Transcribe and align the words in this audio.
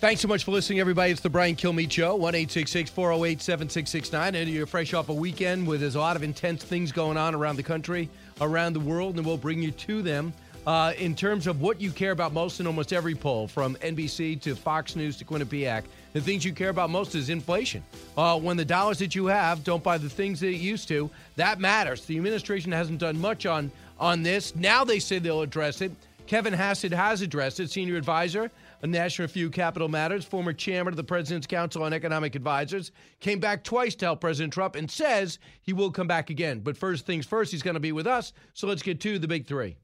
Thanks 0.00 0.20
so 0.20 0.28
much 0.28 0.44
for 0.44 0.52
listening, 0.52 0.78
everybody. 0.78 1.10
It's 1.10 1.20
the 1.20 1.28
Brian 1.28 1.56
Kilmeade 1.56 1.90
Show, 1.90 2.14
1 2.14 2.32
408 2.32 3.42
7669. 3.42 4.34
And 4.36 4.48
you're 4.48 4.64
fresh 4.64 4.94
off 4.94 5.08
a 5.08 5.12
weekend 5.12 5.66
where 5.66 5.76
there's 5.76 5.96
a 5.96 5.98
lot 5.98 6.14
of 6.14 6.22
intense 6.22 6.62
things 6.62 6.92
going 6.92 7.16
on 7.16 7.34
around 7.34 7.56
the 7.56 7.64
country, 7.64 8.08
around 8.40 8.74
the 8.74 8.80
world, 8.80 9.16
and 9.16 9.26
we'll 9.26 9.36
bring 9.36 9.60
you 9.60 9.72
to 9.72 10.00
them. 10.00 10.32
Uh, 10.68 10.92
in 10.98 11.16
terms 11.16 11.48
of 11.48 11.60
what 11.60 11.80
you 11.80 11.90
care 11.90 12.12
about 12.12 12.32
most 12.32 12.60
in 12.60 12.66
almost 12.68 12.92
every 12.92 13.16
poll, 13.16 13.48
from 13.48 13.74
NBC 13.76 14.40
to 14.42 14.54
Fox 14.54 14.94
News 14.94 15.16
to 15.16 15.24
Quinnipiac, 15.24 15.82
the 16.12 16.20
things 16.20 16.44
you 16.44 16.52
care 16.52 16.68
about 16.68 16.90
most 16.90 17.16
is 17.16 17.28
inflation. 17.28 17.82
Uh, 18.16 18.38
when 18.38 18.56
the 18.56 18.64
dollars 18.64 19.00
that 19.00 19.16
you 19.16 19.26
have 19.26 19.64
don't 19.64 19.82
buy 19.82 19.98
the 19.98 20.08
things 20.08 20.38
that 20.38 20.50
it 20.50 20.60
used 20.60 20.86
to, 20.86 21.10
that 21.34 21.58
matters. 21.58 22.04
The 22.04 22.16
administration 22.16 22.70
hasn't 22.70 23.00
done 23.00 23.20
much 23.20 23.46
on 23.46 23.72
on 23.98 24.22
this. 24.22 24.54
Now 24.54 24.84
they 24.84 25.00
say 25.00 25.18
they'll 25.18 25.42
address 25.42 25.80
it. 25.80 25.90
Kevin 26.28 26.52
Hassett 26.52 26.92
has 26.92 27.20
addressed 27.20 27.58
it, 27.58 27.70
senior 27.70 27.96
advisor 27.96 28.48
a 28.82 28.86
National 28.86 29.26
Review 29.26 29.50
Capital 29.50 29.88
Matters, 29.88 30.24
former 30.24 30.52
chairman 30.52 30.92
of 30.92 30.96
the 30.96 31.04
President's 31.04 31.46
Council 31.46 31.82
on 31.82 31.92
Economic 31.92 32.34
Advisors, 32.34 32.92
came 33.20 33.40
back 33.40 33.64
twice 33.64 33.94
to 33.96 34.06
help 34.06 34.20
President 34.20 34.52
Trump 34.52 34.76
and 34.76 34.90
says 34.90 35.38
he 35.62 35.72
will 35.72 35.90
come 35.90 36.06
back 36.06 36.30
again. 36.30 36.60
But 36.60 36.76
first 36.76 37.06
things 37.06 37.26
first, 37.26 37.50
he's 37.50 37.62
going 37.62 37.74
to 37.74 37.80
be 37.80 37.92
with 37.92 38.06
us. 38.06 38.32
So 38.54 38.66
let's 38.66 38.82
get 38.82 39.00
to 39.00 39.18
the 39.18 39.28
big 39.28 39.46
three. 39.46 39.76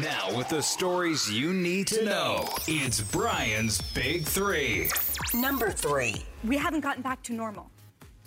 Now, 0.00 0.36
with 0.36 0.48
the 0.48 0.62
stories 0.62 1.30
you 1.32 1.52
need 1.52 1.86
to 1.88 2.04
know, 2.04 2.48
it's 2.68 3.00
Brian's 3.00 3.80
Big 3.92 4.24
Three. 4.24 4.88
Number 5.34 5.70
three. 5.70 6.24
We 6.44 6.56
haven't 6.56 6.80
gotten 6.80 7.02
back 7.02 7.22
to 7.24 7.32
normal. 7.32 7.70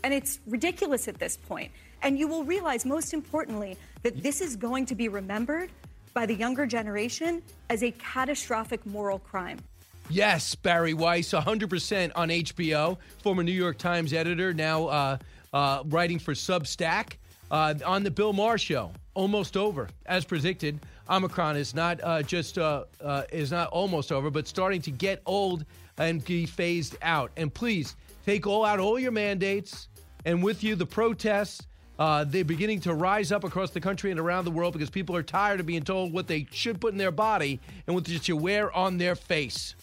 And 0.03 0.13
it's 0.13 0.39
ridiculous 0.47 1.07
at 1.07 1.17
this 1.17 1.37
point. 1.37 1.71
And 2.01 2.19
you 2.19 2.27
will 2.27 2.43
realize, 2.43 2.85
most 2.85 3.13
importantly, 3.13 3.77
that 4.01 4.21
this 4.21 4.41
is 4.41 4.57
going 4.57 4.85
to 4.87 4.95
be 4.95 5.07
remembered 5.07 5.69
by 6.13 6.25
the 6.25 6.35
younger 6.35 6.65
generation 6.65 7.41
as 7.69 7.81
a 7.83 7.91
catastrophic 7.91 8.85
moral 8.85 9.19
crime. 9.19 9.59
Yes, 10.09 10.53
Bari 10.55 10.93
Weiss, 10.93 11.31
100% 11.31 12.11
on 12.15 12.29
HBO. 12.29 12.97
Former 13.21 13.43
New 13.43 13.51
York 13.51 13.77
Times 13.77 14.13
editor, 14.13 14.53
now 14.53 14.87
uh, 14.87 15.17
uh, 15.53 15.83
writing 15.85 16.19
for 16.19 16.33
Substack. 16.33 17.13
Uh, 17.49 17.73
on 17.85 18.03
the 18.03 18.11
Bill 18.11 18.33
Maher 18.33 18.57
show, 18.57 18.91
almost 19.13 19.55
over, 19.57 19.87
as 20.07 20.25
predicted. 20.25 20.79
Omicron 21.09 21.55
is 21.55 21.75
not 21.75 21.99
uh, 22.03 22.23
just 22.23 22.57
uh, 22.57 22.85
uh, 22.99 23.23
is 23.31 23.51
not 23.51 23.69
almost 23.69 24.11
over, 24.11 24.31
but 24.31 24.47
starting 24.47 24.81
to 24.81 24.91
get 24.91 25.21
old 25.25 25.65
and 25.97 26.23
be 26.25 26.45
phased 26.47 26.97
out. 27.01 27.31
And 27.37 27.53
please 27.53 27.95
take 28.25 28.47
all 28.47 28.65
out 28.65 28.79
all 28.79 28.97
your 28.97 29.11
mandates, 29.11 29.87
and 30.25 30.43
with 30.43 30.63
you 30.63 30.75
the 30.75 30.85
protests. 30.85 31.67
they're 31.97 32.43
beginning 32.43 32.79
to 32.81 32.93
rise 32.95 33.31
up 33.31 33.43
across 33.43 33.69
the 33.69 33.81
country 33.81 34.09
and 34.09 34.19
around 34.19 34.45
the 34.45 34.51
world 34.51 34.73
because 34.73 34.89
people 34.89 35.15
are 35.15 35.23
tired 35.23 35.59
of 35.59 35.65
being 35.65 35.83
told 35.83 36.11
what 36.11 36.27
they 36.27 36.47
should 36.51 36.81
put 36.81 36.91
in 36.91 36.97
their 36.97 37.11
body 37.11 37.59
and 37.85 37.95
what 37.95 38.05
they 38.05 38.17
should 38.17 38.41
wear 38.41 38.71
on 38.75 38.97
their 38.97 39.15
face. 39.15 39.75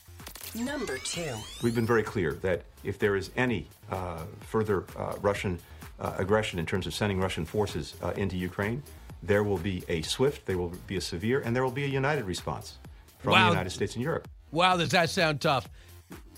Number 0.54 0.98
two. 0.98 1.34
We've 1.62 1.74
been 1.74 1.86
very 1.86 2.02
clear 2.02 2.34
that 2.34 2.62
if 2.82 2.98
there 2.98 3.16
is 3.16 3.30
any 3.36 3.66
uh, 3.90 4.24
further 4.40 4.84
uh, 4.96 5.14
Russian 5.20 5.58
uh, 6.00 6.14
aggression 6.18 6.58
in 6.58 6.66
terms 6.66 6.86
of 6.86 6.94
sending 6.94 7.20
Russian 7.20 7.44
forces 7.44 7.94
uh, 8.02 8.10
into 8.16 8.36
Ukraine, 8.36 8.82
there 9.22 9.44
will 9.44 9.58
be 9.58 9.84
a 9.88 10.02
swift, 10.02 10.46
there 10.46 10.58
will 10.58 10.72
be 10.86 10.96
a 10.96 11.00
severe, 11.00 11.40
and 11.40 11.54
there 11.54 11.62
will 11.62 11.70
be 11.70 11.84
a 11.84 11.88
united 11.88 12.24
response 12.24 12.78
from 13.18 13.32
wow. 13.32 13.44
the 13.44 13.50
United 13.50 13.70
States 13.70 13.94
and 13.94 14.02
Europe. 14.02 14.26
Wow, 14.50 14.76
does 14.76 14.90
that 14.90 15.10
sound 15.10 15.40
tough? 15.40 15.68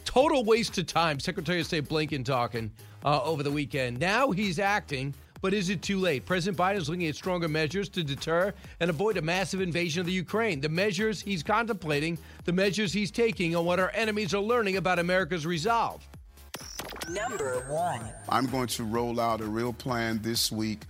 Total 0.05 0.45
waste 0.45 0.77
of 0.79 0.87
time. 0.87 1.21
Secretary 1.21 1.61
of 1.61 1.67
State 1.67 1.85
Blinken 1.85 2.25
talking 2.25 2.71
uh, 3.05 3.23
over 3.23 3.43
the 3.43 3.51
weekend. 3.51 3.99
Now 3.99 4.31
he's 4.31 4.59
acting 4.59 5.15
but 5.43 5.53
is 5.53 5.69
it 5.69 5.83
too 5.83 5.99
late? 5.99 6.25
President 6.25 6.57
Biden 6.57 6.77
is 6.77 6.89
looking 6.89 7.07
at 7.09 7.17
stronger 7.17 7.49
measures 7.49 7.89
to 7.91 8.03
deter 8.03 8.55
and 8.81 8.89
avoid 8.89 9.19
a 9.19 9.23
massive 9.23 9.61
invasion 9.61 10.01
of 10.01 10.07
the 10.07 10.13
Ukraine. 10.13 10.61
The 10.61 10.69
measures 10.69 11.21
he's 11.21 11.43
contemplating, 11.43 12.17
the 12.45 12.53
measures 12.53 12.93
he's 12.93 13.11
taking, 13.11 13.55
on 13.55 13.67
what 13.67 13.81
our 13.81 13.91
enemies 13.93 14.33
are 14.33 14.41
learning 14.41 14.77
about 14.77 14.99
America's 14.99 15.45
resolve. 15.45 16.09
Number 17.11 17.65
one. 17.69 18.01
I'm 18.29 18.47
going 18.47 18.69
to 18.69 18.85
roll 18.85 19.21
out 19.21 19.41
a 19.41 19.45
real 19.45 19.73
plan 19.73 20.21
this 20.23 20.53
week. 20.53 20.83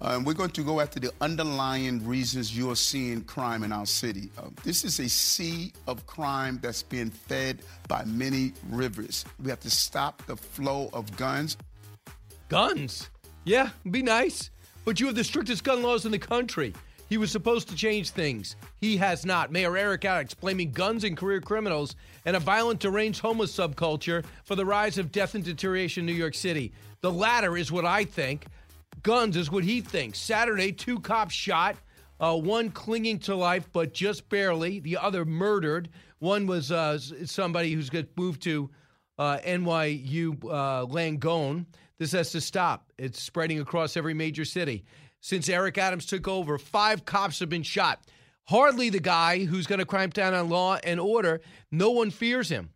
Uh, 0.00 0.16
and 0.16 0.26
we're 0.26 0.34
going 0.34 0.50
to 0.50 0.64
go 0.64 0.80
after 0.80 0.98
the 0.98 1.12
underlying 1.20 2.04
reasons 2.04 2.56
you're 2.56 2.74
seeing 2.74 3.22
crime 3.22 3.62
in 3.62 3.70
our 3.70 3.86
city. 3.86 4.32
Uh, 4.36 4.48
this 4.64 4.84
is 4.84 4.98
a 4.98 5.08
sea 5.08 5.72
of 5.86 6.04
crime 6.08 6.58
that's 6.60 6.82
being 6.82 7.08
fed 7.08 7.60
by 7.86 8.04
many 8.04 8.52
rivers. 8.68 9.24
We 9.40 9.48
have 9.50 9.60
to 9.60 9.70
stop 9.70 10.26
the 10.26 10.34
flow 10.34 10.90
of 10.92 11.16
guns. 11.16 11.56
Guns? 12.48 13.08
Yeah, 13.44 13.70
be 13.90 14.02
nice. 14.02 14.50
But 14.84 15.00
you 15.00 15.06
have 15.06 15.14
the 15.14 15.24
strictest 15.24 15.64
gun 15.64 15.82
laws 15.82 16.04
in 16.04 16.12
the 16.12 16.18
country. 16.18 16.74
He 17.08 17.18
was 17.18 17.30
supposed 17.30 17.68
to 17.68 17.76
change 17.76 18.10
things. 18.10 18.56
He 18.80 18.96
has 18.96 19.26
not. 19.26 19.52
Mayor 19.52 19.76
Eric 19.76 20.04
Adams 20.04 20.34
blaming 20.34 20.72
guns 20.72 21.04
and 21.04 21.16
career 21.16 21.40
criminals 21.40 21.94
and 22.24 22.36
a 22.36 22.40
violent, 22.40 22.80
deranged 22.80 23.20
homeless 23.20 23.54
subculture 23.54 24.24
for 24.44 24.54
the 24.56 24.64
rise 24.64 24.96
of 24.96 25.12
death 25.12 25.34
and 25.34 25.44
deterioration 25.44 26.02
in 26.02 26.06
New 26.06 26.18
York 26.18 26.34
City. 26.34 26.72
The 27.02 27.12
latter 27.12 27.56
is 27.56 27.70
what 27.70 27.84
I 27.84 28.04
think. 28.04 28.46
Guns 29.02 29.36
is 29.36 29.50
what 29.50 29.64
he 29.64 29.80
thinks. 29.80 30.18
Saturday, 30.18 30.72
two 30.72 31.00
cops 31.00 31.34
shot, 31.34 31.76
uh, 32.20 32.36
one 32.36 32.70
clinging 32.70 33.18
to 33.20 33.34
life, 33.34 33.68
but 33.72 33.92
just 33.92 34.28
barely. 34.28 34.80
The 34.80 34.96
other 34.96 35.24
murdered. 35.24 35.90
One 36.20 36.46
was 36.46 36.70
uh, 36.70 36.98
somebody 37.26 37.72
who's 37.72 37.90
moved 38.16 38.42
to 38.44 38.70
uh, 39.18 39.38
NYU 39.38 40.42
uh, 40.44 40.86
Langone. 40.86 41.66
This 41.98 42.12
has 42.12 42.32
to 42.32 42.40
stop. 42.40 42.92
It's 42.98 43.20
spreading 43.20 43.60
across 43.60 43.96
every 43.96 44.14
major 44.14 44.44
city. 44.44 44.84
Since 45.20 45.48
Eric 45.48 45.78
Adams 45.78 46.06
took 46.06 46.26
over, 46.26 46.58
five 46.58 47.04
cops 47.04 47.38
have 47.40 47.48
been 47.48 47.62
shot. 47.62 48.02
Hardly 48.44 48.90
the 48.90 49.00
guy 49.00 49.44
who's 49.44 49.68
going 49.68 49.78
to 49.78 49.84
cramp 49.84 50.14
down 50.14 50.34
on 50.34 50.48
law 50.48 50.78
and 50.82 50.98
order. 50.98 51.40
No 51.70 51.90
one 51.90 52.10
fears 52.10 52.48
him. 52.48 52.70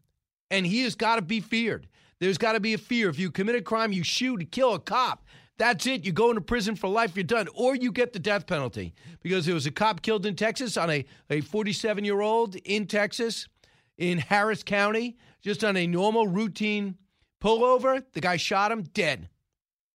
And 0.50 0.64
he 0.64 0.82
has 0.82 0.94
got 0.94 1.16
to 1.16 1.22
be 1.22 1.40
feared. 1.40 1.88
There's 2.20 2.38
got 2.38 2.52
to 2.52 2.60
be 2.60 2.74
a 2.74 2.78
fear. 2.78 3.08
If 3.08 3.18
you 3.18 3.30
commit 3.30 3.56
a 3.56 3.62
crime, 3.62 3.92
you 3.92 4.04
shoot, 4.04 4.50
kill 4.52 4.74
a 4.74 4.78
cop. 4.78 5.24
That's 5.58 5.86
it. 5.86 6.04
You 6.04 6.12
go 6.12 6.28
into 6.30 6.40
prison 6.40 6.76
for 6.76 6.88
life, 6.88 7.16
you're 7.16 7.24
done. 7.24 7.48
Or 7.54 7.74
you 7.74 7.90
get 7.90 8.12
the 8.12 8.18
death 8.18 8.46
penalty. 8.46 8.94
Because 9.22 9.46
there 9.46 9.54
was 9.54 9.66
a 9.66 9.70
cop 9.70 10.02
killed 10.02 10.26
in 10.26 10.36
Texas 10.36 10.76
on 10.76 10.90
a, 10.90 11.04
a 11.30 11.40
47 11.40 12.04
year 12.04 12.20
old 12.20 12.56
in 12.56 12.86
Texas, 12.86 13.48
in 13.98 14.18
Harris 14.18 14.62
County, 14.62 15.16
just 15.42 15.64
on 15.64 15.76
a 15.76 15.86
normal 15.86 16.26
routine 16.26 16.96
Pullover, 17.42 18.04
the 18.12 18.20
guy 18.20 18.36
shot 18.36 18.72
him 18.72 18.82
dead. 18.82 19.28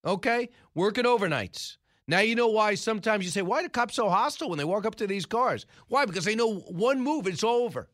Okay? 0.06 0.50
Working 0.74 1.06
overnights. 1.06 1.78
Now 2.08 2.20
you 2.20 2.36
know 2.36 2.48
why 2.48 2.76
sometimes 2.76 3.24
you 3.24 3.32
say, 3.32 3.42
why 3.42 3.60
are 3.60 3.64
the 3.64 3.70
cops 3.70 3.96
so 3.96 4.10
hostile 4.10 4.50
when 4.50 4.58
they 4.58 4.66
walk 4.66 4.86
up 4.86 4.96
to 4.96 5.08
these 5.08 5.26
cars? 5.26 5.66
Why? 5.88 6.06
Because 6.06 6.26
they 6.26 6.36
know 6.36 6.56
one 6.56 7.02
move, 7.02 7.28
it's 7.28 7.44
over. 7.44 7.90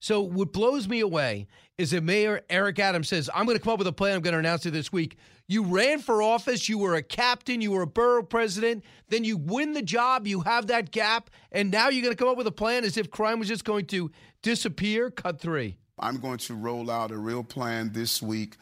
So 0.00 0.20
what 0.20 0.52
blows 0.52 0.86
me 0.86 1.00
away 1.00 1.48
is 1.76 1.90
that 1.90 2.04
Mayor 2.04 2.42
Eric 2.50 2.78
Adams 2.78 3.08
says, 3.08 3.28
I'm 3.34 3.46
going 3.46 3.56
to 3.56 3.62
come 3.62 3.72
up 3.72 3.78
with 3.78 3.88
a 3.88 3.92
plan. 3.92 4.14
I'm 4.14 4.22
going 4.22 4.32
to 4.32 4.38
announce 4.38 4.64
it 4.64 4.70
this 4.70 4.92
week. 4.92 5.16
You 5.48 5.64
ran 5.64 5.98
for 5.98 6.22
office. 6.22 6.68
You 6.68 6.78
were 6.78 6.94
a 6.94 7.02
captain. 7.02 7.60
You 7.60 7.72
were 7.72 7.82
a 7.82 7.86
borough 7.86 8.22
president. 8.22 8.84
Then 9.08 9.24
you 9.24 9.36
win 9.36 9.72
the 9.72 9.82
job. 9.82 10.26
You 10.26 10.40
have 10.42 10.68
that 10.68 10.92
gap. 10.92 11.30
And 11.50 11.70
now 11.70 11.88
you're 11.88 12.02
going 12.02 12.14
to 12.14 12.18
come 12.18 12.28
up 12.28 12.36
with 12.36 12.46
a 12.46 12.52
plan 12.52 12.84
as 12.84 12.96
if 12.96 13.10
crime 13.10 13.38
was 13.38 13.48
just 13.48 13.64
going 13.64 13.86
to 13.86 14.10
disappear. 14.42 15.10
Cut 15.10 15.40
three. 15.40 15.78
I'm 16.00 16.18
going 16.18 16.38
to 16.38 16.54
roll 16.54 16.90
out 16.90 17.10
a 17.10 17.16
real 17.16 17.44
plan 17.44 17.90
this 17.92 18.22
week 18.22 18.56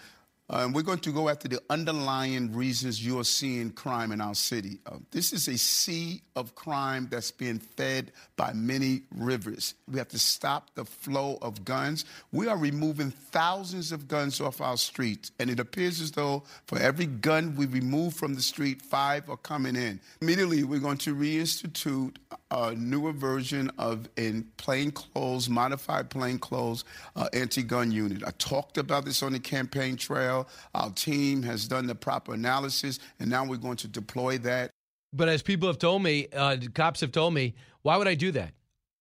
uh, 0.48 0.68
we're 0.72 0.82
going 0.82 0.98
to 1.00 1.10
go 1.10 1.28
after 1.28 1.48
the 1.48 1.60
underlying 1.70 2.54
reasons 2.54 3.04
you're 3.04 3.24
seeing 3.24 3.70
crime 3.70 4.12
in 4.12 4.20
our 4.20 4.34
city. 4.34 4.78
Uh, 4.86 4.96
this 5.10 5.32
is 5.32 5.48
a 5.48 5.58
sea 5.58 6.22
of 6.36 6.54
crime 6.54 7.08
that's 7.10 7.30
being 7.30 7.58
fed 7.58 8.12
by 8.36 8.52
many 8.52 9.02
rivers. 9.14 9.74
We 9.90 9.98
have 9.98 10.08
to 10.08 10.18
stop 10.18 10.74
the 10.74 10.84
flow 10.84 11.38
of 11.42 11.64
guns. 11.64 12.04
We 12.32 12.46
are 12.48 12.56
removing 12.56 13.10
thousands 13.10 13.90
of 13.92 14.06
guns 14.06 14.40
off 14.40 14.60
our 14.60 14.76
streets, 14.76 15.32
and 15.38 15.50
it 15.50 15.58
appears 15.58 16.00
as 16.00 16.12
though 16.12 16.44
for 16.66 16.78
every 16.78 17.06
gun 17.06 17.56
we 17.56 17.66
remove 17.66 18.14
from 18.14 18.34
the 18.34 18.42
street, 18.42 18.82
five 18.82 19.28
are 19.28 19.36
coming 19.36 19.74
in. 19.76 20.00
Immediately, 20.20 20.64
we're 20.64 20.80
going 20.80 20.98
to 20.98 21.14
reinstitute 21.14 22.16
a 22.50 22.74
newer 22.74 23.12
version 23.12 23.70
of 23.78 24.08
in 24.16 24.46
plain 24.56 24.90
clothes, 24.90 25.48
modified 25.48 26.10
plain 26.10 26.38
clothes 26.38 26.84
uh, 27.16 27.28
anti-gun 27.32 27.90
unit. 27.90 28.22
I 28.26 28.30
talked 28.38 28.78
about 28.78 29.04
this 29.04 29.22
on 29.22 29.32
the 29.32 29.40
campaign 29.40 29.96
trail. 29.96 30.35
Our 30.74 30.90
team 30.90 31.42
has 31.44 31.68
done 31.68 31.86
the 31.86 31.94
proper 31.94 32.34
analysis, 32.34 32.98
and 33.20 33.30
now 33.30 33.44
we're 33.44 33.56
going 33.56 33.76
to 33.78 33.88
deploy 33.88 34.38
that. 34.38 34.70
But 35.12 35.28
as 35.28 35.42
people 35.42 35.68
have 35.68 35.78
told 35.78 36.02
me, 36.02 36.28
uh, 36.34 36.56
cops 36.74 37.00
have 37.00 37.12
told 37.12 37.32
me, 37.32 37.54
why 37.82 37.96
would 37.96 38.08
I 38.08 38.14
do 38.14 38.32
that? 38.32 38.52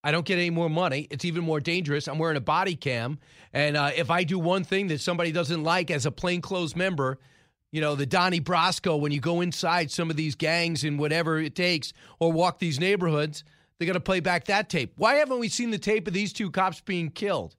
I 0.03 0.11
don't 0.11 0.25
get 0.25 0.37
any 0.37 0.51
more 0.51 0.69
money. 0.69 1.07
It's 1.09 1.25
even 1.25 1.43
more 1.43 1.59
dangerous. 1.59 2.07
I'm 2.07 2.19
wearing 2.19 2.37
a 2.37 2.41
body 2.41 2.75
cam. 2.75 3.17
And 3.53 3.75
uh, 3.75 3.89
if 3.95 4.11
I 4.11 4.23
do 4.23 4.37
one 4.37 4.63
thing 4.63 4.87
that 4.87 5.01
somebody 5.01 5.31
doesn't 5.31 5.63
like 5.63 5.89
as 5.89 6.05
a 6.05 6.11
plainclothes 6.11 6.75
member, 6.75 7.17
you 7.71 7.81
know, 7.81 7.95
the 7.95 8.05
Donnie 8.05 8.39
Brasco, 8.39 8.99
when 8.99 9.11
you 9.11 9.19
go 9.19 9.41
inside 9.41 9.89
some 9.89 10.11
of 10.11 10.15
these 10.15 10.35
gangs 10.35 10.83
and 10.83 10.99
whatever 10.99 11.39
it 11.39 11.55
takes, 11.55 11.91
or 12.19 12.31
walk 12.31 12.59
these 12.59 12.79
neighborhoods, 12.79 13.43
they're 13.77 13.87
going 13.87 13.95
to 13.95 13.99
play 13.99 14.19
back 14.19 14.45
that 14.45 14.69
tape. 14.69 14.93
Why 14.95 15.15
haven't 15.15 15.39
we 15.39 15.49
seen 15.49 15.71
the 15.71 15.79
tape 15.79 16.07
of 16.07 16.13
these 16.13 16.31
two 16.31 16.51
cops 16.51 16.81
being 16.81 17.09
killed? 17.09 17.55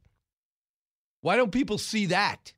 Why 1.20 1.36
don't 1.36 1.50
people 1.50 1.78
see 1.78 2.06
that? 2.06 2.52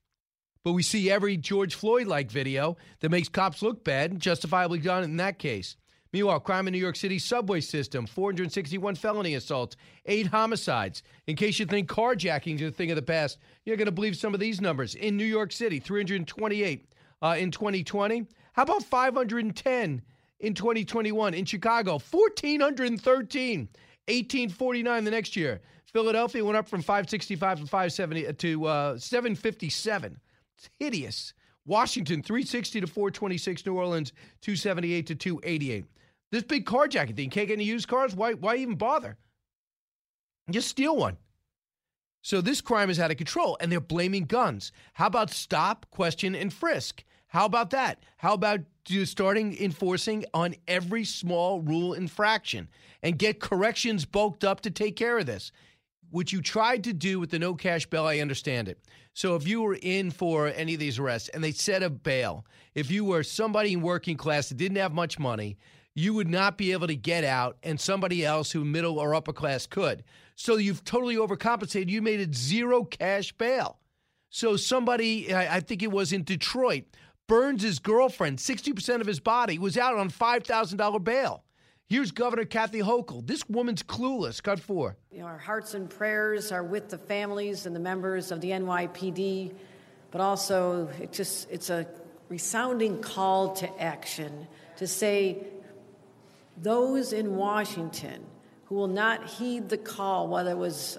But 0.69 0.75
we 0.75 0.83
see 0.83 1.11
every 1.11 1.39
George 1.39 1.75
Floyd 1.75 2.09
like 2.09 2.31
video 2.31 2.77
that 3.01 3.09
makes 3.09 3.31
cops 3.31 3.63
look 3.63 3.85
bad 3.85 4.11
and 4.11 4.21
justifiably 4.21 4.79
done 4.79 5.03
in 5.03 5.17
that 5.17 5.39
case. 5.39 5.77
Meanwhile, 6.13 6.41
crime 6.41 6.69
in 6.69 6.73
New 6.73 6.79
York 6.79 6.97
City 6.97 7.19
subway 7.19 7.63
system 7.63 8.05
461 8.05 8.97
felony 8.97 9.35
assaults, 9.37 9.77
eight 10.05 10.27
homicides. 10.27 11.03
In 11.27 11.37
case 11.37 11.59
you 11.59 11.65
think 11.65 11.89
carjacking 11.89 12.57
is 12.57 12.69
a 12.69 12.71
thing 12.71 12.91
of 12.91 12.97
the 12.97 13.03
past, 13.03 13.39
you're 13.65 13.79
going 13.79 13.87
to 13.87 13.93
believe 13.93 14.15
some 14.15 14.35
of 14.35 14.41
these 14.41 14.61
numbers. 14.61 14.95
In 14.95 15.17
New 15.17 15.25
York 15.25 15.53
City, 15.53 15.81
328 15.81 16.93
uh, 17.23 17.37
in 17.39 17.51
2020. 17.51 18.27
How 18.53 18.65
about 18.65 18.83
510 18.83 20.03
in 20.41 20.53
2021? 20.53 21.33
In 21.33 21.47
Chicago, 21.47 21.93
1,413, 21.93 23.61
1849 23.61 25.05
the 25.05 25.11
next 25.11 25.35
year. 25.35 25.63
Philadelphia 25.87 26.45
went 26.45 26.59
up 26.59 26.69
from 26.69 26.83
565 26.83 27.61
to 27.61 27.67
570 27.67 28.35
to 28.35 28.67
uh, 28.67 28.99
757. 28.99 30.21
It's 30.59 30.71
hideous. 30.81 31.35
Washington 31.65 32.23
360 32.23 32.81
to 32.81 32.87
426. 32.87 33.65
New 33.65 33.75
Orleans 33.75 34.13
278 34.41 35.07
to 35.07 35.15
288. 35.15 35.85
This 36.33 36.43
big 36.43 36.67
carjacking 36.67 37.17
thing 37.17 37.31
can't 37.31 37.47
get 37.49 37.55
any 37.55 37.65
used 37.65 37.89
cars. 37.89 38.15
Why? 38.15 38.33
Why 38.33 38.57
even 38.57 38.75
bother? 38.75 39.17
Just 40.51 40.69
steal 40.69 40.97
one. 40.97 41.17
So 42.23 42.41
this 42.41 42.61
crime 42.61 42.91
is 42.91 42.99
out 42.99 43.11
of 43.13 43.17
control, 43.17 43.57
and 43.61 43.71
they're 43.71 43.81
blaming 43.81 44.25
guns. 44.25 44.73
How 44.95 45.07
about 45.07 45.31
stop, 45.31 45.87
question, 45.91 46.35
and 46.35 46.53
frisk? 46.53 47.05
How 47.29 47.45
about 47.45 47.71
that? 47.71 48.03
How 48.17 48.35
about 48.35 48.61
starting 49.05 49.57
enforcing 49.63 50.25
on 50.35 50.55
every 50.67 51.05
small 51.05 51.61
rule 51.61 51.93
infraction 51.93 52.69
and 53.03 53.19
get 53.19 53.39
corrections 53.39 54.07
bulked 54.07 54.45
up 54.45 54.63
to 54.63 54.71
take 54.71 54.97
care 54.97 55.19
of 55.19 55.27
this? 55.27 55.53
Which 56.11 56.33
you 56.33 56.41
tried 56.41 56.85
to 56.85 56.93
do 56.93 57.21
with 57.21 57.31
the 57.31 57.39
no 57.39 57.55
cash 57.55 57.87
bail, 57.87 58.07
I 58.07 58.19
understand 58.19 58.69
it. 58.69 58.79
So 59.13 59.35
if 59.37 59.47
you 59.47 59.61
were 59.63 59.79
in 59.83 60.11
for 60.11 60.49
any 60.49 60.75
of 60.75 60.81
these 60.81 60.99
arrests 60.99 61.29
and 61.29 61.45
they 61.45 61.53
set 61.53 61.83
a 61.83 61.91
bail, 61.91 62.47
if 62.75 62.91
you 62.91 63.05
were 63.05 63.23
somebody 63.23 63.75
in 63.75 63.83
working 63.83 64.17
class 64.17 64.49
that 64.49 64.57
didn't 64.57 64.79
have 64.79 64.93
much 64.93 65.19
money, 65.19 65.59
you 65.95 66.15
would 66.15 66.29
not 66.29 66.57
be 66.57 66.73
able 66.73 66.87
to 66.87 66.95
get 66.95 67.25
out, 67.25 67.57
and 67.65 67.81
somebody 67.81 68.25
else 68.25 68.53
who 68.53 68.65
middle 68.65 69.01
or 69.01 69.15
upper 69.17 69.33
class 69.33 69.67
could. 69.67 70.05
So 70.37 70.57
you've 70.57 70.85
totally 70.85 71.17
overcompensated. 71.17 71.89
You 71.89 72.01
made 72.01 72.21
it 72.21 72.35
zero 72.35 72.85
cash 72.85 73.33
bail. 73.33 73.79
So 74.31 74.57
somebody, 74.57 75.35
I 75.35 75.59
think 75.59 75.83
it 75.83 75.91
was 75.91 76.13
in 76.13 76.23
Detroit, 76.23 76.85
Burns' 77.27 77.81
girlfriend, 77.81 78.39
60% 78.39 79.01
of 79.01 79.07
his 79.07 79.19
body, 79.19 79.59
was 79.59 79.77
out 79.77 79.97
on 79.97 80.09
$5,000 80.11 81.03
bail. 81.03 81.43
Here's 81.91 82.13
Governor 82.13 82.45
Kathy 82.45 82.81
Hochul. 82.81 83.27
This 83.27 83.49
woman's 83.49 83.83
clueless. 83.83 84.43
Cut 84.43 84.61
four. 84.61 84.95
You 85.11 85.21
know, 85.21 85.25
our 85.25 85.39
hearts 85.39 85.73
and 85.73 85.89
prayers 85.89 86.53
are 86.53 86.63
with 86.63 86.91
the 86.91 86.99
families 86.99 87.65
and 87.65 87.75
the 87.75 87.81
members 87.81 88.31
of 88.31 88.43
the 88.43 88.51
NYPD, 88.51 89.55
but 90.11 90.21
also 90.21 90.91
it 91.01 91.13
just 91.13 91.51
it's 91.51 91.71
a 91.71 91.87
resounding 92.29 93.01
call 93.01 93.55
to 93.55 93.83
action 93.83 94.47
to 94.77 94.87
say 94.87 95.39
those 96.59 97.15
in 97.15 97.37
Washington 97.37 98.23
who 98.67 98.75
will 98.75 98.87
not 98.87 99.27
heed 99.27 99.71
the 99.71 99.79
call, 99.79 100.29
whether 100.29 100.51
it 100.51 100.59
was 100.59 100.99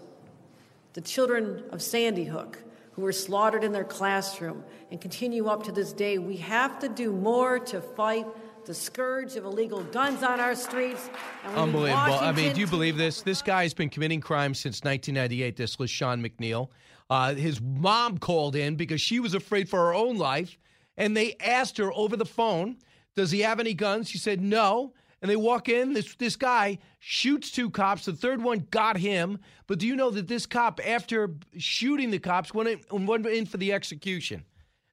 the 0.94 1.02
children 1.02 1.66
of 1.70 1.84
Sandy 1.84 2.26
Hook 2.26 2.64
who 2.94 3.04
were 3.04 3.14
slaughtered 3.14 3.64
in 3.64 3.74
their 3.74 3.84
classroom 3.84 4.64
and 4.90 5.00
continue 5.00 5.46
up 5.46 5.66
to 5.66 5.72
this 5.72 5.94
day, 5.94 6.18
we 6.18 6.38
have 6.38 6.80
to 6.80 6.90
do 6.90 7.12
more 7.12 7.60
to 7.60 7.80
fight 7.80 8.26
the 8.70 8.76
scourge 8.76 9.36
of 9.36 9.46
illegal 9.46 9.82
guns 9.86 10.22
on 10.22 10.40
our 10.40 10.54
streets. 10.54 11.10
Unbelievable. 11.56 12.20
I 12.22 12.32
mean, 12.32 12.54
do 12.54 12.60
you 12.60 12.68
believe 12.68 12.98
this? 12.98 13.24
This 13.24 13.42
guy's 13.42 13.74
been 13.74 13.90
committing 13.90 14.22
crimes 14.22 14.60
since 14.60 14.84
1998. 14.84 15.56
This 15.56 15.80
was 15.80 15.90
Sean 15.90 16.22
McNeil. 16.22 16.70
Uh, 17.10 17.34
his 17.34 17.60
mom 17.60 18.20
called 18.20 18.56
in 18.56 18.76
because 18.76 19.02
she 19.02 19.20
was 19.20 19.34
afraid 19.34 19.68
for 19.68 19.80
her 19.80 19.94
own 19.96 20.20
life, 20.20 20.60
and 20.98 21.18
they 21.18 21.36
asked 21.44 21.80
her 21.80 21.92
over 21.94 22.16
the 22.16 22.28
phone, 22.28 22.78
"Does 23.16 23.32
he 23.32 23.40
have 23.40 23.60
any 23.60 23.74
guns?" 23.74 24.08
She 24.08 24.20
said 24.20 24.40
no 24.40 24.94
and 25.24 25.32
they 25.32 25.36
walk 25.36 25.68
in. 25.68 25.94
This 25.94 26.14
this 26.14 26.36
guy 26.36 26.78
shoots 27.00 27.50
two 27.50 27.72
cops. 27.72 28.06
The 28.06 28.14
third 28.14 28.40
one 28.40 28.68
got 28.70 28.98
him. 28.98 29.40
But 29.66 29.80
do 29.80 29.88
you 29.88 29.96
know 29.96 30.12
that 30.12 30.28
this 30.28 30.46
cop, 30.46 30.80
after 30.86 31.32
shooting 31.58 32.12
the 32.12 32.20
cops, 32.20 32.54
went 32.54 32.70
in, 32.70 33.08
went 33.08 33.26
in 33.26 33.48
for 33.48 33.58
the 33.58 33.74
execution? 33.74 34.46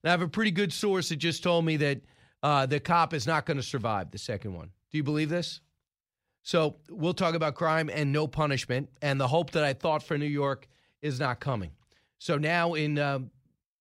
And 0.02 0.08
I 0.08 0.12
have 0.12 0.22
a 0.22 0.28
pretty 0.28 0.50
good 0.50 0.72
source 0.72 1.10
that 1.10 1.16
just 1.16 1.42
told 1.42 1.66
me 1.66 1.76
that 1.76 2.00
uh, 2.46 2.64
the 2.64 2.78
cop 2.78 3.12
is 3.12 3.26
not 3.26 3.44
going 3.44 3.56
to 3.56 3.62
survive 3.62 4.12
the 4.12 4.18
second 4.18 4.54
one. 4.54 4.70
Do 4.92 4.98
you 4.98 5.02
believe 5.02 5.28
this? 5.28 5.60
So 6.44 6.76
we'll 6.88 7.12
talk 7.12 7.34
about 7.34 7.56
crime 7.56 7.90
and 7.92 8.12
no 8.12 8.28
punishment, 8.28 8.88
and 9.02 9.20
the 9.20 9.26
hope 9.26 9.50
that 9.50 9.64
I 9.64 9.72
thought 9.72 10.00
for 10.00 10.16
New 10.16 10.26
York 10.26 10.68
is 11.02 11.18
not 11.18 11.40
coming. 11.40 11.72
So 12.18 12.38
now 12.38 12.74
in 12.74 13.00
um, 13.00 13.32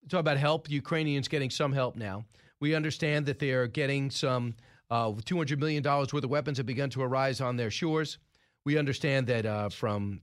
talk 0.10 0.20
about 0.20 0.38
help, 0.38 0.68
Ukrainians 0.68 1.28
getting 1.28 1.52
some 1.52 1.74
help 1.74 1.96
now. 1.96 2.26
We 2.60 2.74
understand 2.74 3.28
that 3.28 3.38
they 3.38 3.52
are 3.52 3.68
getting 3.68 4.10
some 4.10 4.56
uh, 4.90 5.10
$200 5.10 5.60
million 5.60 5.84
worth 5.84 6.12
of 6.12 6.30
weapons 6.32 6.58
have 6.58 6.66
begun 6.66 6.90
to 6.90 7.04
arise 7.04 7.42
on 7.42 7.58
their 7.58 7.70
shores. 7.70 8.18
We 8.64 8.80
understand 8.80 9.28
that 9.28 9.46
uh, 9.46 9.70
from 9.70 10.22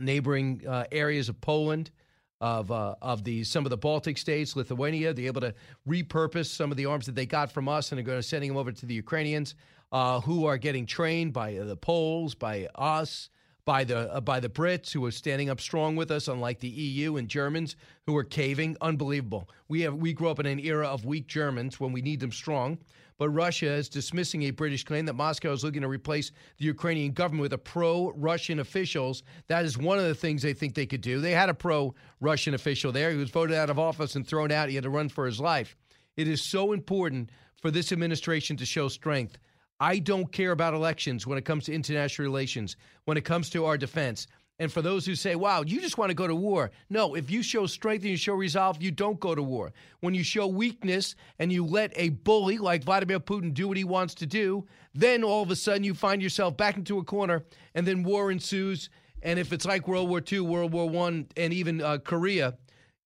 neighboring 0.00 0.62
uh, 0.66 0.84
areas 0.90 1.28
of 1.28 1.38
Poland, 1.42 1.90
of 2.40 2.70
uh, 2.70 2.94
of 3.02 3.24
the 3.24 3.44
some 3.44 3.66
of 3.66 3.70
the 3.70 3.76
Baltic 3.76 4.18
states, 4.18 4.56
Lithuania, 4.56 5.12
they're 5.12 5.26
able 5.26 5.40
to 5.40 5.54
repurpose 5.86 6.46
some 6.46 6.70
of 6.70 6.76
the 6.76 6.86
arms 6.86 7.06
that 7.06 7.14
they 7.14 7.26
got 7.26 7.50
from 7.50 7.68
us 7.68 7.90
and 7.90 7.98
are 8.00 8.04
going 8.04 8.18
to 8.18 8.22
sending 8.22 8.50
them 8.50 8.56
over 8.56 8.72
to 8.72 8.86
the 8.86 8.94
Ukrainians, 8.94 9.54
uh, 9.92 10.20
who 10.20 10.46
are 10.46 10.58
getting 10.58 10.86
trained 10.86 11.32
by 11.32 11.54
the 11.54 11.76
Poles, 11.76 12.34
by 12.34 12.68
us, 12.74 13.30
by 13.64 13.84
the 13.84 14.14
uh, 14.14 14.20
by 14.20 14.40
the 14.40 14.48
Brits 14.48 14.92
who 14.92 15.04
are 15.04 15.10
standing 15.10 15.50
up 15.50 15.60
strong 15.60 15.96
with 15.96 16.10
us, 16.10 16.28
unlike 16.28 16.60
the 16.60 16.68
EU 16.68 17.16
and 17.16 17.28
Germans 17.28 17.76
who 18.06 18.16
are 18.16 18.24
caving. 18.24 18.76
Unbelievable. 18.80 19.48
We 19.68 19.82
have 19.82 19.94
we 19.94 20.12
grew 20.12 20.28
up 20.30 20.40
in 20.40 20.46
an 20.46 20.60
era 20.60 20.86
of 20.86 21.04
weak 21.04 21.26
Germans 21.26 21.80
when 21.80 21.92
we 21.92 22.02
need 22.02 22.20
them 22.20 22.32
strong. 22.32 22.78
But 23.18 23.30
Russia 23.30 23.66
is 23.66 23.88
dismissing 23.88 24.44
a 24.44 24.50
British 24.50 24.84
claim 24.84 25.04
that 25.06 25.14
Moscow 25.14 25.52
is 25.52 25.64
looking 25.64 25.82
to 25.82 25.88
replace 25.88 26.30
the 26.56 26.66
Ukrainian 26.66 27.12
government 27.12 27.42
with 27.42 27.52
a 27.52 27.58
pro 27.58 28.12
Russian 28.12 28.60
officials. 28.60 29.24
That 29.48 29.64
is 29.64 29.76
one 29.76 29.98
of 29.98 30.04
the 30.04 30.14
things 30.14 30.40
they 30.40 30.54
think 30.54 30.74
they 30.74 30.86
could 30.86 31.00
do. 31.00 31.20
They 31.20 31.32
had 31.32 31.48
a 31.48 31.54
pro 31.54 31.94
Russian 32.20 32.54
official 32.54 32.92
there. 32.92 33.10
He 33.10 33.16
was 33.16 33.30
voted 33.30 33.56
out 33.56 33.70
of 33.70 33.78
office 33.78 34.14
and 34.14 34.26
thrown 34.26 34.52
out. 34.52 34.68
He 34.68 34.76
had 34.76 34.84
to 34.84 34.90
run 34.90 35.08
for 35.08 35.26
his 35.26 35.40
life. 35.40 35.76
It 36.16 36.28
is 36.28 36.42
so 36.42 36.72
important 36.72 37.30
for 37.60 37.72
this 37.72 37.90
administration 37.90 38.56
to 38.56 38.66
show 38.66 38.88
strength. 38.88 39.38
I 39.80 39.98
don't 39.98 40.30
care 40.32 40.52
about 40.52 40.74
elections 40.74 41.26
when 41.26 41.38
it 41.38 41.44
comes 41.44 41.64
to 41.64 41.74
international 41.74 42.26
relations, 42.26 42.76
when 43.04 43.16
it 43.16 43.24
comes 43.24 43.50
to 43.50 43.64
our 43.64 43.78
defense. 43.78 44.26
And 44.60 44.72
for 44.72 44.82
those 44.82 45.06
who 45.06 45.14
say, 45.14 45.36
wow, 45.36 45.62
you 45.62 45.80
just 45.80 45.98
want 45.98 46.10
to 46.10 46.14
go 46.14 46.26
to 46.26 46.34
war. 46.34 46.72
No, 46.90 47.14
if 47.14 47.30
you 47.30 47.42
show 47.42 47.66
strength 47.66 48.02
and 48.02 48.10
you 48.10 48.16
show 48.16 48.34
resolve, 48.34 48.82
you 48.82 48.90
don't 48.90 49.20
go 49.20 49.34
to 49.34 49.42
war. 49.42 49.72
When 50.00 50.14
you 50.14 50.24
show 50.24 50.48
weakness 50.48 51.14
and 51.38 51.52
you 51.52 51.64
let 51.64 51.92
a 51.94 52.08
bully 52.08 52.58
like 52.58 52.82
Vladimir 52.82 53.20
Putin 53.20 53.54
do 53.54 53.68
what 53.68 53.76
he 53.76 53.84
wants 53.84 54.14
to 54.16 54.26
do, 54.26 54.66
then 54.94 55.22
all 55.22 55.42
of 55.42 55.50
a 55.52 55.56
sudden 55.56 55.84
you 55.84 55.94
find 55.94 56.20
yourself 56.20 56.56
back 56.56 56.76
into 56.76 56.98
a 56.98 57.04
corner 57.04 57.44
and 57.76 57.86
then 57.86 58.02
war 58.02 58.32
ensues. 58.32 58.90
And 59.22 59.38
if 59.38 59.52
it's 59.52 59.64
like 59.64 59.86
World 59.86 60.08
War 60.08 60.22
II, 60.30 60.40
World 60.40 60.72
War 60.72 61.06
I, 61.06 61.24
and 61.36 61.52
even 61.52 61.80
uh, 61.80 61.98
Korea, 61.98 62.56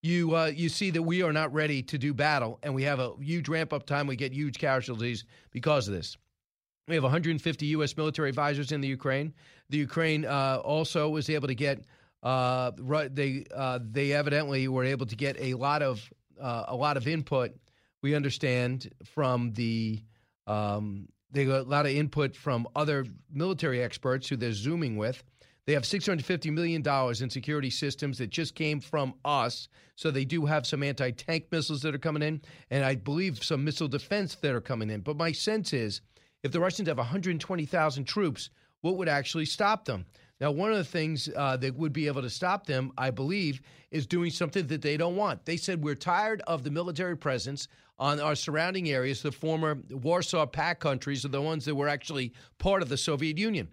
you 0.03 0.35
uh, 0.35 0.47
you 0.47 0.69
see 0.69 0.91
that 0.91 1.03
we 1.03 1.23
are 1.23 1.33
not 1.33 1.53
ready 1.53 1.83
to 1.85 1.97
do 1.97 2.13
battle, 2.13 2.59
and 2.63 2.75
we 2.75 2.83
have 2.83 2.99
a 2.99 3.13
huge 3.21 3.49
ramp 3.49 3.73
up 3.73 3.87
time. 3.87 4.07
We 4.07 4.17
get 4.17 4.33
huge 4.33 4.59
casualties 4.59 5.25
because 5.53 5.87
of 5.87 5.95
this. 5.95 6.17
We 6.89 6.97
have 6.97 7.05
150 7.05 7.67
U.S. 7.67 7.97
military 7.97 8.29
advisors 8.29 8.73
in 8.73 8.81
the 8.81 8.89
Ukraine. 8.89 9.33
The 9.73 9.79
Ukraine 9.79 10.27
uh, 10.27 10.61
also 10.63 11.09
was 11.09 11.31
able 11.31 11.49
to 11.49 11.55
get 11.55 11.87
uh, 12.23 12.73
they 13.11 13.47
uh, 13.55 13.79
they 13.83 14.13
evidently 14.13 14.69
were 14.69 14.85
able 14.85 15.07
to 15.07 15.17
get 15.17 15.41
a 15.41 15.55
lot 15.55 15.81
of 15.83 16.13
uh, 16.39 16.65
a 16.69 16.77
lot 16.77 16.99
of 16.99 17.09
input. 17.09 17.53
We 18.03 18.15
understand 18.15 18.93
from 19.03 19.55
the 19.55 20.03
um, 20.47 21.09
they 21.31 21.47
got 21.47 21.61
a 21.61 21.71
lot 21.71 21.87
of 21.87 21.93
input 21.93 22.37
from 22.37 22.69
other 22.77 23.07
military 23.33 23.83
experts 23.83 24.29
who 24.29 24.37
they're 24.37 24.53
zooming 24.53 24.99
with. 24.99 25.25
They 25.65 25.73
have 25.73 25.85
$650 25.85 26.53
million 26.53 26.83
in 27.23 27.31
security 27.31 27.71
systems 27.71 28.19
that 28.19 28.29
just 28.29 28.55
came 28.55 28.79
from 28.81 29.15
us. 29.25 29.69
So 29.95 30.11
they 30.11 30.27
do 30.27 30.45
have 30.45 30.67
some 30.67 30.83
anti 30.83 31.13
tank 31.13 31.47
missiles 31.51 31.81
that 31.81 31.95
are 31.95 31.99
coming 31.99 32.23
in, 32.23 32.43
and 32.71 32.85
I 32.85 32.97
believe 32.97 33.43
some 33.43 33.65
missile 33.65 33.89
defense 33.89 34.35
that 34.35 34.55
are 34.55 34.61
coming 34.61 34.91
in. 34.91 35.01
But 35.01 35.17
my 35.17 35.33
sense 35.33 35.73
is 35.73 36.03
if 36.43 36.53
the 36.53 36.61
Russians 36.61 36.89
have 36.89 36.99
120,000 36.99 38.05
troops, 38.05 38.51
what 38.83 38.97
would 38.97 39.09
actually 39.09 39.47
stop 39.47 39.85
them? 39.85 40.07
Now, 40.41 40.51
one 40.51 40.73
of 40.73 40.77
the 40.77 40.85
things 40.85 41.29
uh, 41.37 41.57
that 41.59 41.77
would 41.77 41.93
be 41.93 42.09
able 42.09 42.23
to 42.23 42.31
stop 42.31 42.67
them, 42.67 42.93
I 42.99 43.11
believe, 43.11 43.63
is 43.93 44.07
doing 44.07 44.31
something 44.31 44.67
that 44.67 44.83
they 44.83 44.97
don't 44.97 45.17
want. 45.17 45.47
They 45.47 45.57
said, 45.57 45.83
We're 45.83 45.95
tired 45.95 46.43
of 46.49 46.65
the 46.65 46.71
military 46.71 47.17
presence 47.17 47.69
on 47.99 48.19
our 48.19 48.35
surrounding 48.35 48.91
areas. 48.91 49.23
The 49.23 49.31
former 49.31 49.79
Warsaw 49.91 50.47
Pact 50.47 50.81
countries 50.81 51.25
are 51.25 51.29
the 51.29 51.41
ones 51.41 51.65
that 51.65 51.75
were 51.75 51.89
actually 51.89 52.33
part 52.59 52.83
of 52.83 52.89
the 52.89 52.97
Soviet 52.97 53.39
Union. 53.39 53.69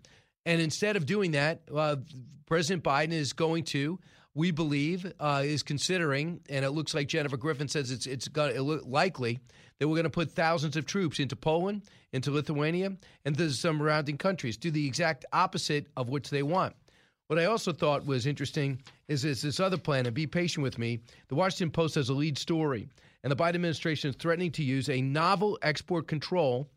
And 0.45 0.61
instead 0.61 0.95
of 0.95 1.07
doing 1.07 1.31
that, 1.31 1.61
uh, 1.73 1.97
President 2.45 2.83
Biden 2.83 3.13
is 3.13 3.33
going 3.33 3.63
to, 3.65 3.99
we 4.35 4.51
believe, 4.51 5.11
uh, 5.19 5.41
is 5.43 5.63
considering, 5.63 6.41
and 6.49 6.63
it 6.63 6.71
looks 6.71 6.93
like 6.93 7.07
Jennifer 7.07 7.37
Griffin 7.37 7.67
says 7.67 7.91
it's 7.91 8.05
it's 8.05 8.27
gonna, 8.27 8.53
it 8.53 8.87
likely 8.87 9.39
that 9.79 9.87
we're 9.87 9.95
going 9.95 10.03
to 10.03 10.09
put 10.09 10.31
thousands 10.31 10.75
of 10.75 10.85
troops 10.85 11.19
into 11.19 11.35
Poland, 11.35 11.83
into 12.13 12.31
Lithuania, 12.31 12.95
and 13.25 13.37
to 13.37 13.49
some 13.51 13.79
surrounding 13.79 14.17
countries. 14.17 14.57
Do 14.57 14.71
the 14.71 14.85
exact 14.85 15.25
opposite 15.33 15.87
of 15.97 16.09
what 16.09 16.25
they 16.25 16.43
want. 16.43 16.75
What 17.27 17.39
I 17.39 17.45
also 17.45 17.71
thought 17.71 18.05
was 18.05 18.25
interesting 18.25 18.81
is, 19.07 19.23
is 19.23 19.41
this 19.41 19.59
other 19.59 19.77
plan, 19.77 20.05
and 20.05 20.15
be 20.15 20.27
patient 20.27 20.63
with 20.63 20.77
me. 20.77 20.99
The 21.27 21.35
Washington 21.35 21.71
Post 21.71 21.95
has 21.95 22.09
a 22.09 22.13
lead 22.13 22.37
story, 22.37 22.87
and 23.23 23.31
the 23.31 23.35
Biden 23.35 23.55
administration 23.55 24.09
is 24.09 24.15
threatening 24.15 24.51
to 24.53 24.63
use 24.63 24.89
a 24.89 25.01
novel 25.01 25.57
export 25.61 26.07
control 26.07 26.69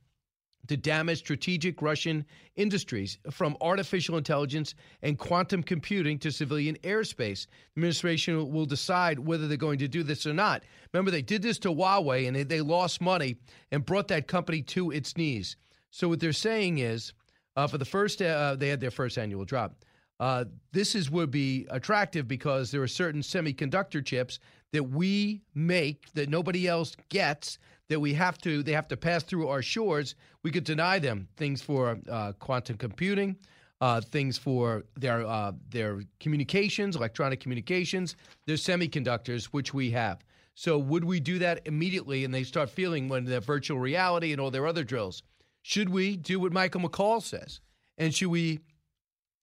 to 0.69 0.76
damage 0.76 1.19
strategic 1.19 1.83
Russian 1.83 2.25
industries 2.57 3.19
from 3.31 3.57
artificial 3.61 4.16
intelligence 4.16 4.75
and 5.02 5.19
quantum 5.19 5.62
computing 5.62 6.19
to 6.21 6.31
civilian 6.31 6.76
airspace. 6.85 7.47
The 7.47 7.81
administration 7.81 8.52
will 8.52 8.66
decide 8.66 9.19
whether 9.19 9.49
they're 9.49 9.57
going 9.57 9.81
to 9.81 9.88
do 9.88 10.02
this 10.02 10.26
or 10.26 10.35
not. 10.35 10.62
Remember, 10.92 11.11
they 11.11 11.23
did 11.23 11.42
this 11.42 11.59
to 11.61 11.69
Huawei 11.69 12.28
and 12.28 12.37
they, 12.49 12.61
lost 12.61 13.00
money 13.00 13.37
and 13.73 13.85
brought 13.85 14.09
that 14.09 14.28
company 14.28 14.62
to 14.62 14.92
its 14.92 15.16
knees. 15.16 15.57
So, 15.90 16.09
what 16.09 16.21
they're 16.21 16.33
saying 16.33 16.78
is 16.78 17.12
uh, 17.57 17.66
for 17.66 17.76
the 17.76 17.85
first, 17.85 18.23
uh, 18.23 18.54
they 18.57 18.69
had 18.69 18.81
their 18.81 18.92
first 18.92 19.19
annual 19.19 19.45
drop. 19.45 19.75
Uh, 20.21 20.45
this 20.71 20.95
is 20.95 21.11
would 21.11 21.33
be 21.33 21.66
attractive 21.71 22.28
because 22.28 22.71
there 22.71 22.83
are 22.83 22.88
certain 22.88 23.21
semiconductor 23.21 24.04
chips 24.04 24.38
that 24.73 24.85
we 24.85 25.42
make 25.54 26.12
that 26.14 26.28
nobody 26.28 26.69
else 26.69 26.97
gets 27.09 27.59
that 27.92 28.00
we 28.00 28.14
have 28.14 28.38
to 28.38 28.62
they 28.62 28.72
have 28.72 28.88
to 28.88 28.96
pass 28.96 29.22
through 29.22 29.49
our 29.49 29.61
shores. 29.61 30.14
We 30.42 30.50
could 30.50 30.64
deny 30.64 30.99
them 30.99 31.28
things 31.37 31.61
for 31.61 31.99
uh, 32.11 32.32
quantum 32.38 32.78
computing, 32.78 33.37
uh, 33.82 34.00
things 34.00 34.38
for 34.38 34.84
their 34.96 35.26
uh, 35.26 35.52
their 35.68 36.02
communications, 36.18 36.96
electronic 36.96 37.40
communications, 37.40 38.16
their 38.46 38.56
semiconductors, 38.56 39.44
which 39.46 39.75
we 39.75 39.90
have. 39.90 40.25
So 40.54 40.78
would 40.78 41.04
we 41.04 41.20
do 41.20 41.38
that 41.40 41.61
immediately? 41.66 42.25
And 42.25 42.32
they 42.32 42.44
start 42.44 42.70
feeling 42.70 43.08
when 43.11 43.26
the 43.26 43.40
virtual 43.40 43.78
reality 43.78 44.32
and 44.32 44.40
all 44.40 44.50
their 44.50 44.66
other 44.66 44.84
drills. 44.84 45.22
Should 45.61 45.90
we 45.90 46.16
do 46.16 46.40
what 46.40 46.52
Michael 46.52 46.80
McCall 46.80 47.22
says? 47.22 47.61
And 47.99 48.14
should 48.14 48.28
we 48.28 48.61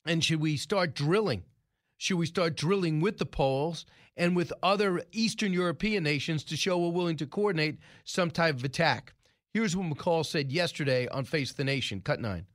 and 0.06 0.24
should 0.24 0.42
we 0.42 0.58
start 0.58 0.96
drilling? 0.96 1.44
Should 2.02 2.18
we 2.18 2.28
start 2.28 2.56
drilling 2.56 3.02
with 3.02 3.18
the 3.18 3.26
Poles 3.26 3.86
and 4.16 4.34
with 4.34 4.54
other 4.64 5.04
Eastern 5.12 5.52
European 5.52 6.02
nations 6.02 6.46
to 6.46 6.56
show 6.56 6.78
we're 6.78 6.92
willing 6.92 7.18
to 7.18 7.26
coordinate 7.26 7.78
some 8.06 8.32
type 8.32 8.56
of 8.56 8.64
attack? 8.64 9.14
Here's 9.52 9.76
what 9.76 9.86
McCall 9.86 10.26
said 10.26 10.50
yesterday 10.50 11.10
on 11.10 11.26
Face 11.26 11.52
the 11.52 11.66
Nation, 11.66 12.00
cut 12.00 12.22
nine. 12.22 12.46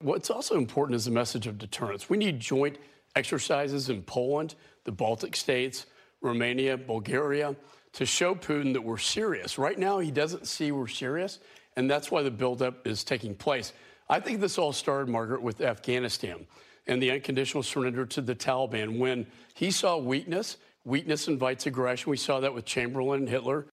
What's 0.00 0.30
also 0.30 0.56
important 0.56 0.96
is 0.96 1.04
the 1.04 1.10
message 1.10 1.46
of 1.46 1.58
deterrence. 1.58 2.08
We 2.08 2.16
need 2.16 2.40
joint 2.40 2.78
exercises 3.14 3.90
in 3.90 4.02
Poland, 4.02 4.54
the 4.84 4.92
Baltic 4.92 5.36
states, 5.36 5.84
Romania, 6.22 6.78
Bulgaria 6.78 7.54
to 7.92 8.06
show 8.06 8.34
Putin 8.34 8.72
that 8.72 8.82
we're 8.82 8.96
serious. 8.96 9.58
Right 9.58 9.78
now, 9.78 9.98
he 9.98 10.10
doesn't 10.10 10.46
see 10.46 10.72
we're 10.72 10.88
serious, 10.88 11.38
and 11.76 11.90
that's 11.90 12.10
why 12.10 12.22
the 12.22 12.30
buildup 12.30 12.86
is 12.86 13.04
taking 13.04 13.34
place. 13.34 13.74
I 14.08 14.20
think 14.20 14.40
this 14.40 14.56
all 14.56 14.72
started, 14.72 15.10
Margaret, 15.10 15.42
with 15.42 15.60
Afghanistan 15.60 16.46
and 16.88 17.02
the 17.02 17.10
unconditional 17.10 17.62
surrender 17.62 18.06
to 18.06 18.20
the 18.20 18.34
Taliban. 18.34 18.98
When 18.98 19.26
he 19.54 19.70
saw 19.70 19.98
weakness, 19.98 20.56
weakness 20.84 21.28
invites 21.28 21.66
aggression. 21.66 22.10
We 22.10 22.16
saw 22.16 22.40
that 22.40 22.54
with 22.54 22.64
Chamberlain 22.64 23.20
and 23.20 23.28
Hitler. 23.28 23.66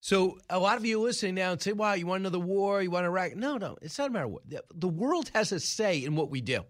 So 0.00 0.38
a 0.48 0.58
lot 0.58 0.78
of 0.78 0.84
you 0.84 1.00
listening 1.00 1.34
now 1.34 1.52
and 1.52 1.60
say, 1.60 1.72
"Wow, 1.72 1.92
you 1.92 2.06
want 2.06 2.20
another 2.20 2.38
war? 2.38 2.82
You 2.82 2.90
want 2.90 3.04
Iraq?" 3.04 3.36
No, 3.36 3.58
no, 3.58 3.76
it's 3.82 3.98
not 3.98 4.08
a 4.08 4.12
matter 4.12 4.24
of 4.24 4.32
what. 4.32 4.42
The 4.74 4.88
world 4.88 5.30
has 5.34 5.52
a 5.52 5.60
say 5.60 6.02
in 6.02 6.16
what 6.16 6.30
we 6.30 6.40
do. 6.40 6.64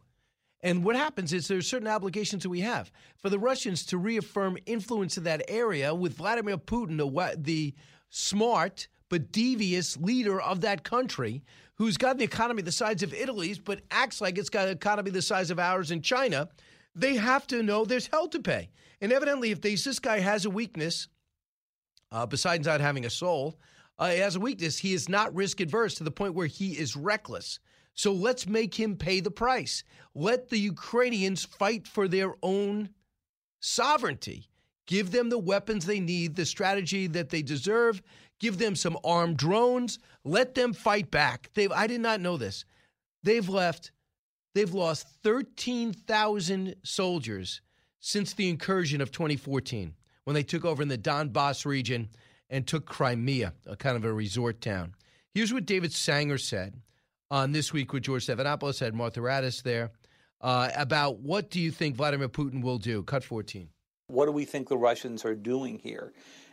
And 0.63 0.85
what 0.85 0.97
happens 0.97 1.33
is 1.33 1.49
there's 1.49 1.67
certain 1.67 1.89
obligations 1.89 2.43
that 2.43 2.51
we 2.51 2.61
have. 2.61 2.93
For 3.17 3.31
the 3.31 3.39
Russians 3.39 3.87
to 3.87 3.99
reaffirm 3.99 4.59
influence 4.67 5.17
in 5.17 5.25
that 5.25 5.43
area 5.49 5.95
with 5.95 6.17
Vladimir 6.17 6.59
Putin, 6.59 6.99
the, 6.99 7.37
the 7.41 7.75
smart 8.11 8.89
but 9.09 9.33
devious 9.33 9.97
leader 9.97 10.41
of 10.41 10.61
that 10.61 10.85
country, 10.85 11.43
who's 11.81 11.97
got 11.97 12.19
the 12.19 12.25
economy 12.25 12.61
the 12.61 12.71
size 12.71 13.03
of 13.03 13.15
Italy's, 13.15 13.59
but 13.59 13.81
acts 13.91 14.21
like 14.21 14.37
it's 14.37 14.51
got 14.51 14.69
an 14.69 14.75
economy 14.75 15.11
the 15.11 15.23
size 15.23 15.51
of 15.51 15.59
ours 15.59 15.91
in 15.91 16.03
China, 16.03 16.47
they 16.95 17.17
have 17.17 17.47
to 17.47 17.63
know 17.63 17.87
there's 17.87 18.07
hell 18.07 18.29
to 18.29 18.39
pay. 18.39 18.69
And 19.01 19.11
evidently, 19.11 19.51
if 19.51 19.63
this 19.63 19.99
guy 19.99 20.19
has 20.19 20.45
a 20.45 20.51
weakness, 20.51 21.09
uh, 22.13 22.27
besides 22.27 22.67
not 22.67 22.83
having 22.83 23.07
a 23.07 23.11
soul, 23.11 23.59
uh, 23.99 24.11
he 24.11 24.19
has 24.19 24.37
a 24.37 24.41
weakness. 24.41 24.77
He 24.77 24.93
is 24.93 25.09
not 25.09 25.35
risk 25.35 25.59
adverse 25.61 25.95
to 25.95 26.05
the 26.05 26.11
point 26.11 26.35
where 26.35 26.47
he 26.47 26.73
is 26.73 26.97
reckless. 26.97 27.61
So 27.95 28.13
let's 28.13 28.47
make 28.47 28.75
him 28.75 28.95
pay 28.95 29.21
the 29.21 29.31
price. 29.31 29.83
Let 30.15 30.51
the 30.51 30.59
Ukrainians 30.59 31.47
fight 31.47 31.87
for 31.87 32.09
their 32.09 32.35
own 32.43 32.91
sovereignty. 33.61 34.51
Give 34.87 35.11
them 35.11 35.31
the 35.31 35.39
weapons 35.39 35.87
they 35.87 36.01
need, 36.01 36.37
the 36.37 36.45
strategy 36.45 37.07
that 37.07 37.31
they 37.31 37.41
deserve, 37.41 38.03
give 38.41 38.59
them 38.59 38.75
some 38.75 38.99
armed 39.05 39.37
drones, 39.37 39.99
let 40.25 40.55
them 40.55 40.73
fight 40.73 41.11
back. 41.11 41.51
They've, 41.55 41.71
I 41.71 41.87
did 41.87 42.01
not 42.01 42.21
know 42.21 42.37
this. 42.37 42.65
They've 43.23 43.49
left 43.49 43.93
they've 44.55 44.75
lost 44.75 45.07
13,000 45.23 46.75
soldiers 46.83 47.61
since 48.01 48.33
the 48.33 48.49
incursion 48.49 49.01
of 49.01 49.13
2014 49.13 49.95
when 50.25 50.35
they 50.35 50.43
took 50.43 50.65
over 50.65 50.83
in 50.83 50.89
the 50.89 50.99
Donbass 50.99 51.65
region 51.65 52.09
and 52.49 52.67
took 52.67 52.87
Crimea, 52.87 53.53
a 53.67 53.77
kind 53.77 53.97
of 53.97 54.05
a 54.05 54.13
resort 54.13 54.61
town. 54.61 54.95
Here's 55.35 55.53
what 55.53 55.67
David 55.67 55.93
Sanger 55.93 56.39
said 56.39 56.75
on 57.31 57.53
This 57.53 57.73
Week 57.73 57.93
with 57.93 58.03
George 58.03 58.27
Stephanopoulos, 58.27 58.81
had 58.81 58.95
Martha 58.95 59.21
Raddatz 59.21 59.63
there, 59.63 59.93
uh, 60.41 60.71
about 60.77 61.21
what 61.21 61.51
do 61.51 61.61
you 61.61 61.71
think 61.71 61.95
Vladimir 61.95 62.29
Putin 62.29 62.63
will 62.63 62.79
do? 62.79 63.03
Cut 63.05 63.23
14. 63.23 63.69
What 64.09 64.27
do 64.27 64.33
we 64.33 64.45
think 64.45 64.69
the 64.69 64.77
Russians 64.77 65.25
are 65.25 65.37
doing 65.37 65.79
here? 65.79 66.13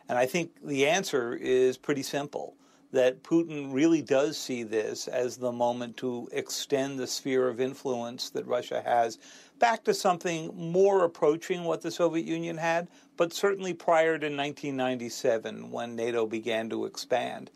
And 0.09 0.17
I 0.17 0.25
think 0.25 0.51
the 0.63 0.87
answer 0.87 1.33
is 1.33 1.77
pretty 1.77 2.03
simple 2.03 2.55
that 2.91 3.21
Putin 3.21 3.73
really 3.73 4.01
does 4.01 4.37
see 4.37 4.63
this 4.63 5.07
as 5.07 5.35
the 5.35 5.51
moment 5.51 5.97
to 5.97 6.29
extend 6.31 6.97
the 6.97 7.07
sphere 7.07 7.49
of 7.49 7.59
influence 7.59 8.29
that 8.29 8.47
Russia 8.47 8.81
has 8.85 9.19
back 9.59 9.83
to 9.83 9.93
something 9.93 10.51
more 10.55 11.03
approaching 11.03 11.63
what 11.63 11.81
the 11.81 11.91
Soviet 11.91 12.25
Union 12.25 12.57
had, 12.57 12.87
but 13.17 13.33
certainly 13.33 13.73
prior 13.73 14.17
to 14.17 14.27
1997 14.27 15.71
when 15.71 15.95
NATO 15.95 16.25
began 16.25 16.69
to 16.69 16.85
expand. 16.85 17.51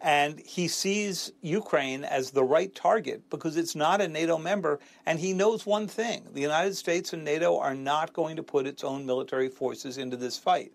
And 0.00 0.40
he 0.40 0.66
sees 0.66 1.32
Ukraine 1.42 2.04
as 2.04 2.30
the 2.30 2.44
right 2.44 2.74
target 2.74 3.28
because 3.28 3.58
it's 3.58 3.74
not 3.74 4.00
a 4.00 4.08
NATO 4.08 4.38
member. 4.38 4.80
And 5.04 5.20
he 5.20 5.34
knows 5.34 5.66
one 5.66 5.86
thing 5.86 6.26
the 6.32 6.40
United 6.40 6.74
States 6.74 7.12
and 7.12 7.22
NATO 7.22 7.58
are 7.58 7.74
not 7.74 8.14
going 8.14 8.36
to 8.36 8.42
put 8.42 8.66
its 8.66 8.82
own 8.82 9.04
military 9.04 9.48
forces 9.48 9.98
into 9.98 10.16
this 10.16 10.38
fight. 10.38 10.72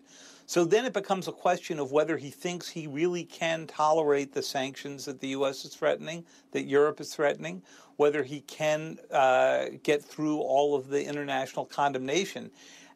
So 0.48 0.64
then 0.64 0.84
it 0.84 0.92
becomes 0.92 1.26
a 1.26 1.32
question 1.32 1.80
of 1.80 1.90
whether 1.90 2.16
he 2.16 2.30
thinks 2.30 2.68
he 2.68 2.86
really 2.86 3.24
can 3.24 3.66
tolerate 3.66 4.32
the 4.32 4.42
sanctions 4.42 5.04
that 5.04 5.18
the 5.18 5.28
U.S. 5.28 5.64
is 5.64 5.74
threatening, 5.74 6.24
that 6.52 6.66
Europe 6.66 7.00
is 7.00 7.12
threatening, 7.12 7.62
whether 7.96 8.22
he 8.22 8.42
can 8.42 8.98
uh, 9.10 9.66
get 9.82 10.04
through 10.04 10.38
all 10.38 10.76
of 10.76 10.88
the 10.88 11.04
international 11.04 11.64
condemnation. 11.64 12.52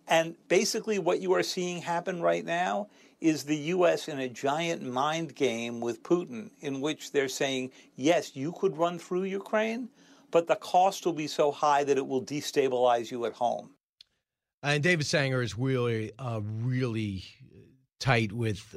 And 0.07 0.37
basically, 0.47 1.01
what 1.01 1.21
you 1.21 1.33
are 1.35 1.43
seeing 1.43 1.83
happen 1.83 2.23
right 2.23 2.45
now 2.45 2.89
is 3.21 3.43
the 3.43 3.57
U.S. 3.57 4.07
in 4.07 4.21
a 4.21 4.29
giant 4.29 4.83
mind 4.83 5.35
game 5.35 5.81
with 5.81 6.05
Putin, 6.05 6.51
in 6.61 6.81
which 6.81 7.11
they're 7.11 7.29
saying, 7.29 7.73
yes, 7.97 8.37
you 8.37 8.53
could 8.53 8.77
run 8.77 8.97
through 8.97 9.25
Ukraine, 9.25 9.89
but 10.31 10.47
the 10.47 10.57
cost 10.57 11.05
will 11.05 11.13
be 11.13 11.27
so 11.27 11.51
high 11.51 11.83
that 11.83 11.99
it 11.99 12.07
will 12.07 12.23
destabilize 12.23 13.11
you 13.11 13.25
at 13.27 13.33
home. 13.33 13.71
And 14.63 14.83
David 14.83 15.07
Sanger 15.07 15.43
is 15.43 15.57
really, 15.57 16.13
uh, 16.19 16.41
really 16.43 17.25
tight 17.99 18.33
with 18.33 18.77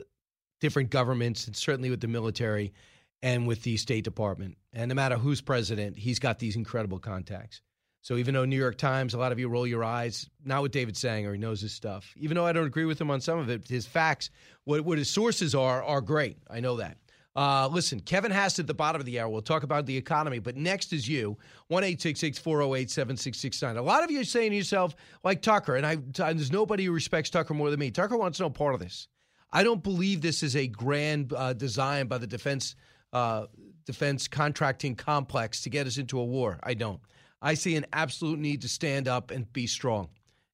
different 0.62 0.90
governments 0.90 1.46
and 1.48 1.56
certainly 1.56 1.90
with 1.90 2.00
the 2.00 2.08
military 2.08 2.74
and 3.22 3.48
with 3.48 3.64
the 3.64 3.78
State 3.78 4.04
Department. 4.04 4.58
And 4.72 4.90
no 4.90 4.96
matter 4.96 5.18
who's 5.18 5.42
president, 5.42 5.98
he's 5.98 6.20
got 6.20 6.40
these 6.40 6.56
incredible 6.56 7.00
contacts. 7.00 7.62
So 8.02 8.18
even 8.18 8.34
though 8.34 8.44
New 8.44 8.58
York 8.58 8.78
Times, 8.78 9.14
a 9.14 9.18
lot 9.18 9.32
of 9.32 9.40
you 9.40 9.48
roll 9.48 9.66
your 9.66 9.84
eyes, 9.84 10.30
not 10.44 10.62
with 10.62 10.74
David 10.74 10.98
Sanger, 10.98 11.32
he 11.32 11.40
knows 11.40 11.62
his 11.62 11.72
stuff. 11.72 12.14
Even 12.18 12.36
though 12.36 12.46
I 12.46 12.52
don't 12.52 12.68
agree 12.68 12.84
with 12.84 13.00
him 13.00 13.10
on 13.10 13.22
some 13.22 13.40
of 13.40 13.50
it, 13.50 13.68
his 13.68 13.86
facts, 13.86 14.30
what, 14.66 14.82
what 14.82 14.98
his 14.98 15.10
sources 15.10 15.56
are, 15.56 15.82
are 15.82 16.02
great. 16.02 16.38
I 16.50 16.60
know 16.60 16.78
that. 16.78 16.98
Uh, 17.36 17.68
listen, 17.72 18.00
Kevin 18.00 18.32
Hassett 18.32 18.64
at 18.64 18.68
the 18.68 18.74
bottom 18.74 19.00
of 19.00 19.06
the 19.06 19.20
hour. 19.20 19.28
We'll 19.28 19.42
talk 19.42 19.64
about 19.64 19.86
the 19.86 19.98
economy, 19.98 20.40
but 20.40 20.56
next 20.56 20.94
is 20.94 21.08
you. 21.08 21.38
1 21.68 21.82
408 21.82 22.92
7669. 22.92 23.78
A 23.78 23.82
lot 23.82 24.04
of 24.04 24.12
you 24.12 24.22
are 24.22 24.26
saying 24.26 24.52
to 24.52 24.58
yourself, 24.58 24.96
like 25.24 25.42
Tucker, 25.42 25.76
and 25.76 25.86
I, 25.86 25.96
there's 25.96 26.52
nobody 26.52 26.86
who 26.86 26.92
respects 26.92 27.32
Tucker 27.32 27.54
more 27.54 27.72
than 27.72 27.80
me. 27.80 27.90
Tucker 27.90 28.18
wants 28.18 28.40
no 28.40 28.50
part 28.50 28.76
of 28.76 28.80
this. 28.80 29.08
I 29.52 29.64
don't 29.64 29.84
believe 29.84 30.22
this 30.22 30.44
is 30.44 30.56
a 30.56 30.68
grand 30.68 31.34
uh, 31.34 31.54
design 31.54 32.08
by 32.08 32.18
the 32.18 32.28
defense 32.28 32.76
uh, 33.14 33.46
defense 33.86 34.28
contracting 34.28 34.96
complex 34.96 35.62
to 35.62 35.70
get 35.70 35.86
us 35.86 35.98
into 35.98 36.20
a 36.20 36.26
war. 36.26 36.60
I 36.64 36.74
don't. 36.74 37.00
I 37.42 37.54
see 37.54 37.76
an 37.76 37.86
absolute 37.94 38.40
need 38.40 38.62
to 38.62 38.70
stand 38.70 39.08
up 39.08 39.30
and 39.30 39.52
be 39.54 39.68
strong, 39.68 40.10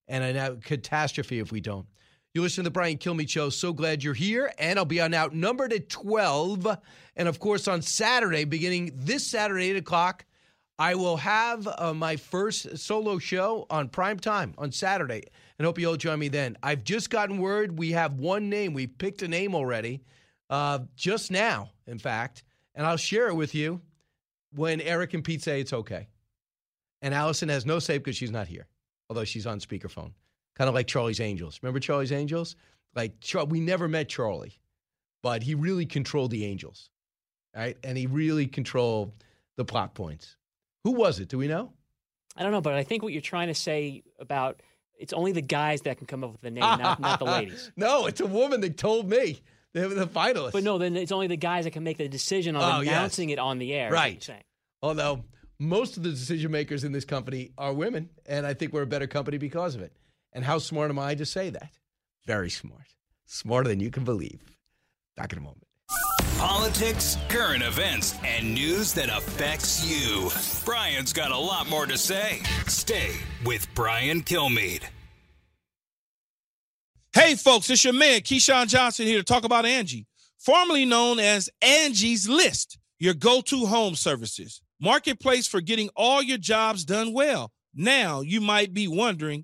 and 0.08 0.38
a 0.38 0.58
catastrophe 0.58 1.40
if 1.40 1.52
we 1.52 1.62
don't. 1.62 1.86
You 2.40 2.44
listen 2.44 2.64
to 2.64 2.70
the 2.70 2.72
Brian 2.72 2.98
Kilmeade 2.98 3.28
Show. 3.28 3.50
So 3.50 3.74
glad 3.74 4.02
you're 4.02 4.14
here. 4.14 4.50
And 4.58 4.80
I'll 4.80 4.86
be 4.86 5.02
on 5.02 5.14
Outnumbered 5.14 5.74
at 5.74 5.90
12. 5.90 6.78
And 7.18 7.28
of 7.28 7.38
course, 7.38 7.68
on 7.68 7.82
Saturday, 7.82 8.46
beginning 8.46 8.94
this 8.96 9.28
Saturday, 9.28 9.72
8 9.72 9.76
o'clock, 9.76 10.26
I 10.78 10.96
will 10.96 11.18
have 11.18 11.68
uh, 11.68 11.94
my 11.94 12.16
first 12.16 12.78
solo 12.78 13.20
show 13.20 13.68
on 13.70 13.90
prime 13.90 14.20
time 14.20 14.54
on 14.58 14.72
Saturday, 14.72 15.24
and 15.58 15.66
hope 15.66 15.80
you'll 15.80 15.98
join 15.98 16.18
me 16.18 16.30
then. 16.30 16.56
I've 16.64 16.86
just 16.86 17.10
gotten 17.10 17.40
word 17.40 17.78
we 17.78 17.92
have 17.92 18.14
one 18.14 18.50
name. 18.50 18.74
We 18.74 18.88
picked 18.88 19.22
a 19.22 19.28
name 19.28 19.54
already, 19.54 20.02
uh, 20.50 20.80
just 20.96 21.32
now, 21.32 21.72
in 21.88 22.00
fact, 22.00 22.46
and 22.74 22.88
I'll 22.88 22.96
share 22.96 23.28
it 23.28 23.36
with 23.36 23.54
you 23.54 23.82
when 24.56 24.80
Eric 24.80 25.14
and 25.14 25.26
Pete 25.26 25.44
say 25.44 25.60
it's 25.60 25.74
okay. 25.74 26.08
And 27.02 27.14
Allison 27.14 27.50
has 27.50 27.66
no 27.66 27.80
say 27.80 27.98
because 27.98 28.16
she's 28.16 28.32
not 28.32 28.48
here, 28.48 28.70
although 29.10 29.26
she's 29.26 29.46
on 29.46 29.60
speakerphone, 29.60 30.14
kind 30.60 30.68
of 30.68 30.76
like 30.76 30.86
Charlie's 30.86 31.20
Angels. 31.20 31.60
Remember 31.64 31.80
Charlie's 31.80 32.12
Angels? 32.12 32.56
Like 32.96 33.20
Char- 33.22 33.46
we 33.46 33.60
never 33.60 33.88
met 33.88 34.10
Charlie, 34.10 34.60
but 35.24 35.42
he 35.42 35.56
really 35.56 35.86
controlled 35.88 36.30
the 36.32 36.46
Angels, 36.46 36.90
right? 37.56 37.78
And 37.84 37.98
he 37.98 38.06
really 38.08 38.46
controlled 38.46 39.14
the 39.56 39.66
plot 39.66 39.96
points. 39.96 40.36
Who 40.84 40.92
was 40.92 41.20
it? 41.20 41.30
Do 41.30 41.38
we 41.38 41.48
know? 41.48 41.72
I 42.38 42.44
don't 42.44 42.52
know, 42.52 42.62
but 42.62 42.74
I 42.76 42.84
think 42.84 43.02
what 43.04 43.12
you're 43.14 43.22
trying 43.22 43.48
to 43.48 43.56
say 43.56 44.04
about 44.20 44.62
it's 45.00 45.14
only 45.14 45.32
the 45.32 45.42
guys 45.42 45.82
that 45.84 45.98
can 45.98 46.08
come 46.08 46.24
up 46.26 46.32
with 46.34 46.42
the 46.42 46.52
name, 46.52 46.60
not, 46.62 47.00
not 47.00 47.20
the 47.20 47.26
ladies. 47.38 47.72
no, 47.78 48.06
it's 48.08 48.20
a 48.20 48.26
woman 48.28 48.60
that 48.62 48.78
told 48.78 49.10
me 49.10 49.40
they 49.74 49.88
were 49.88 49.94
the 49.94 50.06
finalists. 50.08 50.52
But 50.52 50.64
no, 50.64 50.78
then 50.78 50.98
it's 50.98 51.12
only 51.14 51.28
the 51.28 51.38
guys 51.38 51.64
that 51.64 51.72
can 51.72 51.84
make 51.86 51.98
the 51.98 52.10
decision 52.10 52.56
on 52.58 52.62
Oh, 52.64 52.82
yes. 52.82 52.92
announcing 52.92 53.30
it 53.30 53.40
on 53.40 53.60
the 53.60 53.74
air. 53.74 53.92
Right. 53.92 54.28
Although 54.82 55.24
most 55.58 55.96
of 55.96 56.04
the 56.04 56.10
decision 56.10 56.52
makers 56.52 56.84
in 56.84 56.92
this 56.92 57.06
company 57.06 57.52
are 57.58 57.72
women, 57.74 58.10
and 58.26 58.46
I 58.46 58.54
think 58.54 58.74
we're 58.74 58.82
a 58.82 58.88
better 58.88 59.08
company 59.08 59.38
because 59.38 59.76
of 59.76 59.82
it. 59.82 59.94
And 60.34 60.46
how 60.46 60.60
smart 60.60 60.90
am 60.90 61.00
I 61.00 61.16
to 61.16 61.26
say 61.26 61.50
that? 61.50 61.72
Very 62.26 62.50
smart. 62.50 62.96
Smarter 63.26 63.70
than 63.70 63.80
you 63.80 63.92
can 63.92 64.04
believe. 64.04 64.42
Back 65.16 65.34
in 65.34 65.40
a 65.40 65.42
moment. 65.42 65.64
Politics, 66.38 67.18
current 67.28 67.64
events, 67.64 68.18
and 68.24 68.54
news 68.54 68.94
that 68.94 69.10
affects 69.10 69.86
you. 69.86 70.30
Brian's 70.64 71.12
got 71.12 71.32
a 71.32 71.38
lot 71.38 71.70
more 71.70 71.86
to 71.86 71.98
say. 71.98 72.42
Stay 72.66 73.12
with 73.46 73.68
Brian 73.76 74.22
Kilmeade. 74.22 74.84
Hey, 77.12 77.36
folks, 77.36 77.70
it's 77.70 77.84
your 77.84 77.94
man, 77.94 78.22
Keyshawn 78.22 78.68
Johnson, 78.68 79.06
here 79.06 79.18
to 79.18 79.24
talk 79.24 79.44
about 79.44 79.66
Angie, 79.66 80.06
formerly 80.38 80.86
known 80.86 81.20
as 81.20 81.50
Angie's 81.62 82.30
List, 82.30 82.78
your 83.00 83.16
go 83.16 83.42
to 83.42 83.66
home 83.66 83.96
services. 83.96 84.62
Marketplace 84.80 85.48
for 85.48 85.60
getting 85.60 85.90
all 85.96 86.22
your 86.22 86.38
jobs 86.38 86.86
done 86.86 87.12
well. 87.12 87.52
Now, 87.74 88.22
you 88.22 88.40
might 88.40 88.74
be 88.74 88.88
wondering, 88.88 89.44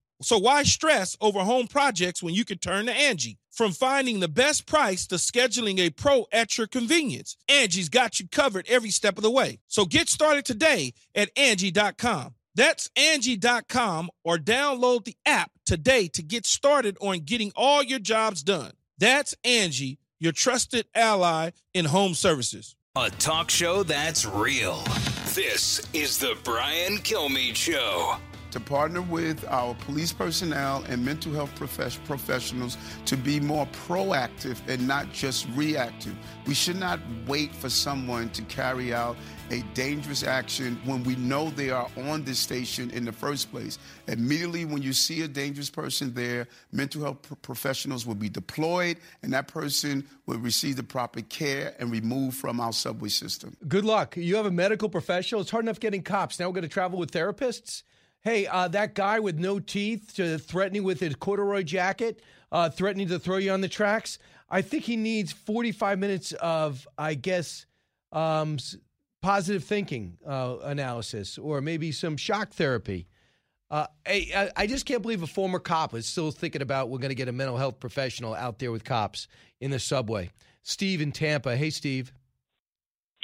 So 0.21 0.37
why 0.37 0.63
stress 0.63 1.17
over 1.19 1.39
home 1.39 1.67
projects 1.67 2.21
when 2.21 2.33
you 2.33 2.45
can 2.45 2.57
turn 2.57 2.85
to 2.85 2.93
Angie? 2.93 3.37
From 3.51 3.71
finding 3.71 4.19
the 4.19 4.27
best 4.27 4.65
price 4.65 5.05
to 5.07 5.15
scheduling 5.15 5.79
a 5.79 5.89
pro 5.89 6.25
at 6.31 6.57
your 6.57 6.67
convenience, 6.67 7.35
Angie's 7.49 7.89
got 7.89 8.19
you 8.19 8.27
covered 8.29 8.65
every 8.69 8.89
step 8.89 9.17
of 9.17 9.23
the 9.23 9.31
way. 9.31 9.59
So 9.67 9.85
get 9.85 10.07
started 10.07 10.45
today 10.45 10.93
at 11.13 11.29
Angie.com. 11.35 12.35
That's 12.55 12.89
Angie.com 12.95 14.09
or 14.23 14.37
download 14.37 15.05
the 15.05 15.15
app 15.25 15.51
today 15.65 16.07
to 16.09 16.23
get 16.23 16.45
started 16.45 16.97
on 17.01 17.19
getting 17.19 17.51
all 17.55 17.83
your 17.83 17.99
jobs 17.99 18.43
done. 18.43 18.71
That's 18.97 19.35
Angie, 19.43 19.99
your 20.19 20.31
trusted 20.31 20.85
ally 20.95 21.51
in 21.73 21.85
home 21.85 22.13
services. 22.13 22.75
A 22.95 23.09
talk 23.09 23.49
show 23.49 23.83
that's 23.83 24.25
real. 24.25 24.83
This 25.33 25.81
is 25.93 26.17
the 26.17 26.37
Brian 26.43 26.97
Kilmeade 26.97 27.55
Show. 27.55 28.17
To 28.51 28.59
partner 28.59 29.01
with 29.01 29.45
our 29.47 29.73
police 29.75 30.13
personnel 30.13 30.83
and 30.87 31.03
mental 31.03 31.33
health 31.33 31.53
profes- 31.55 32.03
professionals 32.05 32.77
to 33.05 33.17
be 33.17 33.39
more 33.39 33.65
proactive 33.87 34.57
and 34.67 34.87
not 34.87 35.11
just 35.11 35.47
reactive. 35.55 36.15
We 36.45 36.53
should 36.53 36.77
not 36.77 36.99
wait 37.25 37.55
for 37.55 37.69
someone 37.69 38.29
to 38.31 38.41
carry 38.43 38.93
out 38.93 39.15
a 39.51 39.61
dangerous 39.73 40.23
action 40.23 40.79
when 40.85 41.03
we 41.03 41.15
know 41.17 41.49
they 41.49 41.69
are 41.69 41.89
on 41.97 42.23
this 42.23 42.39
station 42.39 42.89
in 42.91 43.03
the 43.03 43.11
first 43.11 43.51
place. 43.51 43.79
Immediately 44.07 44.65
when 44.65 44.81
you 44.81 44.93
see 44.93 45.21
a 45.23 45.27
dangerous 45.27 45.69
person 45.69 46.13
there, 46.13 46.47
mental 46.71 47.01
health 47.01 47.21
pro- 47.21 47.37
professionals 47.37 48.05
will 48.05 48.15
be 48.15 48.29
deployed 48.29 48.97
and 49.23 49.33
that 49.33 49.47
person 49.47 50.07
will 50.25 50.39
receive 50.39 50.77
the 50.77 50.83
proper 50.83 51.21
care 51.21 51.73
and 51.79 51.91
removed 51.91 52.37
from 52.37 52.59
our 52.59 52.71
subway 52.71 53.09
system. 53.09 53.55
Good 53.67 53.85
luck. 53.85 54.15
You 54.15 54.37
have 54.37 54.45
a 54.45 54.51
medical 54.51 54.87
professional. 54.87 55.41
It's 55.41 55.51
hard 55.51 55.65
enough 55.65 55.79
getting 55.79 56.01
cops. 56.01 56.39
Now 56.39 56.47
we're 56.47 56.53
going 56.53 56.63
to 56.63 56.69
travel 56.69 56.97
with 56.97 57.11
therapists. 57.11 57.83
Hey, 58.23 58.45
uh, 58.45 58.67
that 58.69 58.93
guy 58.93 59.19
with 59.19 59.39
no 59.39 59.59
teeth 59.59 60.13
to 60.15 60.37
threatening 60.37 60.83
with 60.83 60.99
his 60.99 61.15
corduroy 61.15 61.63
jacket, 61.63 62.21
uh, 62.51 62.69
threatening 62.69 63.07
to 63.07 63.17
throw 63.19 63.37
you 63.37 63.51
on 63.51 63.61
the 63.61 63.67
tracks. 63.67 64.19
I 64.49 64.61
think 64.61 64.83
he 64.83 64.95
needs 64.95 65.31
45 65.31 65.97
minutes 65.97 66.31
of, 66.33 66.87
I 66.97 67.15
guess, 67.15 67.65
um, 68.11 68.57
positive 69.21 69.63
thinking 69.63 70.17
uh, 70.27 70.57
analysis 70.63 71.37
or 71.37 71.61
maybe 71.61 71.91
some 71.91 72.15
shock 72.17 72.51
therapy. 72.51 73.07
Uh, 73.71 73.87
I, 74.05 74.27
I- 74.35 74.51
I 74.57 74.67
just 74.67 74.85
can't 74.85 75.01
believe 75.01 75.23
a 75.23 75.27
former 75.27 75.59
cop 75.59 75.95
is 75.95 76.05
still 76.05 76.29
thinking 76.31 76.61
about 76.61 76.89
we're 76.89 76.99
going 76.99 77.09
to 77.09 77.15
get 77.15 77.27
a 77.29 77.31
mental 77.31 77.57
health 77.57 77.79
professional 77.79 78.35
out 78.35 78.59
there 78.59 78.71
with 78.71 78.83
cops 78.83 79.27
in 79.61 79.71
the 79.71 79.79
subway. 79.79 80.29
Steve 80.61 81.01
in 81.01 81.11
Tampa. 81.11 81.55
Hey, 81.55 81.69
Steve. 81.71 82.11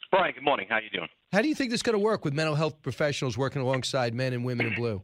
Brian, 0.10 0.34
good 0.34 0.44
morning. 0.44 0.68
How 0.70 0.76
are 0.78 0.82
you 0.82 0.90
doing? 0.90 1.10
How 1.32 1.42
do 1.42 1.48
you 1.48 1.56
think 1.56 1.72
this 1.72 1.80
is 1.80 1.84
going 1.84 1.94
to 1.94 2.00
work 2.00 2.24
with 2.24 2.34
mental 2.34 2.56
health 2.56 2.82
professionals 2.82 3.38
working 3.38 3.62
alongside 3.62 4.14
men 4.14 4.34
and 4.34 4.46
women 4.46 4.68
in 4.68 4.76
blue? 4.76 5.02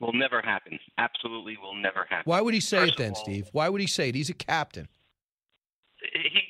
Will 0.00 0.12
never 0.12 0.40
happen. 0.42 0.78
Absolutely 0.98 1.56
will 1.60 1.74
never 1.74 2.06
happen. 2.08 2.22
Why 2.24 2.40
would 2.40 2.54
he 2.54 2.60
say 2.60 2.78
First 2.78 2.92
it 2.92 2.98
then, 2.98 3.12
all, 3.14 3.22
Steve? 3.24 3.48
Why 3.52 3.68
would 3.68 3.80
he 3.80 3.86
say 3.86 4.10
it? 4.10 4.14
He's 4.14 4.30
a 4.30 4.34
captain. 4.34 4.88
He 6.12 6.20
he 6.20 6.30
was 6.30 6.42
a 6.42 6.47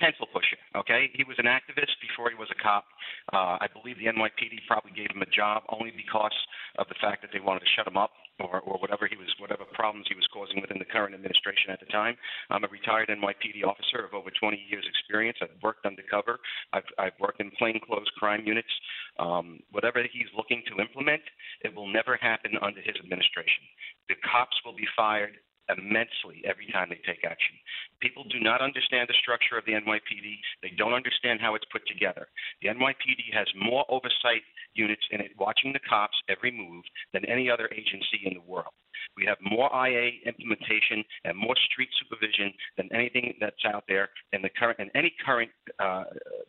pencil 0.00 0.26
pusher. 0.32 0.58
Okay, 0.74 1.10
he 1.14 1.24
was 1.24 1.36
an 1.38 1.46
activist 1.46 1.94
before 2.00 2.30
he 2.30 2.38
was 2.38 2.48
a 2.50 2.58
cop. 2.62 2.86
Uh, 3.32 3.58
I 3.60 3.66
believe 3.70 3.98
the 3.98 4.10
NYPD 4.10 4.66
probably 4.66 4.92
gave 4.92 5.10
him 5.10 5.22
a 5.22 5.30
job 5.30 5.62
only 5.68 5.92
because 5.94 6.34
of 6.78 6.88
the 6.88 6.98
fact 7.00 7.22
that 7.22 7.30
they 7.32 7.40
wanted 7.40 7.60
to 7.66 7.70
shut 7.76 7.86
him 7.86 7.96
up 7.96 8.10
or, 8.40 8.60
or 8.62 8.78
whatever 8.78 9.06
he 9.10 9.16
was, 9.16 9.28
whatever 9.38 9.66
problems 9.74 10.06
he 10.08 10.14
was 10.14 10.26
causing 10.32 10.60
within 10.60 10.78
the 10.78 10.86
current 10.86 11.14
administration 11.14 11.70
at 11.74 11.80
the 11.80 11.90
time. 11.90 12.14
I'm 12.50 12.64
a 12.64 12.70
retired 12.70 13.10
NYPD 13.10 13.66
officer 13.66 14.06
of 14.06 14.14
over 14.14 14.30
20 14.30 14.56
years 14.70 14.86
experience. 14.86 15.38
I've 15.42 15.58
worked 15.62 15.86
undercover. 15.86 16.38
I've, 16.72 16.86
I've 16.98 17.18
worked 17.18 17.40
in 17.40 17.50
plainclothes 17.58 18.10
crime 18.16 18.46
units. 18.46 18.70
Um, 19.18 19.60
whatever 19.70 20.00
he's 20.06 20.30
looking 20.36 20.62
to 20.70 20.80
implement, 20.80 21.22
it 21.62 21.74
will 21.74 21.90
never 21.90 22.16
happen 22.16 22.54
under 22.62 22.80
his 22.80 22.94
administration. 23.02 23.66
The 24.08 24.16
cops 24.22 24.56
will 24.64 24.76
be 24.76 24.86
fired 24.96 25.34
immensely 25.70 26.42
every 26.44 26.66
time 26.72 26.88
they 26.88 27.00
take 27.04 27.24
action. 27.24 27.54
People 28.00 28.24
do 28.24 28.40
not 28.40 28.62
understand 28.62 29.08
the 29.08 29.20
structure 29.20 29.58
of 29.58 29.64
the 29.66 29.72
NYPD. 29.72 30.38
They 30.62 30.72
don't 30.76 30.94
understand 30.94 31.40
how 31.40 31.54
it's 31.54 31.68
put 31.72 31.86
together. 31.86 32.28
The 32.62 32.68
NYPD 32.68 33.32
has 33.32 33.46
more 33.56 33.84
oversight 33.88 34.42
units 34.74 35.02
in 35.10 35.20
it 35.20 35.32
watching 35.38 35.72
the 35.72 35.84
cops 35.88 36.16
every 36.28 36.50
move 36.50 36.84
than 37.12 37.24
any 37.26 37.50
other 37.50 37.68
agency 37.72 38.24
in 38.24 38.34
the 38.34 38.46
world. 38.46 38.72
We 39.16 39.26
have 39.26 39.38
more 39.42 39.70
IA 39.74 40.22
implementation 40.26 41.04
and 41.24 41.36
more 41.36 41.54
street 41.70 41.88
supervision 41.98 42.52
than 42.76 42.88
anything 42.92 43.34
that's 43.40 43.64
out 43.66 43.84
there 43.88 44.10
in 44.32 44.42
the 44.42 44.50
current 44.50 44.78
in 44.78 44.90
any 44.94 45.14
current 45.24 45.50
uh, 45.78 46.04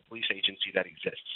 police 0.08 0.26
agency 0.30 0.70
that 0.74 0.86
exists. 0.86 1.30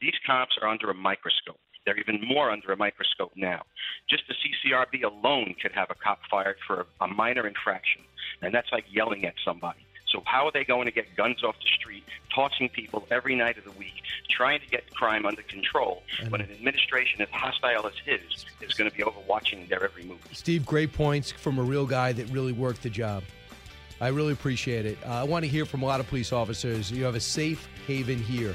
These 0.00 0.14
cops 0.26 0.56
are 0.60 0.68
under 0.68 0.90
a 0.90 0.94
microscope. 0.94 1.60
They're 1.84 1.98
even 1.98 2.20
more 2.26 2.50
under 2.50 2.72
a 2.72 2.76
microscope 2.76 3.32
now. 3.36 3.62
Just 4.08 4.24
the 4.28 4.34
CCRB 4.34 5.04
alone 5.04 5.54
could 5.60 5.72
have 5.72 5.90
a 5.90 5.94
cop 5.94 6.20
fired 6.30 6.56
for 6.66 6.86
a, 7.00 7.06
minor 7.08 7.46
infraction, 7.46 8.02
and 8.42 8.54
that's 8.54 8.70
like 8.72 8.84
yelling 8.90 9.24
at 9.24 9.34
somebody. 9.44 9.80
So 10.06 10.22
how 10.24 10.46
are 10.46 10.52
they 10.52 10.64
going 10.64 10.86
to 10.86 10.90
get 10.90 11.16
guns 11.16 11.44
off 11.44 11.56
the 11.56 11.68
street, 11.78 12.04
tossing 12.34 12.68
people 12.68 13.06
every 13.10 13.36
night 13.36 13.58
of 13.58 13.64
the 13.64 13.72
week, 13.72 14.02
trying 14.28 14.60
to 14.60 14.66
get 14.66 14.92
crime 14.94 15.24
under 15.24 15.42
control 15.42 16.02
when 16.28 16.40
an 16.40 16.50
administration 16.50 17.20
as 17.22 17.28
hostile 17.30 17.86
as 17.86 17.94
his 18.04 18.46
is 18.60 18.74
going 18.74 18.90
to 18.90 18.96
be 18.96 19.02
overwatching 19.04 19.68
their 19.68 19.84
every 19.84 20.04
move. 20.04 20.18
Steve, 20.32 20.66
great 20.66 20.92
points 20.92 21.30
from 21.30 21.58
a 21.58 21.62
real 21.62 21.86
guy 21.86 22.12
that 22.12 22.28
really 22.30 22.52
worked 22.52 22.82
the 22.82 22.90
job. 22.90 23.22
I 24.00 24.08
really 24.08 24.32
appreciate 24.32 24.86
it. 24.86 24.98
Uh, 25.06 25.10
I 25.10 25.24
want 25.24 25.44
to 25.44 25.50
hear 25.50 25.66
from 25.66 25.82
a 25.82 25.86
lot 25.86 26.00
of 26.00 26.08
police 26.08 26.32
officers. 26.32 26.90
You 26.90 27.04
have 27.04 27.14
a 27.14 27.20
safe 27.20 27.68
haven 27.86 28.18
here. 28.18 28.54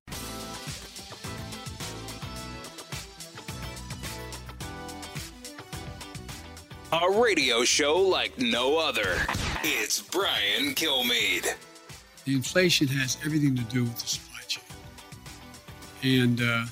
A 6.93 7.09
radio 7.09 7.63
show 7.63 7.97
like 7.97 8.37
no 8.37 8.77
other. 8.77 9.15
It's 9.63 10.01
Brian 10.01 10.75
Kilmeade. 10.75 11.55
The 12.25 12.35
inflation 12.35 12.85
has 12.89 13.17
everything 13.25 13.55
to 13.55 13.63
do 13.63 13.83
with 13.83 13.97
the 13.97 14.07
supply 14.07 14.41
chain. 14.45 14.63
And 16.03 16.41
uh, 16.41 16.65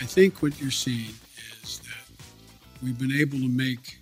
I 0.00 0.04
think 0.06 0.40
what 0.40 0.58
you're 0.58 0.70
seeing 0.70 1.12
is 1.62 1.80
that 1.80 2.24
we've 2.82 2.98
been 2.98 3.12
able 3.12 3.38
to 3.38 3.48
make 3.48 3.98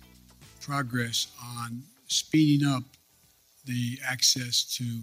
progress 0.61 1.27
on 1.57 1.83
speeding 2.07 2.65
up 2.65 2.83
the 3.65 3.99
access 4.07 4.63
to 4.77 5.01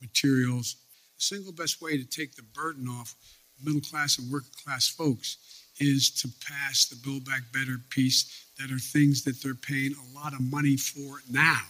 materials. 0.00 0.78
The 1.16 1.22
single 1.22 1.52
best 1.52 1.80
way 1.80 1.96
to 1.96 2.04
take 2.04 2.34
the 2.34 2.42
burden 2.42 2.88
off 2.88 3.14
middle 3.62 3.80
class 3.80 4.18
and 4.18 4.32
working 4.32 4.50
class 4.64 4.88
folks 4.88 5.36
is 5.80 6.10
to 6.10 6.28
pass 6.46 6.86
the 6.86 6.96
Build 6.96 7.24
Back 7.24 7.42
Better 7.52 7.76
piece 7.90 8.46
that 8.58 8.70
are 8.70 8.78
things 8.78 9.24
that 9.24 9.42
they're 9.42 9.54
paying 9.54 9.94
a 9.94 10.18
lot 10.18 10.32
of 10.34 10.40
money 10.40 10.76
for 10.76 11.20
now. 11.30 11.60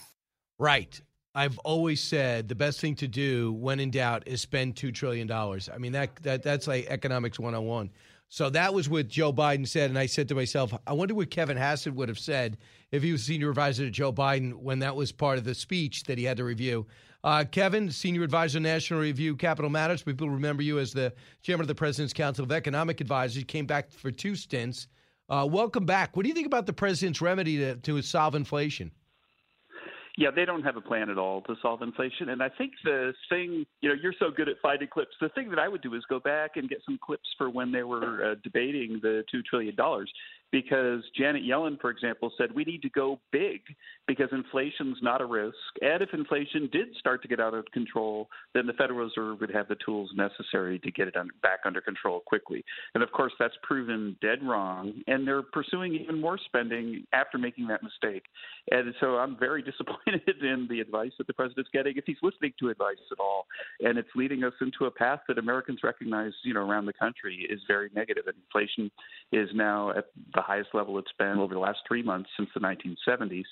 Right. 0.59 0.99
I've 1.33 1.57
always 1.59 2.03
said 2.03 2.49
the 2.49 2.55
best 2.55 2.81
thing 2.81 2.95
to 2.95 3.07
do 3.07 3.53
when 3.53 3.79
in 3.79 3.89
doubt 3.89 4.23
is 4.25 4.41
spend 4.41 4.75
$2 4.75 4.93
trillion. 4.93 5.31
I 5.31 5.77
mean, 5.79 5.93
that, 5.93 6.15
that 6.23 6.43
that's 6.43 6.67
like 6.67 6.87
economics 6.87 7.39
101. 7.39 7.89
So 8.33 8.49
that 8.51 8.73
was 8.73 8.87
what 8.87 9.09
Joe 9.09 9.33
Biden 9.33 9.67
said. 9.67 9.89
And 9.89 9.99
I 9.99 10.05
said 10.05 10.29
to 10.29 10.35
myself, 10.35 10.73
I 10.87 10.93
wonder 10.93 11.13
what 11.13 11.29
Kevin 11.29 11.57
Hassett 11.57 11.93
would 11.93 12.07
have 12.07 12.17
said 12.17 12.57
if 12.89 13.03
he 13.03 13.11
was 13.11 13.23
senior 13.23 13.49
advisor 13.49 13.83
to 13.83 13.91
Joe 13.91 14.13
Biden 14.13 14.53
when 14.53 14.79
that 14.79 14.95
was 14.95 15.11
part 15.11 15.37
of 15.37 15.43
the 15.43 15.53
speech 15.53 16.05
that 16.05 16.17
he 16.17 16.23
had 16.23 16.37
to 16.37 16.45
review. 16.45 16.87
Uh, 17.25 17.43
Kevin, 17.43 17.91
senior 17.91 18.23
advisor, 18.23 18.61
National 18.61 19.01
Review 19.01 19.35
Capital 19.35 19.69
Matters. 19.69 20.01
People 20.01 20.29
remember 20.29 20.63
you 20.63 20.79
as 20.79 20.93
the 20.93 21.13
chairman 21.41 21.65
of 21.65 21.67
the 21.67 21.75
President's 21.75 22.13
Council 22.13 22.45
of 22.45 22.53
Economic 22.53 23.01
Advisors. 23.01 23.35
You 23.35 23.43
came 23.43 23.65
back 23.65 23.91
for 23.91 24.11
two 24.11 24.37
stints. 24.37 24.87
Uh, 25.27 25.45
welcome 25.51 25.85
back. 25.85 26.15
What 26.15 26.23
do 26.23 26.29
you 26.29 26.35
think 26.35 26.47
about 26.47 26.65
the 26.65 26.73
president's 26.73 27.19
remedy 27.19 27.57
to, 27.57 27.75
to 27.75 28.01
solve 28.01 28.35
inflation? 28.35 28.91
Yeah, 30.21 30.29
they 30.29 30.45
don't 30.45 30.61
have 30.61 30.77
a 30.77 30.81
plan 30.81 31.09
at 31.09 31.17
all 31.17 31.41
to 31.41 31.55
solve 31.63 31.81
inflation. 31.81 32.29
And 32.29 32.43
I 32.43 32.49
think 32.55 32.73
the 32.83 33.11
thing, 33.27 33.65
you 33.81 33.89
know, 33.89 33.95
you're 33.99 34.13
so 34.19 34.29
good 34.29 34.47
at 34.49 34.57
finding 34.61 34.87
clips. 34.87 35.15
The 35.19 35.29
thing 35.29 35.49
that 35.49 35.57
I 35.57 35.67
would 35.67 35.81
do 35.81 35.95
is 35.95 36.03
go 36.09 36.19
back 36.19 36.57
and 36.57 36.69
get 36.69 36.77
some 36.85 36.99
clips 37.03 37.27
for 37.39 37.49
when 37.49 37.71
they 37.71 37.81
were 37.81 38.23
uh, 38.23 38.35
debating 38.43 38.99
the 39.01 39.23
$2 39.33 39.43
trillion 39.43 39.75
because 40.51 41.01
Janet 41.17 41.43
Yellen, 41.43 41.79
for 41.79 41.89
example, 41.89 42.31
said 42.37 42.53
we 42.53 42.63
need 42.63 42.81
to 42.81 42.89
go 42.89 43.19
big 43.31 43.61
because 44.07 44.27
inflation's 44.31 44.97
not 45.01 45.21
a 45.21 45.25
risk. 45.25 45.55
And 45.81 46.01
if 46.01 46.09
inflation 46.13 46.69
did 46.71 46.89
start 46.99 47.21
to 47.21 47.27
get 47.27 47.39
out 47.39 47.53
of 47.53 47.65
control, 47.73 48.27
then 48.53 48.67
the 48.67 48.73
Federal 48.73 48.99
Reserve 48.99 49.39
would 49.39 49.51
have 49.51 49.67
the 49.67 49.77
tools 49.85 50.11
necessary 50.15 50.79
to 50.79 50.91
get 50.91 51.07
it 51.07 51.15
under, 51.15 51.33
back 51.41 51.59
under 51.65 51.79
control 51.79 52.21
quickly. 52.25 52.63
And 52.93 53.03
of 53.03 53.11
course, 53.11 53.31
that's 53.39 53.53
proven 53.63 54.17
dead 54.21 54.39
wrong. 54.43 54.93
And 55.07 55.25
they're 55.25 55.41
pursuing 55.41 55.95
even 55.95 56.19
more 56.19 56.37
spending 56.45 57.05
after 57.13 57.37
making 57.37 57.67
that 57.67 57.81
mistake. 57.83 58.23
And 58.69 58.93
so 58.99 59.17
I'm 59.17 59.37
very 59.37 59.61
disappointed 59.71 60.41
in 60.41 60.67
the 60.69 60.81
advice 60.81 61.11
that 61.17 61.27
the 61.27 61.33
president's 61.33 61.69
getting, 61.71 61.97
if 61.97 62.03
he's 62.05 62.17
listening 62.21 62.53
to 62.59 62.69
advice 62.69 62.97
at 63.11 63.19
all. 63.19 63.45
And 63.79 63.97
it's 63.97 64.09
leading 64.15 64.43
us 64.43 64.53
into 64.61 64.85
a 64.85 64.91
path 64.91 65.21
that 65.27 65.37
Americans 65.37 65.79
recognize, 65.83 66.33
you 66.43 66.53
know, 66.53 66.67
around 66.67 66.85
the 66.85 66.93
country 66.93 67.47
is 67.49 67.59
very 67.67 67.89
negative. 67.95 68.23
And 68.27 68.35
inflation 68.45 68.91
is 69.31 69.49
now 69.53 69.91
at 69.91 70.05
the 70.33 70.40
highest 70.41 70.69
level 70.73 70.97
it's 70.97 71.11
been 71.17 71.37
over 71.39 71.53
the 71.53 71.59
last 71.59 71.79
three 71.87 72.03
months 72.03 72.29
since 72.37 72.49
the 72.53 72.59
1970s. 72.59 73.43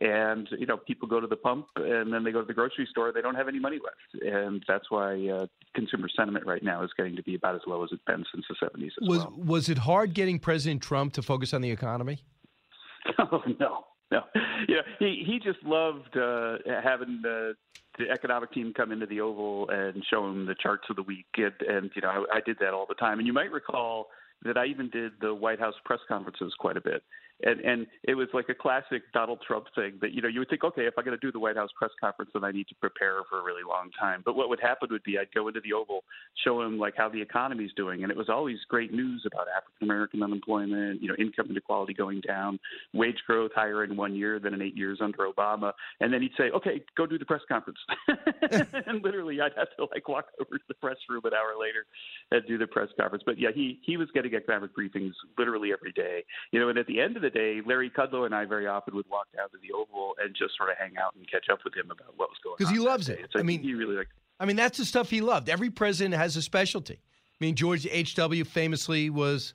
And 0.00 0.48
you 0.58 0.66
know, 0.66 0.76
people 0.76 1.08
go 1.08 1.20
to 1.20 1.26
the 1.26 1.36
pump 1.36 1.66
and 1.76 2.12
then 2.12 2.24
they 2.24 2.32
go 2.32 2.40
to 2.40 2.46
the 2.46 2.54
grocery 2.54 2.86
store. 2.90 3.12
They 3.12 3.20
don't 3.20 3.34
have 3.34 3.48
any 3.48 3.58
money 3.58 3.78
left, 3.82 4.24
and 4.24 4.64
that's 4.68 4.90
why 4.90 5.28
uh, 5.28 5.46
consumer 5.74 6.08
sentiment 6.14 6.46
right 6.46 6.62
now 6.62 6.84
is 6.84 6.90
getting 6.96 7.16
to 7.16 7.22
be 7.22 7.34
about 7.34 7.56
as 7.56 7.62
low 7.66 7.82
as 7.82 7.90
it's 7.92 8.02
been 8.06 8.24
since 8.32 8.44
the 8.48 8.54
70s. 8.64 8.86
As 8.86 9.08
was 9.08 9.18
well. 9.18 9.34
was 9.36 9.68
it 9.68 9.78
hard 9.78 10.14
getting 10.14 10.38
President 10.38 10.82
Trump 10.82 11.14
to 11.14 11.22
focus 11.22 11.52
on 11.52 11.60
the 11.60 11.70
economy? 11.70 12.18
Oh 13.18 13.42
no, 13.58 13.84
no. 14.10 14.22
Yeah, 14.68 14.82
he 14.98 15.22
he 15.26 15.38
just 15.38 15.62
loved 15.64 16.16
uh, 16.16 16.58
having 16.82 17.20
the, 17.22 17.54
the 17.98 18.10
economic 18.10 18.52
team 18.52 18.72
come 18.76 18.92
into 18.92 19.06
the 19.06 19.20
Oval 19.20 19.68
and 19.70 20.04
show 20.10 20.26
him 20.26 20.46
the 20.46 20.54
charts 20.54 20.84
of 20.90 20.96
the 20.96 21.02
week, 21.02 21.26
and, 21.36 21.54
and 21.66 21.90
you 21.94 22.02
know 22.02 22.26
I, 22.30 22.36
I 22.36 22.40
did 22.44 22.58
that 22.60 22.74
all 22.74 22.86
the 22.86 22.94
time. 22.94 23.18
And 23.18 23.26
you 23.26 23.32
might 23.32 23.50
recall 23.50 24.08
that 24.44 24.56
I 24.56 24.66
even 24.66 24.90
did 24.90 25.12
the 25.20 25.34
White 25.34 25.60
House 25.60 25.74
press 25.84 26.00
conferences 26.08 26.54
quite 26.58 26.76
a 26.76 26.80
bit 26.80 27.02
and 27.42 27.60
and 27.60 27.86
it 28.04 28.14
was 28.14 28.28
like 28.34 28.48
a 28.48 28.54
classic 28.54 29.02
Donald 29.12 29.40
Trump 29.46 29.66
thing 29.74 29.98
that 30.00 30.12
you 30.12 30.20
know 30.20 30.28
you 30.28 30.40
would 30.40 30.48
think 30.48 30.64
okay 30.64 30.86
if 30.86 30.94
I'm 30.98 31.04
going 31.04 31.18
to 31.18 31.26
do 31.26 31.30
the 31.30 31.38
White 31.38 31.56
House 31.56 31.70
press 31.76 31.90
conference 32.00 32.30
then 32.34 32.44
I 32.44 32.50
need 32.50 32.68
to 32.68 32.74
prepare 32.76 33.20
for 33.28 33.40
a 33.40 33.42
really 33.42 33.62
long 33.66 33.90
time. 33.98 34.22
But 34.24 34.36
what 34.36 34.48
would 34.48 34.60
happen 34.60 34.88
would 34.90 35.02
be 35.04 35.18
I'd 35.18 35.32
go 35.34 35.48
into 35.48 35.60
the 35.60 35.72
Oval 35.72 36.04
show 36.44 36.62
him 36.62 36.78
like 36.78 36.94
how 36.96 37.08
the 37.08 37.20
economy's 37.20 37.70
doing 37.76 38.02
and 38.02 38.10
it 38.10 38.16
was 38.16 38.28
always 38.28 38.58
great 38.68 38.92
news 38.92 39.24
about 39.26 39.46
African 39.56 39.88
American 39.88 40.22
unemployment 40.22 41.00
you 41.02 41.08
know 41.08 41.14
income 41.18 41.46
inequality 41.50 41.94
going 41.94 42.20
down 42.26 42.58
wage 42.92 43.18
growth 43.26 43.52
higher 43.54 43.84
in 43.84 43.96
one 43.96 44.14
year 44.14 44.38
than 44.38 44.54
in 44.54 44.62
eight 44.62 44.76
years 44.76 44.98
under 45.00 45.18
Obama. 45.18 45.72
And 46.00 46.12
then 46.12 46.22
he'd 46.22 46.32
say 46.36 46.50
okay 46.50 46.82
go 46.96 47.06
do 47.06 47.18
the 47.18 47.24
press 47.24 47.42
conference. 47.48 47.78
And 48.88 49.02
literally 49.02 49.40
I'd 49.40 49.52
have 49.56 49.68
to 49.76 49.86
like 49.92 50.08
walk 50.08 50.26
over 50.40 50.58
to 50.58 50.64
the 50.68 50.74
press 50.74 50.96
room 51.08 51.22
an 51.24 51.32
hour 51.34 51.60
later 51.60 51.84
and 52.30 52.46
do 52.46 52.58
the 52.58 52.66
press 52.66 52.88
conference. 52.98 53.22
But 53.24 53.38
yeah 53.38 53.50
he 53.54 53.80
he 53.82 53.96
was 53.96 54.08
getting 54.12 54.34
economic 54.34 54.70
briefings 54.76 55.12
literally 55.38 55.72
every 55.72 55.92
day. 55.92 56.24
You 56.52 56.60
know 56.60 56.68
and 56.68 56.78
at 56.78 56.86
the 56.86 57.00
end 57.00 57.16
of 57.16 57.22
the 57.22 57.27
day, 57.30 57.60
Larry 57.64 57.90
Kudlow 57.90 58.26
and 58.26 58.34
I 58.34 58.44
very 58.44 58.66
often 58.66 58.94
would 58.94 59.08
walk 59.10 59.26
down 59.36 59.48
to 59.50 59.56
the 59.60 59.72
Oval 59.72 60.14
and 60.22 60.34
just 60.34 60.56
sort 60.56 60.70
of 60.70 60.76
hang 60.78 60.96
out 60.96 61.14
and 61.14 61.30
catch 61.30 61.48
up 61.50 61.60
with 61.64 61.74
him 61.74 61.90
about 61.90 62.14
what 62.16 62.28
was 62.30 62.38
going 62.42 62.52
on. 62.52 62.56
Because 62.58 62.72
he 62.72 62.78
loves 62.78 63.08
it. 63.08 63.28
So 63.32 63.40
I 63.40 63.42
mean, 63.42 63.62
he 63.62 63.74
really 63.74 63.96
like. 63.96 64.08
I 64.40 64.46
mean, 64.46 64.56
that's 64.56 64.78
the 64.78 64.84
stuff 64.84 65.10
he 65.10 65.20
loved. 65.20 65.48
Every 65.48 65.70
president 65.70 66.14
has 66.14 66.36
a 66.36 66.42
specialty. 66.42 66.94
I 66.94 67.44
mean, 67.44 67.54
George 67.54 67.86
H. 67.90 68.14
W. 68.16 68.44
famously 68.44 69.10
was 69.10 69.54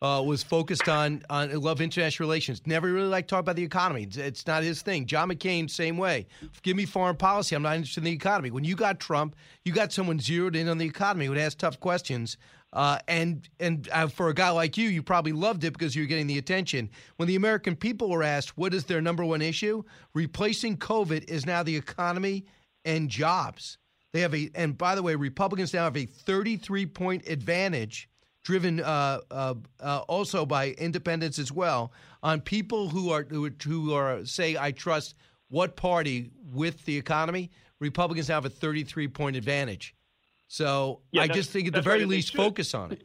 uh, 0.00 0.22
was 0.24 0.42
focused 0.42 0.88
on 0.88 1.22
on 1.28 1.50
love 1.60 1.80
international 1.80 2.28
relations. 2.28 2.62
Never 2.66 2.92
really 2.92 3.08
liked 3.08 3.28
to 3.28 3.34
talk 3.34 3.40
about 3.40 3.56
the 3.56 3.64
economy. 3.64 4.04
It's, 4.04 4.16
it's 4.16 4.46
not 4.46 4.62
his 4.62 4.82
thing. 4.82 5.06
John 5.06 5.28
McCain, 5.28 5.68
same 5.68 5.96
way. 5.98 6.26
Give 6.62 6.76
me 6.76 6.84
foreign 6.84 7.16
policy. 7.16 7.56
I'm 7.56 7.62
not 7.62 7.76
interested 7.76 8.00
in 8.00 8.04
the 8.04 8.12
economy. 8.12 8.50
When 8.50 8.64
you 8.64 8.76
got 8.76 9.00
Trump, 9.00 9.34
you 9.64 9.72
got 9.72 9.92
someone 9.92 10.20
zeroed 10.20 10.56
in 10.56 10.68
on 10.68 10.78
the 10.78 10.86
economy 10.86 11.26
who 11.26 11.32
would 11.32 11.40
ask 11.40 11.58
tough 11.58 11.80
questions. 11.80 12.36
Uh, 12.72 12.98
and 13.08 13.48
and 13.60 13.88
uh, 13.92 14.06
for 14.06 14.28
a 14.28 14.34
guy 14.34 14.50
like 14.50 14.76
you, 14.76 14.88
you 14.88 15.02
probably 15.02 15.32
loved 15.32 15.64
it 15.64 15.72
because 15.72 15.96
you 15.96 16.02
were 16.02 16.06
getting 16.06 16.26
the 16.26 16.38
attention. 16.38 16.90
When 17.16 17.26
the 17.26 17.36
American 17.36 17.74
people 17.74 18.10
were 18.10 18.22
asked 18.22 18.58
what 18.58 18.74
is 18.74 18.84
their 18.84 19.00
number 19.00 19.24
one 19.24 19.40
issue, 19.40 19.82
replacing 20.12 20.76
COVID 20.76 21.30
is 21.30 21.46
now 21.46 21.62
the 21.62 21.76
economy 21.76 22.44
and 22.84 23.08
jobs. 23.08 23.78
They 24.12 24.20
have 24.20 24.34
a 24.34 24.50
and 24.54 24.76
by 24.76 24.94
the 24.94 25.02
way, 25.02 25.14
Republicans 25.14 25.72
now 25.72 25.84
have 25.84 25.96
a 25.96 26.04
33 26.04 26.86
point 26.86 27.26
advantage, 27.26 28.08
driven 28.42 28.80
uh, 28.80 29.20
uh, 29.30 29.54
uh, 29.80 30.00
also 30.08 30.44
by 30.44 30.70
independents 30.72 31.38
as 31.38 31.50
well, 31.50 31.92
on 32.22 32.40
people 32.40 32.90
who 32.90 33.10
are 33.10 33.24
who, 33.24 33.50
who 33.64 33.94
are 33.94 34.26
say 34.26 34.58
I 34.58 34.72
trust 34.72 35.14
what 35.48 35.74
party 35.76 36.30
with 36.52 36.84
the 36.84 36.96
economy. 36.96 37.50
Republicans 37.80 38.28
have 38.28 38.44
a 38.44 38.50
33 38.50 39.08
point 39.08 39.36
advantage. 39.36 39.94
So 40.48 41.00
Yeah, 41.12 41.22
I 41.22 41.28
just 41.28 41.50
think 41.50 41.68
at 41.68 41.74
the 41.74 41.82
very 41.82 42.00
right, 42.00 42.08
least 42.08 42.34
focus 42.34 42.74
on 42.74 42.92
it. 42.92 43.02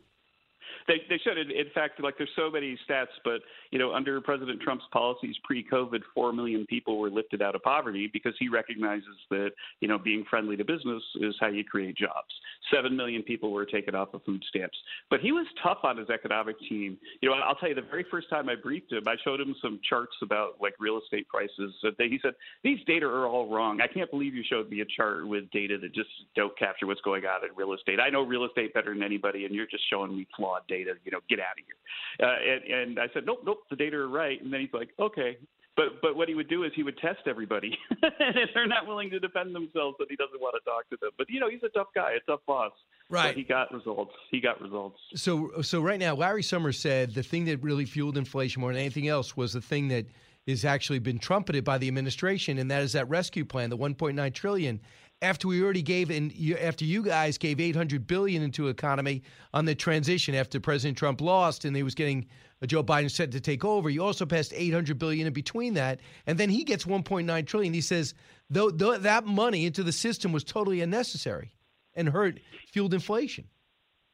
They, 0.87 1.01
they 1.09 1.17
should. 1.23 1.37
In 1.37 1.51
in 1.51 1.67
fact, 1.73 2.01
like 2.01 2.17
there's 2.17 2.29
so 2.35 2.49
many 2.49 2.77
stats, 2.89 3.07
but 3.23 3.41
you 3.71 3.79
know, 3.79 3.93
under 3.93 4.19
President 4.21 4.61
Trump's 4.61 4.85
policies 4.91 5.35
pre-COVID, 5.43 6.01
four 6.13 6.33
million 6.33 6.65
people 6.67 6.99
were 6.99 7.09
lifted 7.09 7.41
out 7.41 7.55
of 7.55 7.63
poverty 7.63 8.09
because 8.11 8.33
he 8.39 8.49
recognizes 8.49 9.15
that 9.29 9.51
you 9.79 9.87
know 9.87 9.97
being 9.97 10.25
friendly 10.29 10.57
to 10.57 10.65
business 10.65 11.03
is 11.21 11.35
how 11.39 11.47
you 11.47 11.63
create 11.63 11.95
jobs. 11.95 12.33
Seven 12.73 12.95
million 12.95 13.23
people 13.23 13.51
were 13.51 13.65
taken 13.65 13.95
off 13.95 14.13
of 14.13 14.23
food 14.23 14.43
stamps. 14.49 14.77
But 15.09 15.19
he 15.19 15.31
was 15.31 15.45
tough 15.61 15.79
on 15.83 15.97
his 15.97 16.09
economic 16.09 16.59
team. 16.67 16.97
You 17.21 17.29
know, 17.29 17.35
I'll 17.35 17.55
tell 17.55 17.69
you, 17.69 17.75
the 17.75 17.81
very 17.81 18.05
first 18.09 18.29
time 18.29 18.49
I 18.49 18.55
briefed 18.55 18.91
him, 18.91 19.07
I 19.07 19.15
showed 19.23 19.39
him 19.39 19.55
some 19.61 19.79
charts 19.87 20.15
about 20.21 20.55
like 20.61 20.73
real 20.79 20.99
estate 20.99 21.27
prices. 21.27 21.73
He 21.97 22.19
said, 22.21 22.33
"These 22.63 22.79
data 22.85 23.05
are 23.05 23.27
all 23.27 23.49
wrong. 23.49 23.81
I 23.81 23.87
can't 23.87 24.09
believe 24.09 24.33
you 24.33 24.43
showed 24.43 24.69
me 24.69 24.81
a 24.81 24.85
chart 24.85 25.27
with 25.27 25.49
data 25.51 25.77
that 25.79 25.93
just 25.93 26.09
don't 26.35 26.57
capture 26.57 26.87
what's 26.87 27.01
going 27.01 27.25
on 27.25 27.43
in 27.47 27.55
real 27.55 27.73
estate. 27.73 27.99
I 27.99 28.09
know 28.09 28.23
real 28.23 28.45
estate 28.45 28.73
better 28.73 28.93
than 28.93 29.03
anybody, 29.03 29.45
and 29.45 29.53
you're 29.53 29.67
just 29.67 29.83
showing 29.89 30.15
me 30.15 30.27
flawed 30.35 30.67
data. 30.67 30.93
You 31.05 31.11
know, 31.11 31.19
get 31.29 31.39
out 31.39 31.57
of 31.57 31.65
here." 31.65 32.27
Uh, 32.27 32.53
and, 32.53 32.81
and 32.81 32.99
I 32.99 33.07
said, 33.13 33.25
"Nope, 33.25 33.41
nope, 33.45 33.63
the 33.69 33.75
data 33.75 33.97
are 33.97 34.09
right." 34.09 34.41
And 34.41 34.51
then 34.51 34.61
he's 34.61 34.73
like, 34.73 34.89
"Okay." 34.99 35.37
But 35.75 36.01
but 36.01 36.15
what 36.15 36.29
he 36.29 36.35
would 36.35 36.49
do 36.49 36.63
is 36.63 36.71
he 36.75 36.83
would 36.83 36.97
test 36.99 37.21
everybody, 37.25 37.75
and 37.91 38.37
if 38.37 38.49
they're 38.53 38.67
not 38.67 38.85
willing 38.85 39.09
to 39.09 39.19
defend 39.19 39.55
themselves, 39.55 39.95
then 39.97 40.07
he 40.09 40.15
doesn't 40.15 40.39
want 40.39 40.55
to 40.55 40.69
talk 40.69 40.87
to 40.91 40.97
them. 41.01 41.11
But 41.17 41.29
you 41.29 41.39
know, 41.39 41.49
he's 41.49 41.63
a 41.63 41.69
tough 41.69 41.87
guy, 41.95 42.11
a 42.11 42.31
tough 42.31 42.41
boss. 42.45 42.71
Right. 43.09 43.29
But 43.29 43.35
he 43.35 43.43
got 43.43 43.73
results. 43.73 44.13
He 44.31 44.39
got 44.39 44.61
results. 44.61 44.97
So, 45.15 45.61
so 45.61 45.81
right 45.81 45.99
now, 45.99 46.15
Larry 46.15 46.43
Summers 46.43 46.79
said 46.79 47.13
the 47.13 47.23
thing 47.23 47.45
that 47.45 47.61
really 47.61 47.85
fueled 47.85 48.17
inflation 48.17 48.61
more 48.61 48.71
than 48.71 48.79
anything 48.79 49.07
else 49.07 49.35
was 49.35 49.53
the 49.53 49.61
thing 49.61 49.87
that 49.89 50.05
is 50.45 50.65
actually 50.65 50.99
been 50.99 51.19
trumpeted 51.19 51.63
by 51.63 51.77
the 51.77 51.87
administration, 51.87 52.57
and 52.57 52.69
that 52.69 52.81
is 52.81 52.93
that 52.93 53.09
rescue 53.09 53.45
plan, 53.45 53.69
the 53.69 53.77
1.9 53.77 54.33
trillion. 54.33 54.79
After 55.21 55.47
we 55.47 55.63
already 55.63 55.81
gave, 55.81 56.09
and 56.09 56.33
you, 56.33 56.57
after 56.57 56.83
you 56.83 57.01
guys 57.01 57.37
gave 57.37 57.61
800 57.61 58.05
billion 58.05 58.43
into 58.43 58.67
economy 58.67 59.23
on 59.53 59.63
the 59.63 59.73
transition 59.73 60.35
after 60.35 60.59
President 60.59 60.97
Trump 60.97 61.21
lost, 61.21 61.63
and 61.63 61.75
he 61.75 61.83
was 61.83 61.95
getting 61.95 62.27
Joe 62.65 62.83
Biden 62.83 63.11
said 63.11 63.31
to 63.33 63.39
take 63.39 63.65
over. 63.65 63.89
You 63.89 64.03
also 64.03 64.25
passed 64.25 64.53
800 64.55 64.97
billion 64.97 65.27
in 65.27 65.33
between 65.33 65.73
that, 65.75 65.99
and 66.27 66.37
then 66.37 66.49
he 66.49 66.63
gets 66.63 66.85
1.9 66.85 67.47
trillion. 67.47 67.73
He 67.73 67.81
says 67.81 68.13
though, 68.49 68.69
though 68.69 68.97
that 68.97 69.25
money 69.25 69.65
into 69.65 69.83
the 69.83 69.91
system 69.91 70.31
was 70.31 70.43
totally 70.43 70.81
unnecessary 70.81 71.53
and 71.95 72.09
hurt 72.09 72.39
fueled 72.71 72.93
inflation. 72.93 73.45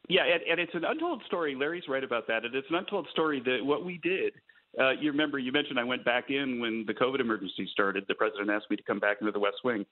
Yeah, 0.07 0.23
and, 0.23 0.41
and 0.49 0.59
it's 0.59 0.73
an 0.73 0.83
untold 0.85 1.21
story. 1.27 1.55
Larry's 1.55 1.87
right 1.87 2.03
about 2.03 2.27
that. 2.27 2.43
And 2.43 2.55
it's 2.55 2.67
an 2.69 2.75
untold 2.75 3.07
story 3.11 3.41
that 3.45 3.59
what 3.63 3.85
we 3.85 3.99
did. 3.99 4.33
Uh, 4.79 4.91
you 4.91 5.11
remember 5.11 5.39
you 5.39 5.51
mentioned 5.51 5.79
I 5.79 5.83
went 5.83 6.05
back 6.05 6.29
in 6.29 6.59
when 6.59 6.83
the 6.87 6.93
COVID 6.93 7.19
emergency 7.19 7.67
started. 7.71 8.05
The 8.07 8.15
president 8.15 8.49
asked 8.49 8.69
me 8.69 8.75
to 8.75 8.83
come 8.83 8.99
back 8.99 9.17
into 9.21 9.31
the 9.31 9.39
West 9.39 9.57
Wing 9.63 9.85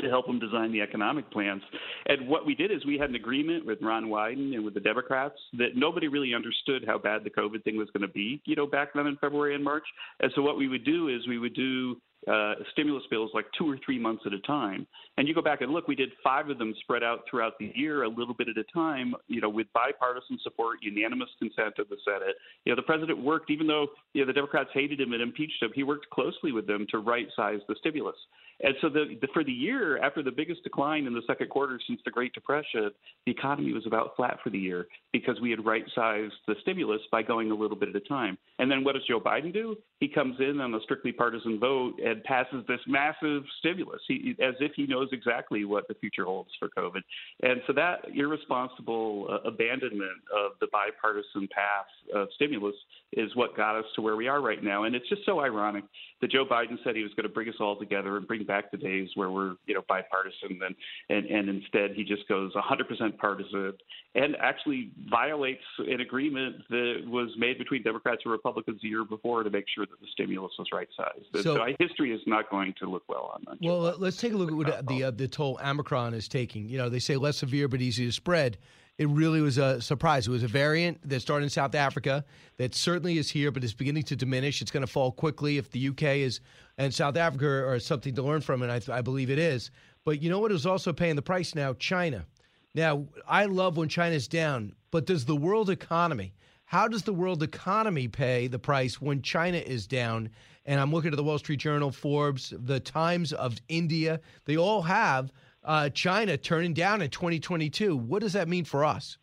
to 0.00 0.08
help 0.08 0.28
him 0.28 0.38
design 0.38 0.72
the 0.72 0.80
economic 0.80 1.30
plans. 1.30 1.62
And 2.06 2.28
what 2.28 2.46
we 2.46 2.54
did 2.54 2.70
is 2.70 2.84
we 2.84 2.98
had 2.98 3.10
an 3.10 3.16
agreement 3.16 3.66
with 3.66 3.78
Ron 3.82 4.06
Wyden 4.06 4.54
and 4.54 4.64
with 4.64 4.74
the 4.74 4.80
Democrats 4.80 5.36
that 5.58 5.76
nobody 5.76 6.08
really 6.08 6.34
understood 6.34 6.84
how 6.86 6.98
bad 6.98 7.24
the 7.24 7.30
COVID 7.30 7.64
thing 7.64 7.76
was 7.76 7.88
going 7.92 8.02
to 8.02 8.12
be, 8.12 8.40
you 8.44 8.56
know, 8.56 8.66
back 8.66 8.90
then 8.94 9.06
in 9.06 9.16
February 9.16 9.54
and 9.54 9.64
March. 9.64 9.84
And 10.20 10.30
so 10.34 10.42
what 10.42 10.56
we 10.56 10.68
would 10.68 10.84
do 10.84 11.08
is 11.08 11.26
we 11.26 11.38
would 11.38 11.54
do 11.54 11.96
uh, 12.28 12.54
stimulus 12.72 13.04
bills 13.10 13.30
like 13.32 13.46
two 13.56 13.70
or 13.70 13.78
three 13.84 13.98
months 13.98 14.22
at 14.26 14.32
a 14.32 14.40
time. 14.40 14.86
And 15.16 15.26
you 15.26 15.34
go 15.34 15.42
back 15.42 15.62
and 15.62 15.72
look, 15.72 15.88
we 15.88 15.94
did 15.94 16.10
five 16.22 16.50
of 16.50 16.58
them 16.58 16.74
spread 16.80 17.02
out 17.02 17.20
throughout 17.28 17.54
the 17.58 17.72
year, 17.74 18.02
a 18.02 18.08
little 18.08 18.34
bit 18.34 18.48
at 18.48 18.58
a 18.58 18.64
time, 18.72 19.14
you 19.28 19.40
know, 19.40 19.48
with 19.48 19.66
bipartisan 19.72 20.38
support, 20.42 20.78
unanimous 20.82 21.30
consent 21.38 21.78
of 21.78 21.88
the 21.88 21.96
Senate. 22.04 22.36
You 22.64 22.72
know, 22.72 22.76
the 22.76 22.82
president 22.82 23.22
worked, 23.22 23.50
even 23.50 23.66
though 23.66 23.88
you 24.12 24.22
know 24.22 24.26
the 24.26 24.32
Democrats 24.32 24.70
hated 24.74 25.00
him 25.00 25.12
and 25.12 25.22
impeached 25.22 25.62
him, 25.62 25.70
he 25.74 25.82
worked 25.82 26.10
closely 26.10 26.52
with 26.52 26.66
them 26.66 26.86
to 26.90 26.98
right 26.98 27.28
size 27.34 27.60
the 27.68 27.76
stimulus. 27.78 28.16
And 28.62 28.74
so 28.80 28.88
the, 28.88 29.16
the, 29.20 29.28
for 29.32 29.42
the 29.42 29.52
year, 29.52 29.98
after 30.02 30.22
the 30.22 30.30
biggest 30.30 30.62
decline 30.62 31.06
in 31.06 31.14
the 31.14 31.22
second 31.26 31.48
quarter 31.48 31.80
since 31.86 32.00
the 32.04 32.10
Great 32.10 32.32
Depression, 32.34 32.90
the 33.24 33.32
economy 33.32 33.72
was 33.72 33.86
about 33.86 34.16
flat 34.16 34.38
for 34.42 34.50
the 34.50 34.58
year 34.58 34.86
because 35.12 35.40
we 35.40 35.50
had 35.50 35.64
right 35.64 35.84
sized 35.94 36.34
the 36.46 36.54
stimulus 36.62 37.00
by 37.10 37.22
going 37.22 37.50
a 37.50 37.54
little 37.54 37.76
bit 37.76 37.88
at 37.88 37.96
a 37.96 38.00
time. 38.00 38.36
And 38.58 38.70
then 38.70 38.84
what 38.84 38.94
does 38.94 39.02
Joe 39.08 39.20
Biden 39.20 39.52
do? 39.52 39.76
He 40.00 40.08
comes 40.08 40.36
in 40.40 40.60
on 40.60 40.74
a 40.74 40.80
strictly 40.82 41.12
partisan 41.12 41.58
vote 41.58 41.94
and 42.04 42.22
passes 42.24 42.64
this 42.68 42.80
massive 42.86 43.42
stimulus, 43.58 44.00
he, 44.06 44.34
as 44.42 44.54
if 44.60 44.72
he 44.76 44.86
knows 44.86 45.08
exactly 45.12 45.64
what 45.64 45.88
the 45.88 45.94
future 45.94 46.24
holds 46.24 46.50
for 46.58 46.68
COVID. 46.68 47.00
And 47.42 47.60
so 47.66 47.72
that 47.74 48.06
irresponsible 48.14 49.26
uh, 49.30 49.48
abandonment 49.48 50.20
of 50.34 50.52
the 50.60 50.68
bipartisan 50.72 51.48
path 51.48 51.86
of 52.14 52.28
stimulus 52.34 52.74
is 53.12 53.34
what 53.34 53.56
got 53.56 53.76
us 53.76 53.84
to 53.96 54.02
where 54.02 54.16
we 54.16 54.28
are 54.28 54.40
right 54.40 54.62
now. 54.62 54.84
And 54.84 54.94
it's 54.94 55.08
just 55.08 55.22
so 55.24 55.40
ironic 55.40 55.84
that 56.20 56.30
Joe 56.30 56.44
Biden 56.44 56.76
said 56.84 56.96
he 56.96 57.02
was 57.02 57.12
going 57.14 57.24
to 57.26 57.32
bring 57.32 57.48
us 57.48 57.54
all 57.60 57.76
together 57.76 58.16
and 58.16 58.26
bring 58.26 58.44
back 58.50 58.72
the 58.72 58.76
days 58.76 59.08
where 59.14 59.30
we're, 59.30 59.54
you 59.66 59.74
know, 59.74 59.82
bipartisan, 59.88 60.60
and 60.66 60.74
and, 61.08 61.26
and 61.30 61.48
instead 61.48 61.92
he 61.94 62.02
just 62.02 62.26
goes 62.26 62.52
100% 62.54 63.16
partisan 63.18 63.74
and 64.16 64.34
actually 64.40 64.90
violates 65.08 65.62
an 65.78 66.00
agreement 66.00 66.56
that 66.68 67.02
was 67.06 67.28
made 67.38 67.58
between 67.58 67.82
Democrats 67.84 68.22
and 68.24 68.32
Republicans 68.32 68.80
a 68.82 68.86
year 68.86 69.04
before 69.04 69.44
to 69.44 69.50
make 69.50 69.66
sure 69.72 69.86
that 69.86 70.00
the 70.00 70.06
stimulus 70.12 70.52
was 70.58 70.66
right 70.72 70.88
sized. 70.96 71.26
So, 71.44 71.56
so, 71.56 71.66
history 71.78 72.12
is 72.12 72.20
not 72.26 72.50
going 72.50 72.74
to 72.80 72.90
look 72.90 73.04
well 73.08 73.30
on 73.34 73.44
that. 73.46 73.64
Well, 73.64 73.94
let's 73.98 74.16
take 74.16 74.32
a 74.32 74.36
look 74.36 74.50
at 74.50 74.56
what 74.56 74.86
the 74.88 75.04
uh, 75.04 75.10
the 75.12 75.28
toll 75.28 75.60
Omicron 75.64 76.14
is 76.14 76.26
taking. 76.26 76.68
You 76.68 76.78
know, 76.78 76.88
they 76.88 76.98
say 76.98 77.16
less 77.16 77.36
severe 77.36 77.68
but 77.68 77.80
easy 77.80 78.06
to 78.06 78.12
spread 78.12 78.58
it 79.00 79.08
really 79.08 79.40
was 79.40 79.56
a 79.56 79.80
surprise. 79.80 80.28
It 80.28 80.30
was 80.30 80.42
a 80.42 80.48
variant 80.48 81.08
that 81.08 81.20
started 81.20 81.44
in 81.44 81.48
South 81.48 81.74
Africa 81.74 82.22
that 82.58 82.74
certainly 82.74 83.16
is 83.16 83.30
here, 83.30 83.50
but 83.50 83.64
it's 83.64 83.72
beginning 83.72 84.02
to 84.02 84.14
diminish. 84.14 84.60
It's 84.60 84.70
going 84.70 84.82
to 84.82 84.92
fall 84.92 85.10
quickly 85.10 85.56
if 85.56 85.70
the 85.70 85.88
UK 85.88 86.02
is 86.18 86.40
and 86.76 86.92
South 86.92 87.16
Africa 87.16 87.46
are 87.46 87.80
something 87.80 88.14
to 88.14 88.22
learn 88.22 88.42
from, 88.42 88.60
and 88.60 88.70
I, 88.70 88.78
I 88.92 89.00
believe 89.00 89.30
it 89.30 89.38
is. 89.38 89.70
But 90.04 90.20
you 90.20 90.28
know 90.28 90.38
what 90.38 90.52
is 90.52 90.66
also 90.66 90.92
paying 90.92 91.16
the 91.16 91.22
price 91.22 91.54
now? 91.54 91.72
China. 91.72 92.26
Now, 92.74 93.06
I 93.26 93.46
love 93.46 93.78
when 93.78 93.88
China's 93.88 94.28
down, 94.28 94.74
but 94.90 95.06
does 95.06 95.24
the 95.24 95.34
world 95.34 95.70
economy, 95.70 96.34
how 96.66 96.86
does 96.86 97.04
the 97.04 97.14
world 97.14 97.42
economy 97.42 98.06
pay 98.06 98.48
the 98.48 98.58
price 98.58 99.00
when 99.00 99.22
China 99.22 99.56
is 99.56 99.86
down? 99.86 100.28
And 100.66 100.78
I'm 100.78 100.92
looking 100.92 101.10
at 101.10 101.16
the 101.16 101.24
Wall 101.24 101.38
Street 101.38 101.60
Journal, 101.60 101.90
Forbes, 101.90 102.52
the 102.54 102.80
Times 102.80 103.32
of 103.32 103.56
India. 103.70 104.20
They 104.44 104.58
all 104.58 104.82
have 104.82 105.32
uh, 105.64 105.88
China 105.90 106.36
turning 106.36 106.74
down 106.74 107.02
in 107.02 107.10
2022. 107.10 107.96
What 107.96 108.20
does 108.20 108.32
that 108.32 108.48
mean 108.48 108.64
for 108.64 108.84
us? 108.84 109.18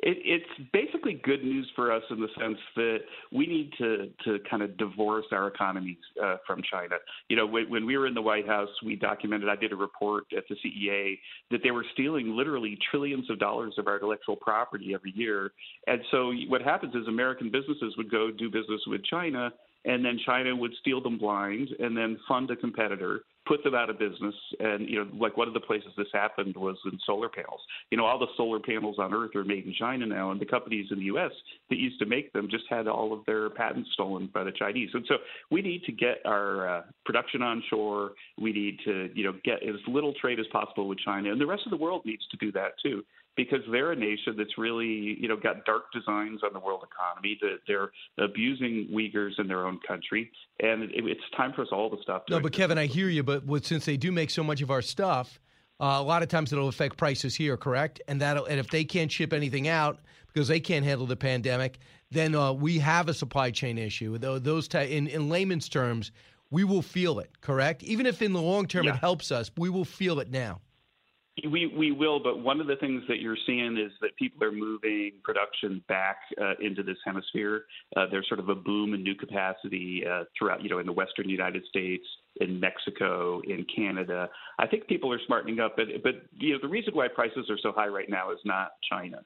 It, 0.00 0.18
it's 0.24 0.70
basically 0.72 1.20
good 1.24 1.42
news 1.42 1.68
for 1.74 1.90
us 1.90 2.02
in 2.10 2.20
the 2.20 2.28
sense 2.38 2.58
that 2.76 2.98
we 3.32 3.46
need 3.46 3.72
to 3.78 4.10
to 4.24 4.38
kind 4.48 4.62
of 4.62 4.76
divorce 4.76 5.24
our 5.32 5.48
economies 5.48 5.98
uh, 6.22 6.36
from 6.46 6.62
China. 6.70 6.96
You 7.28 7.36
know, 7.36 7.46
when, 7.46 7.68
when 7.68 7.84
we 7.84 7.96
were 7.96 8.06
in 8.06 8.14
the 8.14 8.22
White 8.22 8.46
House, 8.46 8.68
we 8.84 8.94
documented. 8.94 9.48
I 9.48 9.56
did 9.56 9.72
a 9.72 9.76
report 9.76 10.24
at 10.36 10.44
the 10.48 10.56
CEA 10.56 11.18
that 11.50 11.62
they 11.64 11.72
were 11.72 11.84
stealing 11.94 12.36
literally 12.36 12.78
trillions 12.90 13.28
of 13.28 13.40
dollars 13.40 13.74
of 13.78 13.88
our 13.88 13.96
intellectual 13.96 14.36
property 14.36 14.94
every 14.94 15.12
year. 15.16 15.52
And 15.86 16.00
so 16.10 16.32
what 16.48 16.62
happens 16.62 16.94
is 16.94 17.08
American 17.08 17.50
businesses 17.50 17.94
would 17.96 18.10
go 18.10 18.30
do 18.30 18.50
business 18.50 18.80
with 18.86 19.04
China, 19.04 19.50
and 19.84 20.04
then 20.04 20.18
China 20.24 20.54
would 20.54 20.72
steal 20.80 21.02
them 21.02 21.18
blind 21.18 21.70
and 21.80 21.96
then 21.96 22.18
fund 22.28 22.50
a 22.50 22.56
competitor 22.56 23.22
put 23.48 23.64
them 23.64 23.74
out 23.74 23.88
of 23.90 23.98
business. 23.98 24.34
And 24.60 24.88
you 24.88 25.02
know, 25.02 25.10
like 25.18 25.36
one 25.36 25.48
of 25.48 25.54
the 25.54 25.60
places 25.60 25.88
this 25.96 26.06
happened 26.12 26.54
was 26.56 26.76
in 26.84 26.98
solar 27.06 27.28
panels. 27.28 27.60
You 27.90 27.98
know, 27.98 28.04
all 28.04 28.18
the 28.18 28.26
solar 28.36 28.60
panels 28.60 28.96
on 28.98 29.14
Earth 29.14 29.34
are 29.34 29.44
made 29.44 29.66
in 29.66 29.74
China 29.74 30.06
now, 30.06 30.30
and 30.30 30.40
the 30.40 30.46
companies 30.46 30.88
in 30.90 30.98
the 30.98 31.06
U.S. 31.06 31.32
that 31.70 31.78
used 31.78 31.98
to 32.00 32.06
make 32.06 32.32
them 32.32 32.48
just 32.50 32.64
had 32.68 32.86
all 32.86 33.12
of 33.12 33.24
their 33.26 33.50
patents 33.50 33.90
stolen 33.94 34.30
by 34.32 34.44
the 34.44 34.52
Chinese. 34.52 34.90
And 34.92 35.04
so 35.08 35.16
we 35.50 35.62
need 35.62 35.82
to 35.84 35.92
get 35.92 36.18
our 36.24 36.68
uh, 36.68 36.82
production 37.04 37.42
onshore. 37.42 38.12
We 38.40 38.52
need 38.52 38.78
to 38.84 39.10
you 39.14 39.24
know 39.24 39.34
get 39.44 39.62
as 39.62 39.76
little 39.88 40.12
trade 40.20 40.38
as 40.38 40.46
possible 40.52 40.86
with 40.86 40.98
China, 40.98 41.32
and 41.32 41.40
the 41.40 41.46
rest 41.46 41.62
of 41.64 41.70
the 41.70 41.76
world 41.76 42.02
needs 42.04 42.26
to 42.30 42.36
do 42.36 42.52
that 42.52 42.72
too 42.82 43.02
because 43.38 43.60
they're 43.70 43.92
a 43.92 43.96
nation 43.96 44.34
that's 44.36 44.58
really, 44.58 45.16
you 45.20 45.28
know, 45.28 45.36
got 45.36 45.64
dark 45.64 45.92
designs 45.92 46.40
on 46.42 46.52
the 46.52 46.58
world 46.58 46.82
economy. 46.82 47.38
That 47.40 47.60
they're 47.68 47.92
abusing 48.18 48.88
Uyghurs 48.92 49.38
in 49.38 49.46
their 49.46 49.64
own 49.64 49.78
country, 49.86 50.30
and 50.60 50.82
it, 50.82 50.90
it's 50.92 51.20
time 51.36 51.52
for 51.54 51.62
us 51.62 51.68
all 51.70 51.88
to 51.88 52.02
stop. 52.02 52.24
No, 52.28 52.40
but 52.40 52.52
Kevin, 52.52 52.78
I 52.78 52.86
hear 52.86 53.08
you. 53.08 53.22
But 53.22 53.46
with, 53.46 53.64
since 53.64 53.84
they 53.84 53.96
do 53.96 54.10
make 54.10 54.30
so 54.30 54.42
much 54.42 54.60
of 54.60 54.72
our 54.72 54.82
stuff, 54.82 55.38
uh, 55.80 55.98
a 55.98 56.02
lot 56.02 56.24
of 56.24 56.28
times 56.28 56.52
it'll 56.52 56.66
affect 56.66 56.96
prices 56.96 57.36
here, 57.36 57.56
correct? 57.56 58.02
And 58.08 58.20
that, 58.20 58.36
and 58.36 58.58
if 58.58 58.68
they 58.70 58.84
can't 58.84 59.10
ship 59.10 59.32
anything 59.32 59.68
out 59.68 60.00
because 60.26 60.48
they 60.48 60.58
can't 60.58 60.84
handle 60.84 61.06
the 61.06 61.16
pandemic, 61.16 61.78
then 62.10 62.34
uh, 62.34 62.52
we 62.52 62.80
have 62.80 63.08
a 63.08 63.14
supply 63.14 63.52
chain 63.52 63.78
issue. 63.78 64.18
Those 64.18 64.66
t- 64.66 64.96
in 64.96 65.06
in 65.06 65.28
layman's 65.28 65.68
terms, 65.68 66.10
we 66.50 66.64
will 66.64 66.82
feel 66.82 67.20
it, 67.20 67.40
correct? 67.40 67.84
Even 67.84 68.04
if 68.04 68.20
in 68.20 68.32
the 68.32 68.42
long 68.42 68.66
term 68.66 68.86
yeah. 68.86 68.94
it 68.94 68.96
helps 68.98 69.30
us, 69.30 69.52
we 69.56 69.70
will 69.70 69.84
feel 69.84 70.18
it 70.18 70.28
now. 70.28 70.60
We 71.46 71.66
we 71.66 71.92
will, 71.92 72.20
but 72.20 72.40
one 72.40 72.60
of 72.60 72.66
the 72.66 72.76
things 72.76 73.02
that 73.08 73.20
you're 73.20 73.36
seeing 73.46 73.76
is 73.76 73.92
that 74.00 74.16
people 74.16 74.42
are 74.44 74.52
moving 74.52 75.12
production 75.22 75.82
back 75.88 76.16
uh, 76.40 76.54
into 76.60 76.82
this 76.82 76.96
hemisphere. 77.04 77.64
Uh, 77.96 78.06
there's 78.10 78.26
sort 78.28 78.40
of 78.40 78.48
a 78.48 78.54
boom 78.54 78.94
in 78.94 79.02
new 79.02 79.14
capacity 79.14 80.04
uh, 80.10 80.24
throughout, 80.36 80.62
you 80.62 80.68
know, 80.68 80.78
in 80.78 80.86
the 80.86 80.92
western 80.92 81.28
United 81.28 81.64
States, 81.66 82.04
in 82.40 82.58
Mexico, 82.58 83.40
in 83.46 83.64
Canada. 83.74 84.28
I 84.58 84.66
think 84.66 84.86
people 84.86 85.12
are 85.12 85.20
smartening 85.26 85.60
up, 85.60 85.76
but 85.76 85.86
but 86.02 86.14
you 86.38 86.54
know, 86.54 86.58
the 86.60 86.68
reason 86.68 86.94
why 86.94 87.08
prices 87.08 87.48
are 87.50 87.58
so 87.62 87.72
high 87.72 87.88
right 87.88 88.08
now 88.08 88.32
is 88.32 88.40
not 88.44 88.72
China, 88.90 89.18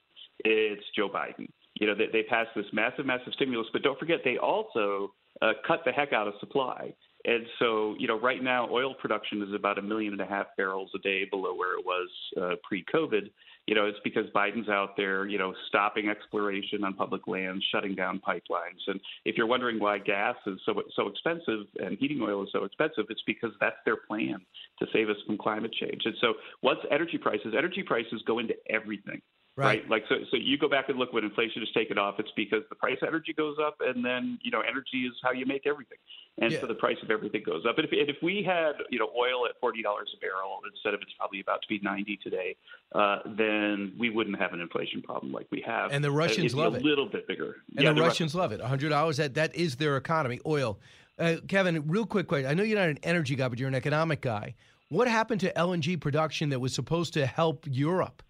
it's 0.45 0.85
Joe 0.97 1.09
Biden. 1.09 1.49
You 1.81 1.87
know, 1.87 1.95
they, 1.95 2.07
they 2.13 2.23
passed 2.25 2.51
this 2.55 2.67
massive, 2.73 3.07
massive 3.07 3.33
stimulus, 3.33 3.67
but 3.73 3.83
don't 3.83 3.99
forget 3.99 4.19
they 4.25 4.37
also 4.37 5.15
uh, 5.41 5.53
cut 5.67 5.81
the 5.85 5.93
heck 5.93 6.13
out 6.13 6.29
of 6.29 6.35
supply. 6.41 6.93
And 7.25 7.47
so, 7.59 7.95
you 7.99 8.09
know, 8.09 8.19
right 8.19 8.43
now 8.43 8.69
oil 8.71 8.95
production 8.95 9.43
is 9.43 9.55
about 9.55 9.79
a 9.79 9.83
million 9.83 10.13
and 10.13 10.21
a 10.21 10.27
half 10.27 10.47
barrels 10.57 10.91
a 10.95 10.99
day 10.99 11.25
below 11.31 11.55
where 11.55 11.79
it 11.79 11.85
was 11.85 12.09
uh, 12.41 12.57
pre-COVID. 12.65 13.31
You 13.69 13.77
know, 13.77 13.87
it's 13.87 13.99
because 14.03 14.25
Biden's 14.35 14.69
out 14.69 14.97
there, 14.97 15.29
you 15.29 15.39
know, 15.39 15.55
stopping 15.69 16.09
exploration 16.09 16.83
on 16.83 16.95
public 16.95 17.29
lands, 17.29 17.65
shutting 17.73 17.95
down 17.95 18.21
pipelines. 18.27 18.83
And 18.89 19.01
if 19.25 19.37
you're 19.37 19.47
wondering 19.47 19.79
why 19.79 19.99
gas 19.99 20.35
is 20.49 20.59
so 20.67 20.83
so 20.97 21.07
expensive 21.07 21.67
and 21.79 21.97
heating 21.99 22.21
oil 22.23 22.43
is 22.43 22.49
so 22.53 22.65
expensive, 22.65 23.05
it's 23.09 23.23
because 23.25 23.53
that's 23.61 23.77
their 23.85 23.99
plan 24.09 24.39
to 24.81 24.87
save 24.93 25.09
us 25.09 25.17
from 25.25 25.39
climate 25.39 25.73
change. 25.81 26.03
And 26.05 26.15
so, 26.21 26.35
what's 26.61 26.81
energy 26.91 27.19
prices? 27.19 27.55
Energy 27.57 27.85
prices 27.85 28.21
go 28.27 28.41
into 28.41 28.55
everything. 28.69 29.23
Right. 29.55 29.87
Like 29.91 30.05
so, 30.09 30.15
so 30.31 30.39
you 30.39 30.57
go 30.57 30.67
back 30.69 30.89
and 30.89 30.99
look 30.99 31.13
when 31.13 31.25
inflation 31.25 31.63
is 31.63 31.69
taken 31.75 31.99
off. 31.99 32.15
It's 32.19 32.31
because 32.35 32.63
the 32.71 32.75
price 32.75 32.97
of 33.03 33.09
energy 33.09 33.35
goes 33.35 33.57
up, 33.61 33.77
and 33.81 34.03
then 34.03 34.39
you 34.43 34.51
know 34.51 34.61
energy 34.63 35.05
is 35.07 35.13
how 35.23 35.33
you 35.33 35.45
make 35.45 35.67
everything, 35.67 35.99
and 36.39 36.51
Yeah. 36.51 36.61
so 36.63 36.67
the 36.67 36.75
price 36.75 36.97
of 37.03 37.11
everything 37.11 37.43
goes 37.45 37.65
up. 37.69 37.77
And 37.77 37.85
if, 37.87 37.93
and 37.93 38.09
if 38.09 38.17
we 38.23 38.43
had 38.43 38.73
you 38.89 38.99
know 38.99 39.11
oil 39.15 39.45
at 39.47 39.61
forty 39.61 39.83
dollars 39.83 40.09
a 40.17 40.21
barrel 40.21 40.61
instead 40.73 40.95
of 40.95 41.03
it's 41.03 41.13
probably 41.19 41.41
about 41.41 41.61
to 41.61 41.69
be 41.69 41.79
ninety 41.83 42.19
today, 42.23 42.57
uh, 42.95 43.19
then 43.37 43.93
we 43.99 44.09
wouldn't 44.09 44.39
have 44.41 44.55
an 44.55 44.61
inflation 44.61 45.03
problem 45.03 45.33
like 45.33 45.47
we 45.51 45.63
have. 45.67 45.93
And 45.93 46.03
the 46.03 46.09
Uh, 46.09 46.13
Russians 46.13 46.55
love 46.55 46.73
a 46.73 46.79
it. 46.79 46.83
little 46.85 47.07
bit 47.07 47.29
bigger. 47.29 47.57
And 47.77 47.85
yeah, 47.85 47.93
the, 47.93 48.01
Russians 48.01 48.35
love 48.35 48.53
it. 48.53 48.61
hundred 48.63 48.89
dollars. 48.89 49.19
That 49.19 49.35
that 49.35 49.55
is 49.55 49.77
their 49.77 49.99
economy. 49.99 50.41
Oil. 50.47 50.81
Uh, 51.19 51.37
Kevin, 51.47 51.87
real 51.89 52.07
quick 52.07 52.27
question. 52.27 52.51
I 52.51 52.55
know 52.55 52.63
you're 52.63 52.79
not 52.79 52.89
an 52.89 52.99
energy 53.03 53.35
guy, 53.37 53.49
but 53.49 53.59
you're 53.59 53.69
an 53.69 53.75
economic 53.75 54.23
guy. 54.23 54.55
What 54.89 55.09
happened 55.09 55.43
to 55.43 55.53
LNG 55.53 56.01
production 56.01 56.49
that 56.49 56.59
was 56.61 56.73
supposed 56.75 57.13
to 57.15 57.27
help 57.27 57.67
Europe? 57.69 58.23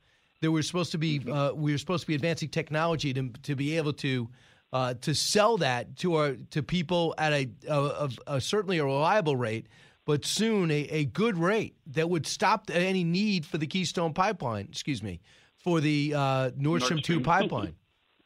There 0.42 0.50
was 0.50 0.66
supposed 0.66 0.92
to 0.92 0.98
be 0.98 1.22
uh, 1.30 1.52
we 1.54 1.72
were 1.72 1.78
supposed 1.78 2.02
to 2.02 2.06
be 2.08 2.14
advancing 2.14 2.50
technology 2.50 3.14
to 3.14 3.30
to 3.44 3.56
be 3.56 3.76
able 3.78 3.94
to 3.94 4.28
uh, 4.72 4.94
to 5.00 5.14
sell 5.14 5.56
that 5.58 5.96
to 5.98 6.16
our 6.16 6.36
to 6.50 6.62
people 6.62 7.14
at 7.16 7.32
a, 7.32 7.48
a, 7.68 7.80
a, 7.80 8.10
a 8.26 8.40
certainly 8.40 8.78
a 8.78 8.84
reliable 8.84 9.36
rate, 9.36 9.68
but 10.04 10.24
soon 10.24 10.70
a, 10.70 10.80
a 10.90 11.04
good 11.06 11.38
rate 11.38 11.76
that 11.86 12.10
would 12.10 12.26
stop 12.26 12.70
any 12.72 13.04
need 13.04 13.46
for 13.46 13.56
the 13.56 13.66
Keystone 13.66 14.12
pipeline. 14.12 14.66
Excuse 14.68 15.02
me, 15.02 15.20
for 15.56 15.80
the 15.80 16.12
uh, 16.14 16.50
Nord 16.56 16.82
Stream 16.82 17.00
two 17.00 17.20
pipeline. 17.20 17.74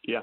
Yeah. 0.09 0.21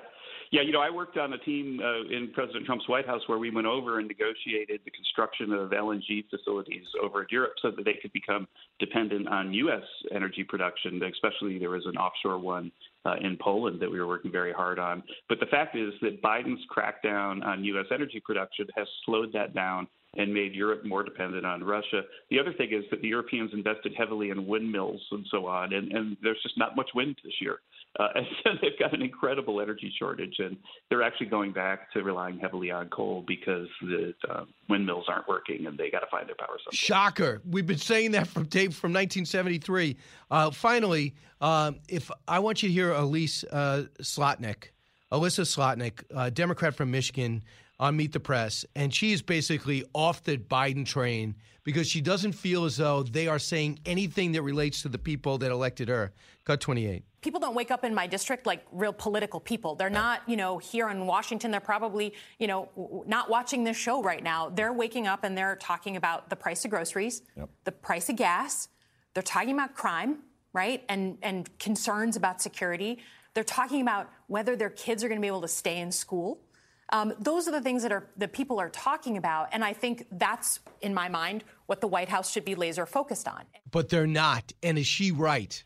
Yeah, 0.54 0.62
you 0.62 0.72
know, 0.72 0.82
I 0.82 0.92
worked 0.92 1.18
on 1.18 1.34
a 1.34 1.38
team 1.40 1.80
uh, 1.84 2.16
in 2.16 2.30
President 2.32 2.68
Trump's 2.68 2.88
White 2.88 3.08
House 3.08 3.24
where 3.26 3.40
we 3.40 3.50
went 3.50 3.66
over 3.66 3.98
and 3.98 4.08
negotiated 4.08 4.82
the 4.86 4.92
construction 4.92 5.52
of 5.52 5.72
LNG 5.72 6.30
facilities 6.30 6.86
over 7.02 7.22
in 7.22 7.28
Europe 7.32 7.54
so 7.60 7.72
that 7.72 7.84
they 7.84 7.96
could 8.00 8.14
become 8.14 8.48
dependent 8.80 9.28
on 9.28 9.52
U.S. 9.52 9.82
energy 10.14 10.44
production, 10.44 11.02
especially 11.12 11.58
there 11.58 11.72
was 11.72 11.88
an 11.88 11.98
offshore 11.98 12.38
one 12.38 12.72
uh, 13.04 13.16
in 13.20 13.36
Poland 13.42 13.82
that 13.82 13.90
we 13.90 14.00
were 14.00 14.06
working 14.06 14.32
very 14.32 14.54
hard 14.54 14.78
on. 14.78 15.02
But 15.28 15.40
the 15.40 15.48
fact 15.48 15.76
is 15.76 15.92
that 16.04 16.22
Biden's 16.22 16.62
crackdown 16.70 17.44
on 17.44 17.64
U.S. 17.64 17.88
energy 17.92 18.22
production 18.24 18.68
has 18.78 18.86
slowed 19.08 19.34
that 19.34 19.56
down 19.56 19.88
and 20.18 20.32
made 20.32 20.54
Europe 20.54 20.86
more 20.86 21.02
dependent 21.02 21.48
on 21.48 21.64
Russia. 21.64 22.02
The 22.30 22.40
other 22.40 22.54
thing 22.54 22.72
is 22.72 22.84
that 22.92 23.02
the 23.02 23.08
Europeans 23.08 23.50
invested 23.54 23.96
heavily 23.98 24.30
in 24.30 24.46
windmills 24.46 25.02
and 25.10 25.26
so 25.32 25.48
on, 25.48 25.74
and, 25.74 25.92
and 25.92 26.16
there's 26.22 26.42
just 26.44 26.60
not 26.60 26.76
much 26.76 26.92
wind 26.94 27.16
this 27.24 27.34
year. 27.42 27.58
Uh, 28.00 28.08
and 28.16 28.26
so 28.44 28.50
they've 28.62 28.78
got 28.80 28.94
an 28.94 29.02
incredible 29.02 29.62
energy 29.62 29.94
shortage, 29.98 30.36
and 30.40 30.58
they're 30.90 31.04
actually 31.04 31.28
going 31.28 31.52
back 31.52 31.92
to 31.94 32.04
relying 32.04 32.40
heavily 32.40 32.72
on 32.72 32.90
coal 32.90 33.24
because 33.28 33.68
the 33.82 34.14
uh, 34.30 34.44
windmills 34.70 35.06
aren't 35.08 35.28
working 35.28 35.66
and 35.68 35.78
they 35.78 35.90
got 35.90 36.00
to 36.00 36.08
find 36.10 36.28
their 36.28 36.36
power 36.36 36.58
source. 36.64 36.76
Shocker. 36.76 37.42
We've 37.50 37.68
been 37.68 37.78
saying 37.78 38.12
that 38.12 38.28
from 38.28 38.46
tape 38.46 38.74
from 38.74 38.92
1973. 38.92 39.98
Uh, 40.32 40.52
finally, 40.52 41.16
um, 41.42 41.80
if 41.88 42.10
I 42.28 42.40
want 42.40 42.64
you 42.64 42.70
to 42.70 42.74
hear 42.74 42.92
Elise 42.92 43.44
uh, 43.46 43.84
Slotnick, 44.02 44.70
Elissa 45.12 45.42
Slotnick, 45.42 46.04
uh, 46.16 46.30
Democrat 46.30 46.76
from 46.76 46.90
Michigan, 46.92 47.44
on 47.80 47.98
Meet 47.98 48.14
the 48.14 48.20
Press, 48.20 48.66
and 48.76 48.94
she 48.94 49.12
is 49.12 49.22
basically 49.22 49.84
off 49.94 50.24
the 50.24 50.38
Biden 50.38 50.86
train 50.86 51.36
because 51.64 51.88
she 51.88 52.02
doesn't 52.02 52.34
feel 52.34 52.66
as 52.66 52.78
though 52.78 53.04
they 53.04 53.28
are 53.28 53.40
saying 53.40 53.80
anything 53.86 54.32
that 54.34 54.42
relates 54.42 54.82
to 54.84 54.90
the 54.90 54.98
people 54.98 55.38
that 55.40 55.52
elected 55.52 55.90
her. 55.90 56.14
Cut 56.46 56.62
28. 56.62 57.04
People 57.24 57.40
don't 57.40 57.56
wake 57.56 57.72
up 57.72 57.84
in 57.84 57.96
my 57.96 58.06
district 58.06 58.46
like 58.46 58.66
real 58.72 58.94
political 58.94 59.40
people. 59.40 59.76
They're 59.76 59.90
not, 59.90 60.22
you 60.28 60.38
know, 60.38 60.58
here 60.58 60.90
in 60.90 61.08
Washington. 61.08 61.50
They're 61.50 61.60
probably, 61.62 62.14
you 62.38 62.48
know, 62.48 62.70
w- 62.76 62.90
w- 62.90 63.10
not 63.10 63.30
watching 63.30 63.64
this 63.64 63.78
show 63.78 64.04
right 64.04 64.22
now. 64.22 64.50
They're 64.50 64.74
waking 64.74 65.08
up 65.08 65.24
and 65.24 65.38
they're 65.38 65.56
talking 65.56 65.96
about 65.96 66.30
the 66.30 66.36
price 66.36 66.64
of 66.66 66.72
groceries, 66.72 67.24
the 67.64 67.72
price 67.72 68.10
of 68.10 68.18
gas. 68.18 68.68
They're 69.14 69.24
talking 69.24 69.54
about 69.54 69.74
crime, 69.74 70.20
right? 70.54 70.84
And 70.90 71.18
and 71.24 71.58
concerns 71.60 72.16
about 72.16 72.42
security. 72.42 73.00
They're 73.34 73.44
talking 73.44 73.82
about 73.82 74.10
whether 74.28 74.56
their 74.56 74.70
kids 74.70 75.04
are 75.04 75.08
going 75.08 75.20
to 75.20 75.22
be 75.22 75.28
able 75.28 75.42
to 75.42 75.48
stay 75.48 75.80
in 75.80 75.92
school. 75.92 76.42
Um, 76.90 77.14
those 77.20 77.48
are 77.48 77.52
the 77.52 77.62
things 77.62 77.82
that 77.84 77.92
are 77.92 78.10
that 78.18 78.34
people 78.34 78.60
are 78.60 78.70
talking 78.70 79.18
about, 79.18 79.50
and 79.52 79.64
I 79.64 79.74
think 79.74 80.06
that's, 80.12 80.60
in 80.82 80.94
my 80.94 81.10
mind, 81.10 81.44
what 81.66 81.82
the 81.82 81.88
White 81.88 82.10
House 82.10 82.32
should 82.32 82.46
be 82.46 82.54
laser 82.54 82.86
focused 82.86 83.28
on. 83.28 83.44
But 83.72 83.90
they're 83.90 84.06
not. 84.06 84.52
And 84.62 84.78
is 84.78 84.86
she 84.86 85.12
right? 85.12 85.64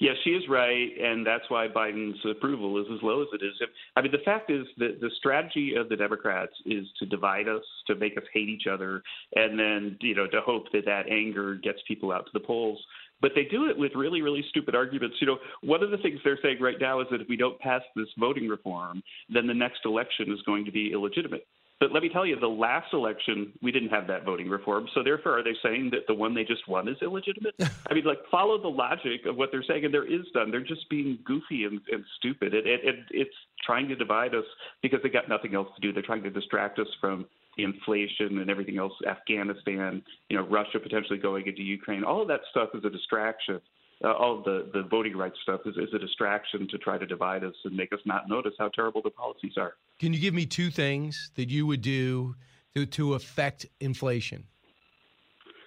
Yes, 0.00 0.16
she 0.24 0.30
is 0.30 0.42
right, 0.48 0.90
and 1.00 1.26
that's 1.26 1.44
why 1.48 1.68
Biden's 1.68 2.18
approval 2.28 2.80
is 2.80 2.86
as 2.92 3.02
low 3.02 3.22
as 3.22 3.28
it 3.32 3.44
is. 3.44 3.52
I 3.96 4.02
mean, 4.02 4.12
the 4.12 4.24
fact 4.24 4.50
is 4.50 4.66
that 4.78 5.00
the 5.00 5.10
strategy 5.18 5.74
of 5.76 5.88
the 5.88 5.96
Democrats 5.96 6.52
is 6.66 6.86
to 6.98 7.06
divide 7.06 7.48
us, 7.48 7.62
to 7.86 7.94
make 7.94 8.16
us 8.16 8.24
hate 8.32 8.48
each 8.48 8.66
other, 8.70 9.02
and 9.34 9.58
then 9.58 9.96
you 10.00 10.14
know 10.14 10.26
to 10.26 10.40
hope 10.40 10.64
that 10.72 10.84
that 10.86 11.08
anger 11.10 11.54
gets 11.56 11.78
people 11.86 12.12
out 12.12 12.26
to 12.26 12.30
the 12.32 12.40
polls. 12.40 12.82
But 13.20 13.32
they 13.34 13.44
do 13.44 13.70
it 13.70 13.78
with 13.78 13.92
really, 13.94 14.20
really 14.20 14.44
stupid 14.50 14.74
arguments. 14.74 15.16
You 15.20 15.28
know, 15.28 15.38
one 15.62 15.82
of 15.82 15.90
the 15.90 15.98
things 15.98 16.18
they're 16.24 16.38
saying 16.42 16.58
right 16.60 16.76
now 16.80 17.00
is 17.00 17.06
that 17.10 17.20
if 17.20 17.28
we 17.28 17.36
don't 17.36 17.58
pass 17.60 17.82
this 17.94 18.08
voting 18.18 18.48
reform, 18.48 19.02
then 19.32 19.46
the 19.46 19.54
next 19.54 19.80
election 19.84 20.32
is 20.32 20.42
going 20.42 20.64
to 20.64 20.72
be 20.72 20.92
illegitimate. 20.92 21.46
But 21.84 21.92
let 21.92 22.02
me 22.02 22.08
tell 22.08 22.24
you, 22.24 22.40
the 22.40 22.46
last 22.46 22.94
election, 22.94 23.52
we 23.60 23.70
didn't 23.70 23.90
have 23.90 24.06
that 24.06 24.24
voting 24.24 24.48
reform. 24.48 24.88
So 24.94 25.02
therefore, 25.02 25.38
are 25.38 25.44
they 25.44 25.54
saying 25.62 25.90
that 25.90 26.06
the 26.08 26.14
one 26.14 26.32
they 26.34 26.42
just 26.42 26.66
won 26.66 26.88
is 26.88 26.96
illegitimate? 27.02 27.54
I 27.90 27.92
mean, 27.92 28.04
like, 28.04 28.20
follow 28.30 28.58
the 28.58 28.68
logic 28.68 29.26
of 29.26 29.36
what 29.36 29.50
they're 29.52 29.62
saying, 29.62 29.84
and 29.84 29.92
there 29.92 30.10
is 30.10 30.22
done. 30.32 30.50
They're 30.50 30.62
just 30.64 30.88
being 30.88 31.18
goofy 31.26 31.64
and, 31.64 31.82
and 31.92 32.02
stupid. 32.16 32.54
It, 32.54 32.66
it, 32.66 32.80
it, 32.84 32.94
it's 33.10 33.34
trying 33.66 33.86
to 33.88 33.96
divide 33.96 34.34
us 34.34 34.46
because 34.80 35.00
they 35.02 35.10
got 35.10 35.28
nothing 35.28 35.54
else 35.54 35.68
to 35.74 35.80
do. 35.82 35.92
They're 35.92 36.02
trying 36.02 36.22
to 36.22 36.30
distract 36.30 36.78
us 36.78 36.88
from 37.02 37.26
inflation 37.58 38.38
and 38.38 38.48
everything 38.48 38.78
else, 38.78 38.94
Afghanistan, 39.06 40.02
you 40.30 40.38
know, 40.38 40.44
Russia 40.48 40.80
potentially 40.82 41.18
going 41.18 41.46
into 41.46 41.60
Ukraine. 41.60 42.02
All 42.02 42.22
of 42.22 42.28
that 42.28 42.40
stuff 42.50 42.70
is 42.72 42.82
a 42.86 42.90
distraction. 42.90 43.60
Uh, 44.04 44.12
all 44.12 44.42
the, 44.42 44.68
the 44.74 44.82
voting 44.82 45.16
rights 45.16 45.36
stuff 45.42 45.62
is, 45.64 45.76
is 45.76 45.88
a 45.94 45.98
distraction 45.98 46.68
to 46.68 46.76
try 46.76 46.98
to 46.98 47.06
divide 47.06 47.42
us 47.42 47.54
and 47.64 47.74
make 47.74 47.90
us 47.92 48.00
not 48.04 48.28
notice 48.28 48.52
how 48.58 48.68
terrible 48.68 49.00
the 49.00 49.10
policies 49.10 49.54
are. 49.56 49.74
Can 49.98 50.12
you 50.12 50.20
give 50.20 50.34
me 50.34 50.44
two 50.44 50.70
things 50.70 51.30
that 51.36 51.48
you 51.48 51.66
would 51.66 51.80
do 51.80 52.34
to, 52.74 52.84
to 52.84 53.14
affect 53.14 53.64
inflation? 53.80 54.44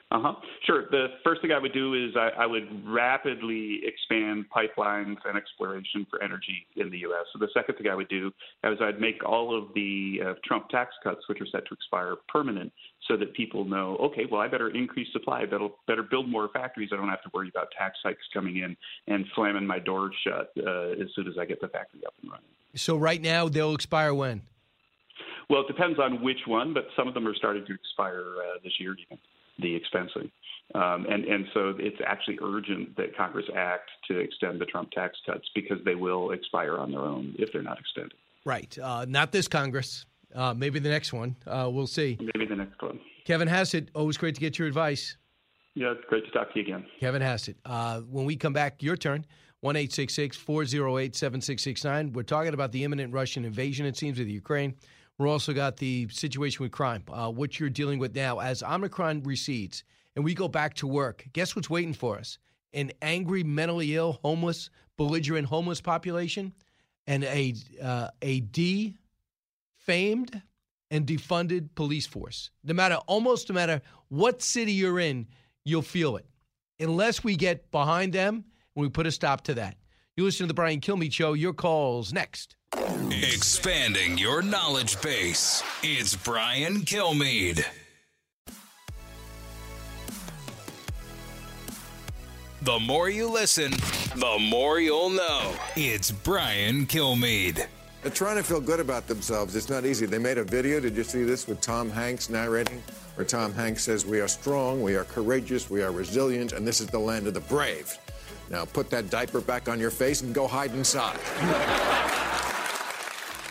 Uh 0.10 0.22
huh. 0.22 0.34
Sure. 0.64 0.86
The 0.90 1.08
first 1.22 1.42
thing 1.42 1.52
I 1.52 1.60
would 1.60 1.74
do 1.74 1.94
is 1.94 2.16
I, 2.16 2.44
I 2.44 2.46
would 2.46 2.64
rapidly 2.88 3.82
expand 3.84 4.46
pipelines 4.56 5.18
and 5.26 5.38
exploration 5.38 6.08
for 6.10 6.24
energy 6.24 6.66
in 6.78 6.90
the 6.90 7.00
U.S. 7.00 7.26
So 7.34 7.40
the 7.40 7.50
second 7.54 7.76
thing 7.76 7.88
I 7.92 7.96
would 7.96 8.08
do 8.08 8.32
is 8.64 8.78
I'd 8.80 9.02
make 9.02 9.22
all 9.26 9.58
of 9.58 9.74
the 9.76 10.20
uh, 10.26 10.34
Trump 10.46 10.70
tax 10.70 10.92
cuts, 11.04 11.28
which 11.28 11.42
are 11.42 11.46
set 11.52 11.66
to 11.68 11.74
expire, 11.74 12.16
permanent, 12.30 12.72
so 13.10 13.18
that 13.18 13.34
people 13.34 13.66
know, 13.66 13.98
okay, 13.98 14.24
well, 14.32 14.40
I 14.40 14.48
better 14.48 14.70
increase 14.70 15.12
supply, 15.12 15.44
better 15.44 15.68
better 15.88 16.04
build 16.04 16.30
more 16.30 16.48
factories. 16.54 16.92
I 16.94 16.96
don't 16.96 17.10
have 17.10 17.24
to 17.24 17.30
worry 17.34 17.50
about 17.50 17.68
tax 17.78 17.98
hikes 18.02 18.24
coming 18.34 18.58
in 18.58 18.78
and 19.08 19.26
slamming 19.36 19.68
my 19.68 19.80
doors 19.80 20.16
shut 20.26 20.52
uh, 20.66 20.92
as 20.92 21.10
soon 21.16 21.28
as 21.28 21.34
I 21.38 21.44
get 21.44 21.60
the 21.60 21.68
factory 21.68 22.06
up 22.08 22.14
and 22.22 22.32
running. 22.32 22.46
So 22.76 22.96
right 22.96 23.22
now 23.22 23.50
they'll 23.50 23.76
expire 23.76 24.14
when? 24.14 24.44
Well, 25.50 25.62
it 25.62 25.68
depends 25.68 26.00
on 26.00 26.24
which 26.24 26.40
one, 26.46 26.74
but 26.74 26.86
some 26.96 27.10
of 27.10 27.14
them 27.14 27.28
are 27.28 27.36
starting 27.36 27.66
to 27.66 27.74
expire 27.74 28.24
uh, 28.38 28.60
this 28.64 28.74
year, 28.80 28.96
even 29.06 29.18
the 29.60 29.80
expensing. 29.80 30.32
Um, 30.76 31.06
and, 31.10 31.24
and 31.26 31.46
so 31.54 31.74
it's 31.80 31.98
actually 32.06 32.40
urgent 32.44 32.98
that 32.98 33.16
Congress 33.16 33.46
act 33.56 33.90
to 34.10 34.20
extend 34.20 34.60
the 34.60 34.66
Trump 34.66 34.92
tax 34.92 35.18
cuts 35.26 35.46
because 35.56 35.78
they 35.86 35.96
will 35.96 36.32
expire 36.32 36.78
on 36.78 36.92
their 36.92 37.02
own 37.02 37.36
if 37.40 37.52
they're 37.54 37.64
not 37.64 37.80
extended. 37.80 38.14
Right. 38.46 38.78
Uh, 38.78 39.06
not 39.08 39.32
this 39.32 39.48
Congress. 39.48 40.06
Uh, 40.36 40.54
maybe 40.54 40.80
the 40.80 40.90
next 40.90 41.14
one. 41.14 41.36
Uh, 41.46 41.70
we'll 41.72 41.88
see. 41.88 42.18
Maybe 42.20 42.46
the 42.46 42.56
next 42.56 42.82
one. 42.82 43.00
Kevin 43.26 43.48
Hassett, 43.48 43.90
always 43.96 44.18
great 44.18 44.36
to 44.36 44.42
get 44.42 44.60
your 44.60 44.68
advice. 44.68 45.16
Yeah, 45.74 45.92
it's 45.92 46.04
great 46.10 46.26
to 46.26 46.32
talk 46.32 46.54
to 46.54 46.60
you 46.60 46.66
again. 46.66 46.86
Kevin 47.00 47.22
Hassett. 47.22 47.56
Uh, 47.66 48.02
when 48.02 48.26
we 48.26 48.36
come 48.36 48.54
back, 48.54 48.84
your 48.84 48.98
turn. 48.98 49.26
1 49.62 49.76
408 49.76 51.16
7669. 51.16 52.14
We're 52.14 52.24
talking 52.24 52.54
about 52.54 52.72
the 52.72 52.84
imminent 52.84 53.14
Russian 53.14 53.44
invasion, 53.44 53.86
it 53.86 53.98
seems, 53.98 54.20
of 54.20 54.26
the 54.26 54.32
Ukraine. 54.32 54.76
We're 55.18 55.28
also 55.28 55.54
got 55.54 55.78
the 55.78 56.08
situation 56.10 56.64
with 56.64 56.72
crime, 56.72 57.04
uh, 57.12 57.32
what 57.32 57.60
you're 57.60 57.70
dealing 57.70 57.98
with 57.98 58.16
now 58.16 58.40
as 58.40 58.62
Omicron 58.62 59.24
recedes 59.24 59.84
and 60.18 60.26
we 60.26 60.34
go 60.34 60.48
back 60.48 60.74
to 60.74 60.88
work. 60.88 61.28
Guess 61.32 61.56
what's 61.56 61.70
waiting 61.70 61.94
for 61.94 62.18
us? 62.18 62.40
An 62.74 62.92
angry, 63.04 63.44
mentally 63.44 63.96
ill, 63.96 64.20
homeless, 64.24 64.72
belligerent 64.98 65.48
homeless 65.48 65.80
population, 65.80 66.54
and 67.06 67.24
a 67.24 67.54
uh, 67.82 68.10
a 68.24 68.40
defamed 69.86 70.42
and 70.90 71.06
defunded 71.06 71.70
police 71.76 72.08
force. 72.08 72.50
No 72.64 72.74
matter, 72.74 72.96
almost 73.06 73.48
no 73.50 73.54
matter 73.56 73.80
what 74.10 74.42
city 74.42 74.72
you're 74.72 75.00
in, 75.00 75.28
you'll 75.66 75.84
feel 75.84 76.18
it. 76.18 76.26
Unless 76.80 77.24
we 77.24 77.36
get 77.36 77.70
behind 77.70 78.12
them 78.12 78.44
and 78.76 78.82
we 78.82 78.90
put 78.90 79.06
a 79.06 79.12
stop 79.12 79.42
to 79.42 79.54
that. 79.54 79.78
You 80.18 80.24
listen 80.24 80.46
to 80.46 80.48
the 80.48 80.56
Brian 80.56 80.82
Kilmeade 80.82 81.14
Show. 81.14 81.34
Your 81.34 81.54
calls 81.54 82.12
next. 82.12 82.56
Expanding 83.12 84.18
your 84.18 84.42
knowledge 84.42 85.00
base. 85.00 85.62
It's 85.84 86.16
Brian 86.16 86.78
Kilmeade. 86.78 87.64
The 92.64 92.80
more 92.80 93.10
you 93.10 93.32
listen, 93.32 93.70
the 94.16 94.38
more 94.40 94.80
you'll 94.80 95.12
know. 95.12 95.54
It's 95.76 96.10
Brian 96.10 96.88
Kilmeade. 96.88 97.68
They're 98.02 98.12
trying 98.12 98.38
to 98.38 98.44
feel 98.44 98.60
good 98.60 98.80
about 98.80 99.06
themselves. 99.06 99.56
It's 99.56 99.70
not 99.70 99.86
easy. 99.86 100.08
They 100.08 100.18
made 100.18 100.40
a 100.40 100.44
video. 100.44 100.80
Did 100.80 100.98
you 100.98 101.04
see 101.04 101.26
this 101.26 101.48
with 101.48 101.62
Tom 101.62 101.92
Hanks 101.92 102.32
narrating? 102.32 102.82
Where 103.14 103.26
Tom 103.26 103.54
Hanks 103.54 103.84
says, 103.84 104.04
We 104.04 104.20
are 104.20 104.28
strong, 104.28 104.82
we 104.82 104.96
are 104.96 105.04
courageous, 105.04 105.70
we 105.70 105.84
are 105.84 105.92
resilient, 105.92 106.54
and 106.54 106.68
this 106.68 106.82
is 106.82 106.88
the 106.88 106.98
land 106.98 107.28
of 107.28 107.36
the 107.36 107.42
brave. 107.42 107.96
Now 108.50 108.66
put 108.66 108.90
that 108.92 109.10
diaper 109.10 109.42
back 109.42 109.68
on 109.70 109.80
your 109.80 109.92
face 109.92 110.22
and 110.22 110.34
go 110.34 110.48
hide 110.48 110.74
inside. 110.74 111.20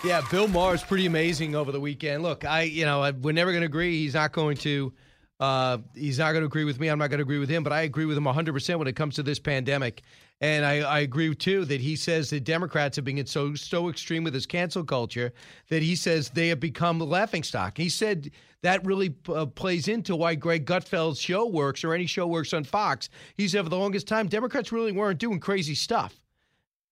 Yeah, 0.04 0.22
Bill 0.30 0.46
Maher 0.46 0.74
is 0.74 0.82
pretty 0.82 1.06
amazing 1.06 1.56
over 1.56 1.72
the 1.72 1.80
weekend. 1.80 2.22
Look, 2.22 2.44
I, 2.44 2.62
you 2.62 2.84
know, 2.84 3.02
I, 3.02 3.10
we're 3.10 3.32
never 3.32 3.50
going 3.50 3.62
to 3.62 3.66
agree. 3.66 3.98
He's 3.98 4.14
not 4.14 4.30
going 4.32 4.56
to, 4.58 4.92
uh, 5.40 5.78
he's 5.94 6.18
not 6.18 6.30
going 6.30 6.42
to 6.42 6.46
agree 6.46 6.64
with 6.64 6.78
me. 6.78 6.88
I'm 6.88 6.98
not 6.98 7.10
going 7.10 7.18
to 7.18 7.24
agree 7.24 7.38
with 7.38 7.48
him. 7.48 7.64
But 7.64 7.72
I 7.72 7.82
agree 7.82 8.04
with 8.04 8.16
him 8.16 8.24
100 8.24 8.52
percent 8.52 8.78
when 8.78 8.86
it 8.88 8.94
comes 8.94 9.16
to 9.16 9.22
this 9.22 9.38
pandemic. 9.40 10.02
And 10.40 10.66
I, 10.66 10.80
I 10.80 10.98
agree 11.00 11.34
too 11.34 11.64
that 11.64 11.80
he 11.80 11.96
says 11.96 12.28
that 12.30 12.44
Democrats 12.44 12.96
have 12.96 13.06
been 13.06 13.24
so 13.26 13.54
so 13.54 13.88
extreme 13.88 14.22
with 14.22 14.34
this 14.34 14.44
cancel 14.44 14.84
culture 14.84 15.32
that 15.70 15.82
he 15.82 15.96
says 15.96 16.28
they 16.28 16.48
have 16.48 16.60
become 16.60 16.98
the 16.98 17.06
laughing 17.06 17.42
stock. 17.42 17.78
He 17.78 17.88
said 17.88 18.30
that 18.60 18.84
really 18.84 19.14
uh, 19.28 19.46
plays 19.46 19.88
into 19.88 20.14
why 20.14 20.34
Greg 20.34 20.66
Gutfeld's 20.66 21.20
show 21.20 21.46
works 21.46 21.84
or 21.84 21.94
any 21.94 22.06
show 22.06 22.26
works 22.26 22.52
on 22.52 22.64
Fox. 22.64 23.08
He 23.36 23.48
said 23.48 23.64
for 23.64 23.70
the 23.70 23.78
longest 23.78 24.08
time 24.08 24.28
Democrats 24.28 24.72
really 24.72 24.92
weren't 24.92 25.18
doing 25.18 25.40
crazy 25.40 25.74
stuff, 25.74 26.20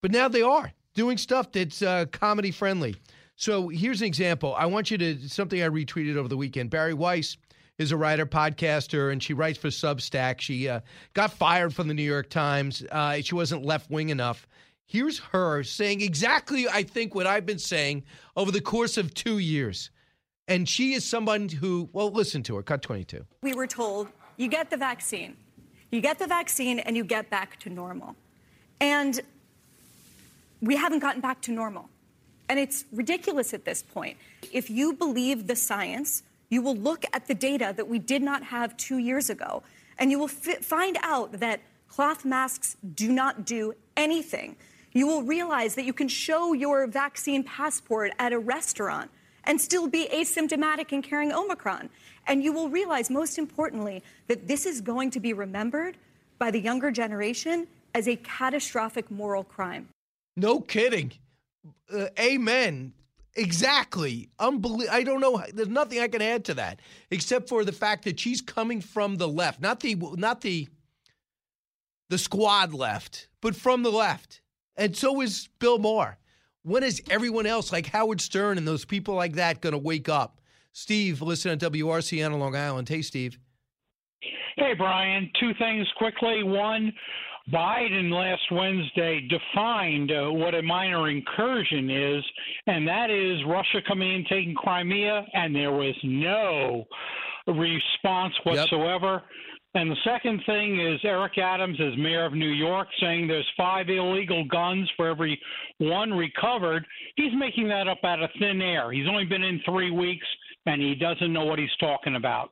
but 0.00 0.10
now 0.10 0.28
they 0.28 0.42
are 0.42 0.72
doing 0.94 1.18
stuff 1.18 1.52
that's 1.52 1.82
uh, 1.82 2.06
comedy 2.12 2.50
friendly. 2.50 2.96
So 3.36 3.68
here's 3.68 4.00
an 4.00 4.06
example. 4.06 4.54
I 4.56 4.66
want 4.66 4.90
you 4.90 4.98
to 4.98 5.28
something 5.28 5.62
I 5.62 5.68
retweeted 5.68 6.16
over 6.16 6.28
the 6.28 6.36
weekend. 6.36 6.70
Bari 6.70 6.94
Weiss 6.94 7.36
is 7.78 7.92
a 7.92 7.96
writer, 7.96 8.26
podcaster, 8.26 9.10
and 9.12 9.22
she 9.22 9.34
writes 9.34 9.58
for 9.58 9.68
Substack. 9.68 10.40
She 10.40 10.68
uh, 10.68 10.80
got 11.12 11.32
fired 11.32 11.74
from 11.74 11.88
the 11.88 11.94
New 11.94 12.02
York 12.02 12.30
Times. 12.30 12.84
Uh, 12.90 13.20
she 13.20 13.34
wasn't 13.34 13.64
left 13.64 13.90
wing 13.90 14.10
enough. 14.10 14.46
Here's 14.86 15.18
her 15.18 15.62
saying 15.64 16.00
exactly, 16.00 16.68
I 16.68 16.82
think, 16.82 17.14
what 17.14 17.26
I've 17.26 17.46
been 17.46 17.58
saying 17.58 18.04
over 18.36 18.52
the 18.52 18.60
course 18.60 18.96
of 18.96 19.12
two 19.14 19.38
years. 19.38 19.90
And 20.46 20.68
she 20.68 20.92
is 20.92 21.04
someone 21.04 21.48
who, 21.48 21.88
well, 21.92 22.10
listen 22.10 22.42
to 22.44 22.56
her. 22.56 22.62
Cut 22.62 22.82
22. 22.82 23.24
We 23.42 23.54
were 23.54 23.66
told 23.66 24.08
you 24.36 24.48
get 24.48 24.70
the 24.70 24.76
vaccine, 24.76 25.36
you 25.90 26.00
get 26.00 26.18
the 26.18 26.26
vaccine, 26.26 26.78
and 26.80 26.96
you 26.96 27.04
get 27.04 27.30
back 27.30 27.58
to 27.60 27.70
normal. 27.70 28.14
And 28.80 29.20
we 30.60 30.76
haven't 30.76 30.98
gotten 30.98 31.20
back 31.20 31.40
to 31.42 31.52
normal. 31.52 31.88
And 32.48 32.58
it's 32.58 32.84
ridiculous 32.92 33.54
at 33.54 33.64
this 33.64 33.82
point. 33.82 34.18
If 34.52 34.68
you 34.68 34.92
believe 34.92 35.46
the 35.46 35.56
science, 35.56 36.22
you 36.48 36.62
will 36.62 36.76
look 36.76 37.04
at 37.12 37.26
the 37.26 37.34
data 37.34 37.72
that 37.76 37.88
we 37.88 37.98
did 37.98 38.22
not 38.22 38.42
have 38.44 38.76
two 38.76 38.98
years 38.98 39.30
ago, 39.30 39.62
and 39.98 40.10
you 40.10 40.18
will 40.18 40.28
fi- 40.28 40.56
find 40.56 40.98
out 41.02 41.40
that 41.40 41.60
cloth 41.88 42.24
masks 42.24 42.76
do 42.94 43.12
not 43.12 43.44
do 43.44 43.74
anything. 43.96 44.56
You 44.92 45.06
will 45.06 45.22
realize 45.22 45.74
that 45.74 45.84
you 45.84 45.92
can 45.92 46.08
show 46.08 46.52
your 46.52 46.86
vaccine 46.86 47.42
passport 47.42 48.12
at 48.18 48.32
a 48.32 48.38
restaurant 48.38 49.10
and 49.44 49.60
still 49.60 49.88
be 49.88 50.08
asymptomatic 50.12 50.92
and 50.92 51.02
carrying 51.02 51.32
Omicron. 51.32 51.90
And 52.26 52.42
you 52.42 52.52
will 52.52 52.68
realize, 52.68 53.10
most 53.10 53.38
importantly, 53.38 54.02
that 54.28 54.48
this 54.48 54.66
is 54.66 54.80
going 54.80 55.10
to 55.10 55.20
be 55.20 55.32
remembered 55.32 55.96
by 56.38 56.50
the 56.50 56.60
younger 56.60 56.90
generation 56.90 57.66
as 57.94 58.08
a 58.08 58.16
catastrophic 58.16 59.10
moral 59.10 59.44
crime. 59.44 59.88
No 60.36 60.60
kidding. 60.60 61.12
Uh, 61.92 62.06
amen. 62.18 62.92
Exactly. 63.36 64.28
Unbelievable. 64.38 64.94
I 64.94 65.02
don't 65.02 65.20
know. 65.20 65.42
There's 65.52 65.68
nothing 65.68 66.00
I 66.00 66.08
can 66.08 66.22
add 66.22 66.44
to 66.46 66.54
that 66.54 66.80
except 67.10 67.48
for 67.48 67.64
the 67.64 67.72
fact 67.72 68.04
that 68.04 68.20
she's 68.20 68.40
coming 68.40 68.80
from 68.80 69.16
the 69.16 69.28
left, 69.28 69.60
not 69.60 69.80
the 69.80 69.96
not 70.16 70.40
the 70.40 70.68
the 72.10 72.18
squad 72.18 72.72
left, 72.72 73.28
but 73.40 73.56
from 73.56 73.82
the 73.82 73.90
left. 73.90 74.40
And 74.76 74.96
so 74.96 75.20
is 75.20 75.48
Bill 75.58 75.78
Maher. 75.78 76.18
When 76.62 76.82
is 76.82 77.02
everyone 77.10 77.46
else 77.46 77.72
like 77.72 77.86
Howard 77.86 78.20
Stern 78.20 78.56
and 78.56 78.66
those 78.66 78.84
people 78.84 79.14
like 79.14 79.34
that 79.34 79.60
going 79.60 79.72
to 79.72 79.78
wake 79.78 80.08
up? 80.08 80.40
Steve, 80.72 81.20
listen 81.22 81.56
to 81.58 81.70
WRCN 81.70 82.32
on 82.32 82.40
Long 82.40 82.56
Island. 82.56 82.88
Hey, 82.88 83.02
Steve. 83.02 83.38
Hey, 84.56 84.72
Brian. 84.76 85.30
Two 85.38 85.52
things 85.58 85.86
quickly. 85.98 86.42
One, 86.42 86.92
Biden 87.52 88.10
last 88.10 88.42
Wednesday 88.50 89.28
defined 89.28 90.10
uh, 90.10 90.32
what 90.32 90.54
a 90.54 90.62
minor 90.62 91.10
incursion 91.10 91.90
is, 91.90 92.24
and 92.66 92.88
that 92.88 93.10
is 93.10 93.44
Russia 93.46 93.80
coming 93.86 94.14
in, 94.14 94.24
taking 94.24 94.54
Crimea, 94.54 95.26
and 95.34 95.54
there 95.54 95.72
was 95.72 95.94
no 96.02 96.84
response 97.46 98.34
whatsoever. 98.44 99.12
Yep. 99.14 99.22
And 99.76 99.90
the 99.90 99.96
second 100.04 100.40
thing 100.46 100.80
is 100.80 101.00
Eric 101.02 101.36
Adams, 101.36 101.78
as 101.80 101.98
mayor 101.98 102.24
of 102.24 102.32
New 102.32 102.50
York, 102.50 102.86
saying 103.00 103.26
there's 103.26 103.48
five 103.56 103.88
illegal 103.88 104.44
guns 104.44 104.88
for 104.96 105.08
every 105.08 105.38
one 105.78 106.12
recovered. 106.12 106.86
He's 107.16 107.32
making 107.36 107.68
that 107.68 107.88
up 107.88 107.98
out 108.04 108.22
of 108.22 108.30
thin 108.38 108.62
air. 108.62 108.92
He's 108.92 109.08
only 109.08 109.24
been 109.24 109.42
in 109.42 109.60
three 109.66 109.90
weeks, 109.90 110.26
and 110.66 110.80
he 110.80 110.94
doesn't 110.94 111.32
know 111.32 111.44
what 111.44 111.58
he's 111.58 111.74
talking 111.80 112.14
about. 112.14 112.50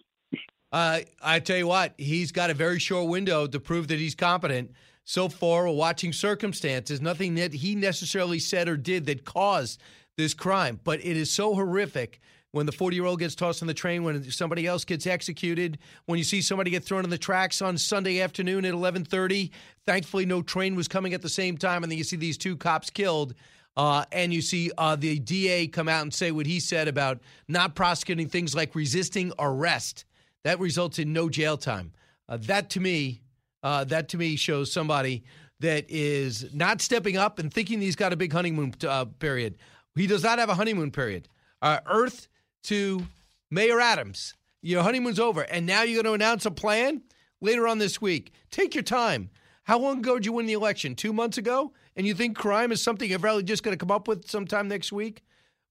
Uh, 0.72 1.00
I 1.22 1.38
tell 1.40 1.58
you 1.58 1.66
what, 1.66 1.92
he's 1.98 2.32
got 2.32 2.50
a 2.50 2.54
very 2.54 2.78
short 2.78 3.08
window 3.08 3.46
to 3.46 3.60
prove 3.60 3.88
that 3.88 3.98
he's 3.98 4.14
competent. 4.14 4.72
So 5.04 5.28
far, 5.28 5.66
we're 5.66 5.72
watching 5.72 6.12
circumstances, 6.12 7.00
nothing 7.00 7.34
that 7.34 7.52
he 7.52 7.74
necessarily 7.74 8.38
said 8.38 8.68
or 8.68 8.76
did 8.76 9.06
that 9.06 9.24
caused 9.24 9.80
this 10.16 10.32
crime. 10.32 10.80
But 10.82 11.00
it 11.00 11.16
is 11.16 11.30
so 11.30 11.54
horrific 11.54 12.20
when 12.52 12.66
the 12.66 12.72
40 12.72 12.96
year 12.96 13.04
old 13.04 13.18
gets 13.18 13.34
tossed 13.34 13.62
on 13.62 13.66
the 13.66 13.74
train, 13.74 14.04
when 14.04 14.30
somebody 14.30 14.66
else 14.66 14.84
gets 14.84 15.06
executed, 15.06 15.78
when 16.06 16.18
you 16.18 16.24
see 16.24 16.40
somebody 16.40 16.70
get 16.70 16.84
thrown 16.84 17.04
on 17.04 17.10
the 17.10 17.18
tracks 17.18 17.60
on 17.60 17.76
Sunday 17.76 18.20
afternoon 18.20 18.64
at 18.64 18.72
11:30. 18.72 19.50
Thankfully, 19.86 20.24
no 20.24 20.40
train 20.40 20.76
was 20.76 20.88
coming 20.88 21.12
at 21.12 21.22
the 21.22 21.28
same 21.28 21.58
time, 21.58 21.82
and 21.82 21.90
then 21.90 21.98
you 21.98 22.04
see 22.04 22.16
these 22.16 22.38
two 22.38 22.56
cops 22.56 22.88
killed. 22.88 23.34
Uh, 23.74 24.04
and 24.12 24.34
you 24.34 24.42
see 24.42 24.70
uh, 24.76 24.94
the 24.96 25.18
DA 25.18 25.66
come 25.66 25.88
out 25.88 26.02
and 26.02 26.12
say 26.12 26.30
what 26.30 26.44
he 26.44 26.60
said 26.60 26.88
about 26.88 27.20
not 27.48 27.74
prosecuting 27.74 28.28
things 28.28 28.54
like 28.54 28.74
resisting 28.74 29.32
arrest. 29.38 30.04
That 30.44 30.58
results 30.60 30.98
in 30.98 31.12
no 31.12 31.28
jail 31.28 31.56
time. 31.56 31.92
Uh, 32.28 32.38
that 32.42 32.70
to 32.70 32.80
me, 32.80 33.22
uh, 33.62 33.84
that 33.84 34.08
to 34.10 34.18
me 34.18 34.36
shows 34.36 34.72
somebody 34.72 35.24
that 35.60 35.86
is 35.88 36.52
not 36.52 36.80
stepping 36.80 37.16
up 37.16 37.38
and 37.38 37.52
thinking 37.52 37.80
he's 37.80 37.96
got 37.96 38.12
a 38.12 38.16
big 38.16 38.32
honeymoon 38.32 38.74
uh, 38.86 39.04
period. 39.04 39.56
He 39.94 40.06
does 40.06 40.22
not 40.22 40.38
have 40.38 40.48
a 40.48 40.54
honeymoon 40.54 40.90
period. 40.90 41.28
Uh, 41.60 41.78
Earth 41.86 42.28
to 42.64 43.06
Mayor 43.50 43.80
Adams, 43.80 44.34
your 44.62 44.82
honeymoon's 44.82 45.20
over, 45.20 45.42
and 45.42 45.66
now 45.66 45.82
you're 45.82 46.02
going 46.02 46.18
to 46.18 46.24
announce 46.24 46.46
a 46.46 46.50
plan 46.50 47.02
later 47.40 47.68
on 47.68 47.78
this 47.78 48.00
week. 48.00 48.32
Take 48.50 48.74
your 48.74 48.82
time. 48.82 49.30
How 49.64 49.78
long 49.78 49.98
ago 49.98 50.14
did 50.14 50.26
you 50.26 50.32
win 50.32 50.46
the 50.46 50.54
election? 50.54 50.96
Two 50.96 51.12
months 51.12 51.38
ago? 51.38 51.72
And 51.94 52.06
you 52.06 52.14
think 52.14 52.36
crime 52.36 52.72
is 52.72 52.82
something 52.82 53.08
you're 53.08 53.18
probably 53.18 53.44
just 53.44 53.62
going 53.62 53.76
to 53.76 53.78
come 53.78 53.92
up 53.92 54.08
with 54.08 54.28
sometime 54.28 54.66
next 54.66 54.90
week? 54.90 55.22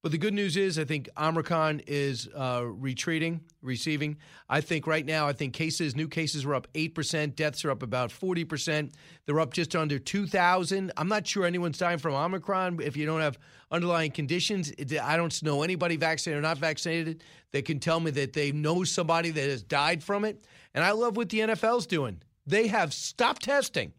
But 0.03 0.11
the 0.11 0.17
good 0.17 0.33
news 0.33 0.57
is, 0.57 0.79
I 0.79 0.83
think 0.83 1.09
Omicron 1.15 1.83
is 1.85 2.27
uh, 2.35 2.63
retreating, 2.65 3.41
receiving. 3.61 4.17
I 4.49 4.59
think 4.59 4.87
right 4.87 5.05
now, 5.05 5.27
I 5.27 5.33
think 5.33 5.53
cases, 5.53 5.95
new 5.95 6.07
cases 6.07 6.43
are 6.43 6.55
up 6.55 6.67
8%, 6.73 7.35
deaths 7.35 7.63
are 7.65 7.69
up 7.69 7.83
about 7.83 8.09
40%. 8.09 8.93
They're 9.25 9.39
up 9.39 9.53
just 9.53 9.75
under 9.75 9.99
2,000. 9.99 10.91
I'm 10.97 11.07
not 11.07 11.27
sure 11.27 11.45
anyone's 11.45 11.77
dying 11.77 11.99
from 11.99 12.15
Omicron 12.15 12.79
if 12.81 12.97
you 12.97 13.05
don't 13.05 13.21
have 13.21 13.37
underlying 13.69 14.09
conditions. 14.09 14.73
I 15.03 15.17
don't 15.17 15.43
know 15.43 15.61
anybody 15.61 15.97
vaccinated 15.97 16.39
or 16.39 16.41
not 16.41 16.57
vaccinated 16.57 17.23
that 17.51 17.65
can 17.65 17.79
tell 17.79 17.99
me 17.99 18.09
that 18.11 18.33
they 18.33 18.51
know 18.51 18.83
somebody 18.83 19.29
that 19.29 19.49
has 19.49 19.61
died 19.61 20.03
from 20.03 20.25
it. 20.25 20.43
And 20.73 20.83
I 20.83 20.91
love 20.91 21.15
what 21.15 21.29
the 21.29 21.41
NFL's 21.41 21.85
doing. 21.85 22.23
They 22.47 22.67
have 22.67 22.91
stopped 22.91 23.43
testing. 23.43 23.93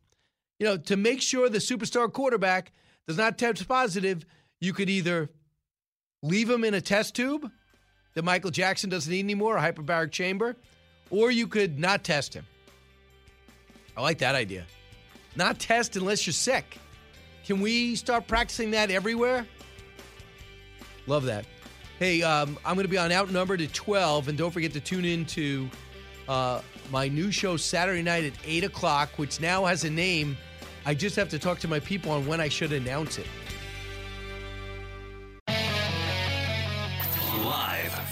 You 0.58 0.66
know, 0.66 0.76
to 0.78 0.96
make 0.96 1.22
sure 1.22 1.48
the 1.48 1.58
superstar 1.58 2.12
quarterback 2.12 2.72
does 3.06 3.16
not 3.16 3.38
test 3.38 3.68
positive, 3.68 4.26
you 4.60 4.72
could 4.72 4.90
either 4.90 5.30
leave 6.22 6.48
him 6.48 6.64
in 6.64 6.74
a 6.74 6.80
test 6.80 7.14
tube 7.14 7.50
that 8.14 8.24
Michael 8.24 8.50
Jackson 8.50 8.90
doesn't 8.90 9.10
need 9.10 9.20
anymore, 9.20 9.56
a 9.56 9.60
hyperbaric 9.60 10.12
chamber, 10.12 10.56
or 11.10 11.30
you 11.30 11.46
could 11.46 11.78
not 11.78 12.04
test 12.04 12.34
him. 12.34 12.46
I 13.96 14.02
like 14.02 14.18
that 14.18 14.34
idea. 14.34 14.64
Not 15.36 15.58
test 15.58 15.96
unless 15.96 16.26
you're 16.26 16.32
sick. 16.32 16.78
Can 17.44 17.60
we 17.60 17.96
start 17.96 18.26
practicing 18.26 18.70
that 18.72 18.90
everywhere? 18.90 19.46
Love 21.06 21.24
that. 21.24 21.44
Hey, 21.98 22.22
um, 22.22 22.58
I'm 22.64 22.74
going 22.74 22.84
to 22.84 22.90
be 22.90 22.98
on 22.98 23.12
Outnumbered 23.12 23.60
at 23.60 23.72
12, 23.72 24.28
and 24.28 24.38
don't 24.38 24.50
forget 24.50 24.72
to 24.72 24.80
tune 24.80 25.04
in 25.04 25.24
to 25.26 25.68
uh, 26.28 26.60
my 26.90 27.08
new 27.08 27.30
show 27.30 27.56
Saturday 27.56 28.02
night 28.02 28.24
at 28.24 28.32
8 28.44 28.64
o'clock, 28.64 29.10
which 29.16 29.40
now 29.40 29.64
has 29.66 29.84
a 29.84 29.90
name. 29.90 30.36
I 30.84 30.94
just 30.94 31.16
have 31.16 31.28
to 31.30 31.38
talk 31.38 31.58
to 31.60 31.68
my 31.68 31.80
people 31.80 32.12
on 32.12 32.26
when 32.26 32.40
I 32.40 32.48
should 32.48 32.72
announce 32.72 33.18
it. 33.18 33.26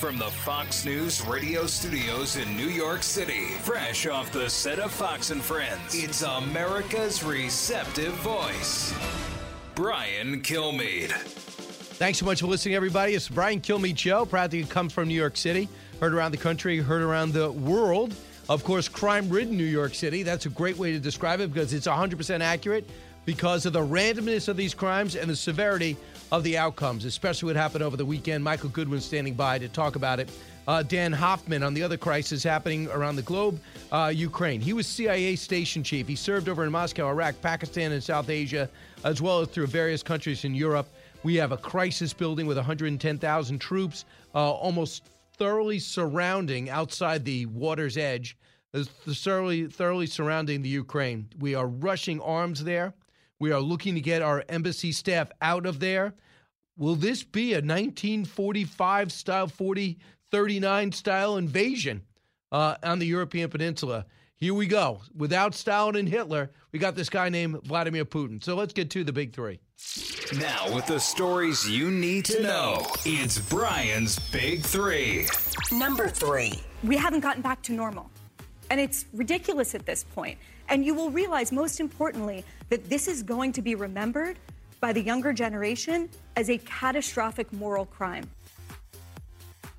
From 0.01 0.17
the 0.17 0.31
Fox 0.31 0.87
News 0.87 1.21
radio 1.27 1.67
studios 1.67 2.37
in 2.37 2.57
New 2.57 2.69
York 2.69 3.03
City. 3.03 3.49
Fresh 3.61 4.07
off 4.07 4.33
the 4.33 4.49
set 4.49 4.79
of 4.79 4.91
Fox 4.91 5.29
and 5.29 5.43
Friends, 5.43 5.95
it's 5.95 6.23
America's 6.23 7.23
receptive 7.23 8.15
voice, 8.15 8.95
Brian 9.75 10.41
Kilmeade. 10.41 11.11
Thanks 11.99 12.19
so 12.19 12.25
much 12.25 12.41
for 12.41 12.47
listening, 12.47 12.77
everybody. 12.77 13.13
It's 13.13 13.29
Brian 13.29 13.61
Kilmeade 13.61 13.99
Show. 13.99 14.25
Proud 14.25 14.51
to 14.53 14.65
come 14.65 14.89
from 14.89 15.07
New 15.07 15.15
York 15.15 15.37
City. 15.37 15.69
Heard 16.01 16.15
around 16.15 16.31
the 16.31 16.39
country, 16.39 16.79
heard 16.79 17.03
around 17.03 17.35
the 17.35 17.53
world 17.53 18.15
Of 18.51 18.65
course, 18.65 18.89
crime 18.89 19.29
ridden 19.29 19.57
New 19.57 19.63
York 19.63 19.95
City. 19.95 20.25
That's 20.25 20.45
a 20.45 20.49
great 20.49 20.77
way 20.77 20.91
to 20.91 20.99
describe 20.99 21.39
it 21.39 21.53
because 21.53 21.73
it's 21.73 21.87
100% 21.87 22.41
accurate 22.41 22.85
because 23.25 23.65
of 23.65 23.73
the 23.73 23.87
randomness 23.87 24.49
of 24.49 24.57
these 24.57 24.75
crimes 24.75 25.15
and 25.15 25.31
the 25.31 25.37
severity 25.37 25.97
of 26.33 26.45
the 26.45 26.57
outcomes, 26.57 27.05
especially 27.05 27.47
what 27.47 27.57
happened 27.57 27.83
over 27.83 27.97
the 27.97 28.05
weekend. 28.05 28.45
Michael 28.45 28.69
Goodwin 28.69 29.01
standing 29.01 29.35
by 29.35 29.59
to 29.59 29.69
talk 29.69 29.97
about 29.97 30.21
it. 30.21 30.31
Uh, 30.69 30.83
Dan 30.83 31.13
Hoffman 31.13 31.63
on 31.63 31.75
the 31.75 31.83
other 31.83 31.97
crisis 31.97 32.45
happening 32.45 32.89
around 32.89 33.17
the 33.17 33.23
globe, 33.23 33.59
uh, 33.91 34.13
Ukraine. 34.15 34.61
He 34.61 34.73
was 34.73 34.87
CIA 34.87 35.35
station 35.35 35.83
chief. 35.83 36.07
He 36.07 36.15
served 36.15 36.49
over 36.49 36.65
in 36.65 36.71
Moscow, 36.71 37.09
Iraq, 37.09 37.41
Pakistan, 37.43 37.93
and 37.93 38.03
South 38.03 38.31
Asia, 38.31 38.69
as 39.03 39.21
well 39.21 39.41
as 39.41 39.49
through 39.49 39.67
various 39.67 40.03
countries 40.03 40.45
in 40.45 40.55
Europe. 40.55 40.89
We 41.23 41.35
have 41.37 41.53
a 41.53 41.57
crisis 41.57 42.13
building 42.13 42.47
with 42.47 42.57
110,000 42.57 43.59
troops, 43.59 44.05
uh, 44.35 44.51
almost 44.53 45.09
thoroughly 45.37 45.79
surrounding 45.79 46.71
outside 46.71 47.25
the 47.25 47.47
water's 47.47 47.97
edge, 47.97 48.37
uh, 48.73 48.85
thoroughly, 49.09 49.67
thoroughly 49.67 50.07
surrounding 50.07 50.63
the 50.63 50.69
Ukraine. 50.69 51.29
We 51.41 51.55
are 51.55 51.67
rushing 51.67 52.21
arms 52.21 52.63
there. 52.63 52.95
We 53.41 53.53
are 53.53 53.61
looking 53.61 53.95
to 53.95 54.01
get 54.03 54.21
our 54.21 54.45
embassy 54.51 54.93
staff 54.93 55.31
out 55.41 55.65
of 55.65 55.81
there. 55.81 56.15
Will 56.77 56.95
this 56.95 57.25
be 57.25 57.53
a 57.55 57.57
1945 57.57 59.11
style, 59.11 59.49
40, 59.49 59.99
39 60.31 60.93
style 60.93 61.37
invasion 61.39 62.03
uh, 62.53 62.77
on 62.83 62.99
the 62.99 63.07
European 63.07 63.49
peninsula? 63.49 64.05
Here 64.37 64.55
we 64.55 64.67
go. 64.67 65.01
Without 65.17 65.55
Stalin 65.55 65.97
and 65.97 66.09
Hitler, 66.09 66.51
we 66.73 66.79
got 66.79 66.95
this 66.95 67.09
guy 67.09 67.31
named 67.31 67.63
Vladimir 67.65 68.05
Putin. 68.05 68.43
So 68.45 68.57
let's 68.57 68.73
get 68.75 68.91
to 68.91 69.05
the 69.05 69.13
big 69.13 69.35
three. 69.35 69.61
Now, 70.39 70.75
with 70.75 70.87
the 70.87 71.01
stories 71.01 71.69
you 71.69 71.91
need 71.91 72.27
to 72.27 72.43
know, 72.43 72.87
it's 73.05 73.39
Brian's 73.39 74.19
Big 74.31 74.63
Three. 74.63 75.27
Number 75.73 76.09
three. 76.09 76.61
We 76.85 76.97
haven't 76.97 77.21
gotten 77.21 77.43
back 77.43 77.63
to 77.63 77.73
normal. 77.73 78.11
And 78.71 78.79
it's 78.79 79.07
ridiculous 79.13 79.75
at 79.75 79.85
this 79.87 80.05
point. 80.05 80.39
And 80.71 80.85
you 80.85 80.95
will 80.95 81.11
realize, 81.11 81.51
most 81.51 81.81
importantly, 81.81 82.45
that 82.69 82.89
this 82.89 83.09
is 83.09 83.23
going 83.23 83.53
to 83.53 83.63
be 83.63 83.75
remembered 83.75 84.39
by 84.81 84.93
the 84.93 85.03
younger 85.03 85.33
generation 85.33 86.09
as 86.37 86.49
a 86.49 86.59
catastrophic 86.59 87.53
moral 87.53 87.87
crime. 87.87 88.31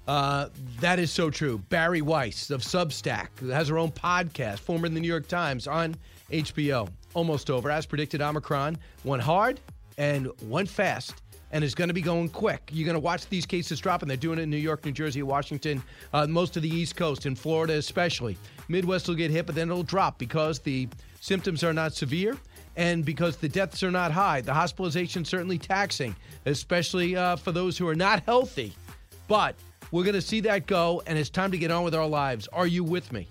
Uh, 0.07 0.49
that 0.81 0.99
is 0.99 1.09
so 1.09 1.29
true. 1.29 1.57
Bari 1.69 2.01
Weiss 2.01 2.49
of 2.49 2.61
Substack, 2.61 3.27
has 3.49 3.69
her 3.69 3.77
own 3.77 3.91
podcast, 3.91 4.59
former 4.59 4.85
in 4.85 4.93
the 4.93 4.99
New 4.99 5.07
York 5.07 5.27
Times, 5.27 5.67
on 5.67 5.95
HBO. 6.31 6.89
Almost 7.13 7.49
over. 7.49 7.71
As 7.71 7.85
predicted, 7.85 8.21
Omicron 8.21 8.77
went 9.03 9.21
hard 9.21 9.59
and 9.97 10.29
went 10.43 10.69
fast 10.69 11.21
and 11.51 11.63
is 11.63 11.75
going 11.75 11.87
to 11.87 11.93
be 11.93 12.01
going 12.01 12.29
quick. 12.29 12.69
You're 12.71 12.85
going 12.85 12.95
to 12.95 12.99
watch 12.99 13.27
these 13.27 13.45
cases 13.45 13.79
drop, 13.79 14.01
and 14.01 14.09
they're 14.09 14.17
doing 14.17 14.39
it 14.39 14.43
in 14.43 14.49
New 14.49 14.57
York, 14.57 14.85
New 14.85 14.91
Jersey, 14.91 15.23
Washington, 15.23 15.83
uh, 16.13 16.27
most 16.27 16.57
of 16.57 16.63
the 16.63 16.69
East 16.69 16.95
Coast, 16.95 17.25
in 17.25 17.35
Florida 17.35 17.73
especially. 17.73 18.37
Midwest 18.67 19.07
will 19.07 19.15
get 19.15 19.31
hit, 19.31 19.45
but 19.45 19.55
then 19.55 19.69
it'll 19.69 19.83
drop 19.83 20.17
because 20.17 20.59
the 20.59 20.87
symptoms 21.19 21.63
are 21.63 21.73
not 21.73 21.93
severe 21.93 22.37
and 22.77 23.03
because 23.03 23.37
the 23.37 23.49
deaths 23.49 23.83
are 23.83 23.91
not 23.91 24.11
high. 24.11 24.41
The 24.41 24.53
hospitalization 24.53 25.25
certainly 25.25 25.57
taxing, 25.57 26.15
especially 26.45 27.15
uh, 27.15 27.35
for 27.35 27.51
those 27.51 27.77
who 27.77 27.87
are 27.87 27.95
not 27.95 28.23
healthy. 28.23 28.73
But 29.27 29.55
we're 29.91 30.03
going 30.03 30.15
to 30.15 30.21
see 30.21 30.39
that 30.41 30.67
go, 30.67 31.01
and 31.05 31.17
it's 31.17 31.29
time 31.29 31.51
to 31.51 31.57
get 31.57 31.71
on 31.71 31.83
with 31.83 31.95
our 31.95 32.07
lives. 32.07 32.47
Are 32.53 32.67
you 32.67 32.83
with 32.83 33.11
me? 33.11 33.27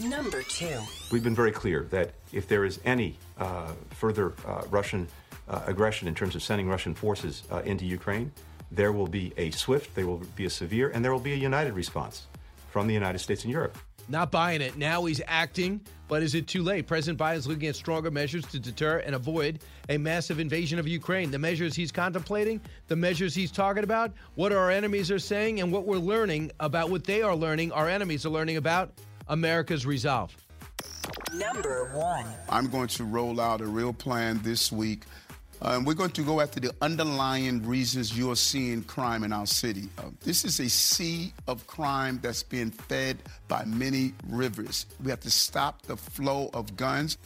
Number 0.00 0.42
two. 0.42 0.80
We've 1.12 1.22
been 1.22 1.34
very 1.34 1.52
clear 1.52 1.84
that 1.90 2.10
if 2.32 2.48
there 2.48 2.64
is 2.64 2.80
any 2.84 3.16
uh, 3.38 3.72
further 3.90 4.34
uh, 4.46 4.62
Russian 4.68 5.08
aggression 5.48 6.08
in 6.08 6.14
terms 6.14 6.34
of 6.34 6.42
sending 6.42 6.68
Russian 6.68 6.94
forces 6.94 7.42
uh, 7.50 7.62
into 7.64 7.84
Ukraine, 7.84 8.32
there 8.70 8.92
will 8.92 9.06
be 9.06 9.32
a 9.36 9.50
swift, 9.50 9.94
there 9.94 10.06
will 10.06 10.22
be 10.36 10.46
a 10.46 10.50
severe, 10.50 10.90
and 10.90 11.04
there 11.04 11.12
will 11.12 11.20
be 11.20 11.32
a 11.32 11.36
united 11.36 11.74
response 11.74 12.26
from 12.70 12.86
the 12.86 12.94
United 12.94 13.18
States 13.18 13.44
and 13.44 13.52
Europe. 13.52 13.78
Not 14.08 14.30
buying 14.30 14.60
it. 14.60 14.76
Now 14.76 15.04
he's 15.04 15.22
acting, 15.26 15.80
but 16.08 16.22
is 16.22 16.34
it 16.34 16.46
too 16.46 16.62
late? 16.62 16.86
President 16.86 17.18
Biden 17.18 17.36
is 17.36 17.46
looking 17.46 17.68
at 17.68 17.76
stronger 17.76 18.10
measures 18.10 18.44
to 18.46 18.58
deter 18.58 18.98
and 18.98 19.14
avoid 19.14 19.60
a 19.88 19.96
massive 19.96 20.40
invasion 20.40 20.78
of 20.78 20.86
Ukraine. 20.86 21.30
The 21.30 21.38
measures 21.38 21.74
he's 21.74 21.90
contemplating, 21.90 22.60
the 22.88 22.96
measures 22.96 23.34
he's 23.34 23.50
talking 23.50 23.82
about, 23.82 24.12
what 24.34 24.52
our 24.52 24.70
enemies 24.70 25.10
are 25.10 25.18
saying, 25.18 25.60
and 25.60 25.72
what 25.72 25.86
we're 25.86 25.96
learning 25.96 26.52
about 26.60 26.90
what 26.90 27.04
they 27.04 27.22
are 27.22 27.34
learning, 27.34 27.72
our 27.72 27.88
enemies 27.88 28.26
are 28.26 28.30
learning 28.30 28.58
about 28.58 28.92
America's 29.28 29.86
resolve. 29.86 30.36
Number 31.32 31.90
one. 31.94 32.26
I'm 32.48 32.68
going 32.68 32.88
to 32.88 33.04
roll 33.04 33.40
out 33.40 33.60
a 33.60 33.66
real 33.66 33.92
plan 33.92 34.40
this 34.42 34.70
week. 34.70 35.04
Uh, 35.64 35.76
and 35.76 35.86
we're 35.86 35.94
going 35.94 36.10
to 36.10 36.22
go 36.22 36.42
after 36.42 36.60
the 36.60 36.70
underlying 36.82 37.66
reasons 37.66 38.16
you're 38.18 38.36
seeing 38.36 38.82
crime 38.82 39.24
in 39.24 39.32
our 39.32 39.46
city. 39.46 39.88
Uh, 39.96 40.02
this 40.20 40.44
is 40.44 40.60
a 40.60 40.68
sea 40.68 41.32
of 41.48 41.66
crime 41.66 42.18
that's 42.22 42.42
being 42.42 42.70
fed 42.70 43.16
by 43.48 43.64
many 43.64 44.12
rivers. 44.28 44.84
We 45.02 45.08
have 45.08 45.20
to 45.20 45.30
stop 45.30 45.80
the 45.82 45.96
flow 45.96 46.50
of 46.52 46.76
guns. 46.76 47.16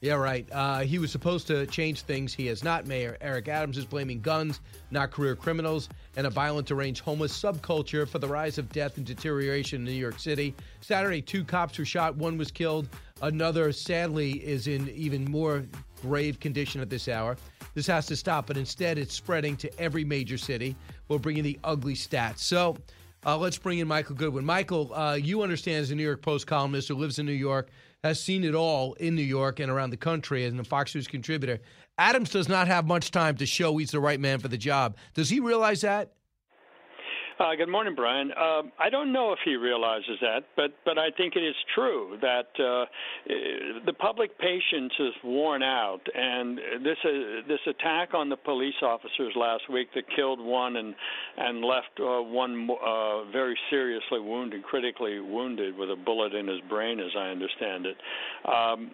Yeah, 0.00 0.14
right. 0.14 0.46
Uh, 0.52 0.80
he 0.80 1.00
was 1.00 1.10
supposed 1.10 1.48
to 1.48 1.66
change 1.66 2.02
things. 2.02 2.32
He 2.32 2.46
has 2.46 2.62
not. 2.62 2.86
Mayor 2.86 3.16
Eric 3.20 3.48
Adams 3.48 3.76
is 3.76 3.84
blaming 3.84 4.20
guns, 4.20 4.60
not 4.92 5.10
career 5.10 5.34
criminals, 5.34 5.88
and 6.16 6.24
a 6.24 6.30
violent, 6.30 6.68
deranged 6.68 7.00
homeless 7.00 7.36
subculture 7.36 8.06
for 8.06 8.20
the 8.20 8.28
rise 8.28 8.58
of 8.58 8.70
death 8.70 8.96
and 8.96 9.04
deterioration 9.04 9.80
in 9.80 9.84
New 9.84 9.98
York 9.98 10.20
City. 10.20 10.54
Saturday, 10.82 11.20
two 11.20 11.42
cops 11.42 11.76
were 11.76 11.84
shot. 11.84 12.14
One 12.14 12.38
was 12.38 12.52
killed. 12.52 12.88
Another, 13.22 13.72
sadly, 13.72 14.34
is 14.34 14.68
in 14.68 14.88
even 14.90 15.28
more 15.28 15.64
grave 16.02 16.40
condition 16.40 16.80
at 16.80 16.90
this 16.90 17.08
hour. 17.08 17.36
This 17.74 17.86
has 17.86 18.06
to 18.06 18.16
stop, 18.16 18.46
but 18.46 18.56
instead 18.56 18.98
it's 18.98 19.14
spreading 19.14 19.56
to 19.58 19.80
every 19.80 20.04
major 20.04 20.38
city. 20.38 20.76
We'll 21.08 21.18
bring 21.18 21.36
in 21.36 21.44
the 21.44 21.58
ugly 21.64 21.94
stats. 21.94 22.38
So 22.38 22.76
uh, 23.26 23.36
let's 23.36 23.58
bring 23.58 23.78
in 23.78 23.88
Michael 23.88 24.14
Goodwin. 24.14 24.44
Michael, 24.44 24.92
uh, 24.94 25.14
you 25.14 25.42
understand 25.42 25.82
as 25.82 25.90
a 25.90 25.94
New 25.94 26.04
York 26.04 26.22
Post 26.22 26.46
columnist 26.46 26.88
who 26.88 26.94
lives 26.94 27.18
in 27.18 27.26
New 27.26 27.32
York, 27.32 27.70
has 28.04 28.22
seen 28.22 28.44
it 28.44 28.54
all 28.54 28.94
in 28.94 29.14
New 29.14 29.22
York 29.22 29.60
and 29.60 29.70
around 29.70 29.90
the 29.90 29.96
country 29.96 30.44
as 30.44 30.54
a 30.54 30.64
Fox 30.64 30.94
News 30.94 31.08
contributor. 31.08 31.58
Adams 31.98 32.30
does 32.30 32.48
not 32.48 32.68
have 32.68 32.86
much 32.86 33.10
time 33.10 33.36
to 33.36 33.46
show 33.46 33.76
he's 33.76 33.90
the 33.90 34.00
right 34.00 34.20
man 34.20 34.38
for 34.38 34.48
the 34.48 34.56
job. 34.56 34.96
Does 35.14 35.28
he 35.28 35.40
realize 35.40 35.80
that? 35.80 36.12
Uh, 37.38 37.54
good 37.54 37.68
morning, 37.68 37.94
Brian. 37.94 38.32
Um, 38.32 38.72
I 38.80 38.90
don't 38.90 39.12
know 39.12 39.32
if 39.32 39.38
he 39.44 39.54
realizes 39.54 40.18
that, 40.20 40.40
but 40.56 40.72
but 40.84 40.98
I 40.98 41.10
think 41.16 41.36
it 41.36 41.44
is 41.44 41.54
true 41.72 42.18
that 42.20 42.48
uh, 42.58 42.84
the 43.86 43.92
public 43.92 44.36
patience 44.40 44.92
is 44.98 45.12
worn 45.22 45.62
out, 45.62 46.00
and 46.12 46.58
this 46.82 46.96
uh, 47.04 47.46
this 47.46 47.60
attack 47.68 48.12
on 48.12 48.28
the 48.28 48.36
police 48.36 48.74
officers 48.82 49.34
last 49.36 49.70
week 49.72 49.86
that 49.94 50.02
killed 50.16 50.40
one 50.40 50.74
and 50.76 50.96
and 51.36 51.64
left 51.64 52.00
uh, 52.00 52.20
one 52.22 52.68
uh, 52.70 53.30
very 53.30 53.56
seriously 53.70 54.18
wounded, 54.18 54.64
critically 54.64 55.20
wounded, 55.20 55.78
with 55.78 55.92
a 55.92 55.96
bullet 55.96 56.34
in 56.34 56.48
his 56.48 56.60
brain, 56.68 56.98
as 56.98 57.12
I 57.16 57.28
understand 57.28 57.86
it. 57.86 57.96
Um, 58.46 58.90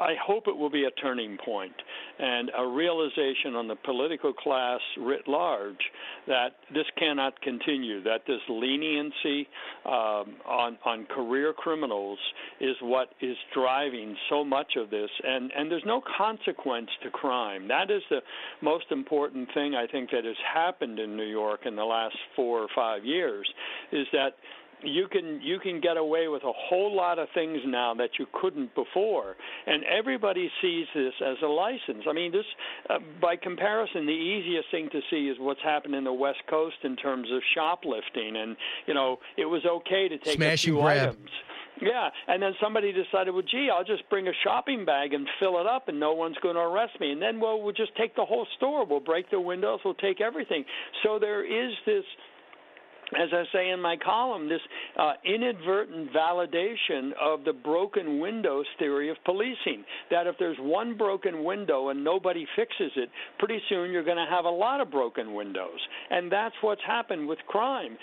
I 0.00 0.14
hope 0.20 0.48
it 0.48 0.56
will 0.56 0.70
be 0.70 0.86
a 0.86 0.90
turning 1.00 1.38
point 1.44 1.74
and 2.18 2.50
a 2.58 2.66
realization 2.66 3.54
on 3.54 3.68
the 3.68 3.76
political 3.76 4.32
class 4.32 4.80
writ 4.98 5.28
large 5.28 5.78
that 6.26 6.56
this 6.74 6.86
cannot 6.98 7.34
continue 7.40 7.51
continue. 7.58 8.02
That 8.02 8.22
this 8.26 8.40
leniency 8.48 9.48
um, 9.84 10.36
on 10.46 10.78
on 10.84 11.06
career 11.06 11.52
criminals 11.52 12.18
is 12.60 12.76
what 12.80 13.08
is 13.20 13.36
driving 13.54 14.16
so 14.30 14.44
much 14.44 14.72
of 14.76 14.90
this, 14.90 15.10
and 15.24 15.50
and 15.56 15.70
there's 15.70 15.82
no 15.86 16.02
consequence 16.16 16.88
to 17.02 17.10
crime. 17.10 17.68
That 17.68 17.90
is 17.90 18.02
the 18.10 18.20
most 18.60 18.86
important 18.90 19.48
thing 19.54 19.74
I 19.74 19.86
think 19.86 20.10
that 20.10 20.24
has 20.24 20.36
happened 20.52 20.98
in 20.98 21.16
New 21.16 21.30
York 21.30 21.60
in 21.66 21.76
the 21.76 21.84
last 21.84 22.16
four 22.36 22.60
or 22.60 22.68
five 22.74 23.04
years, 23.04 23.46
is 23.92 24.06
that 24.12 24.34
you 24.84 25.06
can 25.08 25.40
you 25.42 25.58
can 25.58 25.80
get 25.80 25.96
away 25.96 26.28
with 26.28 26.42
a 26.44 26.52
whole 26.52 26.94
lot 26.94 27.18
of 27.18 27.28
things 27.34 27.58
now 27.66 27.94
that 27.94 28.10
you 28.18 28.26
couldn't 28.32 28.74
before 28.74 29.36
and 29.66 29.84
everybody 29.84 30.50
sees 30.60 30.86
this 30.94 31.14
as 31.24 31.36
a 31.42 31.46
license 31.46 32.04
i 32.08 32.12
mean 32.12 32.32
this 32.32 32.44
uh, 32.90 32.98
by 33.20 33.36
comparison 33.36 34.06
the 34.06 34.12
easiest 34.12 34.70
thing 34.70 34.88
to 34.90 35.00
see 35.10 35.28
is 35.28 35.36
what's 35.38 35.62
happened 35.62 35.94
in 35.94 36.04
the 36.04 36.12
west 36.12 36.42
coast 36.48 36.76
in 36.84 36.96
terms 36.96 37.28
of 37.32 37.40
shoplifting 37.54 38.36
and 38.36 38.56
you 38.86 38.94
know 38.94 39.18
it 39.36 39.46
was 39.46 39.62
okay 39.64 40.08
to 40.08 40.18
take 40.18 40.34
Smash 40.36 40.64
a 40.64 40.66
few 40.66 40.80
items 40.80 41.30
yeah, 41.80 42.10
and 42.28 42.40
then 42.40 42.52
somebody 42.62 42.92
decided, 42.92 43.32
well, 43.32 43.42
gee, 43.42 43.68
I'll 43.72 43.84
just 43.84 44.08
bring 44.08 44.28
a 44.28 44.32
shopping 44.44 44.84
bag 44.84 45.14
and 45.14 45.26
fill 45.40 45.58
it 45.58 45.66
up, 45.66 45.88
and 45.88 45.98
no 45.98 46.12
one's 46.12 46.36
going 46.40 46.54
to 46.54 46.60
arrest 46.60 47.00
me. 47.00 47.10
And 47.10 47.20
then, 47.20 47.40
well, 47.40 47.60
we'll 47.60 47.72
just 47.72 47.96
take 47.96 48.14
the 48.14 48.24
whole 48.24 48.46
store. 48.56 48.86
We'll 48.86 49.00
break 49.00 49.30
the 49.30 49.40
windows. 49.40 49.80
We'll 49.84 49.94
take 49.94 50.20
everything. 50.20 50.64
So 51.02 51.18
there 51.18 51.44
is 51.44 51.72
this 51.84 52.04
as 53.20 53.28
I 53.32 53.44
say 53.52 53.70
in 53.70 53.80
my 53.80 53.96
column, 53.96 54.48
this 54.48 54.60
uh, 54.98 55.12
inadvertent 55.24 56.12
validation 56.12 57.10
of 57.20 57.44
the 57.44 57.52
broken 57.52 58.20
windows 58.20 58.66
theory 58.78 59.10
of 59.10 59.16
policing. 59.24 59.84
That 60.10 60.26
if 60.26 60.36
there's 60.38 60.56
one 60.60 60.96
broken 60.96 61.44
window 61.44 61.88
and 61.88 62.02
nobody 62.04 62.46
fixes 62.56 62.92
it, 62.96 63.08
pretty 63.38 63.60
soon 63.68 63.90
you're 63.90 64.04
going 64.04 64.16
to 64.16 64.30
have 64.30 64.44
a 64.44 64.50
lot 64.50 64.80
of 64.80 64.90
broken 64.90 65.34
windows. 65.34 65.78
And 66.10 66.30
that's 66.30 66.54
what's 66.60 66.80
happened 66.86 67.28
with 67.28 67.38
crime. 67.48 67.96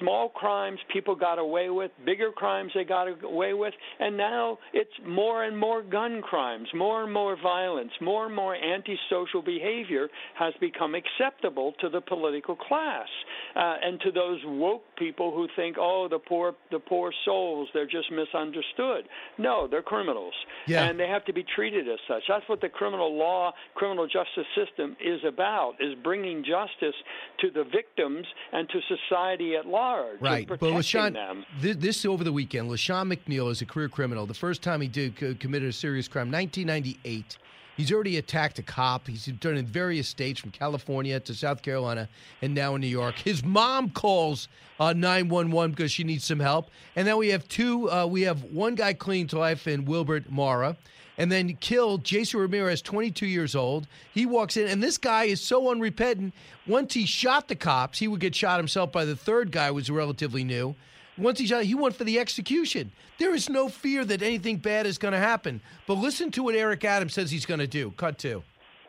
Small 0.00 0.28
crimes 0.30 0.78
people 0.92 1.14
got 1.14 1.38
away 1.38 1.70
with, 1.70 1.90
bigger 2.04 2.30
crimes 2.32 2.72
they 2.74 2.84
got 2.84 3.06
away 3.24 3.54
with, 3.54 3.74
and 4.00 4.16
now 4.16 4.58
it's 4.72 4.90
more 5.06 5.44
and 5.44 5.56
more 5.56 5.82
gun 5.82 6.22
crimes, 6.22 6.68
more 6.74 7.04
and 7.04 7.12
more 7.12 7.36
violence, 7.42 7.92
more 8.00 8.26
and 8.26 8.34
more 8.34 8.56
antisocial 8.56 9.42
behavior 9.42 10.08
has 10.38 10.54
become 10.60 10.94
acceptable 10.94 11.74
to 11.80 11.88
the 11.88 12.00
political 12.00 12.56
class 12.56 13.08
uh, 13.56 13.74
and 13.82 14.00
to 14.00 14.10
those 14.10 14.40
woke 14.48 14.82
people 14.98 15.32
who 15.32 15.46
think, 15.56 15.76
oh, 15.78 16.08
the 16.10 16.18
poor 16.18 16.54
the 16.70 16.78
poor 16.78 17.12
souls, 17.24 17.68
they're 17.74 17.86
just 17.86 18.10
misunderstood. 18.10 19.04
No, 19.38 19.68
they're 19.68 19.82
criminals, 19.82 20.34
Yeah. 20.66 20.84
and 20.84 20.98
they 20.98 21.06
have 21.08 21.24
to 21.26 21.32
be 21.32 21.44
treated 21.54 21.88
as 21.88 21.98
such. 22.08 22.22
That's 22.28 22.48
what 22.48 22.60
the 22.60 22.68
criminal 22.68 23.16
law, 23.16 23.52
criminal 23.74 24.06
justice 24.06 24.46
system 24.56 24.96
is 25.00 25.20
about: 25.26 25.74
is 25.80 25.94
bringing 26.02 26.42
justice 26.44 26.94
to 27.40 27.50
the 27.50 27.64
victims 27.64 28.26
and 28.52 28.68
to 28.70 28.80
society 28.96 29.54
at 29.56 29.66
large, 29.66 30.20
Right, 30.20 30.46
but 30.48 30.60
LaShawn, 30.60 31.12
them. 31.14 31.44
this, 31.60 31.76
this 31.76 32.04
over 32.04 32.24
the 32.24 32.32
weekend, 32.32 32.70
LaShawn 32.70 33.12
McNeil 33.12 33.50
is 33.50 33.62
a 33.62 33.66
career 33.66 33.88
criminal. 33.88 34.26
The 34.26 34.34
first 34.34 34.62
time 34.62 34.80
he 34.80 34.88
did 34.88 35.16
committed 35.40 35.68
a 35.68 35.72
serious 35.72 36.08
crime, 36.08 36.30
1998. 36.30 37.38
He's 37.78 37.92
already 37.92 38.16
attacked 38.16 38.58
a 38.58 38.62
cop. 38.62 39.06
He's 39.06 39.26
done 39.26 39.56
in 39.56 39.64
various 39.64 40.08
states, 40.08 40.40
from 40.40 40.50
California 40.50 41.20
to 41.20 41.32
South 41.32 41.62
Carolina, 41.62 42.08
and 42.42 42.52
now 42.52 42.74
in 42.74 42.80
New 42.80 42.88
York. 42.88 43.14
His 43.14 43.44
mom 43.44 43.90
calls 43.90 44.48
uh, 44.80 44.92
911 44.94 45.70
because 45.70 45.92
she 45.92 46.02
needs 46.02 46.24
some 46.24 46.40
help. 46.40 46.70
And 46.96 47.06
then 47.06 47.16
we 47.18 47.28
have 47.28 47.46
two. 47.46 47.88
Uh, 47.88 48.04
we 48.04 48.22
have 48.22 48.42
one 48.42 48.74
guy 48.74 48.94
clinging 48.94 49.28
to 49.28 49.38
life 49.38 49.68
in 49.68 49.84
Wilbert 49.84 50.28
Mora. 50.28 50.76
And 51.18 51.30
then 51.30 51.56
killed 51.60 52.02
Jason 52.02 52.40
Ramirez, 52.40 52.82
22 52.82 53.26
years 53.26 53.54
old. 53.54 53.86
He 54.12 54.26
walks 54.26 54.56
in, 54.56 54.66
and 54.66 54.82
this 54.82 54.98
guy 54.98 55.24
is 55.24 55.40
so 55.40 55.70
unrepentant. 55.70 56.34
Once 56.66 56.94
he 56.94 57.06
shot 57.06 57.46
the 57.46 57.56
cops, 57.56 58.00
he 58.00 58.08
would 58.08 58.18
get 58.18 58.34
shot 58.34 58.58
himself 58.58 58.90
by 58.90 59.04
the 59.04 59.16
third 59.16 59.52
guy, 59.52 59.68
who 59.68 59.74
was 59.74 59.88
relatively 59.88 60.42
new. 60.42 60.74
Once 61.18 61.38
he's 61.38 61.52
out, 61.52 61.64
he 61.64 61.74
went 61.74 61.96
for 61.96 62.04
the 62.04 62.18
execution. 62.18 62.92
There 63.18 63.34
is 63.34 63.48
no 63.48 63.68
fear 63.68 64.04
that 64.04 64.22
anything 64.22 64.58
bad 64.58 64.86
is 64.86 64.98
going 64.98 65.12
to 65.12 65.18
happen. 65.18 65.60
But 65.86 65.94
listen 65.94 66.30
to 66.32 66.42
what 66.44 66.54
Eric 66.54 66.84
Adams 66.84 67.14
says 67.14 67.30
he's 67.30 67.46
going 67.46 67.60
to 67.60 67.66
do. 67.66 67.92
Cut 67.96 68.18
two. 68.18 68.42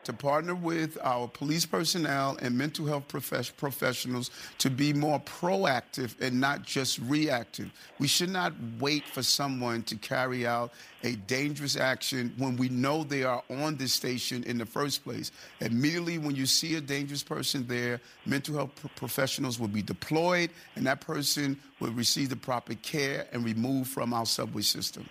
To 0.04 0.14
partner 0.14 0.56
with 0.56 0.98
our 1.04 1.28
police 1.28 1.66
personnel 1.66 2.38
and 2.42 2.58
mental 2.58 2.86
health 2.86 3.08
profes- 3.08 3.56
professionals 3.56 4.32
to 4.58 4.70
be 4.70 4.94
more 4.94 5.20
proactive 5.20 6.20
and 6.22 6.40
not 6.40 6.64
just 6.64 7.00
reactive. 7.00 7.72
We 8.00 8.08
should 8.08 8.30
not 8.30 8.54
wait 8.80 9.06
for 9.08 9.24
someone 9.24 9.84
to 9.84 9.96
carry 9.96 10.48
out 10.48 10.72
a 11.04 11.16
dangerous 11.16 11.78
action 11.78 12.34
when 12.38 12.58
we 12.58 12.70
know 12.70 13.04
they 13.04 13.24
are 13.24 13.44
on 13.50 13.76
this 13.78 13.94
station 13.94 14.44
in 14.44 14.58
the 14.58 14.66
first 14.66 15.04
place. 15.04 15.32
Immediately 15.62 16.18
when 16.18 16.36
you 16.36 16.46
see 16.46 16.76
a 16.76 16.82
dangerous 16.82 17.24
person 17.24 17.66
there, 17.68 18.02
mental 18.26 18.56
health 18.56 18.72
pro- 18.76 18.90
professionals 18.96 19.60
will 19.60 19.68
be 19.68 19.82
deployed 19.82 20.50
and 20.76 20.86
that 20.86 21.02
person 21.02 21.58
will 21.80 21.92
receive 21.92 22.30
the 22.30 22.36
proper 22.36 22.74
care 22.76 23.28
and 23.32 23.46
removed 23.46 23.90
from 23.90 24.14
our 24.14 24.26
subway 24.26 24.62
system. 24.62 25.08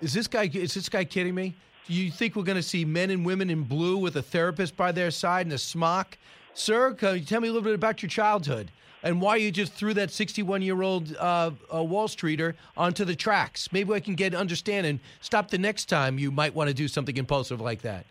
Is 0.00 0.14
this 0.14 0.26
guy? 0.26 0.50
Is 0.52 0.74
this 0.74 0.88
guy 0.88 1.04
kidding 1.04 1.34
me? 1.34 1.54
Do 1.86 1.94
you 1.94 2.10
think 2.10 2.36
we're 2.36 2.44
going 2.44 2.56
to 2.56 2.62
see 2.62 2.84
men 2.84 3.10
and 3.10 3.24
women 3.24 3.50
in 3.50 3.64
blue 3.64 3.96
with 3.96 4.16
a 4.16 4.22
therapist 4.22 4.76
by 4.76 4.92
their 4.92 5.10
side 5.10 5.46
and 5.46 5.52
a 5.52 5.58
smock? 5.58 6.18
Sir, 6.54 6.94
can 6.94 7.16
you 7.16 7.24
tell 7.24 7.40
me 7.40 7.48
a 7.48 7.52
little 7.52 7.64
bit 7.64 7.74
about 7.74 8.02
your 8.02 8.10
childhood 8.10 8.70
and 9.02 9.20
why 9.20 9.36
you 9.36 9.50
just 9.50 9.72
threw 9.72 9.94
that 9.94 10.10
61-year-old 10.10 11.16
uh, 11.16 11.50
uh, 11.74 11.82
Wall 11.82 12.06
Streeter 12.06 12.54
onto 12.76 13.04
the 13.04 13.16
tracks? 13.16 13.72
Maybe 13.72 13.92
I 13.92 14.00
can 14.00 14.14
get 14.14 14.34
understand 14.34 14.86
and 14.86 15.00
stop 15.20 15.50
the 15.50 15.58
next 15.58 15.86
time 15.86 16.18
you 16.18 16.30
might 16.30 16.54
want 16.54 16.68
to 16.68 16.74
do 16.74 16.86
something 16.86 17.16
impulsive 17.16 17.60
like 17.60 17.82
that. 17.82 18.06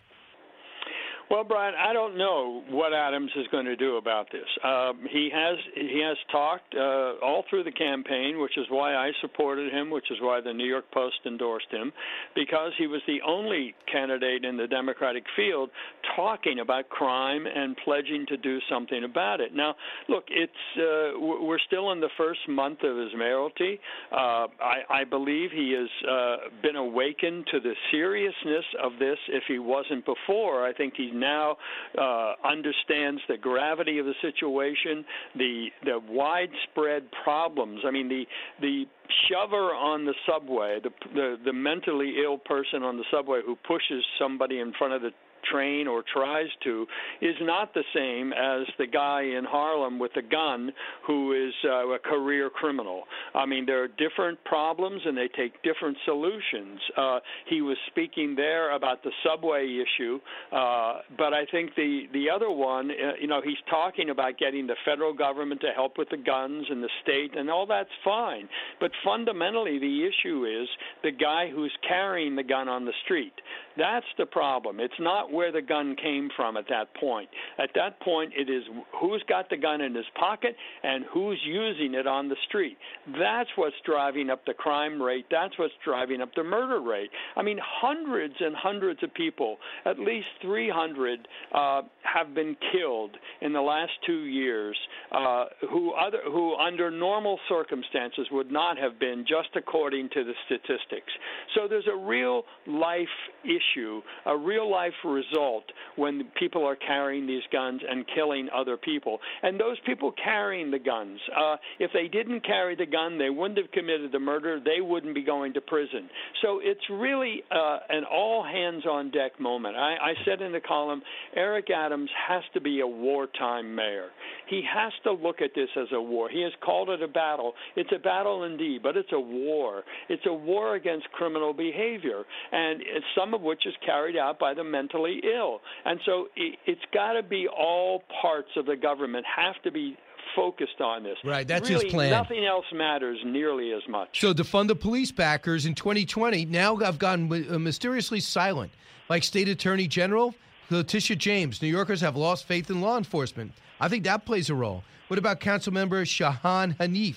Well, 1.29 1.43
Brian, 1.43 1.75
I 1.75 1.93
don't 1.93 2.17
know 2.17 2.63
what 2.71 2.91
Adams 2.91 3.29
is 3.35 3.45
going 3.51 3.65
to 3.65 3.75
do 3.75 3.97
about 3.97 4.31
this. 4.31 4.47
Um, 4.63 5.05
he 5.11 5.29
has 5.31 5.57
he 5.75 6.01
has 6.03 6.17
talked 6.31 6.73
uh, 6.75 7.23
all 7.23 7.43
through 7.47 7.65
the 7.65 7.71
campaign, 7.71 8.39
which 8.41 8.57
is 8.57 8.65
why 8.69 8.95
I 8.95 9.11
supported 9.21 9.71
him, 9.71 9.91
which 9.91 10.09
is 10.09 10.17
why 10.21 10.41
the 10.41 10.51
New 10.51 10.65
York 10.65 10.85
Post 10.91 11.17
endorsed 11.27 11.67
him, 11.69 11.93
because 12.33 12.71
he 12.79 12.87
was 12.87 13.01
the 13.05 13.19
only 13.27 13.75
candidate 13.91 14.43
in 14.43 14.57
the 14.57 14.65
Democratic 14.65 15.23
field 15.35 15.69
talking 16.15 16.61
about 16.61 16.89
crime 16.89 17.45
and 17.45 17.77
pledging 17.85 18.25
to 18.29 18.37
do 18.37 18.57
something 18.67 19.03
about 19.03 19.39
it. 19.39 19.53
Now, 19.53 19.75
look, 20.07 20.23
it's 20.29 20.51
uh, 20.77 21.19
we're 21.19 21.59
still 21.67 21.91
in 21.91 21.99
the 21.99 22.09
first 22.17 22.39
month 22.47 22.79
of 22.81 22.97
his 22.97 23.11
mayoralty. 23.15 23.79
Uh, 24.11 24.47
I, 24.59 24.77
I 24.89 25.03
believe 25.03 25.51
he 25.51 25.75
has 25.77 26.09
uh, 26.09 26.35
been 26.63 26.75
awakened 26.75 27.45
to 27.51 27.59
the 27.59 27.73
seriousness 27.91 28.65
of 28.83 28.93
this. 28.97 29.19
If 29.27 29.43
he 29.47 29.59
wasn't 29.59 30.05
before, 30.07 30.65
I 30.65 30.73
think 30.73 30.95
he 30.97 31.11
now 31.19 31.57
uh, 31.97 32.33
understands 32.45 33.21
the 33.27 33.37
gravity 33.37 33.99
of 33.99 34.05
the 34.05 34.15
situation, 34.21 35.05
the 35.35 35.67
the 35.83 35.99
widespread 36.09 37.03
problems. 37.23 37.81
I 37.85 37.91
mean, 37.91 38.09
the 38.09 38.25
the 38.61 38.85
shover 39.29 39.73
on 39.73 40.05
the 40.05 40.13
subway, 40.27 40.79
the 40.81 40.91
the, 41.13 41.37
the 41.45 41.53
mentally 41.53 42.15
ill 42.23 42.37
person 42.37 42.83
on 42.83 42.97
the 42.97 43.05
subway 43.11 43.41
who 43.45 43.55
pushes 43.67 44.03
somebody 44.17 44.59
in 44.59 44.73
front 44.77 44.93
of 44.93 45.01
the 45.01 45.11
train 45.43 45.87
or 45.87 46.03
tries 46.13 46.47
to 46.63 46.85
is 47.21 47.35
not 47.41 47.73
the 47.73 47.83
same 47.93 48.33
as 48.33 48.67
the 48.77 48.87
guy 48.87 49.21
in 49.21 49.45
Harlem 49.45 49.99
with 49.99 50.11
the 50.15 50.21
gun 50.21 50.71
who 51.05 51.33
is 51.33 51.53
uh, 51.65 51.87
a 51.89 51.99
career 51.99 52.49
criminal. 52.49 53.03
I 53.33 53.45
mean, 53.45 53.65
there 53.65 53.83
are 53.83 53.87
different 53.87 54.43
problems 54.45 55.01
and 55.05 55.17
they 55.17 55.29
take 55.35 55.61
different 55.63 55.97
solutions. 56.05 56.79
Uh, 56.97 57.19
he 57.47 57.61
was 57.61 57.77
speaking 57.87 58.35
there 58.35 58.75
about 58.75 59.03
the 59.03 59.11
subway 59.25 59.65
issue, 59.65 60.19
uh, 60.51 60.99
but 61.17 61.33
I 61.33 61.45
think 61.51 61.75
the 61.75 62.03
the 62.13 62.29
other 62.29 62.49
one, 62.49 62.91
uh, 62.91 63.13
you 63.19 63.27
know, 63.27 63.41
he's 63.43 63.57
talking 63.69 64.09
about 64.09 64.37
getting 64.37 64.67
the 64.67 64.75
federal 64.85 65.13
government 65.13 65.61
to 65.61 65.71
help 65.75 65.97
with 65.97 66.09
the 66.09 66.17
guns 66.17 66.65
and 66.69 66.83
the 66.83 66.89
state, 67.03 67.37
and 67.37 67.49
all 67.49 67.65
that's 67.65 67.89
fine. 68.03 68.47
But 68.79 68.91
fundamentally, 69.03 69.79
the 69.79 70.07
issue 70.07 70.45
is 70.45 70.67
the 71.03 71.11
guy 71.11 71.49
who's 71.53 71.75
carrying 71.87 72.35
the 72.35 72.43
gun 72.43 72.67
on 72.67 72.85
the 72.85 72.93
street. 73.03 73.33
That's 73.77 74.05
the 74.17 74.25
problem. 74.25 74.79
It's 74.79 74.93
not 74.99 75.28
where 75.31 75.51
the 75.51 75.61
gun 75.61 75.95
came 76.01 76.29
from 76.35 76.57
at 76.57 76.65
that 76.69 76.93
point. 76.95 77.29
At 77.57 77.69
that 77.75 77.99
point, 78.01 78.33
it 78.35 78.49
is 78.49 78.63
who's 78.99 79.23
got 79.27 79.49
the 79.49 79.57
gun 79.57 79.81
in 79.81 79.95
his 79.95 80.05
pocket 80.19 80.55
and 80.83 81.05
who's 81.13 81.39
using 81.45 81.93
it 81.93 82.07
on 82.07 82.29
the 82.29 82.35
street. 82.47 82.77
That's 83.19 83.49
what's 83.55 83.75
driving 83.85 84.29
up 84.29 84.45
the 84.45 84.53
crime 84.53 85.01
rate. 85.01 85.25
That's 85.31 85.57
what's 85.57 85.73
driving 85.83 86.21
up 86.21 86.29
the 86.35 86.43
murder 86.43 86.81
rate. 86.81 87.09
I 87.35 87.43
mean, 87.43 87.59
hundreds 87.63 88.35
and 88.39 88.55
hundreds 88.55 89.03
of 89.03 89.13
people, 89.13 89.57
at 89.85 89.99
least 89.99 90.27
300, 90.41 91.27
uh, 91.53 91.81
have 92.03 92.33
been 92.33 92.55
killed 92.71 93.11
in 93.41 93.53
the 93.53 93.61
last 93.61 93.91
two 94.05 94.25
years 94.25 94.77
uh, 95.11 95.45
who 95.69 95.91
other 95.93 96.19
who 96.25 96.55
under 96.55 96.91
normal 96.91 97.39
circumstances 97.47 98.27
would 98.31 98.51
not 98.51 98.77
have 98.77 98.99
been, 98.99 99.25
just 99.27 99.49
according 99.55 100.09
to 100.09 100.23
the 100.23 100.33
statistics. 100.45 101.11
So 101.55 101.67
there's 101.67 101.87
a 101.91 101.95
real 101.95 102.43
life 102.67 103.07
issue, 103.43 104.01
a 104.25 104.37
real 104.37 104.69
life 104.69 104.93
result 105.19 105.65
when 105.95 106.23
people 106.37 106.65
are 106.65 106.75
carrying 106.75 107.27
these 107.27 107.43
guns 107.51 107.81
and 107.87 108.05
killing 108.15 108.47
other 108.55 108.77
people. 108.77 109.19
And 109.43 109.59
those 109.59 109.77
people 109.85 110.13
carrying 110.23 110.71
the 110.71 110.79
guns, 110.79 111.19
uh, 111.35 111.55
if 111.79 111.91
they 111.93 112.07
didn't 112.07 112.45
carry 112.45 112.75
the 112.75 112.85
gun, 112.85 113.17
they 113.17 113.29
wouldn't 113.29 113.57
have 113.57 113.71
committed 113.71 114.11
the 114.11 114.19
murder. 114.19 114.59
They 114.63 114.81
wouldn't 114.81 115.15
be 115.15 115.23
going 115.23 115.53
to 115.53 115.61
prison. 115.61 116.09
So 116.41 116.59
it's 116.61 116.81
really 116.89 117.43
uh, 117.51 117.79
an 117.89 118.03
all 118.03 118.43
hands 118.43 118.85
on 118.85 119.11
deck 119.11 119.39
moment. 119.39 119.75
I, 119.75 119.95
I 119.95 120.13
said 120.25 120.41
in 120.41 120.51
the 120.51 120.61
column, 120.61 121.01
Eric 121.35 121.67
Adams 121.75 122.09
has 122.27 122.43
to 122.53 122.61
be 122.61 122.81
a 122.81 122.87
wartime 122.87 123.75
mayor. 123.75 124.09
He 124.47 124.63
has 124.73 124.91
to 125.03 125.13
look 125.13 125.41
at 125.41 125.51
this 125.55 125.69
as 125.79 125.87
a 125.93 126.01
war. 126.01 126.29
He 126.29 126.41
has 126.41 126.53
called 126.63 126.89
it 126.89 127.01
a 127.01 127.07
battle. 127.07 127.53
It's 127.75 127.91
a 127.95 127.99
battle 127.99 128.43
indeed, 128.43 128.81
but 128.83 128.97
it's 128.97 129.11
a 129.13 129.19
war. 129.19 129.83
It's 130.09 130.25
a 130.25 130.33
war 130.33 130.75
against 130.75 131.11
criminal 131.11 131.53
behavior, 131.53 132.23
and 132.51 132.81
some 133.17 133.33
of 133.33 133.41
which 133.41 133.65
is 133.65 133.73
carried 133.85 134.17
out 134.17 134.39
by 134.39 134.53
the 134.53 134.63
mentally 134.63 135.08
ill. 135.23 135.61
And 135.85 135.99
so 136.05 136.27
it, 136.35 136.57
it's 136.65 136.81
got 136.93 137.13
to 137.13 137.23
be 137.23 137.47
all 137.47 138.03
parts 138.21 138.49
of 138.55 138.65
the 138.65 138.75
government 138.75 139.25
have 139.35 139.61
to 139.63 139.71
be 139.71 139.97
focused 140.35 140.79
on 140.79 141.03
this. 141.03 141.17
Right, 141.23 141.47
that's 141.47 141.67
his 141.67 141.79
really, 141.79 141.89
plan. 141.89 142.11
Nothing 142.11 142.45
else 142.45 142.65
matters 142.73 143.19
nearly 143.25 143.71
as 143.71 143.81
much. 143.89 144.19
So 144.19 144.33
to 144.33 144.43
fund 144.43 144.69
the 144.69 144.75
police 144.75 145.11
backers 145.11 145.65
in 145.65 145.75
2020, 145.75 146.45
now 146.45 146.77
I've 146.77 146.99
gotten 146.99 147.31
uh, 147.31 147.57
mysteriously 147.57 148.19
silent. 148.19 148.71
Like 149.09 149.23
State 149.23 149.49
Attorney 149.49 149.87
General 149.87 150.35
Letitia 150.69 151.15
James, 151.15 151.61
New 151.61 151.67
Yorkers 151.67 152.01
have 152.01 152.15
lost 152.15 152.45
faith 152.45 152.69
in 152.69 152.79
law 152.81 152.97
enforcement. 152.97 153.53
I 153.79 153.87
think 153.87 154.03
that 154.03 154.25
plays 154.25 154.49
a 154.49 154.55
role. 154.55 154.83
What 155.07 155.17
about 155.17 155.39
Councilmember 155.39 156.03
Shahana 156.03 156.77
Hanif? 156.77 157.15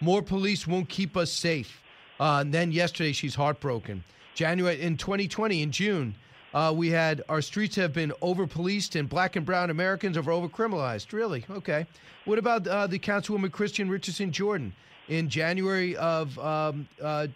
More 0.00 0.22
police 0.22 0.66
won't 0.66 0.88
keep 0.88 1.16
us 1.16 1.30
safe. 1.30 1.82
Uh, 2.18 2.38
and 2.40 2.54
then 2.54 2.72
yesterday, 2.72 3.12
she's 3.12 3.34
heartbroken. 3.34 4.04
January 4.34 4.80
in 4.80 4.96
2020, 4.96 5.62
in 5.62 5.70
June, 5.70 6.14
uh, 6.54 6.72
we 6.74 6.88
had 6.88 7.22
our 7.28 7.42
streets 7.42 7.76
have 7.76 7.92
been 7.92 8.12
over 8.22 8.46
policed 8.46 8.96
and 8.96 9.08
black 9.08 9.36
and 9.36 9.44
brown 9.44 9.70
Americans 9.70 10.16
are 10.16 10.30
over 10.30 10.48
criminalized. 10.48 11.12
Really? 11.12 11.44
Okay. 11.50 11.86
What 12.24 12.38
about 12.38 12.66
uh, 12.66 12.86
the 12.86 12.98
Councilwoman 12.98 13.50
Kristin 13.50 13.90
Richardson 13.90 14.32
Jordan? 14.32 14.72
In 15.08 15.28
January 15.28 15.94
of 15.96 16.38
um, 16.38 16.88
uh, 17.02 17.26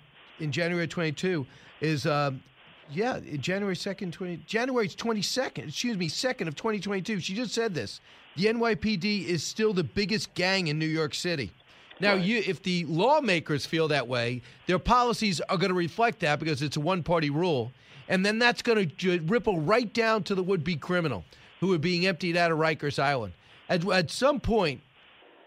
in 0.41 0.51
January 0.51 0.89
22 0.89 1.47
is 1.83 2.07
um, 2.07 2.43
yeah 2.91 3.21
January 3.39 3.75
2nd 3.77 4.11
20 4.11 4.37
January 4.47 4.89
22nd 4.89 5.69
excuse 5.69 5.99
me 5.99 6.09
2nd 6.09 6.49
of 6.49 6.57
2022 6.57 7.21
she 7.21 7.35
just 7.35 7.53
said 7.53 7.75
this 7.75 8.01
the 8.39 8.45
NYPD 8.45 9.27
is 9.27 9.43
still 9.43 9.73
the 9.73 9.83
biggest 9.83 10.33
gang 10.35 10.69
in 10.69 10.79
New 10.79 10.87
York 10.87 11.13
City. 11.13 11.51
Now, 11.99 12.15
you, 12.15 12.41
if 12.47 12.63
the 12.63 12.85
lawmakers 12.85 13.67
feel 13.67 13.89
that 13.89 14.07
way, 14.07 14.43
their 14.67 14.79
policies 14.79 15.41
are 15.41 15.57
going 15.57 15.71
to 15.71 15.75
reflect 15.75 16.21
that 16.21 16.39
because 16.39 16.63
it's 16.63 16.77
a 16.77 16.81
one-party 16.81 17.31
rule, 17.31 17.73
and 18.09 18.25
then 18.25 18.39
that's 18.39 18.63
going 18.63 18.91
to 18.91 19.21
ripple 19.21 19.61
right 19.61 19.93
down 19.93 20.23
to 20.25 20.35
the 20.35 20.43
would-be 20.43 20.77
criminal 20.77 21.25
who 21.61 21.73
are 21.73 21.79
being 21.79 22.07
emptied 22.07 22.37
out 22.37 22.51
of 22.51 22.59
Rikers 22.59 22.99
Island. 22.99 23.35
At, 23.69 23.87
at 23.91 24.11
some 24.11 24.41
point, 24.41 24.81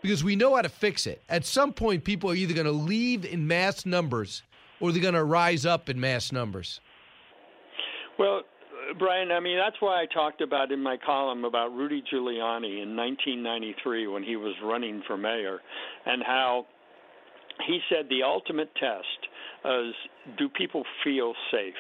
because 0.02 0.24
we 0.24 0.36
know 0.36 0.56
how 0.56 0.62
to 0.62 0.70
fix 0.70 1.08
it. 1.08 1.22
At 1.30 1.46
some 1.46 1.74
point, 1.74 2.04
people 2.04 2.32
are 2.32 2.36
either 2.36 2.54
going 2.54 2.66
to 2.66 2.72
leave 2.72 3.26
in 3.26 3.48
mass 3.48 3.86
numbers 3.86 4.44
or 4.80 4.92
they're 4.92 5.02
going 5.02 5.14
to 5.14 5.24
rise 5.24 5.66
up 5.66 5.90
in 5.90 6.00
mass 6.00 6.32
numbers. 6.32 6.82
Well, 8.18 8.40
uh, 8.40 8.94
Brian, 8.98 9.32
I 9.32 9.40
mean, 9.40 9.58
that's 9.58 9.78
why 9.80 10.02
I 10.02 10.06
talked 10.12 10.42
about 10.42 10.72
in 10.72 10.82
my 10.82 10.98
column 11.04 11.46
about 11.46 11.74
Rudy 11.74 12.04
Giuliani 12.12 12.82
in 12.82 12.96
1993 12.96 14.08
when 14.08 14.24
he 14.24 14.36
was 14.36 14.54
running 14.64 15.04
for 15.08 15.18
mayor 15.18 15.60
and 16.06 16.24
how 16.24 16.66
he 17.68 17.80
said 17.90 18.08
the 18.10 18.24
ultimate 18.24 18.74
test 18.76 19.30
is 19.66 19.94
do 20.38 20.50
people 20.50 20.84
feel 21.04 21.34
safe? 21.52 21.74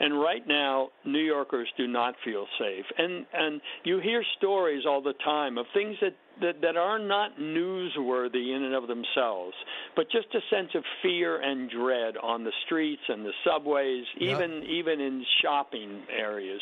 And 0.00 0.20
right 0.20 0.46
now, 0.46 0.88
New 1.04 1.20
Yorkers 1.20 1.68
do 1.76 1.86
not 1.86 2.14
feel 2.24 2.46
safe. 2.58 2.84
And 2.98 3.26
and 3.32 3.60
you 3.84 3.98
hear 3.98 4.22
stories 4.38 4.84
all 4.86 5.02
the 5.02 5.14
time 5.24 5.58
of 5.58 5.66
things 5.72 5.96
that 6.00 6.14
that, 6.40 6.60
that 6.60 6.76
are 6.76 6.98
not 6.98 7.38
newsworthy 7.38 8.54
in 8.54 8.62
and 8.62 8.74
of 8.74 8.88
themselves, 8.88 9.54
but 9.94 10.10
just 10.10 10.26
a 10.34 10.40
sense 10.54 10.68
of 10.74 10.84
fear 11.02 11.40
and 11.40 11.70
dread 11.70 12.16
on 12.22 12.44
the 12.44 12.52
streets 12.66 13.00
and 13.08 13.24
the 13.24 13.32
subways, 13.44 14.04
even 14.18 14.62
even 14.64 15.00
in 15.00 15.24
shopping 15.42 16.02
areas. 16.14 16.60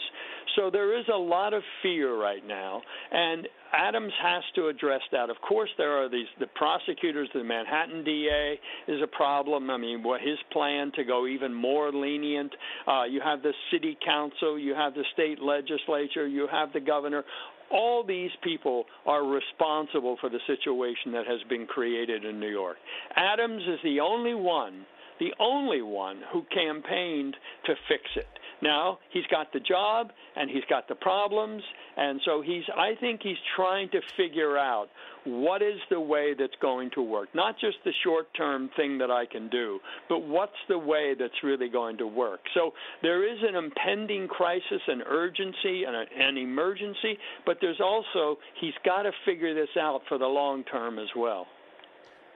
So 0.57 0.70
there 0.70 0.97
is 0.99 1.07
a 1.12 1.16
lot 1.16 1.53
of 1.55 1.62
fear 1.82 2.14
right 2.16 2.47
now, 2.47 2.82
and 3.11 3.49
Adams 3.75 4.12
has 4.22 4.43
to 4.55 4.68
address 4.68 5.01
that. 5.12 5.31
Of 5.31 5.37
course, 5.47 5.70
there 5.79 6.03
are 6.03 6.09
these 6.09 6.27
the 6.41 6.47
prosecutors, 6.55 7.29
the 7.35 7.45
Manhattan 7.45 8.05
DA 8.05 8.59
is 8.89 9.01
a 9.03 9.07
problem. 9.07 9.70
I 9.70 9.77
mean, 9.77 10.03
what 10.03 10.20
his 10.20 10.39
plan 10.53 10.93
to 10.97 11.05
go 11.05 11.27
even 11.27 11.53
more 11.53 11.93
lenient. 11.93 12.53
Uh, 12.87 13.05
you 13.05 13.20
have 13.20 13.43
the 13.43 13.53
city 13.70 13.97
council, 14.05 14.59
you 14.59 14.75
have 14.75 14.95
the 14.95 15.05
state 15.12 15.41
legislature, 15.41 16.27
you 16.27 16.49
have 16.51 16.72
the 16.72 16.81
governor 16.81 17.25
all 17.70 18.05
these 18.05 18.31
people 18.43 18.85
are 19.07 19.25
responsible 19.25 20.16
for 20.20 20.29
the 20.29 20.39
situation 20.47 21.12
that 21.12 21.27
has 21.27 21.41
been 21.49 21.66
created 21.66 22.25
in 22.25 22.39
New 22.39 22.51
York. 22.51 22.77
Adams 23.16 23.62
is 23.62 23.79
the 23.83 24.01
only 24.01 24.35
one, 24.35 24.87
the 25.18 25.33
only 25.41 25.83
one 25.83 26.20
who 26.33 26.45
campaigned 26.55 27.37
to 27.66 27.75
fix 27.89 28.03
it. 28.16 28.29
Now 28.62 28.98
he's 29.11 29.26
got 29.30 29.52
the 29.52 29.61
job 29.61 30.12
and 30.36 30.50
he's 30.50 30.64
got 30.68 30.88
the 30.88 30.94
problems, 30.94 31.62
and 31.96 32.20
so 32.24 32.42
he's. 32.42 32.64
I 32.76 32.94
think 33.00 33.20
he's 33.22 33.36
trying 33.57 33.88
to 33.90 34.00
figure 34.16 34.57
out 34.59 34.88
what 35.24 35.62
is 35.62 35.78
the 35.90 36.00
way 36.00 36.34
that's 36.38 36.55
going 36.61 36.90
to 36.94 37.02
work. 37.02 37.28
Not 37.34 37.59
just 37.59 37.78
the 37.84 37.92
short-term 38.05 38.70
thing 38.76 38.98
that 38.98 39.11
I 39.11 39.24
can 39.26 39.48
do, 39.48 39.80
but 40.09 40.20
what's 40.26 40.52
the 40.68 40.78
way 40.78 41.14
that's 41.18 41.42
really 41.42 41.68
going 41.68 41.96
to 41.98 42.07
work. 42.07 42.40
So 42.52 42.72
there 43.02 43.26
is 43.30 43.38
an 43.42 43.55
impending 43.55 44.28
crisis, 44.28 44.80
an 44.86 45.02
urgency, 45.02 45.84
and 45.84 45.96
an 45.96 46.36
emergency, 46.36 47.18
but 47.46 47.59
there's 47.61 47.80
also 47.80 48.38
he's 48.61 48.74
got 48.84 49.02
to 49.02 49.12
figure 49.24 49.55
this 49.55 49.70
out 49.78 50.02
for 50.09 50.18
the 50.18 50.26
long 50.26 50.64
term 50.64 50.98
as 50.98 51.09
well. 51.16 51.46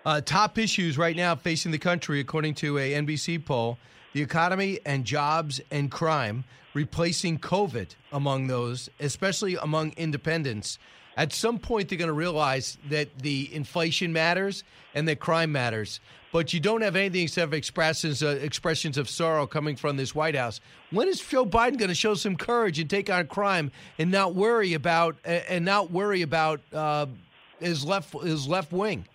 Uh, 0.05 0.21
top 0.21 0.57
issues 0.57 0.97
right 0.97 1.17
now 1.17 1.35
facing 1.35 1.73
the 1.73 1.79
country, 1.79 2.21
according 2.21 2.55
to 2.55 2.79
a 2.79 2.93
NBC 2.93 3.45
poll 3.45 3.79
the 4.13 4.23
economy 4.23 4.81
and 4.87 5.05
jobs 5.05 5.61
and 5.71 5.91
crime, 5.91 6.45
replacing 6.75 7.39
COVID 7.39 7.89
among 8.13 8.47
those, 8.47 8.89
especially 9.01 9.57
among 9.57 9.93
independents. 9.97 10.79
At 11.17 11.33
some 11.33 11.59
point, 11.59 11.89
they're 11.89 11.99
going 11.99 12.07
to 12.07 12.13
realize 12.13 12.79
that 12.91 13.19
the 13.19 13.53
inflation 13.53 14.13
matters 14.13 14.63
and 14.95 15.09
that 15.09 15.19
crime 15.19 15.51
matters. 15.51 16.01
But 16.31 16.53
you 16.53 16.61
don't 16.61 16.83
have 16.83 16.95
anything 16.95 17.23
except 17.23 17.55
expressions, 17.55 18.23
uh, 18.23 18.39
expressions 18.41 18.99
of 18.99 19.09
sorrow 19.09 19.47
coming 19.47 19.77
from 19.77 19.97
this 19.97 20.15
White 20.15 20.37
House. 20.37 20.61
When 20.91 21.09
is 21.09 21.21
Joe 21.21 21.47
Biden 21.47 21.79
going 21.79 21.89
to 21.89 21.95
show 21.95 22.15
some 22.15 22.37
courage 22.37 22.79
and 22.79 22.89
take 22.89 23.11
on 23.11 23.27
crime 23.27 23.73
and 23.99 24.11
not 24.11 24.35
worry 24.35 24.75
about 24.75 25.17
and 25.25 25.65
not 25.65 25.91
worry 25.91 26.23
about 26.23 26.61
uh, 26.73 27.07
his 27.59 27.85
left 27.85 28.13
his 28.23 28.47
left 28.47 28.73
wing? 28.73 29.07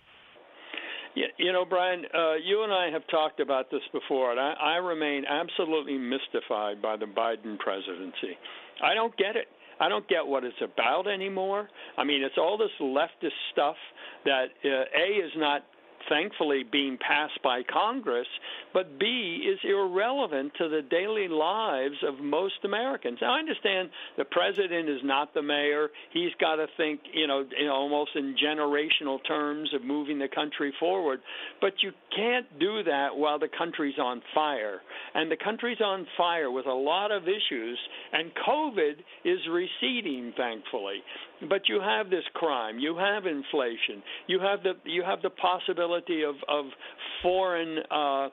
You, 1.14 1.52
know, 1.52 1.64
Brian, 1.64 2.04
uh, 2.12 2.34
you 2.34 2.64
and 2.64 2.72
I 2.72 2.90
have 2.90 3.06
talked 3.08 3.38
about 3.38 3.70
this 3.70 3.82
before, 3.92 4.32
and 4.32 4.40
I, 4.40 4.54
I 4.60 4.76
remain 4.76 5.24
absolutely 5.24 5.96
mystified 5.96 6.82
by 6.82 6.96
the 6.96 7.06
Biden 7.06 7.58
presidency. 7.58 8.36
I 8.82 8.94
don't 8.94 9.16
get 9.16 9.36
it. 9.36 9.46
I 9.80 9.88
don't 9.88 10.06
get 10.08 10.26
what 10.26 10.44
it's 10.44 10.56
about 10.62 11.06
anymore. 11.08 11.68
I 11.96 12.04
mean, 12.04 12.22
it's 12.22 12.36
all 12.38 12.58
this 12.58 12.70
leftist 12.80 13.38
stuff 13.52 13.76
that 14.24 14.46
uh, 14.64 14.68
A 14.68 15.24
is 15.24 15.32
not 15.36 15.64
thankfully 16.08 16.64
being 16.70 16.98
passed 16.98 17.40
by 17.42 17.62
Congress, 17.62 18.26
but 18.72 18.98
B 18.98 19.46
is 19.48 19.58
irrelevant 19.64 20.52
to 20.58 20.68
the 20.68 20.82
daily 20.82 21.28
lives 21.28 21.96
of 22.06 22.20
most 22.20 22.64
Americans. 22.64 23.18
Now, 23.20 23.34
I 23.34 23.38
understand 23.38 23.90
the 24.16 24.24
president 24.24 24.88
is 24.88 25.00
not 25.04 25.34
the 25.34 25.42
mayor. 25.42 25.88
He's 26.12 26.32
got 26.40 26.56
to 26.56 26.66
think, 26.76 27.00
you 27.12 27.26
know, 27.26 27.44
in 27.58 27.68
almost 27.68 28.10
in 28.14 28.34
generational 28.42 29.18
terms 29.26 29.72
of 29.74 29.84
moving 29.84 30.18
the 30.18 30.28
country 30.28 30.72
forward, 30.78 31.20
but 31.60 31.74
you 31.82 31.92
can't 32.14 32.46
do 32.58 32.82
that 32.84 33.16
while 33.16 33.38
the 33.38 33.48
country's 33.56 33.98
on 33.98 34.22
fire. 34.34 34.80
And 35.14 35.30
the 35.30 35.36
country's 35.36 35.80
on 35.80 36.06
fire 36.16 36.50
with 36.50 36.66
a 36.66 36.72
lot 36.72 37.12
of 37.12 37.24
issues, 37.24 37.78
and 38.12 38.30
COVID 38.46 38.94
is 39.24 39.38
receding, 39.50 40.32
thankfully. 40.36 41.02
But 41.48 41.68
you 41.68 41.80
have 41.80 42.10
this 42.10 42.24
crime, 42.34 42.78
you 42.78 42.96
have 42.96 43.26
inflation, 43.26 44.02
you 44.26 44.40
have 44.40 44.62
the 44.62 44.74
you 44.84 45.02
have 45.02 45.22
the 45.22 45.30
possibility 45.30 46.22
of 46.22 46.36
of 46.48 46.66
foreign. 47.22 47.78
Uh, 47.90 48.28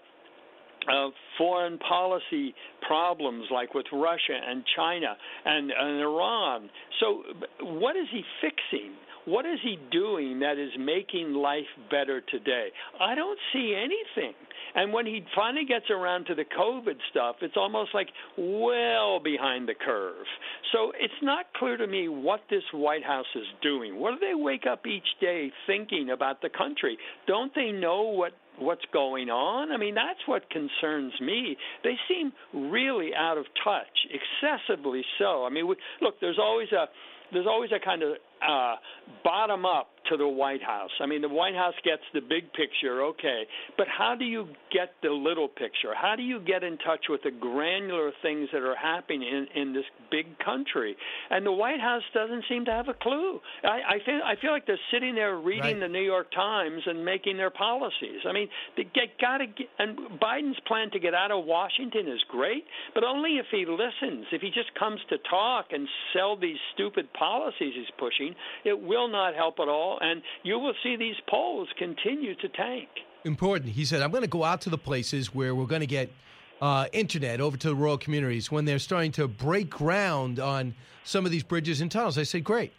uh, 0.92 1.10
foreign 1.38 1.78
policy 1.78 2.56
problems 2.88 3.46
like 3.52 3.76
with 3.76 3.86
Russia 3.94 4.36
and 4.50 4.64
China 4.76 5.16
and, 5.46 5.70
and 5.70 6.02
Iran. 6.02 6.70
So, 7.00 7.22
what 7.60 7.96
is 7.96 8.08
he 8.12 8.24
fixing? 8.42 8.94
What 9.26 9.46
is 9.46 9.60
he 9.64 9.78
doing 9.92 10.40
that 10.40 10.58
is 10.58 10.72
making 10.80 11.34
life 11.34 11.70
better 11.90 12.22
today? 12.22 12.70
I 13.00 13.16
don't 13.16 13.40
see 13.54 13.76
anything. 13.76 14.34
And 14.74 14.94
when 14.94 15.06
he 15.06 15.24
finally 15.36 15.66
gets 15.66 15.90
around 15.90 16.26
to 16.28 16.36
the 16.36 16.46
COVID 16.46 16.96
stuff, 17.10 17.38
it's 17.42 17.58
almost 17.58 17.92
like 17.94 18.08
well 18.38 19.20
behind 19.20 19.68
the 19.68 19.74
curve. 19.74 20.26
So 20.72 20.92
it's 20.98 21.14
not 21.22 21.46
clear 21.56 21.78
to 21.78 21.88
me 21.88 22.08
what 22.08 22.42
this 22.50 22.64
White 22.74 23.04
House 23.04 23.26
is 23.36 23.46
doing. 23.62 24.00
What 24.00 24.20
do 24.20 24.26
they 24.26 24.36
wake 24.36 24.66
up 24.72 24.88
each 24.88 25.08
day 25.20 25.52
thinking 25.68 26.10
about 26.12 26.42
the 26.42 26.50
country? 26.50 26.98
Don't 27.28 27.54
they 27.54 27.72
know 27.72 28.04
what 28.04 28.32
what's 28.60 28.86
going 28.94 29.30
on? 29.30 29.72
I 29.72 29.78
mean, 29.78 29.96
that's 29.96 30.20
what 30.28 30.50
concerns 30.50 31.14
me. 31.20 31.58
They 31.84 31.96
seem 32.08 32.32
really 32.54 33.12
out 33.18 33.38
of 33.38 33.46
touch, 33.64 34.08
excessively 34.10 35.04
so. 35.18 35.46
I 35.46 35.50
mean, 35.50 35.68
we, 35.68 35.76
look, 36.02 36.20
there's 36.22 36.40
always 36.40 36.72
a 36.72 36.86
there's 37.34 37.48
always 37.48 37.72
a 37.72 37.84
kind 37.84 38.04
of 38.04 38.18
uh, 38.48 38.76
bottom 39.24 39.66
up 39.66 39.91
to 40.10 40.18
the 40.18 40.28
White 40.28 40.64
House. 40.64 40.92
I 41.02 41.06
mean, 41.06 41.22
the 41.22 41.30
White 41.30 41.56
House 41.56 41.74
gets 41.84 42.02
the 42.14 42.22
big 42.22 42.52
picture, 42.54 43.04
okay, 43.04 43.44
but 43.78 43.88
how 43.88 44.16
do 44.18 44.26
you 44.26 44.48
get 44.72 44.94
the 45.02 45.10
little 45.12 45.48
picture? 45.48 45.94
How 45.96 46.16
do 46.16 46.24
you 46.24 46.40
get 46.40 46.64
in 46.64 46.78
touch 46.80 47.06
with 47.10 47.22
the 47.24 47.32
granular 47.32 48.12
things 48.22 48.50
that 48.54 48.62
are 48.62 48.76
happening 48.76 49.22
in, 49.24 49.48
in 49.62 49.74
this 49.74 49.86
big 50.10 50.38
country? 50.40 50.96
And 51.30 51.46
the 51.46 51.52
White 51.52 51.80
House 51.80 52.04
doesn't 52.14 52.46
seem 52.50 52.66
to 52.66 52.72
have 52.72 52.88
a 52.88 52.94
clue. 52.94 53.40
I, 53.64 53.68
I 53.68 53.98
feel 54.06 54.20
I 54.26 54.36
feel 54.42 54.52
like 54.52 54.66
they're 54.66 54.80
sitting 54.92 55.16
there 55.16 55.38
reading 55.38 55.62
Right. 55.62 55.80
the 55.80 55.88
New 55.88 56.02
York 56.02 56.32
Times 56.34 56.82
and 56.88 57.06
making 57.06 57.38
their 57.38 57.52
policies. 57.52 58.22
I 58.28 58.34
mean, 58.34 58.48
they 58.76 58.84
get 58.84 59.20
got 59.20 59.38
to 59.38 59.48
get. 59.48 59.68
And 59.78 59.98
Biden's 60.20 60.60
plan 60.68 60.90
to 60.92 61.00
get 61.00 61.14
out 61.14 61.30
of 61.32 61.46
Washington 61.46 62.08
is 62.08 62.20
great, 62.30 62.66
but 62.96 63.04
only 63.04 63.38
if 63.38 63.46
he 63.52 63.66
listens. 63.68 64.26
If 64.32 64.42
he 64.42 64.50
just 64.50 64.74
comes 64.80 65.00
to 65.10 65.18
talk 65.30 65.68
and 65.72 65.88
sell 66.14 66.36
these 66.36 66.58
stupid 66.74 67.12
policies 67.14 67.74
he's 67.76 67.92
pushing, 68.00 68.34
it 68.66 68.80
will 68.82 69.08
not 69.08 69.36
help 69.36 69.60
at 69.60 69.68
all. 69.68 70.00
And 70.02 70.22
you 70.44 70.58
will 70.58 70.74
see 70.82 70.96
these 70.96 71.16
polls 71.30 71.70
continue 71.78 72.36
to 72.36 72.50
tank. 72.50 72.90
important. 73.24 73.72
He 73.72 73.86
said, 73.86 74.02
I'm 74.02 74.10
going 74.10 74.24
to 74.24 74.30
go 74.30 74.44
out 74.44 74.62
to 74.62 74.72
the 74.72 74.78
places 74.78 75.34
where 75.34 75.54
we're 75.54 75.68
going 75.68 75.82
to 75.82 75.88
get 75.88 76.12
uh, 76.60 76.88
internet 76.92 77.40
over 77.40 77.56
to 77.58 77.70
the 77.70 77.76
rural 77.76 77.98
communities 77.98 78.52
when 78.52 78.66
they're 78.66 78.80
starting 78.80 79.12
to 79.14 79.28
break 79.28 79.70
ground 79.70 80.40
on 80.40 80.74
some 81.04 81.26
of 81.26 81.32
these 81.32 81.44
bridges 81.44 81.82
and 81.82 81.92
tunnels. 81.92 82.18
I 82.18 82.24
said, 82.24 82.44
great. 82.44 82.74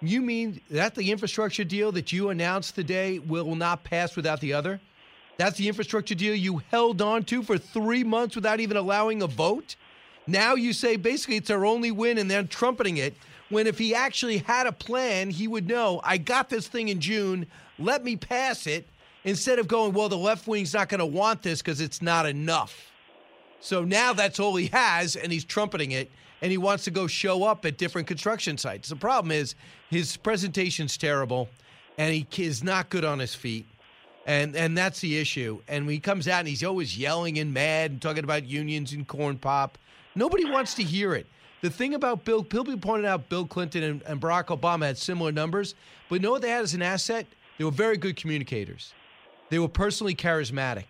You 0.00 0.22
mean 0.22 0.60
that 0.70 0.94
the 0.94 1.10
infrastructure 1.10 1.64
deal 1.64 1.90
that 1.92 2.12
you 2.12 2.30
announced 2.30 2.76
today 2.76 3.18
will 3.18 3.56
not 3.56 3.82
pass 3.82 4.14
without 4.14 4.40
the 4.40 4.52
other? 4.52 4.80
That's 5.36 5.56
the 5.56 5.66
infrastructure 5.66 6.14
deal 6.14 6.34
you 6.34 6.62
held 6.70 7.02
on 7.02 7.24
to 7.24 7.42
for 7.42 7.58
three 7.58 8.04
months 8.04 8.36
without 8.36 8.60
even 8.60 8.76
allowing 8.76 9.22
a 9.22 9.26
vote? 9.26 9.74
Now 10.28 10.54
you 10.54 10.72
say 10.72 10.96
basically 10.96 11.36
it's 11.36 11.50
our 11.50 11.64
only 11.64 11.90
win 11.90 12.18
and 12.18 12.30
they're 12.30 12.42
trumpeting 12.44 12.98
it. 12.98 13.14
When 13.50 13.66
if 13.66 13.78
he 13.78 13.94
actually 13.94 14.38
had 14.38 14.66
a 14.66 14.72
plan, 14.72 15.30
he 15.30 15.48
would 15.48 15.66
know, 15.66 16.00
I 16.04 16.18
got 16.18 16.50
this 16.50 16.68
thing 16.68 16.88
in 16.88 17.00
June, 17.00 17.46
let 17.78 18.04
me 18.04 18.16
pass 18.16 18.66
it, 18.66 18.88
instead 19.24 19.58
of 19.58 19.68
going, 19.68 19.92
well, 19.92 20.08
the 20.08 20.18
left 20.18 20.46
wing's 20.46 20.74
not 20.74 20.88
going 20.88 21.00
to 21.00 21.06
want 21.06 21.42
this 21.42 21.62
because 21.62 21.80
it's 21.80 22.02
not 22.02 22.26
enough. 22.26 22.90
So 23.60 23.84
now 23.84 24.12
that's 24.12 24.38
all 24.38 24.54
he 24.56 24.66
has, 24.66 25.16
and 25.16 25.32
he's 25.32 25.44
trumpeting 25.44 25.92
it, 25.92 26.10
and 26.42 26.50
he 26.50 26.58
wants 26.58 26.84
to 26.84 26.90
go 26.90 27.06
show 27.06 27.42
up 27.44 27.64
at 27.64 27.78
different 27.78 28.06
construction 28.06 28.56
sites. 28.58 28.88
The 28.88 28.96
problem 28.96 29.32
is 29.32 29.54
his 29.90 30.16
presentation's 30.16 30.96
terrible, 30.96 31.48
and 31.96 32.14
he 32.14 32.26
is 32.44 32.62
not 32.62 32.90
good 32.90 33.04
on 33.04 33.18
his 33.18 33.34
feet. 33.34 33.66
And 34.26 34.54
and 34.54 34.76
that's 34.76 35.00
the 35.00 35.18
issue. 35.18 35.62
And 35.68 35.86
when 35.86 35.94
he 35.94 36.00
comes 36.00 36.28
out 36.28 36.40
and 36.40 36.48
he's 36.48 36.62
always 36.62 36.98
yelling 36.98 37.38
and 37.38 37.54
mad 37.54 37.92
and 37.92 38.02
talking 38.02 38.24
about 38.24 38.44
unions 38.44 38.92
and 38.92 39.08
corn 39.08 39.38
pop, 39.38 39.78
nobody 40.14 40.44
wants 40.44 40.74
to 40.74 40.82
hear 40.82 41.14
it. 41.14 41.26
The 41.60 41.70
thing 41.70 41.94
about 41.94 42.24
Bill, 42.24 42.44
people 42.44 42.76
pointed 42.78 43.06
out 43.06 43.28
Bill 43.28 43.44
Clinton 43.44 43.82
and, 43.82 44.02
and 44.02 44.20
Barack 44.20 44.46
Obama 44.46 44.86
had 44.86 44.98
similar 44.98 45.32
numbers, 45.32 45.74
but 46.08 46.16
you 46.16 46.20
know 46.20 46.30
what 46.30 46.42
they 46.42 46.50
had 46.50 46.62
as 46.62 46.74
an 46.74 46.82
asset? 46.82 47.26
They 47.58 47.64
were 47.64 47.70
very 47.72 47.96
good 47.96 48.16
communicators. 48.16 48.92
They 49.50 49.58
were 49.58 49.68
personally 49.68 50.14
charismatic. 50.14 50.84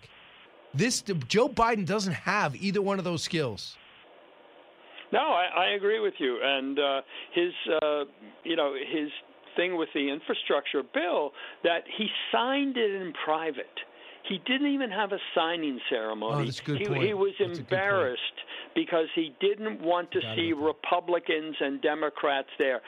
This 0.74 1.02
Joe 1.28 1.48
Biden 1.48 1.86
doesn't 1.86 2.12
have 2.12 2.54
either 2.56 2.82
one 2.82 2.98
of 2.98 3.04
those 3.04 3.22
skills. 3.22 3.76
No, 5.10 5.20
I, 5.20 5.46
I 5.56 5.66
agree 5.70 6.00
with 6.00 6.14
you. 6.18 6.38
And 6.42 6.78
uh, 6.78 7.00
his, 7.32 7.52
uh, 7.82 8.04
you 8.44 8.56
know, 8.56 8.74
his 8.74 9.08
thing 9.56 9.76
with 9.78 9.88
the 9.94 10.10
infrastructure 10.10 10.82
bill 10.82 11.32
that 11.64 11.84
he 11.96 12.08
signed 12.30 12.76
it 12.76 12.90
in 12.90 13.14
private. 13.24 13.66
He 14.28 14.38
didn't 14.46 14.66
even 14.74 14.90
have 14.90 15.12
a 15.12 15.18
signing 15.34 15.80
ceremony. 15.88 16.42
Oh, 16.42 16.44
that's 16.44 16.60
a 16.60 16.64
good 16.64 16.78
he, 16.78 16.86
point. 16.86 17.02
he 17.02 17.14
was 17.14 17.32
That's 17.38 17.58
a 17.58 17.62
good 17.62 17.68
point. 17.68 17.72
embarrassed 17.72 18.22
because 18.74 19.06
he 19.14 19.34
didn't 19.40 19.80
want 19.80 20.10
to 20.12 20.20
see 20.36 20.52
Republicans 20.52 21.56
and 21.60 21.80
Democrats 21.82 22.48
there. 22.58 22.80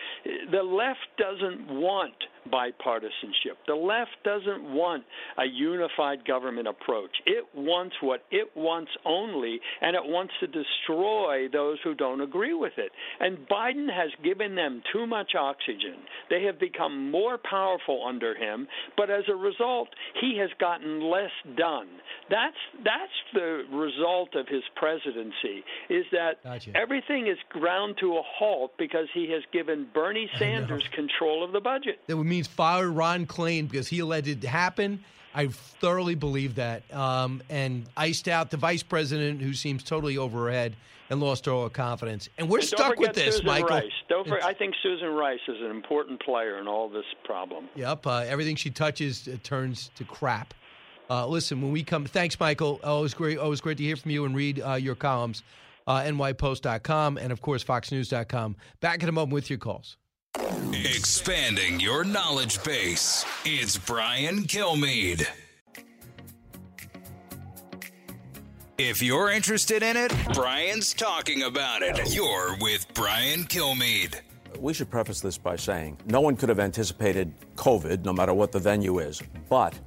The 0.50 0.62
left 0.62 0.98
doesn't 1.18 1.68
want 1.68 2.14
bipartisanship. 2.48 3.56
The 3.66 3.74
left 3.74 4.10
doesn't 4.24 4.62
want 4.72 5.04
a 5.38 5.46
unified 5.46 6.24
government 6.24 6.68
approach. 6.68 7.10
It 7.26 7.44
wants 7.54 7.96
what 8.00 8.24
it 8.30 8.50
wants 8.54 8.90
only, 9.04 9.60
and 9.80 9.96
it 9.96 10.02
wants 10.04 10.32
to 10.40 10.46
destroy 10.46 11.48
those 11.52 11.78
who 11.84 11.94
don't 11.94 12.20
agree 12.20 12.54
with 12.54 12.74
it. 12.76 12.92
And 13.20 13.38
Biden 13.48 13.88
has 13.92 14.10
given 14.22 14.54
them 14.54 14.82
too 14.92 15.06
much 15.06 15.32
oxygen. 15.38 15.96
They 16.28 16.44
have 16.44 16.58
become 16.58 17.10
more 17.10 17.38
powerful 17.38 18.04
under 18.06 18.34
him, 18.34 18.68
but 18.96 19.10
as 19.10 19.24
a 19.28 19.34
result, 19.34 19.88
he 20.20 20.38
has 20.38 20.50
gotten 20.58 21.00
less 21.10 21.30
done. 21.56 21.88
That's 22.30 22.56
that's 22.84 23.12
the 23.34 23.64
result 23.72 24.34
of 24.34 24.46
his 24.48 24.62
presidency 24.76 25.64
is 25.88 26.04
that 26.12 26.42
Gotcha. 26.44 26.76
everything 26.76 27.26
is 27.26 27.38
ground 27.48 27.96
to 28.00 28.16
a 28.16 28.22
halt 28.22 28.72
because 28.78 29.06
he 29.12 29.30
has 29.32 29.42
given 29.52 29.86
Bernie 29.92 30.30
Sanders 30.38 30.88
control 30.92 31.44
of 31.44 31.52
the 31.52 31.60
budget. 31.60 31.98
That 32.30 32.34
would 32.34 32.36
mean 32.36 32.44
fire 32.44 32.90
Ron 32.90 33.26
Klain 33.26 33.68
because 33.68 33.88
he 33.88 34.02
let 34.02 34.28
it 34.28 34.44
happen. 34.44 35.02
I 35.34 35.48
thoroughly 35.48 36.14
believe 36.14 36.54
that. 36.56 36.82
Um, 36.94 37.42
and 37.50 37.86
iced 37.96 38.28
out 38.28 38.50
the 38.50 38.56
vice 38.56 38.84
president 38.84 39.42
who 39.42 39.52
seems 39.52 39.82
totally 39.82 40.16
over 40.16 40.44
her 40.44 40.52
head 40.52 40.76
and 41.08 41.20
lost 41.20 41.48
all 41.48 41.64
her 41.64 41.70
confidence. 41.70 42.28
And 42.38 42.48
we're 42.48 42.58
And 42.58 42.68
stuck 42.68 42.98
with 43.00 43.14
this, 43.14 43.36
Susan 43.36 43.46
Michael. 43.46 43.68
Rice. 43.68 43.90
Don't 44.08 44.28
for, 44.28 44.42
I 44.44 44.54
think 44.54 44.74
Susan 44.80 45.08
Rice 45.08 45.40
is 45.48 45.60
an 45.60 45.70
important 45.70 46.20
player 46.22 46.58
in 46.58 46.68
all 46.68 46.88
this 46.88 47.04
problem. 47.24 47.68
Yep. 47.74 48.06
Uh, 48.06 48.18
everything 48.18 48.54
she 48.54 48.70
touches 48.70 49.26
uh, 49.26 49.36
turns 49.42 49.90
to 49.96 50.04
crap. 50.04 50.54
Uh, 51.08 51.26
listen, 51.26 51.60
when 51.60 51.72
we 51.72 51.82
come, 51.82 52.04
thanks, 52.04 52.38
Michael. 52.38 52.78
Always 52.84 53.12
great. 53.12 53.38
Always 53.38 53.60
great 53.60 53.78
to 53.78 53.82
hear 53.82 53.96
from 53.96 54.12
you 54.12 54.24
and 54.24 54.36
read 54.36 54.62
uh, 54.62 54.74
your 54.74 54.94
columns. 54.94 55.42
Uh, 55.86 56.02
NYPost.com 56.02 57.18
and 57.18 57.32
of 57.32 57.40
course 57.40 57.64
FoxNews.com. 57.64 58.54
Back 58.80 59.02
in 59.02 59.08
a 59.08 59.12
moment 59.12 59.32
with 59.32 59.50
your 59.50 59.58
calls. 59.58 59.96
Expanding 60.72 61.80
your 61.80 62.04
knowledge 62.04 62.62
base. 62.62 63.24
It's 63.44 63.76
Brian 63.76 64.44
Kilmeade. 64.44 65.26
If 68.78 69.02
you're 69.02 69.30
interested 69.30 69.82
in 69.82 69.96
it, 69.96 70.12
Brian's 70.32 70.94
talking 70.94 71.42
about 71.42 71.82
it. 71.82 72.14
You're 72.14 72.56
with 72.60 72.86
Brian 72.94 73.44
Kilmeade. 73.44 74.20
We 74.58 74.72
should 74.72 74.90
preface 74.90 75.20
this 75.20 75.36
by 75.36 75.56
saying 75.56 75.98
no 76.06 76.20
one 76.20 76.36
could 76.36 76.48
have 76.48 76.60
anticipated 76.60 77.34
COVID, 77.56 78.04
no 78.04 78.12
matter 78.12 78.32
what 78.32 78.52
the 78.52 78.58
venue 78.58 79.00
is. 79.00 79.22
But 79.48 79.78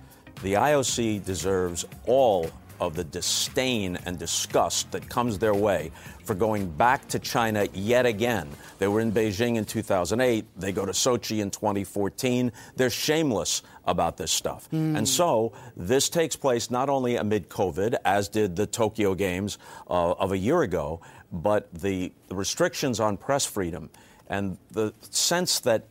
the 0.41 0.53
IOC 0.53 1.25
deserves 1.25 1.85
all 2.05 2.51
of 2.83 2.95
the 2.95 3.03
disdain 3.03 3.97
and 4.05 4.19
disgust 4.19 4.91
that 4.91 5.09
comes 5.09 5.39
their 5.39 5.53
way 5.53 5.91
for 6.25 6.35
going 6.35 6.69
back 6.69 7.07
to 7.09 7.19
China 7.19 7.67
yet 7.73 8.05
again. 8.05 8.49
They 8.79 8.87
were 8.87 8.99
in 8.99 9.11
Beijing 9.11 9.55
in 9.55 9.65
2008. 9.65 10.45
They 10.57 10.71
go 10.71 10.85
to 10.85 10.91
Sochi 10.91 11.39
in 11.39 11.49
2014. 11.49 12.51
They're 12.75 12.89
shameless 12.89 13.61
about 13.85 14.17
this 14.17 14.31
stuff. 14.31 14.67
And 14.97 15.07
so 15.07 15.53
this 15.75 16.09
takes 16.09 16.35
place 16.35 16.69
not 16.69 16.89
only 16.89 17.15
amid 17.15 17.49
COVID, 17.49 17.95
as 18.05 18.29
did 18.29 18.55
the 18.55 18.65
Tokyo 18.65 19.13
Games 19.15 19.57
uh, 19.89 20.11
of 20.11 20.31
a 20.31 20.37
year 20.37 20.61
ago, 20.61 21.01
but 21.31 21.73
the, 21.73 22.11
the 22.27 22.35
restrictions 22.35 22.99
on 22.99 23.17
press 23.17 23.45
freedom 23.45 23.89
and 24.27 24.57
the 24.71 24.93
sense 25.09 25.59
that 25.61 25.85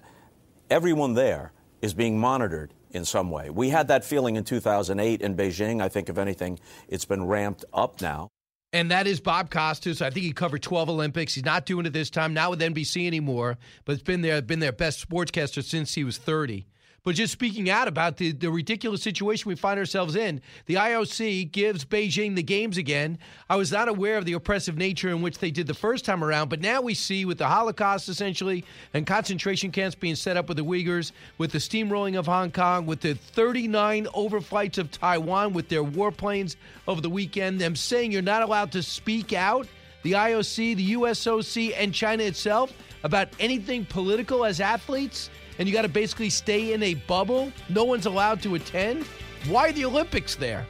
everyone 0.71 1.15
there 1.15 1.53
is 1.83 1.95
being 1.95 2.19
monitored 2.19 2.73
in 2.93 3.05
some 3.05 3.31
way. 3.31 3.51
We 3.51 3.71
had 3.71 3.89
that 3.89 4.05
feeling 4.05 4.37
in 4.37 4.45
2008 4.45 5.21
in 5.21 5.37
Beijing. 5.37 5.83
I 5.83 5.89
think, 5.89 6.09
if 6.09 6.19
anything, 6.19 6.59
it's 6.89 7.05
been 7.05 7.27
ramped 7.27 7.65
up 7.73 8.01
now. 8.01 8.29
And 8.75 8.91
that 8.91 9.07
is 9.07 9.21
Bob 9.21 9.51
Costas. 9.51 10.01
I 10.01 10.09
think 10.09 10.25
he 10.25 10.33
covered 10.33 10.63
12 10.63 10.89
Olympics. 10.89 11.35
He's 11.35 11.45
not 11.45 11.67
doing 11.67 11.85
it 11.85 11.93
this 11.93 12.09
time, 12.09 12.33
not 12.33 12.49
with 12.51 12.61
NBC 12.61 13.07
anymore, 13.07 13.59
but 13.85 13.93
it's 13.93 14.03
been 14.03 14.23
their 14.23 14.41
been 14.41 14.61
their 14.61 14.73
best 14.73 15.07
sportscaster 15.07 15.63
since 15.63 15.95
he 15.95 16.05
was 16.05 16.17
30. 16.17 16.67
But 17.05 17.17
just 17.17 17.33
speaking 17.33 17.69
out 17.69 17.89
about 17.89 18.17
the, 18.17 18.31
the 18.31 18.49
ridiculous 18.49 19.03
situation 19.03 19.49
we 19.49 19.57
find 19.57 19.77
ourselves 19.77 20.15
in, 20.15 20.41
the 20.67 20.75
IOC 20.75 21.51
gives 21.51 21.85
Beijing 21.85 22.37
the 22.37 22.45
games 22.45 22.77
again. 22.77 23.19
I 23.51 23.57
was 23.57 23.73
not 23.73 23.89
aware 23.89 24.19
of 24.19 24.25
the 24.25 24.35
oppressive 24.35 24.77
nature 24.77 25.09
in 25.09 25.21
which 25.21 25.39
they 25.39 25.51
did 25.51 25.67
the 25.67 25.75
first 25.75 26.05
time 26.05 26.23
around, 26.23 26.49
but 26.49 26.61
now 26.61 26.81
we 26.81 26.95
see 26.95 27.25
with 27.25 27.39
the 27.39 27.49
Holocaust 27.49 28.09
essentially 28.09 28.65
and 28.95 29.05
concentration 29.05 29.73
camps 29.73 29.97
being 29.97 30.15
set 30.15 30.37
up 30.37 30.47
with 30.47 30.59
the 30.59 30.65
Uyghurs, 30.65 31.11
with 31.39 31.51
the 31.51 31.59
steamrolling 31.59 32.17
of 32.17 32.27
Hong 32.27 32.53
Kong, 32.53 32.87
with 32.87 33.01
the 33.01 33.15
39 33.15 34.05
overflights 34.15 34.79
of 34.79 34.93
Taiwan 34.93 35.55
with 35.55 35.69
their 35.69 35.83
warplanes 35.83 36.55
over 36.87 37.01
the 37.01 37.11
weekend, 37.11 37.61
them 37.61 37.75
saying 37.75 38.13
you're 38.13 38.23
not 38.23 38.43
allowed 38.43 38.71
to 38.73 38.83
speak 38.83 39.33
out, 39.33 39.67
the 40.05 40.13
IOC, 40.13 40.77
the 40.77 40.93
USOC, 40.93 41.75
and 41.77 41.93
China 41.93 42.23
itself 42.23 42.73
about 43.03 43.29
anything 43.41 43.85
political 43.87 44.45
as 44.45 44.61
athletes 44.61 45.31
and 45.59 45.69
you 45.69 45.75
got 45.75 45.83
to 45.83 45.89
basically 45.89 46.31
stay 46.31 46.73
in 46.73 46.83
a 46.83 46.95
bubble. 46.95 47.53
No 47.69 47.85
one's 47.85 48.07
allowed 48.07 48.43
to 48.43 48.55
attend. 48.55 49.05
Why 49.49 49.69
are 49.69 49.73
the 49.73 49.85
Olympics 49.85 50.35
there? 50.35 50.67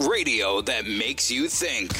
Radio 0.00 0.60
that 0.60 0.86
makes 0.86 1.30
you 1.30 1.48
think. 1.48 1.94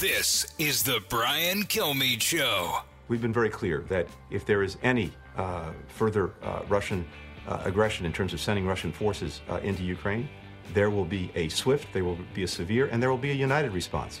This 0.00 0.46
is 0.58 0.82
the 0.82 1.02
Brian 1.08 1.64
Kilmeade 1.64 2.22
Show. 2.22 2.78
We've 3.08 3.20
been 3.20 3.32
very 3.32 3.50
clear 3.50 3.84
that 3.88 4.08
if 4.30 4.46
there 4.46 4.62
is 4.62 4.78
any 4.82 5.12
uh, 5.36 5.72
further 5.88 6.32
uh, 6.42 6.62
Russian 6.68 7.06
uh, 7.46 7.60
aggression 7.64 8.06
in 8.06 8.12
terms 8.12 8.32
of 8.32 8.40
sending 8.40 8.66
Russian 8.66 8.90
forces 8.90 9.42
uh, 9.50 9.56
into 9.56 9.82
Ukraine, 9.82 10.28
there 10.72 10.90
will 10.90 11.04
be 11.04 11.30
a 11.34 11.48
swift, 11.48 11.92
there 11.92 12.04
will 12.04 12.18
be 12.34 12.42
a 12.42 12.48
severe, 12.48 12.86
and 12.86 13.02
there 13.02 13.10
will 13.10 13.18
be 13.18 13.30
a 13.30 13.34
united 13.34 13.72
response 13.72 14.20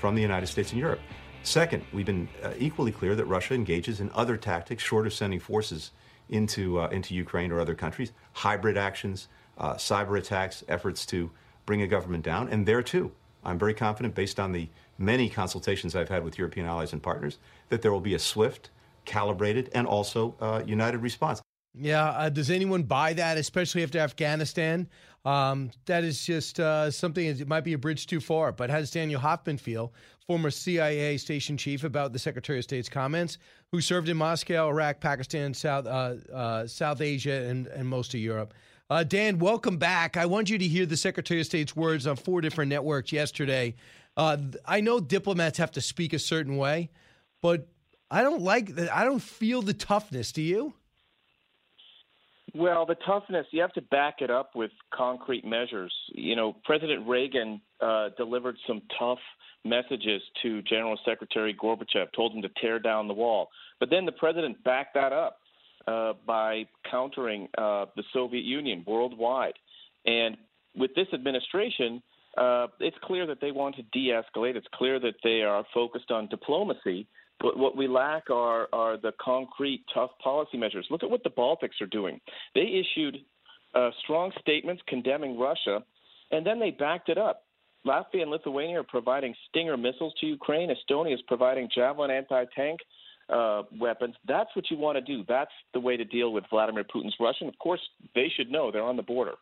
from 0.00 0.14
the 0.14 0.22
United 0.22 0.46
States 0.46 0.72
and 0.72 0.80
Europe. 0.80 1.00
Second, 1.46 1.84
we've 1.92 2.04
been 2.04 2.28
uh, 2.42 2.50
equally 2.58 2.90
clear 2.90 3.14
that 3.14 3.24
Russia 3.26 3.54
engages 3.54 4.00
in 4.00 4.10
other 4.16 4.36
tactics 4.36 4.82
short 4.82 5.06
of 5.06 5.14
sending 5.14 5.38
forces 5.38 5.92
into, 6.28 6.80
uh, 6.80 6.88
into 6.88 7.14
Ukraine 7.14 7.52
or 7.52 7.60
other 7.60 7.76
countries, 7.76 8.10
hybrid 8.32 8.76
actions, 8.76 9.28
uh, 9.58 9.74
cyber 9.74 10.18
attacks, 10.18 10.64
efforts 10.66 11.06
to 11.06 11.30
bring 11.64 11.82
a 11.82 11.86
government 11.86 12.24
down. 12.24 12.48
And 12.48 12.66
there 12.66 12.82
too, 12.82 13.12
I'm 13.44 13.60
very 13.60 13.74
confident, 13.74 14.16
based 14.16 14.40
on 14.40 14.50
the 14.50 14.68
many 14.98 15.28
consultations 15.28 15.94
I've 15.94 16.08
had 16.08 16.24
with 16.24 16.36
European 16.36 16.66
allies 16.66 16.92
and 16.92 17.00
partners, 17.00 17.38
that 17.68 17.80
there 17.80 17.92
will 17.92 18.00
be 18.00 18.14
a 18.14 18.18
swift, 18.18 18.70
calibrated, 19.04 19.70
and 19.72 19.86
also 19.86 20.34
uh, 20.40 20.64
united 20.66 20.98
response. 20.98 21.40
Yeah, 21.78 22.06
uh, 22.06 22.28
does 22.28 22.50
anyone 22.50 22.82
buy 22.82 23.12
that, 23.12 23.36
especially 23.36 23.84
after 23.84 24.00
Afghanistan? 24.00 24.88
Um, 25.24 25.70
that 25.84 26.02
is 26.04 26.24
just 26.24 26.58
uh, 26.58 26.90
something, 26.90 27.24
it 27.24 27.46
might 27.46 27.64
be 27.64 27.74
a 27.74 27.78
bridge 27.78 28.06
too 28.06 28.20
far. 28.20 28.50
But 28.50 28.70
how 28.70 28.78
does 28.78 28.90
Daniel 28.90 29.20
Hoffman 29.20 29.58
feel, 29.58 29.92
former 30.26 30.50
CIA 30.50 31.16
station 31.18 31.56
chief, 31.56 31.84
about 31.84 32.12
the 32.12 32.18
Secretary 32.18 32.58
of 32.58 32.64
State's 32.64 32.88
comments, 32.88 33.38
who 33.70 33.80
served 33.80 34.08
in 34.08 34.16
Moscow, 34.16 34.68
Iraq, 34.68 34.98
Pakistan, 35.00 35.54
South, 35.54 35.86
uh, 35.86 36.14
uh, 36.32 36.66
South 36.66 37.00
Asia, 37.00 37.44
and, 37.48 37.68
and 37.68 37.88
most 37.88 38.12
of 38.12 38.20
Europe? 38.20 38.52
Uh, 38.90 39.04
Dan, 39.04 39.38
welcome 39.38 39.76
back. 39.78 40.16
I 40.16 40.26
want 40.26 40.50
you 40.50 40.58
to 40.58 40.66
hear 40.66 40.84
the 40.84 40.96
Secretary 40.96 41.40
of 41.40 41.46
State's 41.46 41.76
words 41.76 42.06
on 42.06 42.16
four 42.16 42.40
different 42.40 42.68
networks 42.70 43.12
yesterday. 43.12 43.74
Uh, 44.16 44.36
I 44.64 44.80
know 44.80 44.98
diplomats 44.98 45.58
have 45.58 45.72
to 45.72 45.80
speak 45.80 46.12
a 46.12 46.18
certain 46.18 46.56
way, 46.56 46.90
but 47.40 47.68
I 48.10 48.22
don't 48.22 48.42
like 48.42 48.74
that. 48.76 48.94
I 48.94 49.04
don't 49.04 49.22
feel 49.22 49.62
the 49.62 49.74
toughness. 49.74 50.32
Do 50.32 50.42
you? 50.42 50.74
Well, 52.54 52.86
the 52.86 52.96
toughness, 53.06 53.46
you 53.50 53.60
have 53.60 53.72
to 53.74 53.82
back 53.82 54.16
it 54.20 54.30
up 54.30 54.56
with 54.56 54.70
concrete 54.92 55.44
measures. 55.44 55.92
You 56.14 56.36
know, 56.36 56.56
President 56.64 57.06
Reagan 57.06 57.60
uh, 57.80 58.10
delivered 58.16 58.56
some 58.66 58.82
tough 58.98 59.18
messages 59.68 60.22
to 60.42 60.62
General 60.62 60.98
Secretary 61.04 61.54
Gorbachev, 61.54 62.12
told 62.14 62.32
him 62.32 62.42
to 62.42 62.48
tear 62.60 62.78
down 62.78 63.08
the 63.08 63.14
wall. 63.14 63.48
But 63.80 63.90
then 63.90 64.06
the 64.06 64.12
president 64.12 64.62
backed 64.64 64.94
that 64.94 65.12
up 65.12 65.38
uh, 65.86 66.14
by 66.26 66.66
countering 66.90 67.48
uh, 67.58 67.86
the 67.96 68.02
Soviet 68.12 68.44
Union 68.44 68.84
worldwide. 68.86 69.54
And 70.04 70.36
with 70.76 70.94
this 70.94 71.06
administration, 71.12 72.02
uh, 72.36 72.66
it's 72.80 72.96
clear 73.02 73.26
that 73.26 73.40
they 73.40 73.50
want 73.50 73.76
to 73.76 73.82
de 73.92 74.10
escalate. 74.10 74.56
It's 74.56 74.66
clear 74.74 75.00
that 75.00 75.14
they 75.24 75.42
are 75.42 75.64
focused 75.72 76.10
on 76.10 76.28
diplomacy. 76.28 77.06
But 77.40 77.58
what 77.58 77.76
we 77.76 77.86
lack 77.86 78.30
are, 78.30 78.68
are 78.72 78.96
the 78.96 79.12
concrete, 79.20 79.84
tough 79.92 80.10
policy 80.22 80.56
measures. 80.56 80.86
Look 80.90 81.02
at 81.02 81.10
what 81.10 81.22
the 81.22 81.30
Baltics 81.30 81.80
are 81.80 81.86
doing. 81.86 82.20
They 82.54 82.82
issued 82.82 83.18
uh, 83.74 83.90
strong 84.02 84.32
statements 84.40 84.82
condemning 84.88 85.38
Russia, 85.38 85.82
and 86.30 86.46
then 86.46 86.58
they 86.58 86.70
backed 86.70 87.08
it 87.08 87.18
up. 87.18 87.45
Latvia 87.86 88.22
and 88.22 88.30
Lithuania 88.30 88.80
are 88.80 88.84
providing 88.84 89.34
Stinger 89.48 89.76
missiles 89.76 90.12
to 90.20 90.26
Ukraine. 90.26 90.70
Estonia 90.70 91.14
is 91.14 91.22
providing 91.26 91.68
Javelin 91.74 92.10
anti 92.10 92.44
tank 92.54 92.80
uh, 93.28 93.62
weapons. 93.78 94.14
That's 94.26 94.50
what 94.54 94.70
you 94.70 94.76
want 94.76 94.96
to 94.96 95.02
do. 95.02 95.24
That's 95.28 95.50
the 95.72 95.80
way 95.80 95.96
to 95.96 96.04
deal 96.04 96.32
with 96.32 96.44
Vladimir 96.50 96.84
Putin's 96.84 97.14
Russia. 97.18 97.38
And 97.42 97.48
of 97.48 97.58
course, 97.58 97.80
they 98.14 98.30
should 98.36 98.50
know 98.50 98.70
they're 98.70 98.82
on 98.82 98.96
the 98.96 99.02
border. 99.02 99.34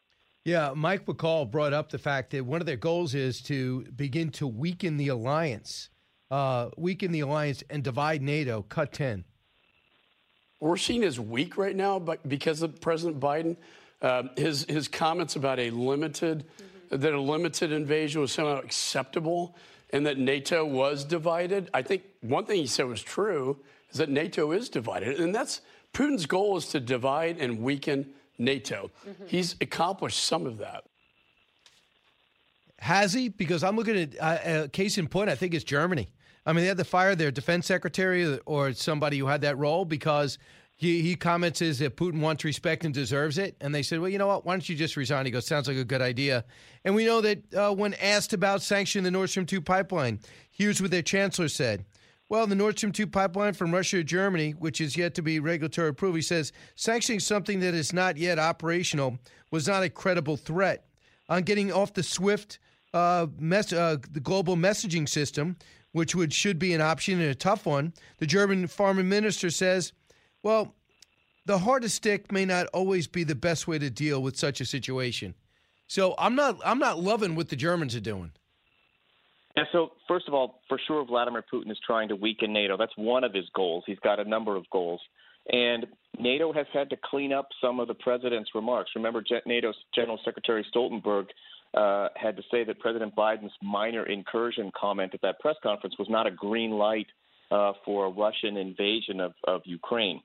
Yeah, 0.45 0.75
Mike 0.77 1.07
McCaul 1.07 1.51
brought 1.51 1.73
up 1.73 1.91
the 1.91 1.99
fact 1.99 2.31
that 2.31 2.45
one 2.45 2.61
of 2.61 2.67
their 2.67 2.77
goals 2.77 3.15
is 3.15 3.41
to 3.43 3.85
begin 3.97 4.31
to 4.33 4.47
weaken 4.47 4.99
the 4.99 5.09
alliance, 5.09 5.89
uh, 6.31 6.69
weaken 6.77 7.13
the 7.13 7.21
alliance 7.21 7.63
and 7.71 7.83
divide 7.83 8.21
NATO, 8.21 8.63
cut 8.63 8.93
10. 8.93 9.25
We're 10.61 10.77
seen 10.77 11.03
as 11.03 11.19
weak 11.19 11.57
right 11.57 11.75
now 11.75 11.99
but 11.99 12.27
because 12.29 12.63
of 12.63 12.81
President 12.81 13.21
Biden. 13.21 13.57
Uh, 14.03 14.25
his, 14.37 14.67
his 14.69 14.87
comments 14.87 15.35
about 15.35 15.59
a 15.59 15.71
limited, 15.71 16.45
that 16.91 17.13
a 17.13 17.21
limited 17.21 17.73
invasion 17.73 18.21
was 18.21 18.33
somehow 18.33 18.59
acceptable 18.59 19.57
and 19.91 20.07
that 20.07 20.19
NATO 20.19 20.65
was 20.65 21.05
divided. 21.05 21.71
I 21.73 21.83
think 21.83 22.03
one 22.21 22.47
thing 22.47 22.57
he 22.57 22.67
said 22.67 22.87
was 22.87 23.03
true 23.03 23.59
is 23.91 23.99
that 23.99 24.09
NATO 24.09 24.53
is 24.53 24.69
divided. 24.69 25.21
And 25.21 25.35
that's 25.35 25.61
Putin's 25.93 26.27
goal 26.27 26.57
is 26.57 26.67
to 26.69 26.81
divide 26.81 27.39
and 27.39 27.61
weaken 27.61 28.11
NATO. 28.39 28.91
Mm-hmm. 29.09 29.27
He's 29.29 29.55
accomplished 29.61 30.25
some 30.25 30.47
of 30.47 30.59
that. 30.59 30.85
Has 32.79 33.13
he? 33.13 33.29
Because 33.29 33.63
I'm 33.63 33.77
looking 33.77 33.97
at 33.97 34.19
uh, 34.19 34.25
uh, 34.25 34.69
case 34.69 34.99
in 34.99 35.07
point. 35.07 35.31
I 35.31 35.37
think 35.37 35.55
it's 35.55 35.65
Germany. 35.65 36.09
I 36.45 36.53
mean, 36.53 36.65
they 36.65 36.69
had 36.69 36.77
to 36.77 36.85
fire 36.85 37.15
their 37.15 37.31
defense 37.31 37.67
secretary 37.67 38.39
or 38.45 38.73
somebody 38.73 39.19
who 39.19 39.27
had 39.27 39.41
that 39.43 39.57
role 39.57 39.85
because 39.85 40.39
he, 40.77 41.03
he 41.03 41.15
comments 41.15 41.63
is 41.63 41.79
that 41.79 41.97
Putin 41.97 42.21
wants 42.21 42.45
respect 42.45 42.85
and 42.85 42.93
deserves 42.93 43.39
it. 43.39 43.57
And 43.61 43.75
they 43.75 43.83
said, 43.83 44.01
well, 44.01 44.09
you 44.09 44.19
know 44.19 44.27
what? 44.27 44.45
Why 44.45 44.55
don't 44.55 44.69
you 44.69 44.75
just 44.75 44.97
resign? 44.97 45.25
He 45.25 45.31
goes, 45.31 45.47
sounds 45.47 45.69
like 45.69 45.77
a 45.77 45.85
good 45.85 46.03
idea. 46.03 46.45
And 46.85 46.95
we 46.95 47.07
know 47.07 47.21
that 47.21 47.55
uh, 47.55 47.73
when 47.73 47.95
asked 47.95 48.33
about 48.33 48.61
sanctioning 48.61 49.05
the 49.05 49.11
Nord 49.11 49.31
Stream 49.31 49.47
2 49.47 49.61
pipeline, 49.61 50.19
here's 50.51 50.83
what 50.83 50.91
their 50.91 51.03
chancellor 51.03 51.49
said. 51.49 51.85
Well, 52.29 52.47
the 52.47 52.57
Nord 52.57 52.77
Stream 52.79 52.91
2 52.91 53.07
pipeline 53.07 53.53
from 53.53 53.73
Russia 53.73 53.99
to 53.99 54.05
Germany, 54.05 54.53
which 54.53 54.81
is 54.81 54.97
yet 54.97 55.15
to 55.15 55.23
be 55.23 55.39
regulatory 55.39 55.91
approved, 55.91 56.17
he 56.17 56.23
says 56.23 56.53
sanctioning 56.75 57.21
something 57.21 57.61
that 57.61 57.75
is 57.75 57.93
not 57.93 58.17
yet 58.17 58.39
operational 58.39 59.19
was 59.51 59.69
not 59.69 59.85
a 59.85 59.91
credible 59.91 60.37
threat. 60.37 60.87
On 61.29 61.43
getting 61.43 61.73
off 61.73 61.95
the 61.95 62.03
SWIFT, 62.03 62.59
uh, 62.93 63.27
uh, 63.27 63.27
the 63.29 64.21
global 64.23 64.57
messaging 64.57 65.09
system, 65.09 65.57
which 65.93 66.15
would 66.15 66.33
should 66.33 66.59
be 66.59 66.75
an 66.75 66.81
option 66.81 67.21
and 67.21 67.31
a 67.31 67.35
tough 67.35 67.67
one, 67.67 67.93
the 68.19 68.27
German 68.27 68.67
foreign 68.67 69.09
minister 69.09 69.51
says, 69.51 69.93
well, 70.45 70.75
the 71.47 71.59
hardest 71.59 71.97
stick 71.97 72.31
may 72.31 72.45
not 72.45 72.67
always 72.69 73.07
be 73.07 73.25
the 73.25 73.35
best 73.35 73.67
way 73.67 73.79
to 73.79 73.91
deal 73.91 74.23
with 74.23 74.37
such 74.37 74.61
a 74.61 74.65
situation. 74.65 75.35
So 75.89 76.15
I'm 76.19 76.35
not 76.37 76.61
I'm 76.65 76.79
not 76.79 77.01
loving 77.01 77.35
what 77.35 77.49
the 77.49 77.57
Germans 77.57 77.97
are 77.97 78.01
doing. 78.01 78.33
Yeah, 79.57 79.65
so 79.73 79.93
first 80.09 80.27
of 80.27 80.35
all, 80.35 80.61
for 80.69 80.81
sure, 80.87 81.05
Vladimir 81.05 81.45
Putin 81.53 81.71
is 81.71 81.79
trying 81.87 82.09
to 82.09 82.17
weaken 82.17 82.53
NATO. 82.53 82.77
That's 82.77 82.97
one 82.97 83.23
of 83.25 83.33
his 83.33 83.45
goals. 83.55 83.85
He's 83.87 83.99
got 84.01 84.19
a 84.19 84.25
number 84.25 84.57
of 84.57 84.69
goals. 84.71 85.01
And 85.53 85.87
NATO 86.19 86.53
has 86.53 86.67
had 86.73 86.91
to 86.91 86.97
clean 87.05 87.33
up 87.33 87.49
some 87.61 87.79
of 87.79 87.87
the 87.87 87.95
president's 87.95 88.51
remarks. 88.55 88.91
Remember, 88.97 89.23
NATO's 89.47 89.77
General 89.95 90.19
Secretary 90.25 90.67
Stoltenberg 90.75 91.27
uh, 91.75 92.09
had 92.17 92.37
to 92.37 92.43
say 92.51 92.65
that 92.65 92.81
President 92.81 93.15
Biden's 93.15 93.53
minor 93.63 94.07
incursion 94.07 94.73
comment 94.79 95.13
at 95.15 95.21
that 95.23 95.39
press 95.41 95.57
conference 95.63 95.97
was 95.99 96.09
not 96.09 96.27
a 96.27 96.31
green 96.31 96.71
light 96.71 97.07
uh, 97.51 97.73
for 97.85 98.07
a 98.07 98.11
Russian 98.11 98.57
invasion 98.57 99.21
of, 99.21 99.35
of 99.45 99.61
Ukraine. 99.65 100.21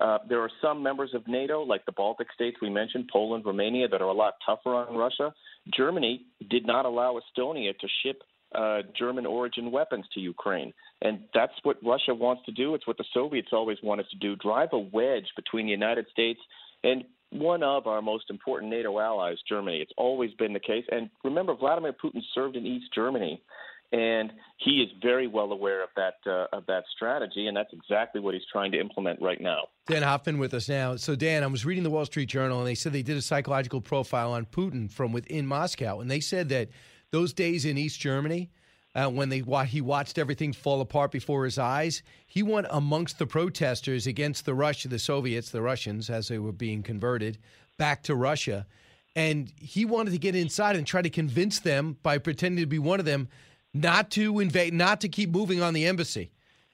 Uh, 0.00 0.18
there 0.28 0.40
are 0.40 0.50
some 0.60 0.82
members 0.82 1.10
of 1.14 1.26
NATO, 1.28 1.62
like 1.62 1.84
the 1.86 1.92
Baltic 1.92 2.28
states 2.34 2.56
we 2.60 2.70
mentioned, 2.70 3.08
Poland, 3.12 3.44
Romania, 3.46 3.88
that 3.88 4.02
are 4.02 4.08
a 4.08 4.12
lot 4.12 4.34
tougher 4.44 4.74
on 4.74 4.96
Russia. 4.96 5.32
Germany 5.76 6.24
did 6.50 6.66
not 6.66 6.86
allow 6.86 7.18
Estonia 7.18 7.78
to 7.78 7.88
ship 8.02 8.22
uh, 8.54 8.82
German 8.98 9.26
origin 9.26 9.70
weapons 9.70 10.04
to 10.14 10.20
Ukraine. 10.20 10.72
And 11.00 11.20
that's 11.34 11.52
what 11.62 11.76
Russia 11.84 12.14
wants 12.14 12.42
to 12.46 12.52
do. 12.52 12.74
It's 12.74 12.86
what 12.86 12.98
the 12.98 13.04
Soviets 13.14 13.48
always 13.52 13.78
wanted 13.82 14.06
to 14.10 14.18
do 14.18 14.36
drive 14.36 14.70
a 14.72 14.78
wedge 14.78 15.26
between 15.36 15.66
the 15.66 15.72
United 15.72 16.06
States 16.10 16.40
and 16.84 17.04
one 17.30 17.62
of 17.62 17.86
our 17.86 18.02
most 18.02 18.28
important 18.28 18.70
NATO 18.70 18.98
allies, 18.98 19.38
Germany. 19.48 19.78
It's 19.78 19.92
always 19.96 20.32
been 20.34 20.52
the 20.52 20.60
case. 20.60 20.84
And 20.90 21.08
remember, 21.24 21.54
Vladimir 21.54 21.92
Putin 21.92 22.20
served 22.34 22.56
in 22.56 22.66
East 22.66 22.86
Germany. 22.94 23.40
And 23.92 24.32
he 24.56 24.82
is 24.82 24.88
very 25.02 25.26
well 25.26 25.52
aware 25.52 25.82
of 25.82 25.90
that 25.96 26.14
uh, 26.26 26.46
of 26.56 26.64
that 26.66 26.84
strategy, 26.96 27.46
and 27.46 27.56
that's 27.56 27.72
exactly 27.72 28.20
what 28.20 28.32
he's 28.32 28.46
trying 28.50 28.72
to 28.72 28.80
implement 28.80 29.20
right 29.20 29.40
now. 29.40 29.64
Dan 29.86 30.02
Hoffman 30.02 30.38
with 30.38 30.54
us 30.54 30.68
now. 30.68 30.96
So, 30.96 31.14
Dan, 31.14 31.42
I 31.42 31.46
was 31.46 31.66
reading 31.66 31.84
the 31.84 31.90
Wall 31.90 32.06
Street 32.06 32.30
Journal, 32.30 32.58
and 32.58 32.66
they 32.66 32.74
said 32.74 32.92
they 32.92 33.02
did 33.02 33.18
a 33.18 33.22
psychological 33.22 33.82
profile 33.82 34.32
on 34.32 34.46
Putin 34.46 34.90
from 34.90 35.12
within 35.12 35.46
Moscow, 35.46 36.00
and 36.00 36.10
they 36.10 36.20
said 36.20 36.48
that 36.48 36.70
those 37.10 37.34
days 37.34 37.66
in 37.66 37.76
East 37.76 38.00
Germany, 38.00 38.50
uh, 38.94 39.08
when 39.08 39.28
they 39.28 39.42
he 39.66 39.80
watched 39.80 40.16
everything 40.16 40.52
fall 40.52 40.80
apart 40.80 41.10
before 41.10 41.44
his 41.44 41.58
eyes, 41.58 42.02
he 42.26 42.42
went 42.42 42.66
amongst 42.70 43.18
the 43.18 43.26
protesters 43.26 44.06
against 44.06 44.46
the 44.46 44.54
Russia, 44.54 44.88
the 44.88 44.98
Soviets, 44.98 45.50
the 45.50 45.62
Russians, 45.62 46.08
as 46.08 46.28
they 46.28 46.38
were 46.38 46.52
being 46.52 46.82
converted 46.82 47.38
back 47.76 48.02
to 48.04 48.14
Russia, 48.14 48.66
and 49.14 49.52
he 49.56 49.84
wanted 49.84 50.12
to 50.12 50.18
get 50.18 50.34
inside 50.34 50.76
and 50.76 50.86
try 50.86 51.02
to 51.02 51.10
convince 51.10 51.60
them 51.60 51.98
by 52.02 52.18
pretending 52.18 52.62
to 52.62 52.66
be 52.66 52.78
one 52.78 53.00
of 53.00 53.06
them 53.06 53.28
not 53.74 54.10
to 54.12 54.40
invade, 54.40 54.74
not 54.74 55.00
to 55.00 55.08
keep 55.08 55.30
moving 55.30 55.62
on 55.62 55.74
the 55.74 55.86
embassy. 55.86 56.30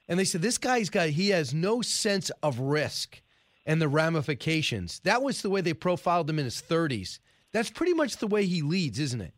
And 0.07 0.19
they 0.19 0.25
said 0.25 0.41
this 0.41 0.57
guy's 0.57 0.89
got 0.89 1.09
he 1.09 1.29
has 1.29 1.53
no 1.53 1.81
sense 1.81 2.31
of 2.41 2.59
risk 2.59 3.21
and 3.65 3.81
the 3.81 3.87
ramifications. 3.87 4.99
That 5.01 5.21
was 5.21 5.41
the 5.41 5.49
way 5.49 5.61
they 5.61 5.73
profiled 5.73 6.29
him 6.29 6.39
in 6.39 6.45
his 6.45 6.61
30s. 6.61 7.19
That's 7.51 7.69
pretty 7.69 7.93
much 7.93 8.17
the 8.17 8.27
way 8.27 8.45
he 8.45 8.61
leads, 8.61 8.99
isn't 8.99 9.21
it? 9.21 9.33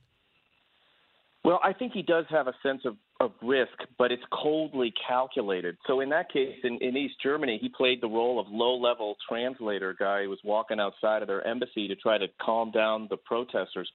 Well, 1.44 1.60
I 1.64 1.74
think 1.74 1.94
he 1.94 2.04
does 2.04 2.26
have 2.30 2.48
a 2.48 2.54
sense 2.62 2.82
of, 2.86 2.98
of 3.20 3.32
risk, 3.42 3.72
but 3.98 4.12
it's 4.12 4.24
coldly 4.32 4.94
calculated. 5.08 5.76
So 5.88 6.02
in 6.02 6.10
that 6.10 6.32
case, 6.32 6.56
in, 6.64 6.78
in 6.82 6.96
East 6.96 7.16
Germany, 7.22 7.58
he 7.60 7.68
played 7.68 8.00
the 8.00 8.08
role 8.08 8.40
of 8.40 8.46
low-level 8.50 9.16
translator 9.28 9.96
guy 9.98 10.24
who 10.24 10.30
was 10.30 10.40
walking 10.44 10.80
outside 10.80 11.24
of 11.24 11.28
their 11.28 11.46
embassy 11.46 11.88
to 11.88 11.96
try 11.96 12.20
to 12.20 12.28
calm 12.40 12.70
down 12.70 13.08
the 13.10 13.18
protesters, 13.18 13.92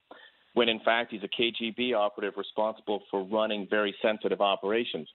when 0.57 0.69
in 0.69 0.79
fact 0.79 1.11
he's 1.11 1.21
a 1.21 1.41
KGB 1.41 1.93
operative 1.95 2.33
responsible 2.35 3.03
for 3.11 3.23
running 3.23 3.67
very 3.69 3.93
sensitive 4.01 4.41
operations. 4.41 5.07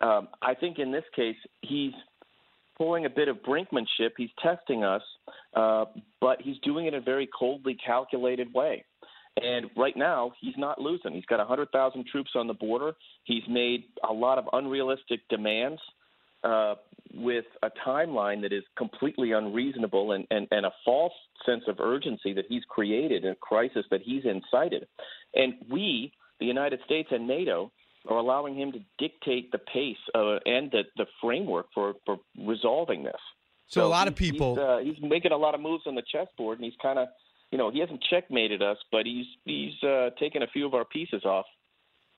Um, 0.00 0.28
I 0.40 0.54
think 0.54 0.78
in 0.78 0.92
this 0.92 1.02
case, 1.16 1.34
he's 1.62 1.90
pulling 2.78 3.04
a 3.04 3.10
bit 3.10 3.26
of 3.26 3.38
brinkmanship. 3.38 4.10
He's 4.16 4.30
testing 4.40 4.84
us, 4.84 5.02
uh, 5.56 5.86
but 6.20 6.40
he's 6.40 6.56
doing 6.62 6.86
it 6.86 6.94
in 6.94 7.00
a 7.00 7.02
very 7.02 7.28
coldly 7.36 7.76
calculated 7.84 8.54
way. 8.54 8.84
And 9.42 9.66
right 9.76 9.96
now, 9.96 10.30
he's 10.40 10.54
not 10.56 10.80
losing. 10.80 11.14
He's 11.14 11.26
got 11.26 11.40
100,000 11.40 12.06
troops 12.06 12.30
on 12.36 12.46
the 12.46 12.54
border. 12.54 12.92
He's 13.24 13.42
made 13.48 13.86
a 14.08 14.12
lot 14.12 14.38
of 14.38 14.44
unrealistic 14.52 15.18
demands 15.28 15.80
uh, 16.44 16.76
with 17.14 17.44
a 17.62 17.70
timeline 17.86 18.42
that 18.42 18.52
is 18.52 18.62
completely 18.76 19.32
unreasonable 19.32 20.12
and, 20.12 20.26
and, 20.30 20.46
and 20.50 20.66
a 20.66 20.70
false 20.84 21.12
sense 21.44 21.64
of 21.68 21.80
urgency 21.80 22.32
that 22.32 22.44
he's 22.48 22.62
created, 22.68 23.24
a 23.24 23.34
crisis 23.36 23.84
that 23.90 24.02
he's 24.02 24.24
incited. 24.24 24.86
And 25.34 25.54
we, 25.70 26.12
the 26.40 26.46
United 26.46 26.80
States 26.84 27.08
and 27.10 27.26
NATO, 27.26 27.70
are 28.08 28.18
allowing 28.18 28.56
him 28.56 28.72
to 28.72 28.78
dictate 28.98 29.50
the 29.52 29.58
pace 29.58 29.96
uh, 30.14 30.38
and 30.46 30.70
the, 30.70 30.82
the 30.96 31.06
framework 31.20 31.66
for, 31.74 31.94
for 32.04 32.18
resolving 32.38 33.02
this. 33.02 33.14
So, 33.68 33.80
so 33.80 33.86
a 33.86 33.88
lot 33.88 34.06
of 34.06 34.14
people. 34.14 34.54
He's, 34.54 34.62
uh, 34.62 34.78
he's 34.78 35.10
making 35.10 35.32
a 35.32 35.36
lot 35.36 35.54
of 35.54 35.60
moves 35.60 35.84
on 35.86 35.96
the 35.96 36.02
chessboard, 36.12 36.58
and 36.58 36.64
he's 36.64 36.76
kind 36.80 36.98
of 36.98 37.08
you 37.50 37.58
know, 37.58 37.70
he 37.70 37.80
hasn't 37.80 38.02
checkmated 38.10 38.62
us, 38.62 38.76
but 38.90 39.06
he's 39.06 39.26
he's 39.44 39.82
uh, 39.82 40.10
taken 40.18 40.42
a 40.42 40.46
few 40.48 40.66
of 40.66 40.74
our 40.74 40.84
pieces 40.84 41.24
off. 41.24 41.46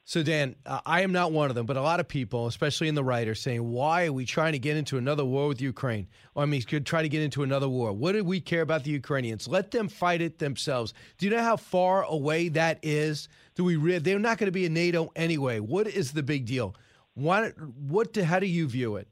So, 0.08 0.22
Dan, 0.22 0.56
uh, 0.64 0.80
I 0.86 1.02
am 1.02 1.12
not 1.12 1.32
one 1.32 1.50
of 1.50 1.54
them, 1.54 1.66
but 1.66 1.76
a 1.76 1.82
lot 1.82 2.00
of 2.00 2.08
people, 2.08 2.46
especially 2.46 2.88
in 2.88 2.94
the 2.94 3.04
right, 3.04 3.28
are 3.28 3.34
saying, 3.34 3.62
why 3.62 4.06
are 4.06 4.12
we 4.14 4.24
trying 4.24 4.52
to 4.52 4.58
get 4.58 4.74
into 4.74 4.96
another 4.96 5.22
war 5.22 5.48
with 5.48 5.60
Ukraine? 5.60 6.08
Or, 6.34 6.44
I 6.44 6.46
mean, 6.46 6.62
could 6.62 6.86
try 6.86 7.02
to 7.02 7.10
get 7.10 7.20
into 7.20 7.42
another 7.42 7.68
war. 7.68 7.92
What 7.92 8.12
do 8.12 8.24
we 8.24 8.40
care 8.40 8.62
about 8.62 8.84
the 8.84 8.90
Ukrainians? 8.90 9.46
Let 9.46 9.70
them 9.70 9.86
fight 9.86 10.22
it 10.22 10.38
themselves. 10.38 10.94
Do 11.18 11.26
you 11.26 11.36
know 11.36 11.42
how 11.42 11.58
far 11.58 12.04
away 12.04 12.48
that 12.48 12.78
is? 12.82 13.28
Do 13.54 13.64
we? 13.64 13.76
Re- 13.76 13.98
they're 13.98 14.18
not 14.18 14.38
going 14.38 14.46
to 14.46 14.50
be 14.50 14.64
in 14.64 14.72
NATO 14.72 15.12
anyway. 15.14 15.60
What 15.60 15.86
is 15.86 16.12
the 16.12 16.22
big 16.22 16.46
deal? 16.46 16.74
What? 17.12 17.52
What? 17.58 18.14
Do, 18.14 18.24
how 18.24 18.38
do 18.38 18.46
you 18.46 18.66
view 18.66 18.96
it? 18.96 19.08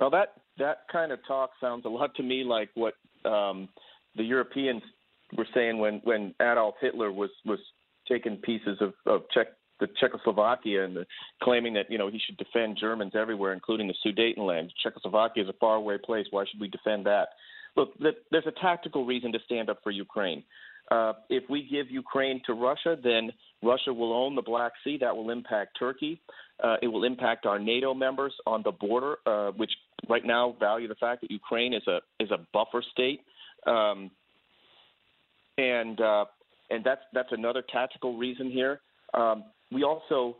Well, 0.00 0.08
that 0.12 0.32
that 0.56 0.88
kind 0.90 1.12
of 1.12 1.18
talk 1.28 1.50
sounds 1.60 1.84
a 1.84 1.90
lot 1.90 2.14
to 2.14 2.22
me 2.22 2.42
like 2.42 2.70
what 2.72 2.94
um, 3.26 3.68
the 4.16 4.24
Europeans 4.24 4.80
were 5.36 5.46
saying 5.52 5.76
when 5.78 6.00
when 6.04 6.34
Adolf 6.40 6.76
Hitler 6.80 7.12
was 7.12 7.28
was 7.44 7.58
taking 8.08 8.38
pieces 8.38 8.78
of 8.80 8.94
of 9.04 9.24
Czech 9.30 9.48
the 9.80 9.88
Czechoslovakia 10.00 10.84
and 10.84 10.96
the, 10.96 11.06
claiming 11.42 11.74
that 11.74 11.90
you 11.90 11.98
know 11.98 12.10
he 12.10 12.20
should 12.24 12.36
defend 12.36 12.78
Germans 12.80 13.12
everywhere, 13.14 13.52
including 13.52 13.88
the 13.88 13.94
Sudetenland. 14.04 14.70
Czechoslovakia 14.82 15.42
is 15.42 15.48
a 15.48 15.54
faraway 15.54 15.98
place. 15.98 16.26
Why 16.30 16.44
should 16.50 16.60
we 16.60 16.68
defend 16.68 17.06
that? 17.06 17.28
Look, 17.76 17.98
the, 17.98 18.12
there's 18.30 18.46
a 18.46 18.60
tactical 18.60 19.04
reason 19.04 19.32
to 19.32 19.38
stand 19.44 19.68
up 19.68 19.80
for 19.82 19.90
Ukraine. 19.90 20.44
Uh, 20.90 21.14
if 21.30 21.44
we 21.48 21.66
give 21.68 21.90
Ukraine 21.90 22.40
to 22.46 22.52
Russia, 22.52 22.96
then 23.02 23.32
Russia 23.62 23.92
will 23.92 24.12
own 24.12 24.34
the 24.34 24.42
Black 24.42 24.72
Sea. 24.84 24.98
That 25.00 25.16
will 25.16 25.30
impact 25.30 25.78
Turkey. 25.78 26.20
Uh, 26.62 26.76
it 26.82 26.88
will 26.88 27.04
impact 27.04 27.46
our 27.46 27.58
NATO 27.58 27.94
members 27.94 28.34
on 28.46 28.62
the 28.62 28.70
border, 28.70 29.16
uh, 29.26 29.50
which 29.52 29.72
right 30.08 30.24
now 30.24 30.54
value 30.60 30.86
the 30.86 30.94
fact 30.96 31.22
that 31.22 31.30
Ukraine 31.30 31.72
is 31.72 31.86
a 31.88 32.00
is 32.20 32.30
a 32.30 32.38
buffer 32.52 32.82
state. 32.92 33.22
Um, 33.66 34.10
and 35.56 36.00
uh, 36.00 36.26
and 36.70 36.84
that's 36.84 37.02
that's 37.12 37.32
another 37.32 37.62
tactical 37.72 38.16
reason 38.18 38.50
here. 38.50 38.80
Um, 39.14 39.44
we 39.70 39.84
also 39.84 40.36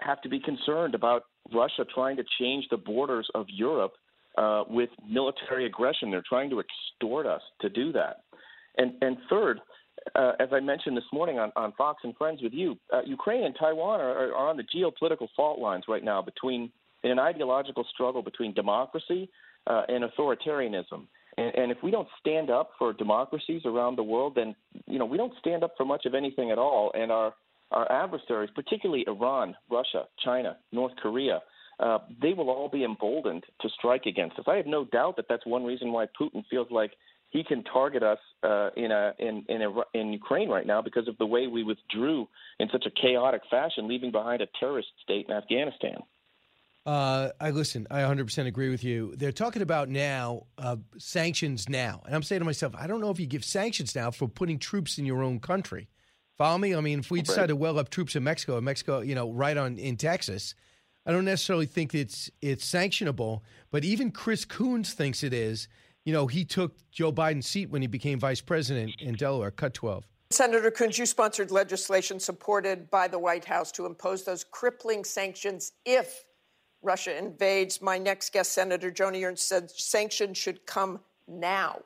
have 0.00 0.20
to 0.22 0.28
be 0.28 0.40
concerned 0.40 0.94
about 0.94 1.22
Russia 1.54 1.84
trying 1.94 2.16
to 2.16 2.24
change 2.40 2.66
the 2.70 2.76
borders 2.76 3.28
of 3.34 3.46
Europe 3.48 3.92
uh, 4.36 4.64
with 4.68 4.90
military 5.08 5.66
aggression. 5.66 6.10
They're 6.10 6.22
trying 6.28 6.50
to 6.50 6.60
extort 6.60 7.26
us 7.26 7.42
to 7.60 7.68
do 7.68 7.92
that. 7.92 8.22
And 8.76 8.92
and 9.00 9.16
third, 9.30 9.60
uh, 10.14 10.32
as 10.38 10.48
I 10.52 10.60
mentioned 10.60 10.96
this 10.96 11.04
morning 11.12 11.38
on, 11.38 11.52
on 11.56 11.72
Fox 11.72 12.02
and 12.04 12.16
Friends 12.16 12.42
with 12.42 12.52
you, 12.52 12.76
uh, 12.92 13.00
Ukraine 13.06 13.44
and 13.44 13.54
Taiwan 13.58 14.00
are, 14.00 14.32
are 14.32 14.48
on 14.48 14.56
the 14.56 14.64
geopolitical 14.64 15.28
fault 15.34 15.58
lines 15.58 15.84
right 15.88 16.04
now 16.04 16.20
between 16.20 16.70
in 17.02 17.10
an 17.10 17.18
ideological 17.18 17.86
struggle 17.92 18.22
between 18.22 18.52
democracy 18.52 19.28
uh, 19.66 19.82
and 19.88 20.04
authoritarianism. 20.04 21.06
And, 21.38 21.54
and 21.54 21.72
if 21.72 21.78
we 21.82 21.90
don't 21.90 22.08
stand 22.20 22.50
up 22.50 22.70
for 22.78 22.92
democracies 22.92 23.62
around 23.64 23.96
the 23.96 24.02
world, 24.02 24.34
then 24.36 24.54
you 24.86 24.98
know 24.98 25.06
we 25.06 25.16
don't 25.16 25.32
stand 25.38 25.64
up 25.64 25.74
for 25.76 25.84
much 25.84 26.04
of 26.06 26.14
anything 26.14 26.50
at 26.50 26.58
all. 26.58 26.92
And 26.94 27.10
our 27.10 27.34
our 27.70 27.90
adversaries, 27.90 28.50
particularly 28.54 29.04
Iran, 29.06 29.54
Russia, 29.70 30.04
China, 30.24 30.56
North 30.72 30.92
Korea, 31.02 31.40
uh, 31.80 31.98
they 32.22 32.32
will 32.32 32.48
all 32.48 32.68
be 32.68 32.84
emboldened 32.84 33.44
to 33.60 33.68
strike 33.78 34.06
against 34.06 34.38
us. 34.38 34.44
I 34.48 34.56
have 34.56 34.66
no 34.66 34.84
doubt 34.84 35.16
that 35.16 35.26
that's 35.28 35.44
one 35.46 35.64
reason 35.64 35.92
why 35.92 36.06
Putin 36.20 36.42
feels 36.50 36.68
like 36.70 36.92
he 37.30 37.44
can 37.44 37.64
target 37.64 38.02
us 38.02 38.18
uh, 38.42 38.70
in 38.76 38.90
a 38.92 39.12
in 39.18 39.44
in, 39.48 39.62
a, 39.62 39.98
in 39.98 40.12
Ukraine 40.12 40.48
right 40.48 40.66
now 40.66 40.80
because 40.80 41.08
of 41.08 41.18
the 41.18 41.26
way 41.26 41.46
we 41.48 41.64
withdrew 41.64 42.28
in 42.58 42.68
such 42.72 42.86
a 42.86 42.90
chaotic 42.90 43.42
fashion, 43.50 43.88
leaving 43.88 44.10
behind 44.10 44.40
a 44.40 44.46
terrorist 44.58 44.88
state 45.02 45.26
in 45.28 45.34
Afghanistan. 45.34 45.98
Uh, 46.86 47.30
I 47.40 47.50
listen. 47.50 47.88
I 47.90 48.02
100% 48.02 48.46
agree 48.46 48.70
with 48.70 48.84
you. 48.84 49.12
They're 49.16 49.32
talking 49.32 49.60
about 49.60 49.88
now 49.88 50.46
uh, 50.56 50.76
sanctions 50.98 51.68
now, 51.68 52.00
and 52.06 52.14
I'm 52.14 52.22
saying 52.22 52.40
to 52.40 52.44
myself, 52.44 52.74
I 52.78 52.86
don't 52.86 53.00
know 53.00 53.10
if 53.10 53.18
you 53.18 53.26
give 53.26 53.44
sanctions 53.44 53.96
now 53.96 54.12
for 54.12 54.28
putting 54.28 54.60
troops 54.60 54.96
in 54.96 55.04
your 55.04 55.22
own 55.24 55.40
country. 55.40 55.88
Follow 56.36 56.58
me? 56.58 56.74
I 56.74 56.80
mean, 56.80 56.98
if 56.98 57.10
we 57.10 57.22
decide 57.22 57.42
right. 57.42 57.46
to 57.48 57.56
well 57.56 57.78
up 57.78 57.88
troops 57.88 58.14
in 58.14 58.24
Mexico, 58.24 58.60
Mexico, 58.60 59.00
you 59.00 59.14
know, 59.14 59.32
right 59.32 59.56
on 59.56 59.78
in 59.78 59.96
Texas, 59.96 60.54
I 61.06 61.12
don't 61.12 61.24
necessarily 61.24 61.66
think 61.66 61.94
it's 61.94 62.30
it's 62.42 62.70
sanctionable. 62.70 63.40
But 63.70 63.84
even 63.84 64.10
Chris 64.10 64.44
Coons 64.44 64.92
thinks 64.92 65.22
it 65.22 65.32
is. 65.32 65.68
You 66.04 66.12
know, 66.12 66.26
he 66.26 66.44
took 66.44 66.76
Joe 66.92 67.10
Biden's 67.10 67.46
seat 67.46 67.70
when 67.70 67.82
he 67.82 67.88
became 67.88 68.20
vice 68.20 68.40
president 68.40 68.94
in 69.00 69.14
Delaware. 69.14 69.50
Cut 69.50 69.74
12. 69.74 70.06
Senator 70.30 70.70
Coons, 70.70 70.98
you 70.98 71.06
sponsored 71.06 71.50
legislation 71.50 72.20
supported 72.20 72.90
by 72.90 73.08
the 73.08 73.18
White 73.18 73.44
House 73.44 73.72
to 73.72 73.86
impose 73.86 74.24
those 74.24 74.44
crippling 74.44 75.04
sanctions 75.04 75.72
if 75.84 76.24
Russia 76.82 77.16
invades. 77.16 77.80
My 77.80 77.98
next 77.98 78.32
guest, 78.32 78.52
Senator 78.52 78.90
Joni 78.90 79.26
Ernst, 79.26 79.48
said 79.48 79.70
sanctions 79.70 80.36
should 80.36 80.66
come 80.66 81.00
now. 81.26 81.80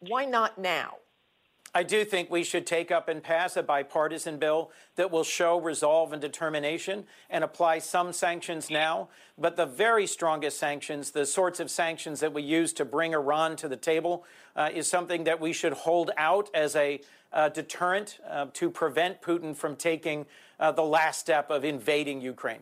Why 0.00 0.24
not 0.24 0.58
now? 0.58 0.96
I 1.76 1.82
do 1.82 2.04
think 2.04 2.30
we 2.30 2.44
should 2.44 2.66
take 2.66 2.92
up 2.92 3.08
and 3.08 3.20
pass 3.20 3.56
a 3.56 3.62
bipartisan 3.62 4.38
bill 4.38 4.70
that 4.94 5.10
will 5.10 5.24
show 5.24 5.60
resolve 5.60 6.12
and 6.12 6.22
determination 6.22 7.04
and 7.28 7.42
apply 7.42 7.80
some 7.80 8.12
sanctions 8.12 8.70
now. 8.70 9.08
But 9.36 9.56
the 9.56 9.66
very 9.66 10.06
strongest 10.06 10.58
sanctions, 10.58 11.10
the 11.10 11.26
sorts 11.26 11.58
of 11.58 11.70
sanctions 11.70 12.20
that 12.20 12.32
we 12.32 12.42
use 12.42 12.72
to 12.74 12.84
bring 12.84 13.12
Iran 13.12 13.56
to 13.56 13.68
the 13.68 13.76
table, 13.76 14.24
uh, 14.54 14.70
is 14.72 14.88
something 14.88 15.24
that 15.24 15.40
we 15.40 15.52
should 15.52 15.72
hold 15.72 16.12
out 16.16 16.48
as 16.54 16.76
a 16.76 17.00
uh, 17.32 17.48
deterrent 17.48 18.20
uh, 18.30 18.46
to 18.52 18.70
prevent 18.70 19.20
Putin 19.20 19.56
from 19.56 19.74
taking 19.74 20.26
uh, 20.60 20.70
the 20.70 20.84
last 20.84 21.18
step 21.18 21.50
of 21.50 21.64
invading 21.64 22.20
Ukraine. 22.20 22.60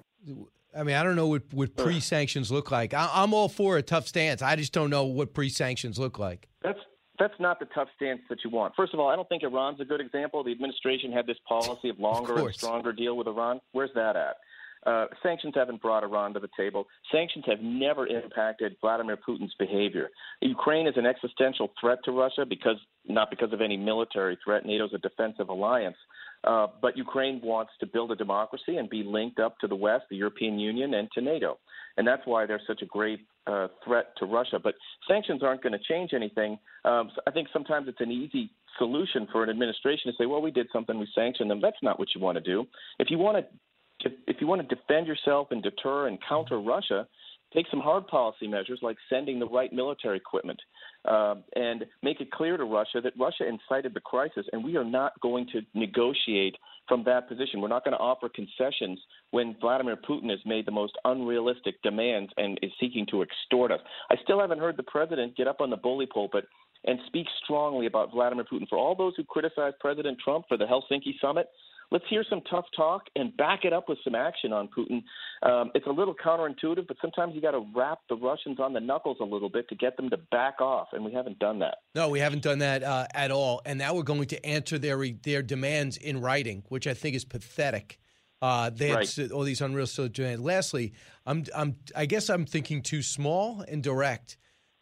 I 0.75 0.85
mean, 0.85 0.97
I 0.97 1.03
don't 1.03 1.17
know 1.17 1.27
what, 1.27 1.43
what 1.53 1.77
pre 1.77 2.01
sanctions 2.01 2.51
look 2.51 2.71
like. 2.71 2.95
I, 2.95 3.23
am 3.23 3.35
all 3.35 3.51
for 3.51 3.77
a 3.77 3.83
tough 3.83 4.09
stance. 4.09 4.41
I 4.41 4.57
just 4.57 4.73
don't 4.73 4.89
know 4.89 5.05
what 5.05 5.35
pre 5.35 5.51
sanctions 5.51 5.99
look 5.99 6.19
like. 6.19 6.49
That's 6.63 6.81
that's 7.23 7.39
not 7.39 7.61
the 7.61 7.67
tough 7.67 7.87
stance 7.95 8.21
that 8.29 8.39
you 8.45 8.51
want. 8.51 8.75
First 8.75 8.93
of 8.95 8.99
all, 8.99 9.09
I 9.09 9.15
don't 9.15 9.29
think 9.29 9.45
Iran's 9.45 9.81
a 9.81 9.85
good 9.85 10.01
example. 10.01 10.43
The 10.43 10.51
administration 10.51 11.13
had 11.13 11.25
this 11.25 11.37
policy 11.49 11.89
of 11.89 11.99
longer 12.01 12.35
of 12.35 12.47
and 12.47 12.55
stronger 12.55 12.93
deal 12.93 13.17
with 13.17 13.29
Iran. 13.29 13.61
Where's 13.71 13.91
that 13.95 14.17
at? 14.17 14.37
Uh, 14.85 15.07
sanctions 15.23 15.55
haven't 15.55 15.81
brought 15.81 16.03
Iran 16.03 16.35
to 16.35 16.41
the 16.41 16.49
table. 16.57 16.89
Sanctions 17.13 17.45
have 17.47 17.61
never 17.61 18.09
impacted 18.09 18.75
Vladimir 18.81 19.17
Putin's 19.17 19.55
behavior. 19.57 20.09
Ukraine 20.41 20.89
is 20.89 20.95
an 20.97 21.07
existential 21.07 21.71
threat 21.81 21.99
to 22.07 22.11
Russia 22.11 22.45
because 22.45 22.77
not 23.07 23.31
because 23.31 23.53
of 23.53 23.61
any 23.61 23.77
military 23.77 24.37
threat. 24.45 24.67
NATO's 24.67 24.93
a 24.93 24.99
defensive 24.99 25.49
alliance. 25.49 25.97
Uh, 26.45 26.67
but 26.81 26.97
Ukraine 26.97 27.41
wants 27.43 27.73
to 27.81 27.87
build 27.87 28.11
a 28.11 28.17
democracy 28.17 28.77
and 28.77 28.91
be 28.91 29.03
linked 29.03 29.39
up 29.39 29.59
to 29.61 29.69
the 29.69 29.77
West, 29.77 30.05
the 30.11 30.17
European 30.17 30.59
Union, 30.59 30.95
and 30.95 31.09
to 31.13 31.21
NATO. 31.21 31.59
And 31.97 32.07
that's 32.07 32.23
why 32.25 32.47
they're 32.47 32.61
such 32.67 32.83
a 32.83 32.87
great 32.87 33.21
uh, 33.47 33.69
threat 33.85 34.07
to 34.19 34.27
Russia. 34.27 34.59
But 34.63 34.75
sanctions 35.07 35.43
aren't 35.43 35.63
going 35.63 35.73
to 35.73 35.79
change 35.79 36.13
anything. 36.15 36.59
Um, 36.85 37.11
so 37.15 37.21
I 37.27 37.31
think 37.31 37.49
sometimes 37.53 37.87
it's 37.89 38.01
an 38.01 38.11
easy 38.11 38.51
solution 38.79 39.29
for 39.31 39.45
an 39.45 39.51
administration 39.51 40.11
to 40.11 40.17
say, 40.17 40.27
well, 40.27 40.43
we 40.43 40.51
did 40.51 40.67
something, 40.73 40.99
we 40.99 41.09
sanctioned 41.15 41.51
them. 41.51 41.61
That's 41.61 41.77
not 41.83 41.99
what 41.99 42.09
you 42.15 42.21
want 42.21 42.37
to 42.39 42.43
do. 42.43 42.67
If 42.99 43.11
you 43.11 43.19
want 43.19 43.45
to, 44.01 44.11
if 44.27 44.37
you 44.41 44.47
want 44.47 44.67
to 44.67 44.75
defend 44.75 45.07
yourself 45.07 45.49
and 45.51 45.63
deter 45.63 46.09
and 46.09 46.19
counter 46.29 46.59
Russia, 46.61 47.07
take 47.55 47.67
some 47.71 47.81
hard 47.81 48.07
policy 48.07 48.47
measures 48.47 48.81
like 48.83 48.97
sending 49.09 49.39
the 49.39 49.47
right 49.47 49.73
military 49.73 50.17
equipment 50.17 50.61
uh, 51.05 51.35
and 51.57 51.85
make 52.03 52.21
it 52.21 52.31
clear 52.31 52.57
to 52.57 52.65
Russia 52.65 53.01
that 53.03 53.13
Russia 53.19 53.47
incited 53.47 53.95
the 53.95 54.01
crisis, 54.01 54.47
and 54.53 54.63
we 54.63 54.77
are 54.77 54.85
not 54.85 55.21
going 55.21 55.47
to 55.53 55.61
negotiate 55.75 56.57
from 56.89 57.05
that 57.05 57.29
position. 57.29 57.61
We're 57.61 57.69
not 57.69 57.85
going 57.85 57.97
to 57.97 58.03
offer 58.03 58.29
concessions 58.29 58.99
when 59.31 59.57
Vladimir 59.61 59.97
Putin 59.97 60.31
has 60.31 60.41
made 60.45 60.67
the 60.67 60.73
most 60.73 60.97
unrealistic 61.05 61.81
demands 61.83 62.33
and 62.37 62.59
is 62.63 62.71
seeking 62.81 63.07
to 63.11 63.23
extort 63.23 63.73
us. 63.73 63.81
I 64.11 64.17
still 64.23 64.41
haven't 64.41 64.59
heard 64.59 64.77
the 64.77 64.83
president 64.83 65.37
get 65.37 65.49
up 65.49 65.61
on 65.61 65.71
the 65.71 65.77
bully 65.77 66.07
pulpit 66.07 66.45
and 66.85 66.99
speak 67.07 67.27
strongly 67.45 67.87
about 67.87 68.11
Vladimir 68.13 68.45
Putin. 68.45 68.69
For 68.69 68.79
all 68.79 68.95
those 68.95 69.15
who 69.17 69.25
criticize 69.25 69.73
President 69.81 70.19
Trump 70.23 70.47
for 70.49 70.57
the 70.57 70.65
Helsinki 70.65 71.19
summit, 71.21 71.47
let's 71.93 72.05
hear 72.09 72.25
some 72.29 72.41
tough 72.51 72.65
talk 72.75 73.03
and 73.15 73.37
back 73.37 73.65
it 73.65 73.73
up 73.73 73.89
with 73.89 73.99
some 74.03 74.15
action 74.15 74.53
on 74.53 74.69
Putin. 74.77 75.03
Um, 75.49 75.71
it's 75.75 75.87
a 75.87 75.91
little 75.91 76.15
counterintuitive, 76.15 76.89
but 76.89 76.97
sometimes 77.01 77.35
you 77.35 77.43
got 77.43 77.53
to 77.53 77.65
wrap 77.77 77.99
the 78.09 78.17
Russians 78.17 78.59
on 78.59 78.73
the 78.73 78.81
knuckles 78.81 79.19
a 79.21 79.25
little 79.25 79.51
bit 79.51 79.69
to 79.69 79.75
get 79.75 79.97
them 79.97 80.09
to 80.11 80.17
back 80.17 80.61
off, 80.61 80.89
and 80.93 81.05
we 81.05 81.13
haven't 81.13 81.39
done 81.39 81.59
that. 81.61 81.79
No, 81.95 82.09
we 82.09 82.19
haven't 82.19 82.43
done 82.43 82.61
that 82.61 82.83
uh, 82.83 83.07
at 83.15 83.31
all. 83.31 83.61
And 83.65 83.79
now 83.79 83.95
we're 83.95 84.03
going 84.03 84.27
to 84.29 84.45
answer 84.45 84.79
their 84.79 85.07
their 85.23 85.43
demands 85.43 85.97
in 85.99 86.21
writing, 86.21 86.65
which 86.69 86.87
I 86.87 86.95
think 86.95 87.15
is 87.15 87.25
pathetic. 87.25 87.99
Uh, 88.41 88.71
they 88.71 88.89
had 88.89 88.97
right. 88.97 89.31
all 89.31 89.45
these 89.45 89.61
unreal 89.61 89.87
demands. 90.13 90.41
Lastly, 90.43 90.95
I'm, 91.25 91.45
I'm, 91.55 91.77
I 91.95 92.07
guess 92.07 92.29
I'm 92.29 92.45
thinking 92.45 92.83
too 92.83 93.01
small 93.01 93.61
and 93.69 93.85
direct. 93.85 94.37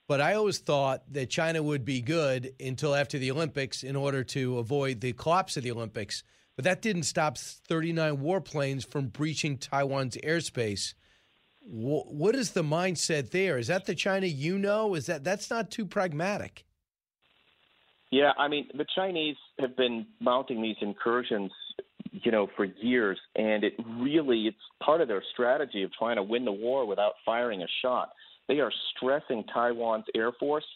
But 0.08 0.20
I 0.22 0.34
always 0.34 0.58
thought 0.58 1.02
that 1.12 1.28
China 1.30 1.62
would 1.62 1.84
be 1.84 2.00
good 2.00 2.52
until 2.58 2.94
after 2.94 3.18
the 3.18 3.30
Olympics 3.30 3.84
in 3.84 3.96
order 3.96 4.24
to 4.24 4.58
avoid 4.58 5.00
the 5.00 5.12
collapse 5.12 5.56
of 5.56 5.62
the 5.62 5.70
Olympics. 5.70 6.24
But 6.60 6.64
that 6.64 6.82
didn't 6.82 7.04
stop 7.04 7.38
39 7.38 8.18
warplanes 8.18 8.86
from 8.86 9.06
breaching 9.06 9.56
Taiwan's 9.56 10.18
airspace. 10.18 10.92
What 11.62 12.34
is 12.34 12.50
the 12.50 12.62
mindset 12.62 13.30
there? 13.30 13.56
Is 13.56 13.68
that 13.68 13.86
the 13.86 13.94
China 13.94 14.26
you 14.26 14.58
know? 14.58 14.94
Is 14.94 15.06
that 15.06 15.24
that's 15.24 15.48
not 15.48 15.70
too 15.70 15.86
pragmatic? 15.86 16.66
Yeah, 18.10 18.32
I 18.36 18.48
mean 18.48 18.68
the 18.74 18.84
Chinese 18.94 19.36
have 19.58 19.74
been 19.74 20.04
mounting 20.20 20.60
these 20.60 20.76
incursions, 20.82 21.50
you 22.12 22.30
know, 22.30 22.46
for 22.58 22.66
years, 22.66 23.18
and 23.36 23.64
it 23.64 23.72
really 23.98 24.46
it's 24.46 24.58
part 24.84 25.00
of 25.00 25.08
their 25.08 25.22
strategy 25.32 25.82
of 25.82 25.90
trying 25.94 26.16
to 26.16 26.22
win 26.22 26.44
the 26.44 26.52
war 26.52 26.84
without 26.84 27.14
firing 27.24 27.62
a 27.62 27.68
shot. 27.80 28.10
They 28.48 28.60
are 28.60 28.72
stressing 28.94 29.44
Taiwan's 29.44 30.04
air 30.14 30.32
force, 30.32 30.66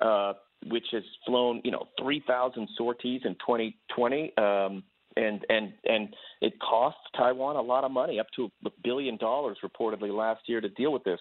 uh, 0.00 0.32
which 0.66 0.86
has 0.90 1.04
flown, 1.24 1.60
you 1.62 1.70
know, 1.70 1.86
3,000 2.00 2.68
sorties 2.76 3.20
in 3.24 3.34
2020. 3.34 4.36
Um, 4.36 4.82
and 5.18 5.44
and 5.48 5.72
and 5.84 6.14
it 6.40 6.54
costs 6.60 7.00
Taiwan 7.16 7.56
a 7.56 7.62
lot 7.62 7.84
of 7.84 7.90
money, 7.90 8.20
up 8.20 8.28
to 8.36 8.50
a 8.64 8.70
billion 8.82 9.16
dollars 9.16 9.58
reportedly 9.64 10.16
last 10.16 10.42
year 10.46 10.60
to 10.60 10.68
deal 10.70 10.92
with 10.92 11.04
this. 11.04 11.20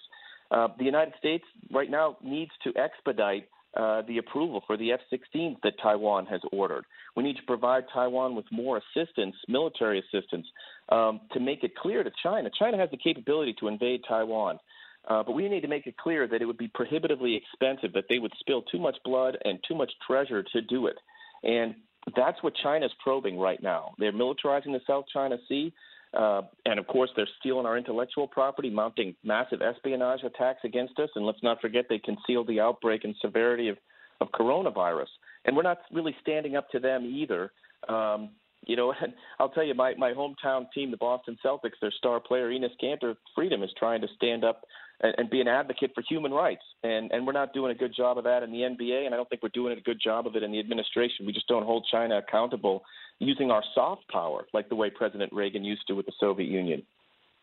Uh, 0.51 0.67
the 0.77 0.85
United 0.85 1.13
States 1.19 1.43
right 1.71 1.89
now 1.89 2.17
needs 2.23 2.51
to 2.63 2.71
expedite 2.77 3.49
uh, 3.75 4.01
the 4.07 4.17
approval 4.17 4.63
for 4.65 4.77
the 4.77 4.93
F-16 4.93 5.57
that 5.61 5.73
Taiwan 5.83 6.25
has 6.25 6.39
ordered. 6.51 6.85
We 7.15 7.23
need 7.23 7.35
to 7.35 7.43
provide 7.45 7.83
Taiwan 7.93 8.35
with 8.35 8.45
more 8.49 8.81
assistance, 8.81 9.35
military 9.49 9.99
assistance, 9.99 10.47
um, 10.89 11.21
to 11.33 11.39
make 11.39 11.63
it 11.63 11.75
clear 11.75 12.03
to 12.03 12.11
China. 12.23 12.49
China 12.57 12.77
has 12.77 12.89
the 12.91 12.97
capability 12.97 13.53
to 13.59 13.67
invade 13.67 14.01
Taiwan. 14.07 14.59
Uh, 15.07 15.23
but 15.23 15.33
we 15.33 15.47
need 15.47 15.61
to 15.61 15.67
make 15.67 15.87
it 15.87 15.95
clear 15.97 16.27
that 16.27 16.41
it 16.41 16.45
would 16.45 16.57
be 16.57 16.69
prohibitively 16.73 17.35
expensive, 17.35 17.93
that 17.93 18.05
they 18.09 18.19
would 18.19 18.33
spill 18.39 18.61
too 18.63 18.79
much 18.79 18.97
blood 19.05 19.37
and 19.45 19.59
too 19.67 19.75
much 19.75 19.91
treasure 20.05 20.43
to 20.43 20.61
do 20.61 20.87
it. 20.87 20.97
And 21.43 21.75
that's 22.15 22.41
what 22.41 22.53
China's 22.63 22.91
probing 23.03 23.37
right 23.37 23.61
now. 23.61 23.93
They're 23.97 24.13
militarizing 24.13 24.73
the 24.73 24.81
South 24.87 25.05
China 25.13 25.37
Sea. 25.47 25.73
Uh, 26.17 26.43
and 26.65 26.79
of 26.79 26.87
course, 26.87 27.09
they're 27.15 27.27
stealing 27.39 27.65
our 27.65 27.77
intellectual 27.77 28.27
property, 28.27 28.69
mounting 28.69 29.13
massive 29.23 29.61
espionage 29.61 30.23
attacks 30.23 30.59
against 30.63 30.97
us. 30.99 31.09
And 31.15 31.25
let's 31.25 31.43
not 31.43 31.59
forget 31.59 31.85
they 31.89 31.99
concealed 31.99 32.47
the 32.47 32.59
outbreak 32.59 33.03
and 33.03 33.13
severity 33.21 33.67
of, 33.67 33.77
of 34.21 34.29
coronavirus. 34.31 35.07
And 35.45 35.55
we're 35.55 35.63
not 35.63 35.79
really 35.91 36.15
standing 36.21 36.55
up 36.55 36.69
to 36.71 36.79
them 36.79 37.05
either. 37.05 37.51
Um, 37.89 38.29
you 38.65 38.75
know, 38.75 38.93
and 39.01 39.13
I'll 39.39 39.49
tell 39.49 39.63
you, 39.65 39.73
my, 39.73 39.93
my 39.95 40.13
hometown 40.13 40.67
team, 40.73 40.91
the 40.91 40.97
Boston 40.97 41.37
Celtics, 41.45 41.79
their 41.81 41.91
star 41.91 42.19
player, 42.19 42.49
Enes 42.49 42.69
Kanter 42.81 43.15
Freedom, 43.35 43.63
is 43.63 43.69
trying 43.77 44.01
to 44.01 44.07
stand 44.15 44.43
up 44.43 44.61
and, 45.01 45.15
and 45.17 45.29
be 45.29 45.41
an 45.41 45.47
advocate 45.47 45.91
for 45.93 46.03
human 46.07 46.31
rights. 46.31 46.63
And, 46.83 47.11
and 47.11 47.25
we're 47.25 47.33
not 47.33 47.53
doing 47.53 47.71
a 47.71 47.75
good 47.75 47.93
job 47.95 48.17
of 48.17 48.23
that 48.25 48.43
in 48.43 48.51
the 48.51 48.59
NBA, 48.59 49.05
and 49.05 49.13
I 49.13 49.17
don't 49.17 49.29
think 49.29 49.43
we're 49.43 49.49
doing 49.49 49.77
a 49.77 49.81
good 49.81 49.99
job 50.03 50.27
of 50.27 50.35
it 50.35 50.43
in 50.43 50.51
the 50.51 50.59
administration. 50.59 51.25
We 51.25 51.33
just 51.33 51.47
don't 51.47 51.65
hold 51.65 51.87
China 51.91 52.17
accountable 52.17 52.83
using 53.19 53.51
our 53.51 53.63
soft 53.73 54.07
power 54.09 54.45
like 54.53 54.69
the 54.69 54.75
way 54.75 54.89
President 54.89 55.31
Reagan 55.33 55.63
used 55.63 55.87
to 55.87 55.93
with 55.93 56.05
the 56.05 56.13
Soviet 56.19 56.47
Union. 56.47 56.83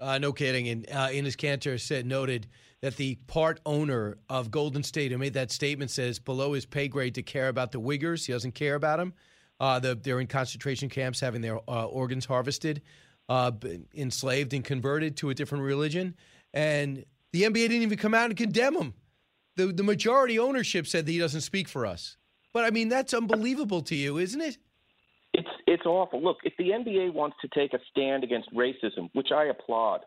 Uh, 0.00 0.18
no 0.18 0.32
kidding. 0.32 0.68
And 0.68 0.86
uh, 0.90 1.08
Enes 1.08 1.36
Kanter 1.36 1.80
said 1.80 2.04
noted 2.04 2.48
that 2.80 2.96
the 2.96 3.14
part 3.26 3.60
owner 3.64 4.18
of 4.28 4.50
Golden 4.50 4.82
State 4.82 5.12
who 5.12 5.18
made 5.18 5.34
that 5.34 5.50
statement 5.50 5.90
says 5.90 6.18
below 6.18 6.52
his 6.52 6.66
pay 6.66 6.88
grade 6.88 7.14
to 7.14 7.22
care 7.22 7.48
about 7.48 7.72
the 7.72 7.80
Uyghurs. 7.80 8.26
He 8.26 8.32
doesn't 8.32 8.54
care 8.54 8.74
about 8.74 8.98
them. 8.98 9.14
Uh, 9.60 9.78
the, 9.78 9.94
they're 9.94 10.20
in 10.20 10.26
concentration 10.26 10.88
camps 10.88 11.20
having 11.20 11.40
their 11.40 11.58
uh, 11.68 11.86
organs 11.86 12.26
harvested, 12.26 12.82
uh, 13.28 13.52
enslaved 13.94 14.52
and 14.52 14.64
converted 14.64 15.16
to 15.18 15.30
a 15.30 15.34
different 15.34 15.62
religion. 15.62 16.16
And 16.52 17.04
the 17.34 17.42
NBA 17.42 17.54
didn't 17.54 17.82
even 17.82 17.98
come 17.98 18.14
out 18.14 18.26
and 18.26 18.36
condemn 18.36 18.76
him. 18.76 18.94
The, 19.56 19.66
the 19.66 19.82
majority 19.82 20.38
ownership 20.38 20.86
said 20.86 21.04
that 21.04 21.10
he 21.10 21.18
doesn't 21.18 21.40
speak 21.40 21.68
for 21.68 21.84
us. 21.84 22.16
But 22.52 22.64
I 22.64 22.70
mean, 22.70 22.88
that's 22.88 23.12
unbelievable 23.12 23.82
to 23.82 23.96
you, 23.96 24.18
isn't 24.18 24.40
it? 24.40 24.56
It's 25.32 25.48
it's 25.66 25.84
awful. 25.84 26.22
Look, 26.22 26.36
if 26.44 26.52
the 26.58 26.68
NBA 26.68 27.12
wants 27.12 27.36
to 27.42 27.48
take 27.48 27.74
a 27.74 27.80
stand 27.90 28.22
against 28.22 28.54
racism, 28.54 29.10
which 29.14 29.32
I 29.34 29.46
applaud, 29.46 30.02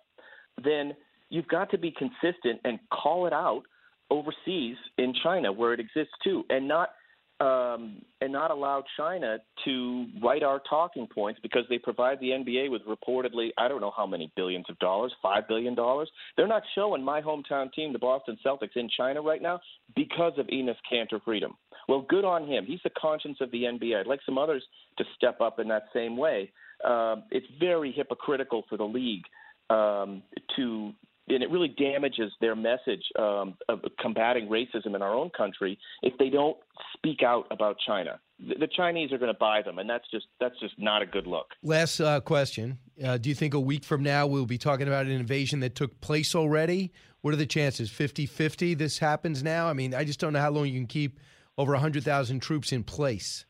then 0.64 0.96
you've 1.28 1.50
got 1.50 1.70
to 1.72 1.78
be 1.78 1.92
consistent 1.92 2.62
and 2.64 2.80
call 2.94 3.28
it 3.28 3.34
out 3.34 3.64
overseas 4.10 4.78
in 4.98 5.14
China 5.22 5.52
where 5.52 5.74
it 5.74 5.82
exists 5.82 6.14
too, 6.24 6.46
and 6.50 6.66
not 6.66 6.92
um, 7.40 8.02
and 8.22 8.34
not 8.34 8.50
allow 8.50 8.84
China 8.98 9.38
to 9.66 10.06
write 10.24 10.44
our 10.44 10.62
talking 10.70 11.08
points 11.08 11.40
because 11.44 11.64
they 11.70 11.78
provide 11.78 12.20
the 12.20 12.30
NBA 12.30 12.72
with 12.72 12.82
reportedly 12.84 13.50
I 13.58 13.68
don't 13.68 13.82
know 13.82 13.94
how 13.96 14.08
many 14.08 14.32
billions 14.36 14.66
of 14.70 14.80
dollars, 14.80 15.14
five 15.22 15.48
billion 15.48 15.76
dollars. 15.76 16.10
They're 16.36 16.48
not 16.48 16.64
showing 16.74 17.04
my 17.04 17.22
hometown 17.22 17.72
team, 17.74 17.94
the 17.94 18.00
Boston 18.00 18.38
Celtics, 18.46 18.76
in 18.76 18.90
China 18.96 19.22
right 19.22 19.42
now 19.42 19.60
because 19.96 20.34
of 20.38 20.48
Enes 20.48 20.76
Kanter 20.92 21.22
Freedom. 21.24 21.56
Well, 21.88 22.06
good 22.10 22.26
on 22.26 22.48
him. 22.48 22.66
He's 22.66 22.82
the 22.84 22.92
conscience 23.00 23.38
of 23.40 23.52
the 23.52 23.64
NBA. 23.64 24.02
I'd 24.02 24.08
like 24.08 24.20
some 24.26 24.38
others 24.38 24.64
to 24.98 25.06
step 25.16 25.40
up 25.40 25.60
in 25.60 25.68
that 25.68 25.86
same 25.94 26.18
way. 26.18 26.52
Uh, 26.84 27.18
it's 27.32 27.48
very 27.60 27.92
hypocritical 27.92 28.64
for 28.70 28.78
the 28.78 28.84
league 28.84 29.24
um, 29.70 30.22
to 30.56 30.92
and 31.28 31.44
it 31.44 31.52
really 31.52 31.68
damages 31.68 32.32
their 32.40 32.56
message 32.56 33.04
um, 33.20 33.56
of 33.68 33.80
combating 34.00 34.48
racism 34.48 34.96
in 34.96 35.02
our 35.02 35.14
own 35.14 35.30
country 35.32 35.78
if 36.02 36.18
they 36.18 36.30
don't 36.30 36.58
speak 36.94 37.24
out 37.24 37.46
about 37.52 37.78
China. 37.86 38.20
The 38.40 38.68
Chinese 38.68 39.12
are 39.12 39.18
going 39.18 39.34
to 39.34 39.38
buy 39.38 39.62
them, 39.64 39.80
and 39.80 39.90
that's 39.90 40.06
just 40.12 40.28
that's 40.40 40.58
just 40.60 40.76
not 40.78 41.02
a 41.02 41.06
good 41.06 41.26
look. 41.26 41.48
Last 41.64 42.00
uh, 42.00 42.20
question: 42.22 42.78
uh, 43.04 43.18
Do 43.18 43.30
you 43.30 43.36
think 43.36 43.54
a 43.54 43.60
week 43.60 43.84
from 43.84 44.04
now 44.04 44.28
we'll 44.28 44.46
be 44.46 44.60
talking 44.60 44.88
about 44.88 45.06
an 45.06 45.12
invasion 45.12 45.60
that 45.62 45.76
took 45.76 46.00
place 46.02 46.36
already? 46.36 46.94
What 47.22 47.34
are 47.34 47.38
the 47.38 47.48
chances? 47.48 47.90
50-50 47.90 48.78
This 48.78 49.00
happens 49.00 49.44
now. 49.44 49.68
I 49.68 49.74
mean, 49.74 49.96
I 49.96 50.04
just 50.04 50.20
don't 50.20 50.34
know 50.34 50.40
how 50.40 50.52
long 50.52 50.68
you 50.68 50.74
can 50.74 50.88
keep 50.88 51.20
over 51.58 51.76
hundred 51.76 52.04
thousand 52.04 52.42
troops 52.42 52.72
in 52.72 52.84
place. 52.84 53.46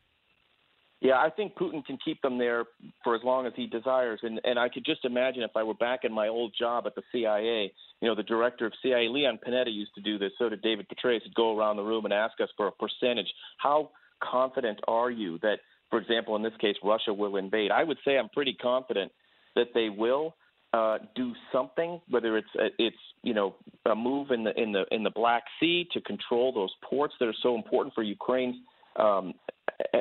Yeah, 1.00 1.18
I 1.18 1.30
think 1.30 1.56
Putin 1.56 1.86
can 1.86 1.98
keep 2.04 2.22
them 2.22 2.40
there 2.40 2.66
for 3.04 3.16
as 3.16 3.22
long 3.24 3.46
as 3.46 3.54
he 3.56 3.68
desires. 3.68 4.20
And 4.24 4.42
and 4.44 4.58
I 4.58 4.68
could 4.68 4.84
just 4.84 5.06
imagine 5.06 5.44
if 5.44 5.52
I 5.56 5.64
were 5.64 5.76
back 5.76 6.00
in 6.04 6.12
my 6.12 6.28
old 6.28 6.56
job 6.58 6.86
at 6.88 6.96
the 6.96 7.04
CIA, 7.12 7.72
you 8.02 8.08
know, 8.08 8.16
the 8.16 8.24
director 8.24 8.66
of 8.66 8.74
CIA, 8.82 9.08
Leon 9.08 9.40
Panetta, 9.48 9.72
used 9.72 9.94
to 9.96 10.02
do 10.02 10.18
this. 10.18 10.32
So 10.40 10.50
did 10.50 10.62
David 10.62 10.88
Petraeus. 10.90 11.22
He'd 11.24 11.36
go 11.36 11.58
around 11.58 11.78
the 11.78 11.84
room 11.84 12.06
and 12.06 12.14
ask 12.14 12.40
us 12.42 12.50
for 12.58 12.68
a 12.68 12.72
percentage. 12.72 13.32
How 13.60 13.92
confident 14.24 14.80
are 14.88 15.12
you 15.12 15.38
that, 15.40 15.60
for 15.92 16.00
example, 16.00 16.36
in 16.36 16.42
this 16.42 16.58
case, 16.60 16.76
Russia 16.84 17.14
will 17.14 17.38
invade? 17.38 17.70
I 17.70 17.84
would 17.84 17.98
say 18.04 18.18
I'm 18.18 18.30
pretty 18.30 18.56
confident 18.60 19.12
that 19.56 19.68
they 19.76 19.90
will 19.90 20.36
uh, 20.74 20.98
do 21.16 21.34
something, 21.52 22.02
whether 22.10 22.38
it's 22.38 22.50
uh, 22.60 22.70
it's 22.80 22.98
you 23.22 23.36
know 23.36 23.56
a 23.86 23.96
move 23.96 24.32
in 24.32 24.44
the 24.44 24.60
in 24.60 24.72
the 24.72 24.86
in 24.92 25.04
the 25.04 25.12
Black 25.12 25.44
Sea 25.60 25.88
to 25.94 26.02
control 26.02 26.52
those 26.52 26.74
ports 26.90 27.14
that 27.20 27.28
are 27.28 27.36
so 27.44 27.56
important 27.56 27.94
for 27.94 28.02
Ukraine's 28.02 28.56
um, 28.96 29.34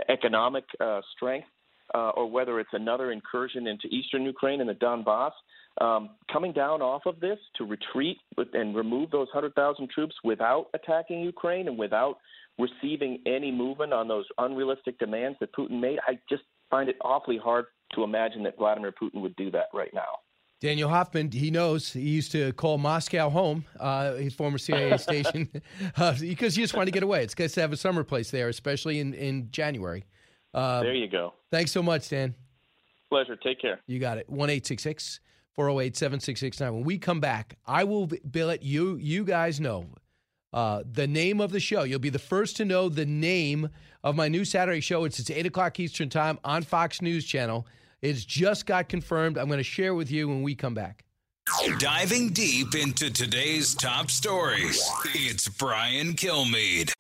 economic 0.09 0.65
uh, 0.81 1.01
strength, 1.15 1.49
uh, 1.95 2.11
or 2.11 2.31
whether 2.31 2.59
it's 2.61 2.71
another 2.73 3.13
incursion 3.13 3.67
into 3.67 3.87
eastern 3.89 4.25
Ukraine 4.25 4.61
and 4.61 4.69
the 4.69 4.75
Donbass. 4.75 5.33
Um, 5.79 6.11
coming 6.33 6.53
down 6.53 6.81
off 6.81 7.03
of 7.05 7.21
this 7.21 7.39
to 7.57 7.65
retreat 7.65 8.17
with, 8.39 8.49
and 8.55 8.75
remove 8.75 9.11
those 9.11 9.29
100,000 9.33 9.91
troops 9.91 10.15
without 10.25 10.69
attacking 10.73 11.21
Ukraine 11.21 11.69
and 11.69 11.77
without 11.77 12.17
receiving 12.59 13.19
any 13.27 13.53
movement 13.53 13.93
on 13.93 14.09
those 14.09 14.25
unrealistic 14.39 14.99
demands 14.99 15.37
that 15.41 15.55
Putin 15.55 15.79
made, 15.81 15.99
I 16.09 16.19
just 16.31 16.45
find 16.71 16.89
it 16.89 16.97
awfully 17.03 17.39
hard 17.39 17.67
to 17.95 18.05
imagine 18.05 18.43
that 18.45 18.57
Vladimir 18.57 18.93
Putin 18.93 19.21
would 19.21 19.37
do 19.37 19.51
that 19.51 19.67
right 19.75 19.93
now. 19.93 20.21
Daniel 20.61 20.89
Hoffman, 20.89 21.31
he 21.31 21.51
knows. 21.51 21.93
He 21.93 22.01
used 22.01 22.33
to 22.33 22.53
call 22.55 22.79
Moscow 22.79 23.29
home, 23.29 23.65
uh, 23.79 24.15
his 24.15 24.35
former 24.35 24.59
CIA 24.59 24.97
station, 24.99 25.51
uh, 25.97 26.15
because 26.19 26.55
he 26.55 26.63
just 26.63 26.75
wanted 26.75 26.87
to 26.87 26.93
get 26.93 27.03
away. 27.03 27.23
It's 27.23 27.39
nice 27.39 27.53
to 27.55 27.61
have 27.61 27.73
a 27.73 27.77
summer 27.77 28.05
place 28.05 28.31
there, 28.31 28.49
especially 28.49 29.01
in, 29.01 29.13
in 29.15 29.51
January. 29.51 30.05
Uh, 30.55 30.83
there 30.83 30.95
you 30.95 31.09
go. 31.09 31.35
Thanks 31.51 31.73
so 31.73 31.83
much, 31.83 32.09
Dan. 32.09 32.35
Pleasure. 33.11 33.37
Take 33.37 33.61
care. 33.61 33.81
You 33.87 33.99
got 33.99 34.19
it. 34.19 34.29
1 34.29 34.49
408 34.49 35.97
7669. 35.97 36.75
When 36.75 36.85
we 36.85 36.99
come 36.99 37.21
back, 37.21 37.57
I 37.67 37.85
will 37.85 38.07
be, 38.07 38.45
let 38.45 38.63
you, 38.63 38.97
you 38.97 39.25
guys 39.25 39.61
know 39.61 39.87
uh, 40.53 40.83
the 40.91 41.07
name 41.07 41.41
of 41.41 41.53
the 41.53 41.61
show. 41.61 41.83
You'll 41.83 41.99
be 41.99 42.11
the 42.11 42.19
first 42.19 42.57
to 42.57 42.65
know 42.65 42.89
the 42.89 43.07
name 43.07 43.69
of 44.03 44.17
my 44.17 44.29
new 44.29 44.45
Saturday 44.45 44.81
show. 44.81 45.05
It's, 45.05 45.19
it's 45.19 45.31
8 45.31 45.47
o'clock 45.47 45.79
Eastern 45.79 46.09
Time 46.09 46.39
on 46.45 46.63
Fox 46.63 47.03
News 47.03 47.25
Channel. 47.25 47.67
It's 48.03 48.25
just 48.25 48.67
got 48.67 48.89
confirmed. 48.89 49.39
I'm 49.39 49.47
going 49.47 49.59
to 49.59 49.65
share 49.65 49.95
with 49.95 50.11
you 50.11 50.29
when 50.29 50.43
we 50.43 50.55
come 50.55 50.75
back. 50.75 51.05
Diving 51.79 52.31
deep 52.31 52.75
into 52.75 53.11
today's 53.11 53.75
top 53.75 54.11
stories, 54.11 54.83
it's 55.15 55.49
Brian 55.49 56.15
Kilmeade. 56.15 56.93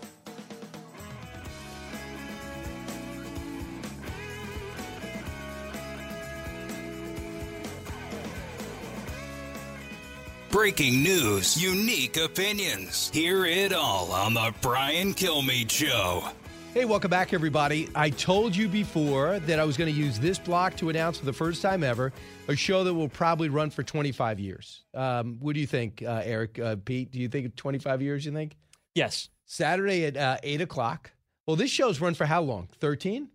Breaking 10.51 11.03
news, 11.03 11.61
unique 11.61 12.17
opinions. 12.17 13.11
Hear 13.13 13.45
it 13.45 13.75
all 13.75 14.11
on 14.13 14.33
The 14.33 14.55
Brian 14.63 15.13
Kilmeade 15.13 15.71
Show. 15.71 16.25
Hey, 16.77 16.85
welcome 16.85 17.09
back, 17.09 17.33
everybody. 17.33 17.89
I 17.95 18.11
told 18.11 18.55
you 18.55 18.69
before 18.69 19.39
that 19.39 19.59
I 19.59 19.65
was 19.65 19.79
going 19.79 19.91
to 19.91 19.99
use 19.99 20.19
this 20.19 20.39
block 20.39 20.77
to 20.77 20.91
announce 20.91 21.19
for 21.19 21.25
the 21.25 21.33
first 21.33 21.63
time 21.63 21.83
ever 21.83 22.13
a 22.49 22.55
show 22.55 22.85
that 22.85 22.93
will 22.93 23.09
probably 23.09 23.49
run 23.49 23.71
for 23.71 23.83
25 23.83 24.39
years. 24.39 24.85
Um, 24.93 25.39
what 25.41 25.55
do 25.55 25.61
you 25.61 25.67
think, 25.67 26.03
uh, 26.03 26.21
Eric? 26.23 26.59
Uh, 26.59 26.77
Pete, 26.85 27.11
do 27.11 27.19
you 27.19 27.29
think 27.29 27.57
25 27.57 28.03
years, 28.03 28.27
you 28.27 28.33
think? 28.33 28.59
Yes. 28.95 29.31
Saturday 29.47 30.05
at 30.05 30.19
uh, 30.19 30.37
8 30.43 30.61
o'clock. 30.61 31.13
Well, 31.47 31.57
this 31.57 31.71
show's 31.71 31.99
run 31.99 32.13
for 32.13 32.27
how 32.27 32.43
long? 32.43 32.69
13? 32.79 33.31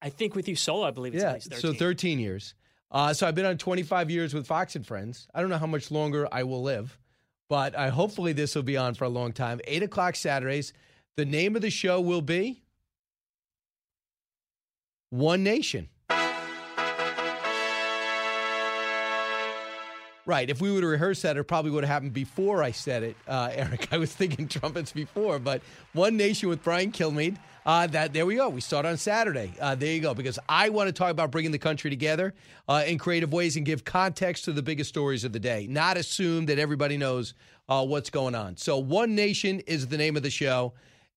I 0.00 0.08
think 0.08 0.34
with 0.34 0.48
you 0.48 0.56
solo, 0.56 0.86
I 0.86 0.92
believe 0.92 1.14
it's 1.14 1.22
yeah, 1.22 1.32
13. 1.32 1.58
so 1.58 1.74
13 1.74 2.18
years. 2.18 2.54
Uh, 2.90 3.12
so 3.12 3.28
I've 3.28 3.34
been 3.34 3.44
on 3.44 3.58
25 3.58 4.10
years 4.10 4.32
with 4.32 4.46
Fox 4.46 4.76
and 4.76 4.86
Friends. 4.86 5.28
I 5.34 5.42
don't 5.42 5.50
know 5.50 5.58
how 5.58 5.66
much 5.66 5.90
longer 5.90 6.26
I 6.32 6.44
will 6.44 6.62
live, 6.62 6.98
but 7.50 7.76
I, 7.76 7.90
hopefully 7.90 8.32
this 8.32 8.54
will 8.54 8.62
be 8.62 8.78
on 8.78 8.94
for 8.94 9.04
a 9.04 9.10
long 9.10 9.34
time. 9.34 9.60
8 9.66 9.82
o'clock 9.82 10.16
Saturdays. 10.16 10.72
The 11.16 11.24
name 11.26 11.56
of 11.56 11.62
the 11.62 11.70
show 11.70 12.00
will 12.00 12.22
be 12.22 12.62
One 15.10 15.42
Nation. 15.44 15.88
Right. 20.24 20.48
If 20.48 20.60
we 20.60 20.70
would 20.70 20.84
have 20.84 20.90
rehearsed 20.90 21.22
that, 21.24 21.36
it 21.36 21.44
probably 21.44 21.72
would 21.72 21.82
have 21.82 21.90
happened 21.90 22.12
before 22.12 22.62
I 22.62 22.70
said 22.70 23.02
it, 23.02 23.16
uh, 23.26 23.50
Eric. 23.54 23.88
I 23.92 23.98
was 23.98 24.14
thinking 24.14 24.46
trumpets 24.46 24.92
before, 24.92 25.38
but 25.38 25.62
One 25.94 26.16
Nation 26.16 26.48
with 26.48 26.62
Brian 26.62 26.92
Kilmeade. 26.92 27.36
Uh, 27.66 27.86
that 27.88 28.12
there 28.12 28.24
we 28.24 28.36
go. 28.36 28.48
We 28.48 28.60
start 28.60 28.86
on 28.86 28.96
Saturday. 28.96 29.52
Uh, 29.60 29.74
there 29.74 29.92
you 29.92 30.00
go. 30.00 30.14
Because 30.14 30.38
I 30.48 30.68
want 30.68 30.88
to 30.88 30.92
talk 30.92 31.10
about 31.10 31.30
bringing 31.30 31.52
the 31.52 31.58
country 31.58 31.90
together 31.90 32.34
uh, 32.68 32.84
in 32.86 32.98
creative 32.98 33.32
ways 33.32 33.56
and 33.56 33.66
give 33.66 33.84
context 33.84 34.44
to 34.46 34.52
the 34.52 34.62
biggest 34.62 34.88
stories 34.88 35.24
of 35.24 35.32
the 35.32 35.40
day. 35.40 35.66
Not 35.68 35.96
assume 35.96 36.46
that 36.46 36.58
everybody 36.58 36.96
knows 36.96 37.34
uh, 37.68 37.84
what's 37.84 38.10
going 38.10 38.34
on. 38.34 38.56
So 38.56 38.78
One 38.78 39.14
Nation 39.14 39.60
is 39.60 39.88
the 39.88 39.98
name 39.98 40.16
of 40.16 40.22
the 40.22 40.30
show. 40.30 40.72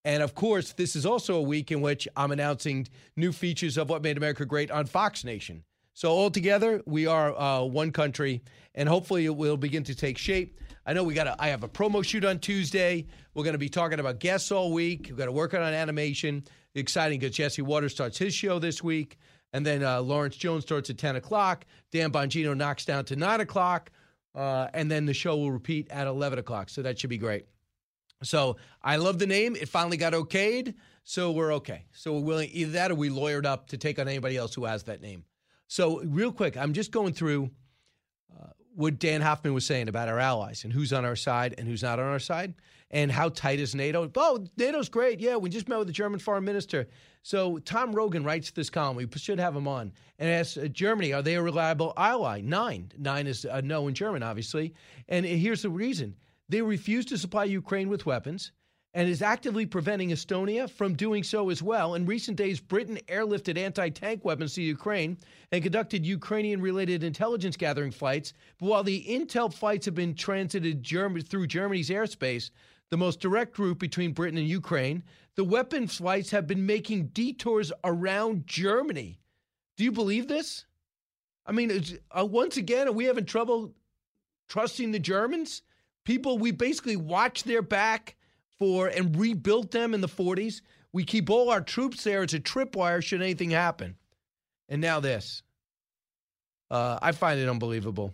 And 0.05 0.21
of 0.21 0.35
course, 0.35 0.73
this 0.73 0.95
is 0.95 1.05
also 1.05 1.35
a 1.35 1.41
week 1.41 1.71
in 1.71 1.81
which 1.81 2.07
I'm 2.15 2.31
announcing 2.31 2.87
new 3.17 3.31
features 3.31 3.75
of 3.75 3.89
What 3.89 4.03
Made 4.03 4.17
America 4.17 4.45
Great 4.45 4.69
on 4.69 4.85
Fox 4.85 5.25
Nation. 5.25 5.63
So 5.95 6.09
altogether, 6.09 6.83
we 6.85 7.07
are 7.07 7.35
uh, 7.35 7.63
one 7.63 7.91
country, 7.91 8.43
and 8.75 8.87
hopefully 8.87 9.25
it 9.25 9.35
will 9.35 9.57
begin 9.57 9.83
to 9.85 9.95
take 9.95 10.19
shape. 10.19 10.59
I 10.85 10.93
know 10.93 11.03
we 11.03 11.15
got. 11.15 11.35
I 11.39 11.47
have 11.47 11.63
a 11.63 11.67
promo 11.67 12.05
shoot 12.05 12.23
on 12.23 12.37
Tuesday. 12.37 13.07
We're 13.33 13.43
going 13.43 13.53
to 13.55 13.57
be 13.59 13.69
talking 13.69 13.99
about 13.99 14.19
guests 14.19 14.51
all 14.51 14.71
week. 14.71 15.07
We've 15.07 15.17
got 15.17 15.25
to 15.25 15.31
work 15.31 15.55
on 15.55 15.61
animation. 15.61 16.43
Exciting 16.75 17.19
because 17.19 17.35
Jesse 17.35 17.63
Watters 17.63 17.93
starts 17.93 18.17
his 18.17 18.33
show 18.33 18.59
this 18.59 18.83
week, 18.83 19.17
and 19.53 19.65
then 19.65 19.83
uh, 19.83 20.01
Lawrence 20.01 20.35
Jones 20.35 20.65
starts 20.65 20.91
at 20.91 20.99
ten 20.99 21.15
o'clock. 21.15 21.65
Dan 21.91 22.11
Bongino 22.11 22.55
knocks 22.55 22.85
down 22.85 23.05
to 23.05 23.15
nine 23.15 23.39
o'clock, 23.39 23.89
uh, 24.35 24.67
and 24.73 24.91
then 24.91 25.05
the 25.05 25.13
show 25.13 25.35
will 25.37 25.51
repeat 25.51 25.89
at 25.89 26.05
eleven 26.05 26.37
o'clock. 26.37 26.69
So 26.69 26.83
that 26.83 26.99
should 26.99 27.09
be 27.09 27.17
great. 27.17 27.45
So 28.25 28.57
I 28.81 28.97
love 28.97 29.19
the 29.19 29.27
name. 29.27 29.55
It 29.55 29.69
finally 29.69 29.97
got 29.97 30.13
okayed, 30.13 30.73
so 31.03 31.31
we're 31.31 31.53
okay. 31.53 31.85
So 31.93 32.13
we're 32.13 32.25
willing 32.25 32.49
either 32.51 32.71
that 32.73 32.91
or 32.91 32.95
we 32.95 33.09
lawyered 33.09 33.45
up 33.45 33.67
to 33.69 33.77
take 33.77 33.99
on 33.99 34.07
anybody 34.07 34.37
else 34.37 34.53
who 34.53 34.65
has 34.65 34.83
that 34.83 35.01
name. 35.01 35.23
So 35.67 36.01
real 36.01 36.31
quick, 36.31 36.57
I'm 36.57 36.73
just 36.73 36.91
going 36.91 37.13
through. 37.13 37.51
Uh, 38.35 38.47
what 38.75 38.99
Dan 38.99 39.21
Hoffman 39.21 39.53
was 39.53 39.65
saying 39.65 39.87
about 39.87 40.09
our 40.09 40.19
allies 40.19 40.65
and 40.65 40.73
who's 40.73 40.91
on 40.91 41.05
our 41.05 41.15
side 41.15 41.55
and 41.57 41.67
who's 41.67 41.81
not 41.81 41.99
on 41.99 42.05
our 42.05 42.19
side, 42.19 42.53
and 42.91 43.11
how 43.11 43.29
tight 43.29 43.59
is 43.59 43.73
NATO? 43.73 44.11
Oh, 44.15 44.45
NATO's 44.57 44.89
great. 44.89 45.19
Yeah, 45.19 45.37
we 45.37 45.49
just 45.49 45.69
met 45.69 45.79
with 45.79 45.87
the 45.87 45.93
German 45.93 46.19
foreign 46.19 46.43
minister. 46.43 46.87
So 47.23 47.57
Tom 47.59 47.93
Rogan 47.93 48.23
writes 48.23 48.51
this 48.51 48.69
column. 48.69 48.97
We 48.97 49.07
should 49.15 49.39
have 49.39 49.55
him 49.55 49.67
on 49.67 49.93
and 50.19 50.29
asks 50.29 50.57
uh, 50.57 50.67
Germany, 50.67 51.13
are 51.13 51.21
they 51.21 51.35
a 51.35 51.41
reliable 51.41 51.93
ally? 51.97 52.41
Nine. 52.41 52.91
Nine 52.97 53.27
is 53.27 53.45
a 53.45 53.61
no 53.61 53.87
in 53.87 53.95
German, 53.95 54.21
obviously. 54.21 54.73
And 55.07 55.25
here's 55.25 55.63
the 55.63 55.69
reason: 55.69 56.15
they 56.49 56.61
refuse 56.61 57.05
to 57.05 57.17
supply 57.17 57.45
Ukraine 57.45 57.89
with 57.89 58.05
weapons 58.05 58.51
and 58.93 59.09
is 59.09 59.21
actively 59.21 59.65
preventing 59.65 60.09
Estonia 60.09 60.69
from 60.69 60.93
doing 60.93 61.21
so 61.21 61.49
as 61.49 61.61
well. 61.61 61.95
In 61.95 62.05
recent 62.05 62.37
days, 62.37 62.61
Britain 62.61 62.97
airlifted 63.07 63.57
anti 63.57 63.89
tank 63.89 64.23
weapons 64.23 64.53
to 64.53 64.61
Ukraine 64.61 65.17
and 65.51 65.61
conducted 65.61 66.05
Ukrainian 66.05 66.61
related 66.61 67.03
intelligence 67.03 67.57
gathering 67.57 67.91
flights. 67.91 68.33
But 68.57 68.67
while 68.67 68.83
the 68.83 69.03
intel 69.03 69.53
flights 69.53 69.85
have 69.85 69.95
been 69.95 70.15
transited 70.15 70.85
through 70.87 71.47
Germany's 71.47 71.89
airspace, 71.89 72.51
the 72.89 72.97
most 72.97 73.19
direct 73.19 73.59
route 73.59 73.79
between 73.79 74.13
Britain 74.13 74.37
and 74.37 74.47
Ukraine, 74.47 75.03
the 75.35 75.43
weapon 75.43 75.87
flights 75.87 76.31
have 76.31 76.47
been 76.47 76.65
making 76.65 77.07
detours 77.07 77.73
around 77.83 78.47
Germany. 78.47 79.19
Do 79.75 79.83
you 79.83 79.91
believe 79.91 80.29
this? 80.29 80.65
I 81.45 81.51
mean, 81.51 81.83
uh, 82.17 82.25
once 82.25 82.55
again, 82.55 82.87
are 82.87 82.93
we 82.93 83.05
having 83.05 83.25
trouble 83.25 83.73
trusting 84.47 84.91
the 84.91 84.99
Germans? 84.99 85.63
People, 86.05 86.37
we 86.37 86.51
basically 86.51 86.95
watch 86.95 87.43
their 87.43 87.61
back 87.61 88.15
for 88.57 88.87
and 88.87 89.15
rebuilt 89.19 89.71
them 89.71 89.93
in 89.93 90.01
the 90.01 90.07
40s. 90.07 90.61
We 90.93 91.03
keep 91.03 91.29
all 91.29 91.49
our 91.49 91.61
troops 91.61 92.03
there. 92.03 92.23
It's 92.23 92.33
a 92.33 92.39
tripwire 92.39 93.03
should 93.03 93.21
anything 93.21 93.49
happen. 93.49 93.97
And 94.69 94.81
now 94.81 94.99
this. 94.99 95.43
Uh, 96.71 96.97
I 97.01 97.11
find 97.11 97.39
it 97.39 97.49
unbelievable 97.49 98.13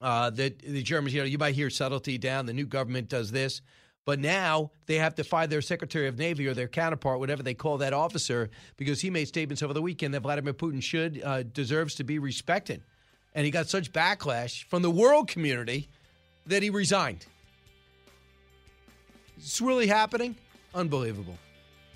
uh, 0.00 0.30
that 0.30 0.58
the 0.58 0.82
Germans, 0.82 1.14
you 1.14 1.20
know, 1.20 1.26
you 1.26 1.38
might 1.38 1.54
hear 1.54 1.70
subtlety 1.70 2.18
down. 2.18 2.46
The 2.46 2.52
new 2.52 2.66
government 2.66 3.08
does 3.08 3.30
this. 3.30 3.62
But 4.04 4.18
now 4.18 4.72
they 4.86 4.96
have 4.96 5.14
to 5.16 5.24
fire 5.24 5.46
their 5.46 5.62
Secretary 5.62 6.08
of 6.08 6.18
Navy 6.18 6.48
or 6.48 6.54
their 6.54 6.66
counterpart, 6.66 7.20
whatever 7.20 7.42
they 7.42 7.54
call 7.54 7.78
that 7.78 7.92
officer, 7.92 8.50
because 8.76 9.00
he 9.00 9.10
made 9.10 9.28
statements 9.28 9.62
over 9.62 9.72
the 9.72 9.82
weekend 9.82 10.12
that 10.14 10.20
Vladimir 10.20 10.54
Putin 10.54 10.82
should 10.82 11.22
uh, 11.22 11.44
deserves 11.44 11.94
to 11.96 12.04
be 12.04 12.18
respected, 12.18 12.82
and 13.32 13.44
he 13.44 13.52
got 13.52 13.68
such 13.68 13.92
backlash 13.92 14.64
from 14.64 14.82
the 14.82 14.90
world 14.90 15.28
community 15.28 15.88
that 16.46 16.62
he 16.62 16.70
resigned. 16.70 17.26
It's 19.36 19.60
really 19.60 19.86
happening. 19.86 20.36
Unbelievable. 20.74 21.36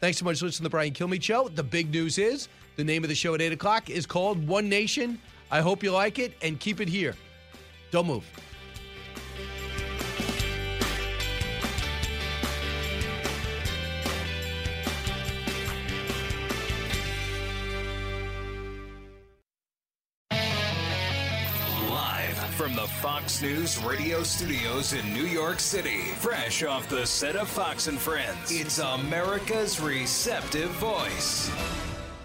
Thanks 0.01 0.19
so 0.19 0.25
much 0.25 0.39
for 0.39 0.47
listening 0.47 0.59
to 0.59 0.63
the 0.65 0.71
Brian 0.71 0.93
Kilmeade 0.93 1.23
Show. 1.23 1.49
The 1.49 1.63
big 1.63 1.91
news 1.91 2.19
is 2.19 2.49
the 2.77 2.85
name 2.85 3.03
of 3.03 3.09
the 3.09 3.15
show 3.15 3.35
at 3.35 3.41
8 3.41 3.53
o'clock 3.53 3.89
is 3.89 4.05
called 4.05 4.47
One 4.47 4.69
Nation. 4.69 5.19
I 5.51 5.61
hope 5.61 5.83
you 5.83 5.91
like 5.91 6.19
it 6.19 6.33
and 6.43 6.61
keep 6.61 6.81
it 6.81 6.89
here. 6.89 7.15
Don't 7.91 8.07
move. 8.07 8.25
Fox 23.01 23.43
News 23.43 23.77
radio 23.85 24.23
studios 24.23 24.95
in 24.95 25.13
New 25.13 25.27
York 25.27 25.61
City, 25.61 26.01
fresh 26.19 26.63
off 26.63 26.89
the 26.89 27.07
set 27.07 27.37
of 27.37 27.47
Fox 27.47 27.89
and 27.89 27.99
Friends, 27.99 28.51
it's 28.51 28.79
America's 28.79 29.79
receptive 29.81 30.71
voice. 30.71 31.51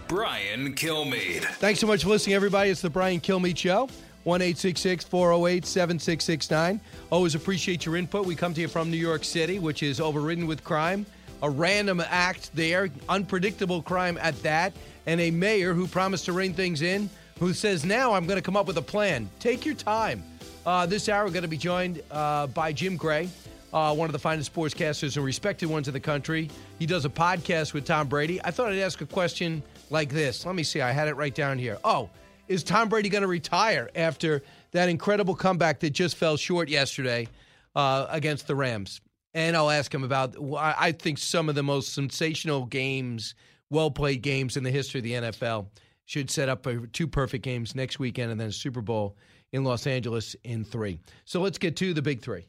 Brian 0.08 0.74
Kilmeade. 0.74 1.44
Thanks 1.56 1.78
so 1.78 1.86
much 1.86 2.04
for 2.04 2.08
listening, 2.08 2.34
everybody. 2.36 2.70
It's 2.70 2.80
the 2.80 2.88
Brian 2.88 3.20
Kilmeade 3.20 3.58
Show. 3.58 3.88
1 4.24 4.40
408 4.40 5.66
7669. 5.66 6.80
Always 7.10 7.34
appreciate 7.34 7.84
your 7.84 7.96
input. 7.96 8.24
We 8.24 8.34
come 8.34 8.54
to 8.54 8.60
you 8.62 8.68
from 8.68 8.90
New 8.90 8.96
York 8.96 9.24
City, 9.24 9.58
which 9.58 9.82
is 9.82 10.00
overridden 10.00 10.46
with 10.46 10.64
crime. 10.64 11.04
A 11.42 11.50
random 11.50 12.02
act 12.08 12.50
there, 12.54 12.88
unpredictable 13.10 13.82
crime 13.82 14.16
at 14.22 14.40
that, 14.42 14.72
and 15.06 15.20
a 15.20 15.30
mayor 15.30 15.74
who 15.74 15.86
promised 15.86 16.24
to 16.26 16.32
rein 16.32 16.54
things 16.54 16.80
in, 16.80 17.10
who 17.38 17.52
says, 17.52 17.84
Now 17.84 18.14
I'm 18.14 18.26
going 18.26 18.38
to 18.38 18.42
come 18.42 18.56
up 18.56 18.66
with 18.66 18.78
a 18.78 18.82
plan. 18.82 19.28
Take 19.38 19.66
your 19.66 19.74
time. 19.74 20.22
Uh, 20.64 20.86
this 20.86 21.08
hour, 21.08 21.24
we're 21.24 21.32
going 21.32 21.42
to 21.42 21.48
be 21.48 21.56
joined 21.56 22.02
uh, 22.12 22.46
by 22.46 22.72
Jim 22.72 22.96
Gray, 22.96 23.28
uh, 23.72 23.92
one 23.92 24.08
of 24.08 24.12
the 24.12 24.18
finest 24.18 24.54
sportscasters 24.54 25.16
and 25.16 25.24
respected 25.24 25.68
ones 25.68 25.88
in 25.88 25.94
the 25.94 26.00
country. 26.00 26.48
He 26.78 26.86
does 26.86 27.04
a 27.04 27.08
podcast 27.08 27.74
with 27.74 27.84
Tom 27.84 28.06
Brady. 28.06 28.40
I 28.44 28.52
thought 28.52 28.70
I'd 28.70 28.78
ask 28.78 29.00
a 29.00 29.06
question 29.06 29.60
like 29.90 30.10
this. 30.10 30.46
Let 30.46 30.54
me 30.54 30.62
see. 30.62 30.80
I 30.80 30.92
had 30.92 31.08
it 31.08 31.14
right 31.14 31.34
down 31.34 31.58
here. 31.58 31.78
Oh, 31.82 32.10
is 32.46 32.62
Tom 32.62 32.88
Brady 32.88 33.08
going 33.08 33.22
to 33.22 33.28
retire 33.28 33.90
after 33.96 34.44
that 34.70 34.88
incredible 34.88 35.34
comeback 35.34 35.80
that 35.80 35.90
just 35.90 36.16
fell 36.16 36.36
short 36.36 36.68
yesterday 36.68 37.26
uh, 37.74 38.06
against 38.10 38.46
the 38.46 38.54
Rams? 38.54 39.00
And 39.34 39.56
I'll 39.56 39.70
ask 39.70 39.92
him 39.92 40.04
about, 40.04 40.36
I 40.56 40.92
think, 40.92 41.18
some 41.18 41.48
of 41.48 41.56
the 41.56 41.62
most 41.64 41.92
sensational 41.92 42.66
games, 42.66 43.34
well 43.68 43.90
played 43.90 44.22
games 44.22 44.56
in 44.56 44.62
the 44.62 44.70
history 44.70 45.00
of 45.00 45.04
the 45.04 45.12
NFL. 45.14 45.66
Should 46.04 46.30
set 46.30 46.48
up 46.48 46.66
two 46.92 47.08
perfect 47.08 47.42
games 47.42 47.74
next 47.74 47.98
weekend 47.98 48.30
and 48.30 48.40
then 48.40 48.52
Super 48.52 48.82
Bowl 48.82 49.16
in 49.52 49.64
Los 49.64 49.86
Angeles 49.86 50.34
in 50.44 50.64
three. 50.64 50.98
So 51.24 51.40
let's 51.40 51.58
get 51.58 51.76
to 51.76 51.94
the 51.94 52.02
big 52.02 52.22
three. 52.22 52.46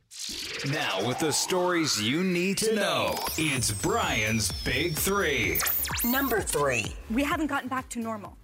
Now, 0.72 1.06
with 1.06 1.20
the 1.20 1.32
stories 1.32 2.02
you 2.02 2.24
need 2.24 2.58
to 2.60 2.74
know, 2.74 3.16
it's 3.38 3.72
Brian's 3.72 4.52
Big 4.64 4.96
Three. 4.96 5.60
Number 6.06 6.40
three. 6.40 6.96
We 7.12 7.24
haven't 7.24 7.48
gotten 7.48 7.68
back 7.68 7.90
to 7.90 8.00
normal. 8.00 8.38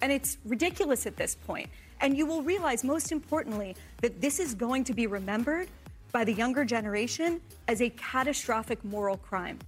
And 0.00 0.10
it's 0.10 0.38
ridiculous 0.44 1.06
at 1.06 1.16
this 1.16 1.34
point. 1.34 1.68
And 2.00 2.16
you 2.16 2.24
will 2.24 2.42
realize, 2.42 2.84
most 2.84 3.12
importantly, 3.12 3.76
that 4.00 4.20
this 4.20 4.40
is 4.40 4.54
going 4.54 4.84
to 4.84 4.94
be 4.94 5.06
remembered 5.06 5.68
by 6.12 6.24
the 6.24 6.32
younger 6.32 6.64
generation 6.64 7.40
as 7.66 7.82
a 7.82 7.90
catastrophic 7.90 8.82
moral 8.84 9.18
crime. 9.18 9.58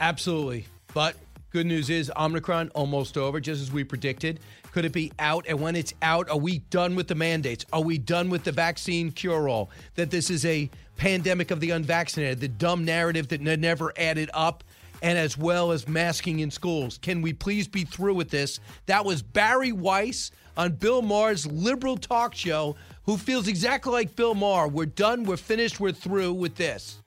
Absolutely. 0.00 0.66
But 0.92 1.16
good 1.52 1.66
news 1.66 1.88
is 1.88 2.12
Omicron 2.16 2.70
almost 2.74 3.16
over, 3.16 3.40
just 3.40 3.62
as 3.62 3.72
we 3.72 3.84
predicted. 3.84 4.40
Could 4.76 4.84
it 4.84 4.92
be 4.92 5.10
out? 5.18 5.46
And 5.48 5.58
when 5.58 5.74
it's 5.74 5.94
out, 6.02 6.28
are 6.28 6.36
we 6.36 6.58
done 6.58 6.96
with 6.96 7.08
the 7.08 7.14
mandates? 7.14 7.64
Are 7.72 7.80
we 7.80 7.96
done 7.96 8.28
with 8.28 8.44
the 8.44 8.52
vaccine 8.52 9.10
cure 9.10 9.48
all? 9.48 9.70
That 9.94 10.10
this 10.10 10.28
is 10.28 10.44
a 10.44 10.68
pandemic 10.98 11.50
of 11.50 11.60
the 11.60 11.70
unvaccinated, 11.70 12.40
the 12.40 12.48
dumb 12.48 12.84
narrative 12.84 13.26
that 13.28 13.40
never 13.40 13.94
added 13.96 14.28
up 14.34 14.64
and 15.00 15.16
as 15.18 15.38
well 15.38 15.72
as 15.72 15.88
masking 15.88 16.40
in 16.40 16.50
schools. 16.50 16.98
Can 16.98 17.22
we 17.22 17.32
please 17.32 17.66
be 17.66 17.84
through 17.84 18.16
with 18.16 18.28
this? 18.28 18.60
That 18.84 19.06
was 19.06 19.22
Bari 19.22 19.72
Weiss 19.72 20.30
on 20.58 20.72
Bill 20.72 21.00
Maher's 21.00 21.46
liberal 21.46 21.96
talk 21.96 22.34
show, 22.34 22.76
who 23.06 23.16
feels 23.16 23.48
exactly 23.48 23.92
like 23.92 24.14
Bill 24.14 24.34
Maher. 24.34 24.68
We're 24.68 24.84
done, 24.84 25.24
we're 25.24 25.38
finished, 25.38 25.80
we're 25.80 25.92
through 25.92 26.34
with 26.34 26.54
this. 26.56 26.98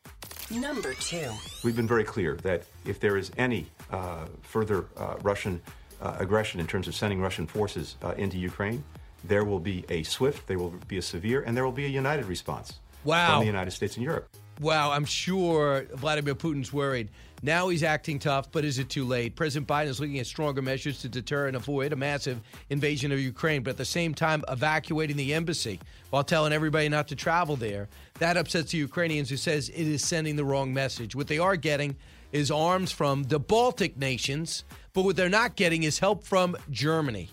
Number 0.50 0.96
two. 0.96 1.30
We've 1.64 1.76
been 1.76 1.88
very 1.88 2.04
clear 2.04 2.36
that 2.38 2.64
if 2.86 3.00
there 3.00 3.16
is 3.16 3.30
any 3.38 3.68
uh, 3.92 4.26
further 4.42 4.88
uh, 4.98 5.18
Russian 5.22 5.62
uh, 6.02 6.16
aggression 6.20 6.60
in 6.60 6.68
terms 6.68 6.88
of 6.88 6.96
sending 6.96 7.22
Russian 7.22 7.48
forces 7.48 7.96
uh, 8.04 8.14
into 8.18 8.38
Ukraine, 8.38 8.84
there 9.24 9.44
will 9.44 9.60
be 9.60 9.86
a 9.90 10.04
swift, 10.04 10.48
there 10.48 10.58
will 10.58 10.74
be 10.88 10.98
a 10.98 11.02
severe, 11.02 11.42
and 11.42 11.56
there 11.56 11.66
will 11.66 11.72
be 11.72 11.86
a 11.86 11.90
united 11.90 12.26
response 12.26 12.80
wow. 13.04 13.32
from 13.32 13.40
the 13.42 13.46
United 13.46 13.72
States 13.72 13.96
and 13.96 14.04
Europe. 14.04 14.30
Wow, 14.60 14.92
I'm 14.92 15.06
sure 15.06 15.86
Vladimir 15.94 16.36
Putin's 16.36 16.74
worried. 16.74 17.10
Now 17.42 17.70
he's 17.70 17.84
acting 17.84 18.20
tough, 18.20 18.52
but 18.52 18.66
is 18.66 18.78
it 18.78 18.90
too 18.90 19.06
late? 19.06 19.38
President 19.38 19.66
Biden 19.66 19.88
is 19.88 20.02
looking 20.02 20.20
at 20.20 20.28
stronger 20.28 20.62
measures 20.62 21.00
to 21.02 21.10
deter 21.10 21.48
and 21.48 21.56
avoid 21.56 21.94
a 21.94 21.96
massive 21.96 22.42
invasion 22.70 23.14
of 23.14 23.20
Ukraine, 23.22 23.64
but 23.64 23.72
at 23.72 23.78
the 23.78 23.86
same 23.86 24.14
time, 24.14 24.44
evacuating 24.50 25.16
the 25.16 25.34
embassy 25.34 25.80
while 26.10 26.26
telling 26.26 26.52
everybody 26.52 26.90
not 26.90 27.08
to 27.08 27.16
travel 27.16 27.56
there. 27.56 27.88
That 28.16 28.36
upsets 28.36 28.74
the 28.74 28.80
Ukrainians, 28.80 29.30
who 29.30 29.38
says 29.38 29.70
it 29.70 29.88
is 29.88 30.04
sending 30.04 30.36
the 30.36 30.44
wrong 30.44 30.74
message. 30.74 31.16
What 31.16 31.28
they 31.28 31.40
are 31.40 31.56
getting 31.56 31.96
is 32.34 32.52
arms 32.52 32.92
from 32.92 33.24
the 33.24 33.40
Baltic 33.40 33.98
nations, 33.98 34.66
but 35.00 35.06
what 35.06 35.16
they're 35.16 35.30
not 35.30 35.56
getting 35.56 35.84
is 35.84 35.98
help 35.98 36.26
from 36.26 36.58
Germany. 36.72 37.30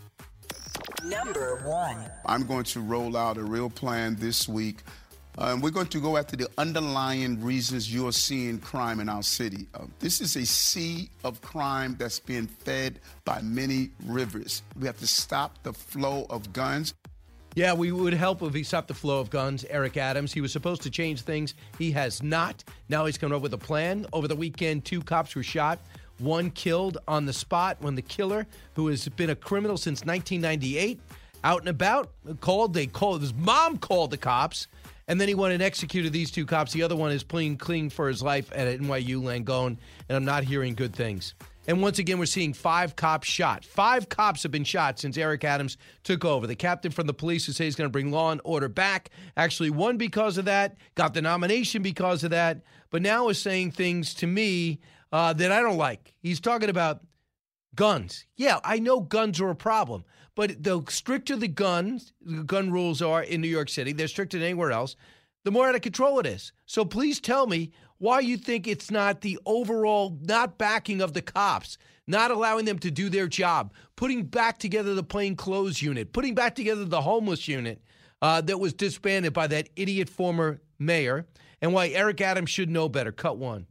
Number 1.05 1.57
one. 1.65 1.99
I'm 2.25 2.47
going 2.47 2.63
to 2.63 2.81
roll 2.81 3.17
out 3.17 3.39
a 3.39 3.43
real 3.43 3.69
plan 3.69 4.15
this 4.21 4.49
week 4.49 4.85
uh, 5.37 5.51
and 5.53 5.61
we're 5.61 5.71
going 5.71 5.89
to 5.89 6.01
go 6.01 6.17
after 6.17 6.37
the 6.37 6.49
underlying 6.59 7.43
reasons 7.43 7.93
you're 7.93 8.13
seeing 8.13 8.61
crime 8.61 9.01
in 9.01 9.09
our 9.09 9.25
city. 9.25 9.67
Uh, 9.75 9.87
this 9.99 10.21
is 10.21 10.37
a 10.37 10.47
sea 10.47 11.11
of 11.25 11.43
crime 11.43 11.97
that's 11.99 12.21
being 12.21 12.47
fed 12.47 13.01
by 13.25 13.43
many 13.43 13.91
rivers. 14.05 14.63
We 14.79 14.87
have 14.87 14.99
to 15.01 15.07
stop 15.09 15.61
the 15.65 15.73
flow 15.73 16.25
of 16.31 16.53
guns. 16.53 16.95
Yeah, 17.57 17.73
we 17.73 17.91
would 17.91 18.13
help 18.13 18.43
if 18.43 18.55
he 18.55 18.63
stopped 18.63 18.87
the 18.87 18.95
flow 18.95 19.19
of 19.19 19.29
guns. 19.31 19.65
Eric 19.71 19.97
Adams, 19.97 20.33
he 20.33 20.41
was 20.41 20.53
supposed 20.53 20.83
to 20.83 20.91
change 20.91 21.23
things. 21.23 21.55
He 21.79 21.91
has 21.93 22.23
not. 22.23 22.63
Now 22.89 23.07
he's 23.07 23.19
coming 23.19 23.35
up 23.35 23.43
with 23.43 23.55
a 23.55 23.59
plan. 23.59 24.07
Over 24.13 24.29
the 24.29 24.37
weekend, 24.37 24.85
two 24.85 25.03
cops 25.03 25.35
were 25.35 25.43
shot, 25.43 25.81
one 26.19 26.51
killed 26.51 26.99
on 27.07 27.27
the 27.27 27.33
spot 27.33 27.77
when 27.81 27.95
the 27.95 28.03
killer, 28.03 28.47
who 28.75 28.89
has 28.89 29.09
been 29.09 29.31
a 29.31 29.37
criminal 29.37 29.77
since 29.77 30.05
1998, 30.05 31.01
out 31.45 31.61
and 31.61 31.69
about, 31.69 32.11
called. 32.41 32.75
They 32.75 32.87
called 32.87 33.21
his 33.21 33.35
mom 33.35 33.79
called 33.79 34.11
the 34.11 34.17
cops 34.17 34.67
and 35.09 35.21
then 35.21 35.29
he 35.29 35.35
went 35.35 35.55
and 35.55 35.63
executed 35.63 36.13
these 36.13 36.31
two 36.31 36.47
cops. 36.47 36.73
The 36.73 36.83
other 36.83 36.97
one 36.97 37.13
is 37.13 37.23
playing 37.23 37.59
clean 37.59 37.91
for 37.91 38.09
his 38.09 38.23
life 38.23 38.51
at 38.53 38.81
NYU 38.81 39.23
Langone, 39.23 39.77
and 40.09 40.17
I'm 40.17 40.25
not 40.25 40.45
hearing 40.45 40.75
good 40.75 40.95
things. 40.95 41.35
And 41.69 41.83
once 41.83 41.99
again, 41.99 42.19
we're 42.19 42.27
seeing 42.27 42.53
five 42.53 42.95
cops 42.95 43.27
shot. 43.27 43.65
Five 43.65 44.09
cops 44.09 44.45
have 44.45 44.53
been 44.53 44.65
shot 44.65 45.01
since 45.01 45.17
Eric 45.17 45.43
Adams 45.43 45.77
took 46.05 46.25
over. 46.25 46.47
The 46.47 46.55
captain 46.55 46.93
from 46.93 47.09
the 47.09 47.15
police 47.15 47.45
who 47.45 47.53
says 47.53 47.65
he's 47.65 47.77
going 47.77 47.89
to 47.89 47.93
bring 47.93 48.13
law 48.13 48.31
and 48.31 48.41
order 48.45 48.69
back 48.69 49.11
actually 49.37 49.71
won 49.71 49.97
because 49.97 50.39
of 50.39 50.45
that, 50.45 50.77
got 50.95 51.13
the 51.13 51.23
nomination 51.23 51.83
because 51.83 52.23
of 52.23 52.31
that, 52.31 52.63
but 52.91 53.03
now 53.03 53.29
is 53.29 53.39
saying 53.41 53.73
things 53.73 54.15
to 54.15 54.29
me 54.29 54.79
uh, 55.17 55.33
that 55.33 55.51
I 55.51 55.63
don't 55.63 55.79
like. 55.79 56.15
He's 56.21 56.41
talking 56.41 56.69
about 56.69 57.01
guns. 57.75 58.27
Yeah, 58.37 58.61
I 58.63 58.79
know 58.79 59.01
guns 59.01 59.41
are 59.41 59.49
a 59.49 59.57
problem, 59.57 60.05
but 60.35 60.63
the 60.63 60.83
stricter 60.91 61.37
the 61.37 61.49
guns, 61.49 62.13
the 62.21 62.43
gun 62.43 62.71
rules 62.71 63.01
are 63.01 63.23
in 63.23 63.41
New 63.41 63.49
York 63.49 63.71
City, 63.71 63.95
they're 63.95 64.09
stricter 64.09 64.37
than 64.37 64.45
anywhere 64.45 64.73
else, 64.73 64.95
the 65.45 65.51
more 65.51 65.69
out 65.69 65.75
of 65.75 65.81
control 65.81 66.19
it 66.19 66.27
is. 66.27 66.53
So 66.67 66.85
please 66.85 67.19
tell 67.19 67.47
me 67.47 67.71
why 67.97 68.21
you 68.21 68.37
think 68.37 68.67
it's 68.67 68.91
not 68.91 69.23
the 69.23 69.39
overall 69.47 70.19
not 70.21 70.59
backing 70.59 71.01
of 71.01 71.15
the 71.15 71.23
cops, 71.23 71.79
not 72.07 72.31
allowing 72.31 72.67
them 72.67 72.79
to 72.81 72.91
do 72.91 73.09
their 73.09 73.27
job, 73.27 73.73
putting 73.97 74.25
back 74.25 74.59
together 74.59 74.93
the 74.93 75.03
plain 75.03 75.35
clothes 75.35 75.81
unit, 75.81 76.13
putting 76.13 76.35
back 76.35 76.55
together 76.55 76.85
the 76.85 77.01
homeless 77.01 77.49
unit 77.49 77.81
uh, 78.21 78.43
that 78.43 78.61
was 78.61 78.75
disbanded 78.75 79.33
by 79.33 79.47
that 79.47 79.71
idiot 79.77 80.11
former 80.11 80.61
mayor, 80.79 81.27
and 81.63 81.73
why 81.73 81.89
Eric 81.89 82.21
Adams 82.21 82.51
should 82.51 82.69
know 82.69 82.87
better. 82.87 83.13
Cut 83.13 83.39
one. 83.39 83.67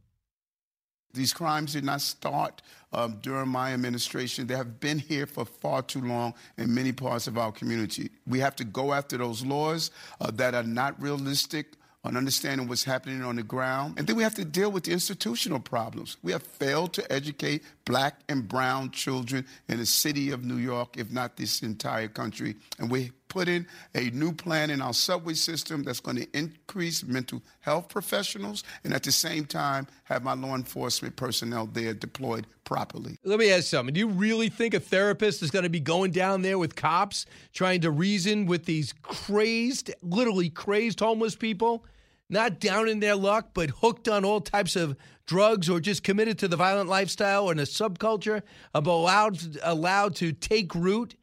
These 1.16 1.32
crimes 1.32 1.72
did 1.72 1.84
not 1.84 2.00
start 2.00 2.62
um, 2.92 3.18
during 3.22 3.48
my 3.48 3.72
administration. 3.72 4.46
They 4.46 4.54
have 4.54 4.78
been 4.80 4.98
here 4.98 5.26
for 5.26 5.44
far 5.44 5.82
too 5.82 6.00
long 6.00 6.34
in 6.56 6.74
many 6.74 6.92
parts 6.92 7.26
of 7.26 7.38
our 7.38 7.52
community. 7.52 8.10
We 8.26 8.38
have 8.40 8.56
to 8.56 8.64
go 8.64 8.92
after 8.92 9.16
those 9.16 9.44
laws 9.44 9.90
uh, 10.20 10.30
that 10.32 10.54
are 10.54 10.62
not 10.62 11.00
realistic 11.00 11.72
on 12.06 12.16
understanding 12.16 12.68
what's 12.68 12.84
happening 12.84 13.22
on 13.24 13.34
the 13.34 13.42
ground. 13.42 13.98
And 13.98 14.06
then 14.06 14.14
we 14.14 14.22
have 14.22 14.34
to 14.36 14.44
deal 14.44 14.70
with 14.70 14.84
the 14.84 14.92
institutional 14.92 15.58
problems. 15.58 16.16
We 16.22 16.30
have 16.30 16.42
failed 16.42 16.92
to 16.94 17.12
educate 17.12 17.64
black 17.84 18.20
and 18.28 18.46
brown 18.46 18.92
children 18.92 19.44
in 19.68 19.78
the 19.78 19.86
city 19.86 20.30
of 20.30 20.44
New 20.44 20.56
York, 20.56 20.96
if 20.96 21.10
not 21.10 21.36
this 21.36 21.62
entire 21.62 22.06
country. 22.06 22.54
And 22.78 22.90
we 22.90 23.10
put 23.28 23.48
in 23.48 23.66
a 23.94 24.10
new 24.10 24.32
plan 24.32 24.70
in 24.70 24.80
our 24.80 24.94
subway 24.94 25.34
system 25.34 25.82
that's 25.82 26.00
going 26.00 26.16
to 26.16 26.26
increase 26.36 27.04
mental 27.04 27.42
health 27.60 27.88
professionals 27.88 28.64
and 28.84 28.94
at 28.94 29.02
the 29.02 29.12
same 29.12 29.44
time 29.44 29.86
have 30.04 30.22
my 30.22 30.34
law 30.34 30.54
enforcement 30.54 31.16
personnel 31.16 31.66
there 31.66 31.94
deployed 31.94 32.46
properly. 32.64 33.18
Let 33.24 33.38
me 33.38 33.50
ask 33.50 33.64
something. 33.64 33.94
Do 33.94 34.00
you 34.00 34.08
really 34.08 34.48
think 34.48 34.74
a 34.74 34.80
therapist 34.80 35.42
is 35.42 35.50
going 35.50 35.64
to 35.64 35.70
be 35.70 35.80
going 35.80 36.10
down 36.10 36.42
there 36.42 36.58
with 36.58 36.76
cops 36.76 37.26
trying 37.52 37.80
to 37.82 37.90
reason 37.90 38.46
with 38.46 38.64
these 38.64 38.92
crazed, 39.02 39.90
literally 40.02 40.50
crazed 40.50 41.00
homeless 41.00 41.34
people? 41.34 41.84
Not 42.28 42.58
down 42.58 42.88
in 42.88 42.98
their 42.98 43.14
luck, 43.14 43.50
but 43.54 43.70
hooked 43.70 44.08
on 44.08 44.24
all 44.24 44.40
types 44.40 44.74
of 44.74 44.96
drugs 45.26 45.68
or 45.68 45.78
just 45.80 46.02
committed 46.02 46.38
to 46.40 46.48
the 46.48 46.56
violent 46.56 46.88
lifestyle 46.88 47.44
or 47.44 47.52
in 47.52 47.58
a 47.60 47.62
subculture, 47.62 48.42
allowed, 48.74 49.38
allowed 49.62 50.16
to 50.16 50.32
take 50.32 50.74
root 50.74 51.14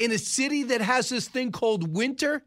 in 0.00 0.12
a 0.12 0.18
city 0.18 0.64
that 0.64 0.80
has 0.80 1.08
this 1.08 1.28
thing 1.28 1.52
called 1.52 1.94
winter? 1.94 2.42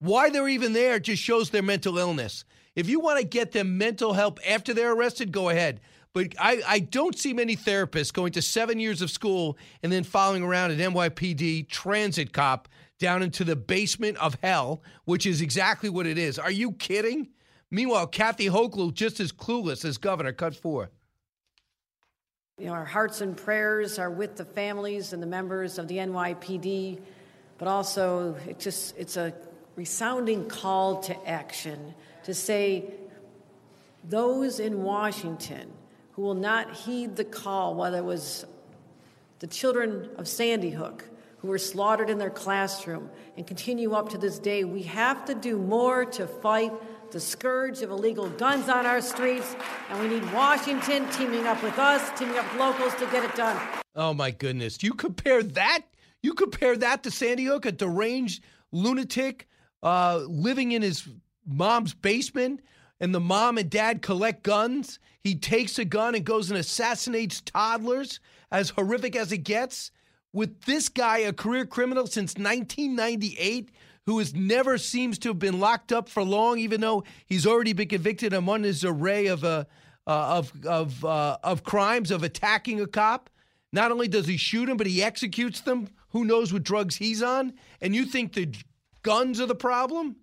Why 0.00 0.30
they're 0.30 0.48
even 0.48 0.72
there 0.72 0.98
just 0.98 1.22
shows 1.22 1.50
their 1.50 1.62
mental 1.62 1.98
illness. 1.98 2.44
If 2.74 2.88
you 2.88 3.00
want 3.00 3.20
to 3.20 3.26
get 3.26 3.52
them 3.52 3.76
mental 3.76 4.14
help 4.14 4.40
after 4.48 4.72
they're 4.72 4.92
arrested, 4.92 5.32
go 5.32 5.50
ahead. 5.50 5.80
But 6.12 6.34
I, 6.40 6.62
I 6.66 6.78
don't 6.80 7.16
see 7.16 7.32
many 7.32 7.54
therapists 7.54 8.12
going 8.12 8.32
to 8.32 8.42
seven 8.42 8.80
years 8.80 9.02
of 9.02 9.10
school 9.10 9.56
and 9.82 9.92
then 9.92 10.02
following 10.02 10.42
around 10.42 10.72
an 10.72 10.78
NYPD 10.78 11.68
transit 11.68 12.32
cop 12.32 12.68
down 12.98 13.22
into 13.22 13.44
the 13.44 13.56
basement 13.56 14.16
of 14.18 14.36
hell, 14.42 14.82
which 15.04 15.26
is 15.26 15.40
exactly 15.40 15.88
what 15.88 16.06
it 16.06 16.18
is. 16.18 16.38
Are 16.38 16.50
you 16.50 16.72
kidding? 16.72 17.28
Meanwhile, 17.70 18.08
Kathy 18.08 18.46
Hochul 18.46 18.92
just 18.92 19.20
as 19.20 19.30
clueless 19.30 19.84
as 19.84 19.98
governor. 19.98 20.32
Cut 20.32 20.56
four. 20.56 20.90
You 22.60 22.66
know, 22.66 22.72
our 22.72 22.84
hearts 22.84 23.22
and 23.22 23.34
prayers 23.34 23.98
are 23.98 24.10
with 24.10 24.36
the 24.36 24.44
families 24.44 25.14
and 25.14 25.22
the 25.22 25.26
members 25.26 25.78
of 25.78 25.88
the 25.88 25.96
NYPD, 25.96 27.00
but 27.56 27.66
also 27.68 28.36
it 28.46 28.58
just 28.58 28.98
it's 28.98 29.16
a 29.16 29.32
resounding 29.76 30.46
call 30.46 31.00
to 31.04 31.16
action 31.26 31.94
to 32.24 32.34
say 32.34 32.92
those 34.04 34.60
in 34.60 34.82
Washington 34.82 35.72
who 36.12 36.20
will 36.20 36.34
not 36.34 36.76
heed 36.76 37.16
the 37.16 37.24
call, 37.24 37.74
whether 37.74 37.96
it 37.96 38.04
was 38.04 38.44
the 39.38 39.46
children 39.46 40.10
of 40.18 40.28
Sandy 40.28 40.70
Hook 40.70 41.08
who 41.38 41.48
were 41.48 41.56
slaughtered 41.56 42.10
in 42.10 42.18
their 42.18 42.28
classroom 42.28 43.08
and 43.38 43.46
continue 43.46 43.94
up 43.94 44.10
to 44.10 44.18
this 44.18 44.38
day, 44.38 44.64
we 44.64 44.82
have 44.82 45.24
to 45.24 45.34
do 45.34 45.56
more 45.56 46.04
to 46.04 46.26
fight 46.26 46.74
the 47.12 47.20
scourge 47.20 47.82
of 47.82 47.90
illegal 47.90 48.28
guns 48.30 48.68
on 48.68 48.86
our 48.86 49.00
streets, 49.00 49.56
and 49.88 50.00
we 50.00 50.08
need 50.08 50.32
Washington 50.32 51.08
teaming 51.10 51.46
up 51.46 51.62
with 51.62 51.78
us, 51.78 52.18
teaming 52.18 52.36
up 52.38 52.50
with 52.52 52.60
locals 52.60 52.94
to 52.94 53.06
get 53.06 53.24
it 53.24 53.34
done. 53.34 53.60
Oh 53.94 54.14
my 54.14 54.30
goodness! 54.30 54.82
You 54.82 54.94
compare 54.94 55.42
that? 55.42 55.82
You 56.22 56.34
compare 56.34 56.76
that 56.76 57.02
to 57.02 57.10
Sandy 57.10 57.44
Hook, 57.44 57.66
a 57.66 57.72
deranged 57.72 58.44
lunatic 58.72 59.48
uh, 59.82 60.20
living 60.28 60.72
in 60.72 60.82
his 60.82 61.08
mom's 61.46 61.94
basement, 61.94 62.60
and 63.00 63.14
the 63.14 63.20
mom 63.20 63.58
and 63.58 63.70
dad 63.70 64.02
collect 64.02 64.42
guns. 64.42 64.98
He 65.22 65.34
takes 65.34 65.78
a 65.78 65.84
gun 65.84 66.14
and 66.14 66.24
goes 66.24 66.50
and 66.50 66.58
assassinates 66.58 67.40
toddlers, 67.40 68.20
as 68.50 68.70
horrific 68.70 69.16
as 69.16 69.32
it 69.32 69.38
gets. 69.38 69.90
With 70.32 70.62
this 70.62 70.88
guy, 70.88 71.18
a 71.18 71.32
career 71.32 71.66
criminal 71.66 72.06
since 72.06 72.34
1998, 72.34 73.70
who 74.10 74.18
has 74.18 74.34
never 74.34 74.76
seems 74.76 75.20
to 75.20 75.28
have 75.28 75.38
been 75.38 75.60
locked 75.60 75.92
up 75.92 76.08
for 76.08 76.24
long, 76.24 76.58
even 76.58 76.80
though 76.80 77.04
he's 77.26 77.46
already 77.46 77.72
been 77.72 77.86
convicted 77.86 78.34
on 78.34 78.64
his 78.64 78.84
array 78.84 79.28
of 79.28 79.44
uh, 79.44 79.62
uh, 80.04 80.10
of 80.10 80.52
of 80.66 81.04
uh, 81.04 81.38
of 81.44 81.62
crimes 81.62 82.10
of 82.10 82.24
attacking 82.24 82.80
a 82.80 82.88
cop. 82.88 83.30
Not 83.72 83.92
only 83.92 84.08
does 84.08 84.26
he 84.26 84.36
shoot 84.36 84.68
him, 84.68 84.76
but 84.76 84.88
he 84.88 85.00
executes 85.00 85.60
them. 85.60 85.86
Who 86.08 86.24
knows 86.24 86.52
what 86.52 86.64
drugs 86.64 86.96
he's 86.96 87.22
on? 87.22 87.52
And 87.80 87.94
you 87.94 88.04
think 88.04 88.32
the 88.32 88.52
guns 89.02 89.40
are 89.40 89.46
the 89.46 89.54
problem? 89.54 90.16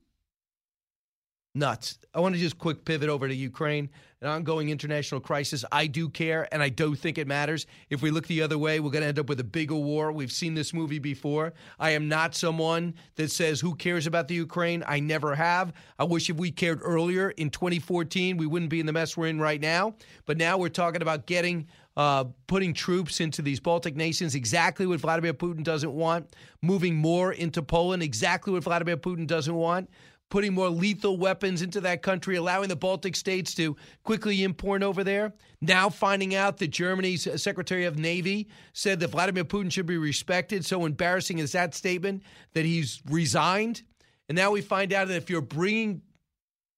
Nuts. 1.55 1.97
I 2.13 2.19
want 2.19 2.35
to 2.35 2.41
just 2.41 2.57
quick 2.57 2.83
pivot 2.83 3.07
over 3.07 3.25
to 3.29 3.33
Ukraine, 3.33 3.89
an 4.21 4.27
ongoing 4.29 4.69
international 4.69 5.21
crisis. 5.21 5.63
I 5.71 5.85
do 5.87 6.09
care, 6.09 6.47
and 6.51 6.63
I 6.63 6.69
do 6.69 6.95
think 6.95 7.17
it 7.17 7.27
matters. 7.27 7.67
If 7.89 8.01
we 8.01 8.09
look 8.09 8.25
the 8.27 8.41
other 8.41 8.57
way, 8.57 8.79
we're 8.79 8.89
going 8.89 9.03
to 9.03 9.07
end 9.07 9.19
up 9.19 9.29
with 9.29 9.39
a 9.39 9.43
bigger 9.43 9.75
war. 9.75 10.11
We've 10.11 10.31
seen 10.31 10.55
this 10.55 10.73
movie 10.73 10.99
before. 10.99 11.53
I 11.79 11.91
am 11.91 12.07
not 12.07 12.33
someone 12.33 12.95
that 13.15 13.29
says, 13.29 13.59
Who 13.59 13.75
cares 13.75 14.07
about 14.07 14.27
the 14.27 14.35
Ukraine? 14.35 14.83
I 14.87 14.99
never 14.99 15.35
have. 15.35 15.73
I 15.99 16.03
wish 16.05 16.29
if 16.29 16.37
we 16.37 16.49
cared 16.49 16.79
earlier 16.81 17.29
in 17.31 17.51
2014, 17.51 18.37
we 18.37 18.47
wouldn't 18.47 18.71
be 18.71 18.79
in 18.79 18.87
the 18.87 18.93
mess 18.93 19.15
we're 19.15 19.27
in 19.27 19.39
right 19.39 19.61
now. 19.61 19.93
But 20.25 20.37
now 20.37 20.57
we're 20.57 20.69
talking 20.69 21.01
about 21.01 21.25
getting. 21.25 21.67
Uh, 21.95 22.25
putting 22.45 22.75
troops 22.75 23.21
into 23.21 23.41
these 23.41 23.59
Baltic 23.59 23.95
nations, 23.95 24.35
exactly 24.35 24.85
what 24.85 24.99
Vladimir 24.99 25.33
Putin 25.33 25.63
doesn't 25.63 25.91
want. 25.91 26.27
Moving 26.61 26.93
more 26.93 27.33
into 27.33 27.63
Poland, 27.63 28.03
exactly 28.03 28.53
what 28.53 28.63
Vladimir 28.63 28.97
Putin 28.97 29.25
doesn't 29.25 29.55
want 29.55 29.89
putting 30.29 30.53
more 30.53 30.69
lethal 30.69 31.17
weapons 31.17 31.61
into 31.61 31.79
that 31.81 32.01
country, 32.01 32.35
allowing 32.35 32.69
the 32.69 32.75
Baltic 32.75 33.15
states 33.15 33.53
to 33.55 33.75
quickly 34.03 34.43
import 34.43 34.83
over 34.83 35.03
there. 35.03 35.33
Now 35.61 35.89
finding 35.89 36.35
out 36.35 36.57
that 36.57 36.67
Germany's 36.67 37.27
uh, 37.27 37.37
Secretary 37.37 37.85
of 37.85 37.97
Navy 37.97 38.49
said 38.73 38.99
that 38.99 39.11
Vladimir 39.11 39.45
Putin 39.45 39.71
should 39.71 39.85
be 39.85 39.97
respected. 39.97 40.65
So 40.65 40.85
embarrassing 40.85 41.39
is 41.39 41.53
that 41.53 41.73
statement 41.73 42.23
that 42.53 42.65
he's 42.65 43.01
resigned. 43.09 43.83
And 44.27 44.35
now 44.35 44.51
we 44.51 44.61
find 44.61 44.91
out 44.91 45.07
that 45.07 45.15
if 45.15 45.29
you're 45.29 45.41
bringing 45.41 46.01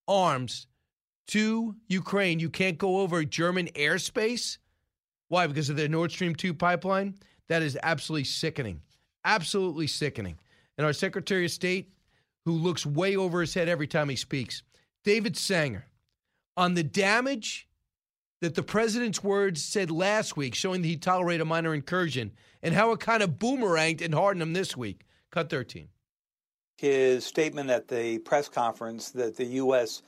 arms 0.08 0.68
to 1.28 1.76
Ukraine, 1.88 2.40
you 2.40 2.50
can't 2.50 2.78
go 2.78 3.00
over 3.00 3.24
German 3.24 3.68
airspace. 3.76 4.58
Why? 5.28 5.48
Because 5.48 5.70
of 5.70 5.78
the 5.78 5.88
Nord 5.88 6.12
Stream 6.12 6.36
2 6.36 6.54
pipeline? 6.54 7.16
That 7.48 7.64
is 7.64 7.78
absolutely 7.82 8.26
sickening. 8.26 8.82
Absolutely 9.26 9.88
sickening. 9.88 10.38
And 10.78 10.86
our 10.86 10.94
Secretary 10.94 11.46
of 11.46 11.52
State, 11.52 11.92
who 12.50 12.58
looks 12.58 12.84
way 12.84 13.16
over 13.16 13.42
his 13.42 13.54
head 13.54 13.70
every 13.70 13.86
time 13.86 14.10
he 14.10 14.16
speaks. 14.16 14.64
David 15.04 15.38
Sanger, 15.38 15.86
on 16.58 16.74
the 16.74 16.84
damage 16.84 17.68
that 18.42 18.56
the 18.56 18.64
president's 18.64 19.24
words 19.24 19.64
said 19.64 19.92
last 19.92 20.36
week, 20.36 20.56
showing 20.56 20.82
that 20.82 20.88
he 20.88 20.98
tolerated 20.98 21.42
a 21.42 21.46
minor 21.46 21.76
incursion, 21.76 22.32
and 22.64 22.74
how 22.74 22.92
it 22.92 23.00
kind 23.00 23.22
of 23.22 23.38
boomeranged 23.38 24.02
and 24.02 24.16
hardened 24.16 24.42
him 24.42 24.54
this 24.54 24.76
week. 24.76 25.06
Cut 25.30 25.52
13. 25.52 25.90
His 26.78 27.24
statement 27.24 27.70
at 27.70 27.88
the 27.88 28.18
press 28.20 28.50
conference 28.50 29.12
that 29.12 29.36
the 29.36 29.46
U.S. 29.46 30.02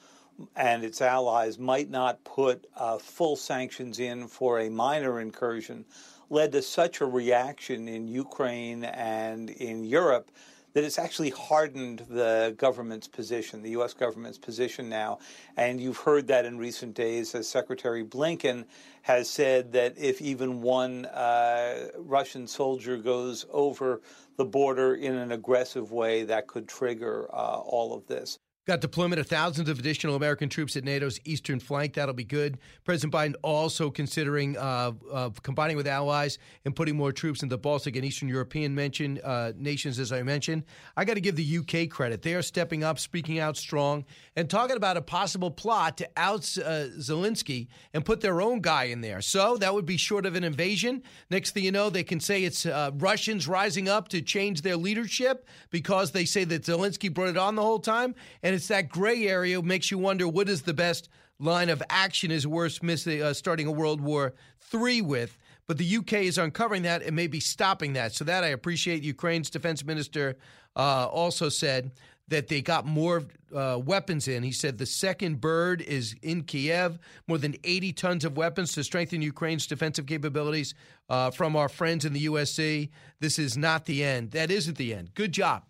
and 0.55 0.83
its 0.83 0.99
allies 0.99 1.59
might 1.59 1.91
not 1.91 2.23
put 2.23 2.65
uh, 2.75 2.97
full 2.97 3.35
sanctions 3.35 3.99
in 3.99 4.27
for 4.27 4.61
a 4.61 4.69
minor 4.69 5.19
incursion 5.19 5.85
led 6.31 6.51
to 6.53 6.63
such 6.63 7.01
a 7.01 7.05
reaction 7.05 7.87
in 7.87 8.07
Ukraine 8.07 8.85
and 8.85 9.51
in 9.51 9.83
Europe 9.83 10.31
that 10.73 10.83
it's 10.83 10.99
actually 10.99 11.29
hardened 11.29 12.05
the 12.09 12.53
government's 12.57 13.07
position, 13.07 13.61
the 13.61 13.71
U.S. 13.71 13.93
government's 13.93 14.37
position 14.37 14.89
now. 14.89 15.19
And 15.57 15.81
you've 15.81 15.97
heard 15.97 16.27
that 16.27 16.45
in 16.45 16.57
recent 16.57 16.93
days 16.93 17.35
as 17.35 17.47
Secretary 17.47 18.03
Blinken 18.03 18.65
has 19.03 19.29
said 19.29 19.71
that 19.73 19.97
if 19.97 20.21
even 20.21 20.61
one 20.61 21.05
uh, 21.07 21.89
Russian 21.97 22.47
soldier 22.47 22.97
goes 22.97 23.45
over 23.51 24.01
the 24.37 24.45
border 24.45 24.95
in 24.95 25.15
an 25.15 25.31
aggressive 25.31 25.91
way, 25.91 26.23
that 26.23 26.47
could 26.47 26.67
trigger 26.67 27.27
uh, 27.33 27.59
all 27.59 27.93
of 27.93 28.07
this. 28.07 28.39
Got 28.71 28.79
deployment 28.79 29.19
of 29.19 29.27
thousands 29.27 29.67
of 29.67 29.79
additional 29.79 30.15
American 30.15 30.47
troops 30.47 30.77
at 30.77 30.85
NATO's 30.85 31.19
eastern 31.25 31.59
flank. 31.59 31.95
That'll 31.95 32.13
be 32.13 32.23
good. 32.23 32.57
President 32.85 33.13
Biden 33.13 33.35
also 33.41 33.91
considering 33.91 34.55
uh, 34.57 34.93
uh, 35.11 35.31
combining 35.43 35.75
with 35.75 35.87
allies 35.87 36.37
and 36.63 36.73
putting 36.73 36.95
more 36.95 37.11
troops 37.11 37.43
in 37.43 37.49
the 37.49 37.57
Baltic 37.57 37.97
and 37.97 38.05
Eastern 38.05 38.29
European 38.29 38.73
mention, 38.73 39.19
uh, 39.25 39.51
nations, 39.57 39.99
as 39.99 40.13
I 40.13 40.23
mentioned. 40.23 40.63
I 40.95 41.03
got 41.03 41.15
to 41.15 41.19
give 41.19 41.35
the 41.35 41.57
UK 41.57 41.89
credit. 41.89 42.21
They 42.21 42.33
are 42.33 42.41
stepping 42.41 42.81
up, 42.81 42.97
speaking 42.97 43.39
out 43.39 43.57
strong, 43.57 44.05
and 44.37 44.49
talking 44.49 44.77
about 44.77 44.95
a 44.95 45.01
possible 45.01 45.51
plot 45.51 45.97
to 45.97 46.09
out 46.15 46.43
uh, 46.57 46.95
Zelensky 46.97 47.67
and 47.93 48.05
put 48.05 48.21
their 48.21 48.41
own 48.41 48.61
guy 48.61 48.85
in 48.85 49.01
there. 49.01 49.21
So 49.21 49.57
that 49.57 49.73
would 49.73 49.85
be 49.85 49.97
short 49.97 50.25
of 50.25 50.35
an 50.35 50.45
invasion. 50.45 51.03
Next 51.29 51.51
thing 51.51 51.65
you 51.65 51.73
know, 51.73 51.89
they 51.89 52.05
can 52.05 52.21
say 52.21 52.45
it's 52.45 52.65
uh, 52.65 52.91
Russians 52.93 53.49
rising 53.49 53.89
up 53.89 54.07
to 54.07 54.21
change 54.21 54.61
their 54.61 54.77
leadership 54.77 55.45
because 55.71 56.11
they 56.11 56.23
say 56.23 56.45
that 56.45 56.61
Zelensky 56.61 57.13
brought 57.13 57.27
it 57.27 57.37
on 57.37 57.55
the 57.55 57.61
whole 57.61 57.79
time. 57.79 58.15
And 58.41 58.60
it's 58.61 58.67
that 58.67 58.89
gray 58.89 59.27
area 59.27 59.59
makes 59.59 59.89
you 59.89 59.97
wonder 59.97 60.27
what 60.27 60.47
is 60.47 60.61
the 60.61 60.73
best 60.75 61.09
line 61.39 61.67
of 61.67 61.81
action 61.89 62.29
is 62.29 62.45
worth 62.45 62.83
missing, 62.83 63.23
uh, 63.23 63.33
starting 63.33 63.65
a 63.65 63.71
World 63.71 63.99
War 63.99 64.35
III 64.71 65.01
with. 65.01 65.35
But 65.65 65.79
the 65.79 65.97
UK 65.97 66.13
is 66.13 66.37
uncovering 66.37 66.83
that 66.83 67.01
and 67.01 67.15
maybe 67.15 67.39
stopping 67.39 67.93
that. 67.93 68.13
So 68.13 68.23
that 68.25 68.43
I 68.43 68.49
appreciate. 68.49 69.01
Ukraine's 69.01 69.49
defense 69.49 69.83
minister 69.83 70.37
uh, 70.75 71.07
also 71.07 71.49
said 71.49 71.89
that 72.27 72.49
they 72.49 72.61
got 72.61 72.85
more 72.85 73.23
uh, 73.51 73.79
weapons 73.83 74.27
in. 74.27 74.43
He 74.43 74.51
said 74.51 74.77
the 74.77 74.85
second 74.85 75.41
bird 75.41 75.81
is 75.81 76.15
in 76.21 76.43
Kiev, 76.43 76.99
more 77.27 77.39
than 77.39 77.55
80 77.63 77.93
tons 77.93 78.25
of 78.25 78.37
weapons 78.37 78.73
to 78.73 78.83
strengthen 78.83 79.23
Ukraine's 79.23 79.65
defensive 79.65 80.05
capabilities 80.05 80.75
uh, 81.09 81.31
from 81.31 81.55
our 81.55 81.67
friends 81.67 82.05
in 82.05 82.13
the 82.13 82.27
USC. 82.27 82.91
This 83.21 83.39
is 83.39 83.57
not 83.57 83.85
the 83.85 84.03
end. 84.03 84.31
That 84.31 84.51
isn't 84.51 84.77
the 84.77 84.93
end. 84.93 85.15
Good 85.15 85.31
job. 85.31 85.63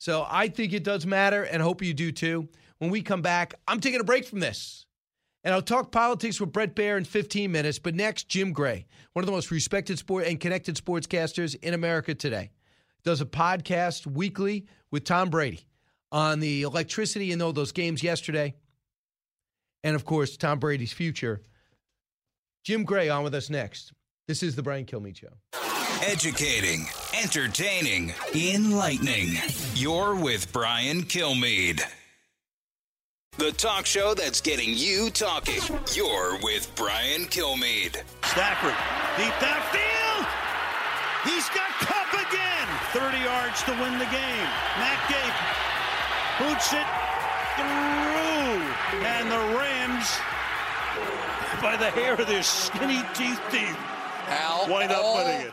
So 0.00 0.26
I 0.26 0.48
think 0.48 0.72
it 0.72 0.82
does 0.82 1.04
matter, 1.04 1.42
and 1.42 1.62
hope 1.62 1.82
you 1.82 1.92
do 1.92 2.10
too. 2.10 2.48
When 2.78 2.90
we 2.90 3.02
come 3.02 3.20
back, 3.20 3.54
I'm 3.68 3.80
taking 3.80 4.00
a 4.00 4.04
break 4.04 4.24
from 4.24 4.40
this. 4.40 4.86
And 5.44 5.52
I'll 5.52 5.60
talk 5.60 5.92
politics 5.92 6.40
with 6.40 6.52
Brett 6.52 6.74
Baier 6.74 6.96
in 6.96 7.04
15 7.04 7.52
minutes. 7.52 7.78
But 7.78 7.94
next, 7.94 8.26
Jim 8.26 8.54
Gray, 8.54 8.86
one 9.12 9.22
of 9.22 9.26
the 9.26 9.32
most 9.32 9.50
respected 9.50 9.98
sport 9.98 10.26
and 10.26 10.40
connected 10.40 10.76
sportscasters 10.76 11.54
in 11.62 11.74
America 11.74 12.14
today, 12.14 12.50
does 13.04 13.20
a 13.20 13.26
podcast 13.26 14.06
weekly 14.06 14.66
with 14.90 15.04
Tom 15.04 15.28
Brady 15.28 15.66
on 16.10 16.40
the 16.40 16.62
electricity 16.62 17.30
in 17.30 17.42
all 17.42 17.52
those 17.52 17.72
games 17.72 18.02
yesterday. 18.02 18.54
And 19.84 19.94
of 19.94 20.06
course, 20.06 20.38
Tom 20.38 20.58
Brady's 20.58 20.94
future. 20.94 21.42
Jim 22.64 22.84
Gray 22.84 23.10
on 23.10 23.22
with 23.22 23.34
us 23.34 23.50
next. 23.50 23.92
This 24.26 24.42
is 24.42 24.56
the 24.56 24.62
Brian 24.62 24.86
Kilmeade 24.86 25.16
Show. 25.16 25.69
Educating, 26.02 26.86
entertaining, 27.12 28.14
enlightening. 28.34 29.34
You're 29.74 30.14
with 30.14 30.50
Brian 30.50 31.02
Kilmeade. 31.02 31.82
The 33.36 33.52
talk 33.52 33.84
show 33.84 34.14
that's 34.14 34.40
getting 34.40 34.70
you 34.72 35.10
talking. 35.10 35.60
You're 35.92 36.38
with 36.42 36.72
Brian 36.74 37.26
Kilmeade. 37.26 38.02
Stafford, 38.24 38.74
deep 39.18 39.34
downfield. 39.44 40.26
He's 41.24 41.46
got 41.50 41.68
Kupp 41.84 42.12
again. 42.14 42.68
30 42.92 43.18
yards 43.18 43.62
to 43.64 43.72
win 43.72 43.98
the 43.98 44.06
game. 44.06 44.48
Matt 44.80 45.04
Gay 45.06 45.30
boots 46.40 46.72
it 46.72 46.88
through. 47.56 48.64
And 49.04 49.30
the 49.30 49.58
Rams, 49.58 50.18
by 51.60 51.76
the 51.76 51.90
hair 51.90 52.14
of 52.14 52.26
their 52.26 52.42
skinny 52.42 53.02
teeth 53.12 53.40
teeth, 53.50 53.76
wind 54.66 54.92
up 54.92 55.04
winning 55.14 55.48
it. 55.48 55.52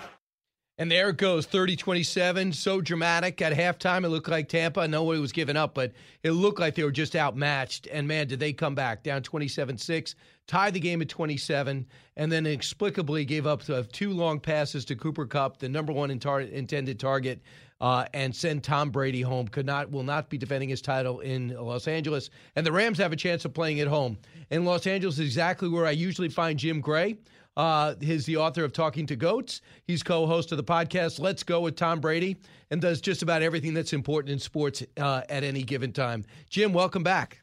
And 0.80 0.92
there 0.92 1.10
it 1.10 1.18
goes, 1.18 1.48
30 1.48 1.76
27. 1.76 2.54
So 2.54 2.82
dramatic. 2.82 3.42
At 3.42 3.54
halftime, 3.54 4.06
it 4.06 4.10
looked 4.10 4.30
like 4.30 4.48
Tampa. 4.48 4.88
Nobody 4.88 5.20
was 5.20 5.32
giving 5.32 5.58
up, 5.58 5.74
but 5.74 5.92
it 6.22 6.32
looked 6.32 6.60
like 6.60 6.76
they 6.76 6.84
were 6.84 6.92
just 6.92 7.16
outmatched. 7.16 7.88
And 7.92 8.08
man, 8.08 8.28
did 8.28 8.40
they 8.40 8.54
come 8.54 8.76
back 8.76 9.02
down 9.02 9.24
27 9.24 9.76
6, 9.80 10.16
tie 10.46 10.70
the 10.70 10.80
game 10.80 11.02
at 11.02 11.10
27, 11.10 11.84
and 12.16 12.32
then 12.32 12.46
inexplicably 12.46 13.26
gave 13.26 13.48
up 13.48 13.64
two 13.92 14.12
long 14.12 14.40
passes 14.40 14.86
to 14.86 14.96
Cooper 14.96 15.26
Kupp, 15.26 15.58
the 15.58 15.68
number 15.68 15.92
one 15.92 16.18
tar- 16.20 16.42
intended 16.42 17.00
target, 17.00 17.42
uh, 17.82 18.06
and 18.14 18.36
send 18.36 18.64
Tom 18.64 18.92
Brady 18.92 19.22
home. 19.22 19.48
Could 19.48 19.66
not, 19.66 19.90
will 19.90 20.04
not 20.04 20.30
be 20.30 20.38
defending 20.38 20.70
his 20.70 20.82
title 20.84 21.22
in 21.22 21.56
Los 21.58 21.88
Angeles. 21.88 22.30
And 22.56 22.64
the 22.64 22.72
Rams 22.72 23.00
have 23.00 23.12
a 23.12 23.18
chance 23.18 23.46
of 23.46 23.54
playing 23.56 23.80
at 23.80 23.88
home. 23.88 24.16
In 24.52 24.64
Los 24.64 24.86
Angeles 24.86 25.16
is 25.16 25.26
exactly 25.26 25.70
where 25.70 25.88
I 25.88 25.92
usually 25.92 26.30
find 26.30 26.60
Jim 26.60 26.82
Gray. 26.82 27.18
Uh, 27.58 27.96
he's 28.00 28.26
the 28.28 28.38
author 28.38 28.64
of 28.64 28.72
Talking 28.72 29.08
to 29.08 29.16
Goats. 29.16 29.62
He's 29.84 30.04
co-host 30.04 30.52
of 30.52 30.58
the 30.60 30.64
podcast 30.64 31.20
Let's 31.20 31.42
Go 31.42 31.62
with 31.62 31.76
Tom 31.76 32.00
Brady, 32.00 32.38
and 32.70 32.80
does 32.80 33.02
just 33.02 33.24
about 33.24 33.42
everything 33.42 33.74
that's 33.74 33.94
important 33.94 34.32
in 34.32 34.38
sports 34.38 34.84
uh, 34.98 35.24
at 35.28 35.44
any 35.44 35.64
given 35.64 35.92
time. 35.92 36.24
Jim, 36.52 36.72
welcome 36.72 37.02
back. 37.02 37.42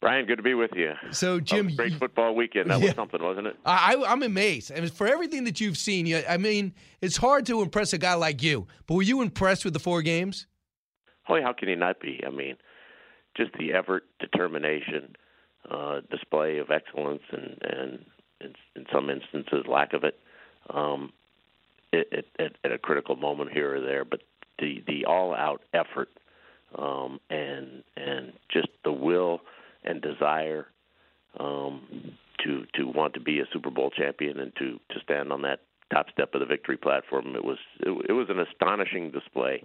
Brian, 0.00 0.24
good 0.24 0.36
to 0.38 0.42
be 0.42 0.54
with 0.54 0.70
you. 0.74 0.92
So, 1.10 1.38
Jim, 1.38 1.76
great 1.76 1.92
football 1.98 2.34
weekend. 2.34 2.70
That 2.70 2.80
Yeah. 2.80 2.86
was 2.86 2.94
something, 2.94 3.22
wasn't 3.22 3.48
it? 3.48 3.56
I, 3.66 4.02
I'm 4.08 4.22
amazed. 4.22 4.72
I 4.72 4.80
mean, 4.80 4.88
for 4.88 5.06
everything 5.06 5.44
that 5.44 5.60
you've 5.60 5.76
seen, 5.76 6.06
you, 6.06 6.22
I 6.26 6.38
mean, 6.38 6.72
it's 7.02 7.18
hard 7.18 7.44
to 7.46 7.60
impress 7.60 7.92
a 7.92 7.98
guy 7.98 8.14
like 8.14 8.42
you. 8.42 8.66
But 8.86 8.94
were 8.94 9.02
you 9.02 9.20
impressed 9.20 9.66
with 9.66 9.74
the 9.74 9.80
four 9.80 10.00
games? 10.00 10.46
Oh, 11.28 11.38
how 11.42 11.52
can 11.52 11.68
he 11.68 11.74
not 11.74 12.00
be? 12.00 12.22
I 12.26 12.30
mean, 12.30 12.56
just 13.36 13.50
the 13.58 13.74
effort, 13.74 14.04
determination, 14.18 15.14
uh, 15.70 16.00
display 16.10 16.56
of 16.56 16.70
excellence, 16.70 17.22
and 17.30 17.58
and 17.60 18.04
in, 18.40 18.54
in 18.76 18.86
some 18.92 19.10
instances 19.10 19.64
lack 19.68 19.92
of 19.92 20.04
it. 20.04 20.18
Um, 20.72 21.12
it, 21.92 22.26
it, 22.38 22.56
at, 22.64 22.72
a 22.72 22.78
critical 22.78 23.16
moment 23.16 23.50
here 23.52 23.76
or 23.76 23.80
there, 23.80 24.04
but 24.04 24.20
the 24.58 24.82
the 24.86 25.04
all 25.06 25.34
out 25.34 25.62
effort 25.74 26.08
um, 26.78 27.18
and 27.30 27.82
and 27.96 28.32
just 28.52 28.68
the 28.84 28.92
will 28.92 29.40
and 29.84 30.00
desire 30.00 30.66
um, 31.38 31.82
to 32.44 32.64
to 32.74 32.84
want 32.84 33.14
to 33.14 33.20
be 33.20 33.40
a 33.40 33.44
Super 33.52 33.70
Bowl 33.70 33.90
champion 33.90 34.38
and 34.38 34.52
to 34.56 34.78
to 34.90 35.00
stand 35.02 35.32
on 35.32 35.42
that 35.42 35.60
top 35.92 36.06
step 36.12 36.34
of 36.34 36.40
the 36.40 36.46
victory 36.46 36.76
platform. 36.76 37.34
It 37.34 37.44
was 37.44 37.58
it, 37.80 38.06
it 38.08 38.12
was 38.12 38.28
an 38.30 38.38
astonishing 38.38 39.10
display 39.10 39.64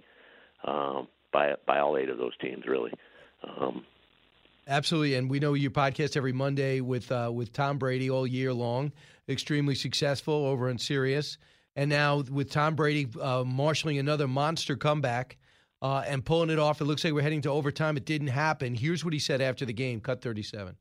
um, 0.65 1.07
by 1.31 1.53
by 1.67 1.79
all 1.79 1.97
eight 1.97 2.09
of 2.09 2.17
those 2.17 2.35
teams, 2.41 2.63
really. 2.67 2.91
Um, 3.43 3.85
Absolutely, 4.67 5.13
and 5.13 5.29
we 5.29 5.39
know 5.39 5.53
your 5.53 5.71
podcast 5.71 6.17
every 6.17 6.33
Monday 6.33 6.81
with 6.81 7.11
uh, 7.11 7.29
with 7.31 7.53
Tom 7.53 7.77
Brady 7.77 8.09
all 8.09 8.25
year 8.25 8.51
long. 8.51 8.91
Extremely 9.29 9.75
successful 9.75 10.33
over 10.33 10.69
in 10.69 10.77
Sirius, 10.77 11.37
and 11.75 11.89
now 11.89 12.23
with 12.31 12.49
Tom 12.49 12.75
Brady 12.75 13.07
uh, 13.21 13.43
marshaling 13.43 13.99
another 13.99 14.27
monster 14.27 14.75
comeback 14.75 15.37
uh, 15.81 16.03
and 16.07 16.25
pulling 16.25 16.49
it 16.49 16.57
off. 16.57 16.81
It 16.81 16.85
looks 16.85 17.03
like 17.03 17.13
we're 17.13 17.21
heading 17.21 17.41
to 17.41 17.49
overtime. 17.49 17.95
It 17.95 18.05
didn't 18.05 18.29
happen. 18.29 18.73
Here's 18.73 19.05
what 19.05 19.13
he 19.13 19.19
said 19.19 19.39
after 19.41 19.65
the 19.65 19.73
game. 19.73 19.99
Cut 19.99 20.21
thirty-seven. 20.21 20.75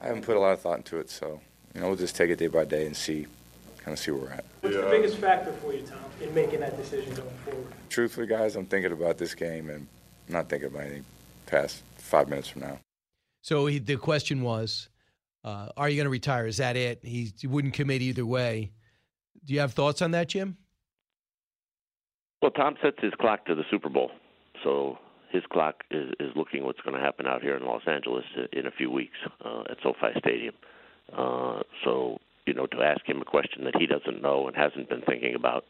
I 0.00 0.06
haven't 0.06 0.22
put 0.22 0.36
a 0.36 0.40
lot 0.40 0.52
of 0.52 0.60
thought 0.60 0.78
into 0.78 0.98
it, 0.98 1.10
so 1.10 1.40
you 1.74 1.80
know 1.80 1.88
we'll 1.88 1.96
just 1.96 2.16
take 2.16 2.30
it 2.30 2.38
day 2.38 2.46
by 2.46 2.64
day 2.64 2.86
and 2.86 2.96
see, 2.96 3.26
kind 3.78 3.92
of 3.92 3.98
see 3.98 4.12
where 4.12 4.22
we're 4.22 4.32
at. 4.32 4.44
What's 4.62 4.76
the 4.76 4.82
biggest 4.82 5.18
factor 5.18 5.52
for 5.52 5.74
you, 5.74 5.82
Tom, 5.82 5.98
in 6.22 6.34
making 6.34 6.60
that 6.60 6.76
decision 6.76 7.14
going 7.14 7.28
forward? 7.44 7.66
Truthfully, 7.90 8.26
guys, 8.26 8.56
I'm 8.56 8.66
thinking 8.66 8.92
about 8.92 9.18
this 9.18 9.34
game 9.34 9.68
and 9.68 9.86
I'm 10.28 10.32
not 10.32 10.48
thinking 10.48 10.68
about 10.68 10.82
anything 10.82 11.04
past 11.46 11.82
five 11.98 12.28
minutes 12.28 12.48
from 12.48 12.62
now. 12.62 12.78
So 13.46 13.66
he, 13.66 13.78
the 13.78 13.94
question 13.94 14.42
was, 14.42 14.88
uh, 15.44 15.68
"Are 15.76 15.88
you 15.88 15.94
going 15.94 16.06
to 16.06 16.10
retire? 16.10 16.48
Is 16.48 16.56
that 16.56 16.76
it?" 16.76 16.98
He, 17.04 17.32
wouldn't 17.44 17.74
commit 17.74 18.02
either 18.02 18.26
way. 18.26 18.72
Do 19.44 19.54
you 19.54 19.60
have 19.60 19.72
thoughts 19.72 20.02
on 20.02 20.10
that, 20.10 20.30
Jim? 20.30 20.56
Well, 22.42 22.50
Tom 22.50 22.74
sets 22.82 22.96
his 23.00 23.12
clock 23.20 23.46
to 23.46 23.54
the 23.54 23.62
Super 23.70 23.88
Bowl, 23.88 24.10
so 24.64 24.98
his 25.30 25.44
clock 25.52 25.84
is, 25.92 26.12
is 26.18 26.32
looking 26.34 26.64
what's 26.64 26.80
going 26.80 26.96
to 26.96 27.00
happen 27.00 27.28
out 27.28 27.40
here 27.40 27.56
in 27.56 27.64
Los 27.64 27.82
Angeles 27.86 28.24
in 28.52 28.66
a 28.66 28.72
few 28.72 28.90
weeks 28.90 29.16
uh, 29.44 29.62
at 29.70 29.76
SoFi 29.80 30.18
Stadium. 30.18 30.54
Uh, 31.16 31.60
so, 31.84 32.18
you 32.46 32.54
know, 32.54 32.66
to 32.66 32.82
ask 32.82 33.08
him 33.08 33.20
a 33.20 33.24
question 33.24 33.62
that 33.62 33.76
he 33.78 33.86
doesn't 33.86 34.20
know 34.20 34.48
and 34.48 34.56
hasn't 34.56 34.88
been 34.88 35.02
thinking 35.02 35.36
about 35.36 35.66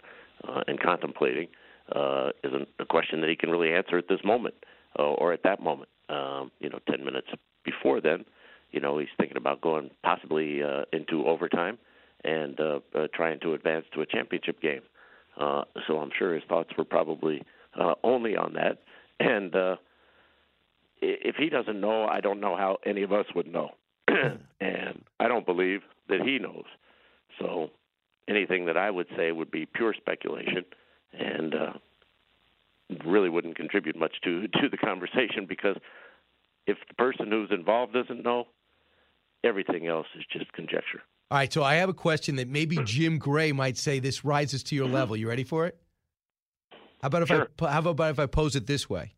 uh, 0.48 0.62
and 0.66 0.81
contemplating 0.81 1.48
uh, 1.94 2.31
isn't 2.43 2.69
a 2.78 2.86
question 2.86 3.20
that 3.20 3.28
he 3.28 3.36
can 3.36 3.51
really 3.51 3.74
answer 3.74 3.98
at 3.98 4.09
this 4.09 4.20
moment 4.24 4.55
uh, 4.98 5.02
or 5.02 5.32
at 5.32 5.43
that 5.43 5.62
moment. 5.62 5.90
Um, 6.09 6.52
you 6.60 6.70
know, 6.70 6.78
ten 6.89 7.05
minutes 7.05 7.28
before 7.64 8.01
then, 8.01 8.24
you 8.70 8.81
know, 8.81 8.98
he's 8.98 9.09
thinking 9.18 9.36
about 9.36 9.60
going 9.60 9.90
possibly 10.02 10.62
uh, 10.62 10.82
into 10.93 11.27
overtime 11.27 11.78
and 12.24 12.59
uh, 12.60 12.81
uh, 12.94 13.06
trying 13.14 13.40
to 13.40 13.55
advance 13.55 13.86
to 13.94 14.02
a 14.02 14.06
championship 14.06 14.60
game. 14.60 14.82
Uh, 15.39 15.62
so 15.86 15.98
I'm 15.98 16.10
sure 16.16 16.35
his 16.35 16.44
thoughts 16.48 16.70
were 16.77 16.85
probably 16.85 17.43
uh, 17.78 17.94
only 18.02 18.36
on 18.36 18.55
that. 18.55 18.82
And 19.20 19.55
uh, 19.55 19.77
if 21.01 21.36
he 21.36 21.48
doesn't 21.48 21.81
know, 21.81 22.06
I 22.06 22.20
don't 22.20 22.40
know 22.40 22.56
how 22.56 22.78
any 22.85 23.02
of 23.02 23.12
us 23.12 23.27
would 23.35 23.47
know. 23.47 23.70
and 24.09 25.05
I 25.20 25.28
don't 25.28 25.47
believe 25.47 25.81
that 26.09 26.20
he 26.23 26.39
knows. 26.39 26.64
So 27.39 27.70
anything 28.28 28.66
that 28.66 28.77
I 28.77 28.90
would 28.90 29.09
say 29.16 29.32
would 29.32 29.51
be 29.51 29.66
pure 29.66 29.94
speculation 29.94 30.64
and 31.12 31.55
uh, 31.55 31.73
really 33.05 33.29
wouldn't 33.29 33.57
contribute 33.57 33.97
much 33.97 34.17
to 34.25 34.49
to 34.61 34.69
the 34.69 34.77
conversation 34.77 35.47
because 35.49 35.77
if 36.67 36.79
the 36.89 36.95
person 36.95 37.31
who's 37.31 37.51
involved 37.51 37.93
doesn't 37.93 38.25
know, 38.25 38.47
everything 39.45 39.87
else 39.87 40.07
is 40.19 40.25
just 40.33 40.53
conjecture. 40.53 41.03
All 41.31 41.39
right, 41.39 41.53
so 41.53 41.63
I 41.63 41.77
have 41.77 41.89
a 41.89 41.95
question 41.95 42.37
that 42.37 42.49
maybe 42.49 42.79
Jim 42.85 43.19
Gray 43.19 43.51
might 43.53 43.77
say 43.77 43.99
this 43.99 44.25
rises 44.25 44.63
to 44.65 44.77
your 44.77 44.87
mm-hmm. 44.87 44.95
level. 44.95 45.17
You 45.17 45.29
ready 45.29 45.45
for 45.45 45.67
it? 45.67 45.77
How 47.03 47.09
about 47.09 47.23
if 47.23 47.31
I 47.31 47.71
how 47.71 47.81
about 47.81 48.11
if 48.11 48.19
I 48.19 48.27
pose 48.27 48.57
it 48.57 48.67
this 48.67 48.89
way? 48.89 49.13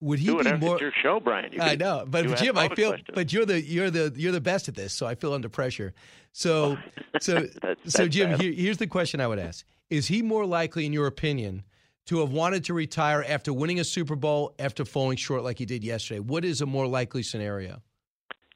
Would 0.00 0.18
he 0.18 0.26
Do 0.26 0.42
be 0.42 0.52
more? 0.56 0.74
It's 0.74 0.82
your 0.82 0.92
show, 1.02 1.20
Brian. 1.20 1.52
You 1.52 1.62
I 1.62 1.76
know, 1.76 2.04
but 2.06 2.36
Jim, 2.36 2.58
I 2.58 2.68
feel, 2.68 2.90
questions. 2.90 3.14
but 3.14 3.32
you're 3.32 3.46
the 3.46 3.60
you're 3.60 3.90
the 3.90 4.12
you're 4.16 4.32
the 4.32 4.40
best 4.40 4.68
at 4.68 4.74
this, 4.74 4.92
so 4.92 5.06
I 5.06 5.14
feel 5.14 5.32
under 5.32 5.48
pressure. 5.48 5.94
So, 6.32 6.76
so, 7.20 7.46
so 7.46 7.72
that's 7.84 8.14
Jim, 8.14 8.38
here, 8.38 8.52
here's 8.52 8.78
the 8.78 8.86
question 8.86 9.20
I 9.20 9.26
would 9.26 9.38
ask: 9.38 9.64
Is 9.90 10.06
he 10.08 10.22
more 10.22 10.44
likely, 10.44 10.86
in 10.86 10.92
your 10.92 11.06
opinion, 11.06 11.64
to 12.06 12.20
have 12.20 12.30
wanted 12.30 12.64
to 12.64 12.74
retire 12.74 13.24
after 13.26 13.52
winning 13.52 13.80
a 13.80 13.84
Super 13.84 14.16
Bowl 14.16 14.54
after 14.58 14.84
falling 14.84 15.16
short 15.16 15.42
like 15.42 15.58
he 15.58 15.64
did 15.64 15.84
yesterday? 15.84 16.20
What 16.20 16.44
is 16.44 16.60
a 16.60 16.66
more 16.66 16.86
likely 16.86 17.22
scenario? 17.22 17.82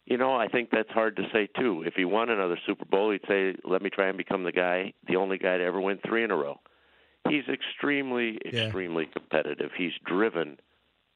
You 0.06 0.16
know, 0.16 0.34
I 0.34 0.48
think 0.48 0.70
that's 0.70 0.90
hard 0.90 1.16
to 1.16 1.22
say 1.32 1.48
too. 1.58 1.82
If 1.86 1.94
he 1.94 2.04
won 2.04 2.30
another 2.30 2.58
Super 2.66 2.86
Bowl, 2.86 3.10
he'd 3.10 3.26
say, 3.28 3.54
"Let 3.64 3.82
me 3.82 3.90
try 3.90 4.08
and 4.08 4.16
become 4.16 4.42
the 4.42 4.52
guy, 4.52 4.94
the 5.06 5.16
only 5.16 5.36
guy 5.36 5.58
to 5.58 5.64
ever 5.64 5.80
win 5.80 5.98
three 5.98 6.24
in 6.24 6.30
a 6.30 6.36
row." 6.36 6.60
He's 7.28 7.46
extremely, 7.48 8.38
extremely 8.46 9.06
competitive. 9.06 9.70
He's 9.76 9.92
driven 10.06 10.58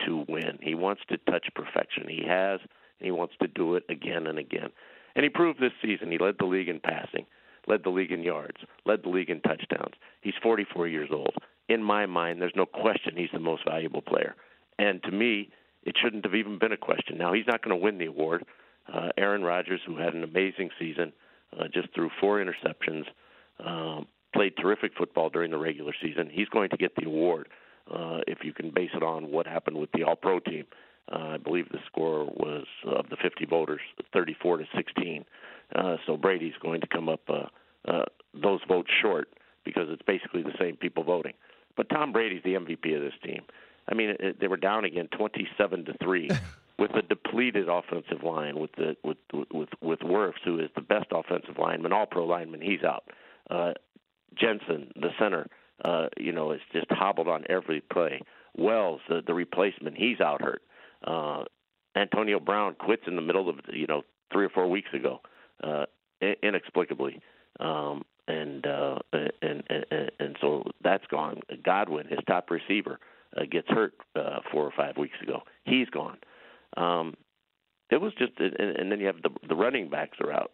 to 0.07 0.25
win. 0.29 0.59
He 0.61 0.75
wants 0.75 1.03
to 1.09 1.17
touch 1.17 1.47
perfection. 1.55 2.07
He 2.07 2.23
has, 2.27 2.61
and 2.61 3.07
he 3.07 3.11
wants 3.11 3.35
to 3.41 3.49
do 3.49 3.77
it 3.77 3.85
again 3.89 4.27
and 4.27 4.39
again. 4.39 4.71
And 5.15 5.25
he 5.25 5.31
proved 5.31 5.59
this 5.59 5.73
season. 5.81 6.11
He 6.11 6.19
led 6.19 6.37
the 6.39 6.45
league 6.45 6.69
in 6.69 6.81
passing, 6.81 7.25
led 7.67 7.85
the 7.85 7.91
league 7.91 8.13
in 8.13 8.23
yards, 8.23 8.59
led 8.85 9.05
the 9.05 9.09
league 9.09 9.31
in 9.31 9.41
touchdowns. 9.41 9.95
He's 10.21 10.35
44 10.43 10.89
years 10.89 11.09
old. 11.11 11.35
In 11.69 11.83
my 11.83 12.07
mind, 12.07 12.41
there's 12.41 12.53
no 12.57 12.67
question 12.67 13.17
he's 13.17 13.31
the 13.33 13.39
most 13.41 13.65
valuable 13.65 14.03
player. 14.03 14.35
And 14.79 15.03
to 15.05 15.11
me, 15.11 15.51
it 15.85 15.97
shouldn't 16.01 16.25
have 16.25 16.35
even 16.35 16.59
been 16.59 16.73
a 16.73 16.77
question. 16.77 17.19
Now, 17.19 17.33
he's 17.33 17.47
not 17.47 17.63
going 17.63 17.77
to 17.77 17.83
win 17.83 17.99
the 17.99 18.07
award. 18.07 18.45
Uh, 18.93 19.09
Aaron 19.17 19.43
Rodgers, 19.43 19.81
who 19.87 19.97
had 19.97 20.15
an 20.15 20.25
amazing 20.25 20.71
season, 20.79 21.13
uh, 21.59 21.65
just 21.73 21.89
threw 21.95 22.11
four 22.21 22.45
interceptions, 22.45 23.05
um, 23.65 24.07
played 24.35 24.57
terrific 24.57 24.93
football 24.97 25.29
during 25.29 25.51
the 25.51 25.59
regular 25.59 25.93
season. 26.03 26.29
He's 26.31 26.49
going 26.49 26.71
to 26.71 26.77
get 26.77 26.95
the 26.97 27.07
award 27.07 27.49
uh, 27.91 28.21
if 28.27 28.39
you 28.43 28.53
can 28.53 28.71
base 28.71 28.91
it 28.95 29.03
on 29.03 29.31
what 29.31 29.47
happened 29.47 29.77
with 29.77 29.91
the 29.93 30.05
All 30.05 30.17
Pro 30.17 30.41
team. 30.41 30.65
Uh, 31.11 31.35
I 31.35 31.37
believe 31.37 31.69
the 31.69 31.79
score 31.87 32.25
was 32.25 32.65
of 32.87 33.09
the 33.11 33.17
50 33.17 33.45
voters, 33.47 33.81
34 34.13 34.59
to 34.59 34.65
16. 34.75 35.25
Uh, 35.75 35.97
so 36.07 36.17
Brady's 36.17 36.55
going 36.63 36.81
to 36.81 36.87
come 36.87 37.09
up 37.09 37.21
uh, 37.29 37.47
uh, 37.89 38.05
those 38.35 38.61
votes 38.69 38.91
short 39.01 39.29
because 39.65 39.87
it's 39.89 40.03
basically 40.03 40.43
the 40.43 40.55
same 40.61 40.77
people 40.77 41.03
voting. 41.03 41.35
But 41.77 41.89
Tom 41.89 42.13
Brady's 42.13 42.43
the 42.43 42.55
MVP 42.55 42.97
of 42.97 43.03
this 43.03 43.15
team. 43.25 43.43
I 43.89 43.95
mean, 43.95 44.15
it, 44.21 44.41
they 44.41 44.49
were 44.49 44.57
down 44.57 44.85
again, 44.85 45.09
27 45.17 45.85
to 45.87 45.95
three, 46.03 46.31
with 46.79 46.93
a 46.95 47.03
depleted 47.03 47.69
offensive 47.69 48.23
line 48.23 48.59
with 48.59 48.73
the 48.77 48.97
with 49.03 49.19
with 49.53 49.69
with 49.81 50.01
Wirfs, 50.01 50.43
who 50.45 50.59
is 50.59 50.71
the 50.75 50.81
best 50.81 51.07
offensive 51.11 51.59
lineman, 51.59 51.93
All 51.93 52.07
Pro 52.07 52.25
lineman. 52.25 52.61
He's 52.61 52.83
out. 52.83 53.05
Uh, 53.51 53.73
Jensen, 54.35 54.91
the 54.97 55.11
center, 55.19 55.49
uh, 55.85 56.07
you 56.19 56.33
know, 56.33 56.53
is 56.53 56.61
just 56.73 56.87
hobbled 56.91 57.29
on 57.29 57.45
every 57.49 57.81
play. 57.81 58.21
Wells, 58.57 59.01
the, 59.09 59.23
the 59.27 59.35
replacement, 59.35 59.97
he's 59.97 60.21
out 60.21 60.43
hurt. 60.43 60.63
Uh, 61.05 61.45
Antonio 61.97 62.41
Brown 62.41 62.75
quits 62.75 63.03
in 63.07 63.17
the 63.17 63.23
middle 63.23 63.49
of 63.49 63.57
you 63.73 63.87
know 63.87 64.03
three 64.33 64.45
or 64.47 64.49
four 64.49 64.69
weeks 64.69 64.89
ago, 64.95 65.21
uh, 65.63 65.85
inexplicably, 66.43 67.21
um, 67.61 68.03
and, 68.29 68.67
uh, 68.67 68.99
and 69.13 69.63
and 69.69 70.11
and 70.19 70.37
so 70.41 70.65
that's 70.83 71.07
gone. 71.07 71.41
Godwin, 71.65 72.07
his 72.09 72.21
top 72.27 72.51
receiver, 72.51 72.99
uh, 73.37 73.43
gets 73.51 73.69
hurt 73.69 73.95
uh, 74.17 74.41
four 74.51 74.65
or 74.65 74.73
five 74.77 74.97
weeks 74.97 75.17
ago. 75.23 75.43
He's 75.65 75.89
gone. 75.89 76.19
Um, 76.77 77.15
it 77.91 78.01
was 78.01 78.13
just, 78.19 78.33
and, 78.39 78.55
and 78.59 78.91
then 78.91 79.01
you 79.01 79.07
have 79.07 79.23
the 79.23 79.31
the 79.49 79.55
running 79.55 79.91
backs 79.91 80.19
are 80.21 80.33
out. 80.33 80.53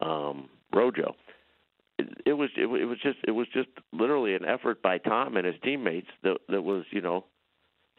Um, 0.00 0.48
Rojo. 0.72 1.14
It, 1.98 2.08
it 2.26 2.32
was 2.32 2.50
it, 2.56 2.64
it 2.64 2.86
was 2.86 2.98
just 3.02 3.18
it 3.26 3.30
was 3.30 3.46
just 3.52 3.68
literally 3.92 4.34
an 4.34 4.44
effort 4.44 4.82
by 4.82 4.98
Tom 4.98 5.36
and 5.36 5.46
his 5.46 5.54
teammates 5.62 6.08
that 6.22 6.38
that 6.48 6.62
was 6.62 6.84
you 6.90 7.00
know 7.00 7.24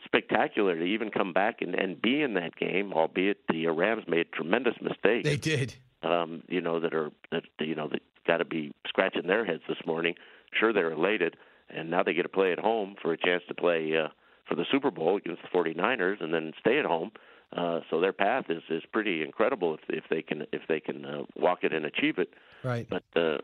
spectacular 0.04 0.78
to 0.78 0.84
even 0.84 1.10
come 1.10 1.34
back 1.34 1.62
and, 1.62 1.74
and 1.76 2.02
be 2.02 2.22
in 2.22 2.36
that 2.36 2.56
game, 2.56 2.94
albeit 2.94 3.38
the 3.48 3.68
Rams 3.68 4.04
made 4.08 4.32
tremendous 4.32 4.76
mistakes. 4.82 5.28
They 5.28 5.38
did. 5.38 5.76
Um, 6.04 6.44
you 6.48 6.62
know 6.62 6.80
that 6.80 6.94
are 6.94 7.10
that 7.32 7.44
you 7.60 7.74
know 7.74 7.88
that 7.88 8.02
got 8.26 8.38
to 8.38 8.46
be 8.46 8.74
scratching 8.88 9.28
their 9.28 9.46
heads 9.46 9.64
this 9.68 9.78
morning. 9.86 10.16
Sure, 10.58 10.74
they're 10.74 10.92
elated, 10.92 11.36
and 11.70 11.90
now 11.90 12.04
they 12.04 12.14
get 12.14 12.24
to 12.24 12.30
play 12.30 12.52
at 12.52 12.60
home 12.60 12.96
for 13.02 13.14
a 13.14 13.18
chance 13.18 13.44
to 13.48 13.54
play 13.56 13.92
uh, 13.98 14.10
for 14.48 14.56
the 14.56 14.66
Super 14.72 14.92
Bowl 14.92 15.18
against 15.18 15.42
the 15.42 15.58
49ers, 15.58 16.24
and 16.24 16.34
then 16.34 16.54
stay 16.60 16.80
at 16.80 16.86
home. 16.86 17.12
Uh, 17.56 17.80
so 17.90 18.02
their 18.02 18.14
path 18.14 18.46
is 18.50 18.64
is 18.70 18.84
pretty 18.92 19.22
incredible 19.22 19.76
if 19.76 19.82
if 19.90 20.04
they 20.10 20.22
can 20.22 20.44
if 20.52 20.62
they 20.68 20.80
can 20.80 21.06
uh, 21.06 21.24
walk 21.36 21.60
it 21.64 21.74
and 21.74 21.86
achieve 21.86 22.18
it. 22.18 22.34
Right. 22.64 22.88
But 22.90 23.04
uh, 23.16 23.38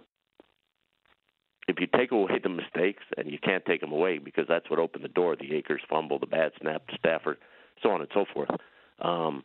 if 1.67 1.79
you 1.79 1.87
take 1.95 2.11
away 2.11 2.39
the 2.41 2.49
mistakes, 2.49 3.03
and 3.17 3.31
you 3.31 3.37
can't 3.41 3.63
take 3.65 3.81
them 3.81 3.91
away 3.91 4.17
because 4.17 4.45
that's 4.49 4.69
what 4.69 4.79
opened 4.79 5.03
the 5.03 5.09
door 5.09 5.35
the 5.35 5.55
Akers 5.55 5.81
fumble, 5.89 6.19
the 6.19 6.25
bad 6.25 6.51
snap 6.59 6.87
to 6.87 6.97
Stafford, 6.97 7.37
so 7.81 7.91
on 7.91 8.01
and 8.01 8.09
so 8.13 8.25
forth. 8.33 8.49
Um, 8.99 9.43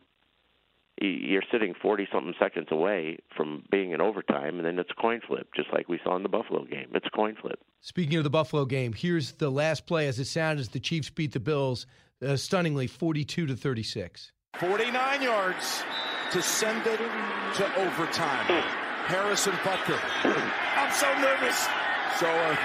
you're 1.01 1.43
sitting 1.51 1.73
40 1.79 2.07
something 2.11 2.33
seconds 2.39 2.67
away 2.71 3.19
from 3.35 3.63
being 3.69 3.91
in 3.91 4.01
overtime, 4.01 4.57
and 4.57 4.65
then 4.65 4.79
it's 4.79 4.89
a 4.91 5.01
coin 5.01 5.21
flip, 5.27 5.49
just 5.55 5.71
like 5.71 5.87
we 5.87 5.99
saw 6.03 6.15
in 6.15 6.23
the 6.23 6.29
Buffalo 6.29 6.65
game. 6.65 6.87
It's 6.93 7.05
a 7.05 7.15
coin 7.15 7.35
flip. 7.39 7.59
Speaking 7.81 8.17
of 8.17 8.23
the 8.23 8.29
Buffalo 8.29 8.65
game, 8.65 8.93
here's 8.93 9.33
the 9.33 9.49
last 9.49 9.85
play 9.85 10.07
as 10.07 10.19
it 10.19 10.25
sounds 10.25 10.59
as 10.59 10.69
the 10.69 10.79
Chiefs 10.79 11.09
beat 11.09 11.33
the 11.33 11.39
Bills 11.39 11.85
uh, 12.25 12.35
stunningly 12.35 12.87
42 12.87 13.45
to 13.45 13.55
36. 13.55 14.31
49 14.59 15.21
yards 15.21 15.83
to 16.31 16.41
send 16.41 16.85
it 16.87 16.97
to 16.97 17.75
overtime. 17.79 18.63
Harrison 19.05 19.53
Butker. 19.63 19.99
I'm 20.75 20.91
so 20.91 21.07
nervous. 21.21 21.67
So 22.19 22.27
are 22.27 22.57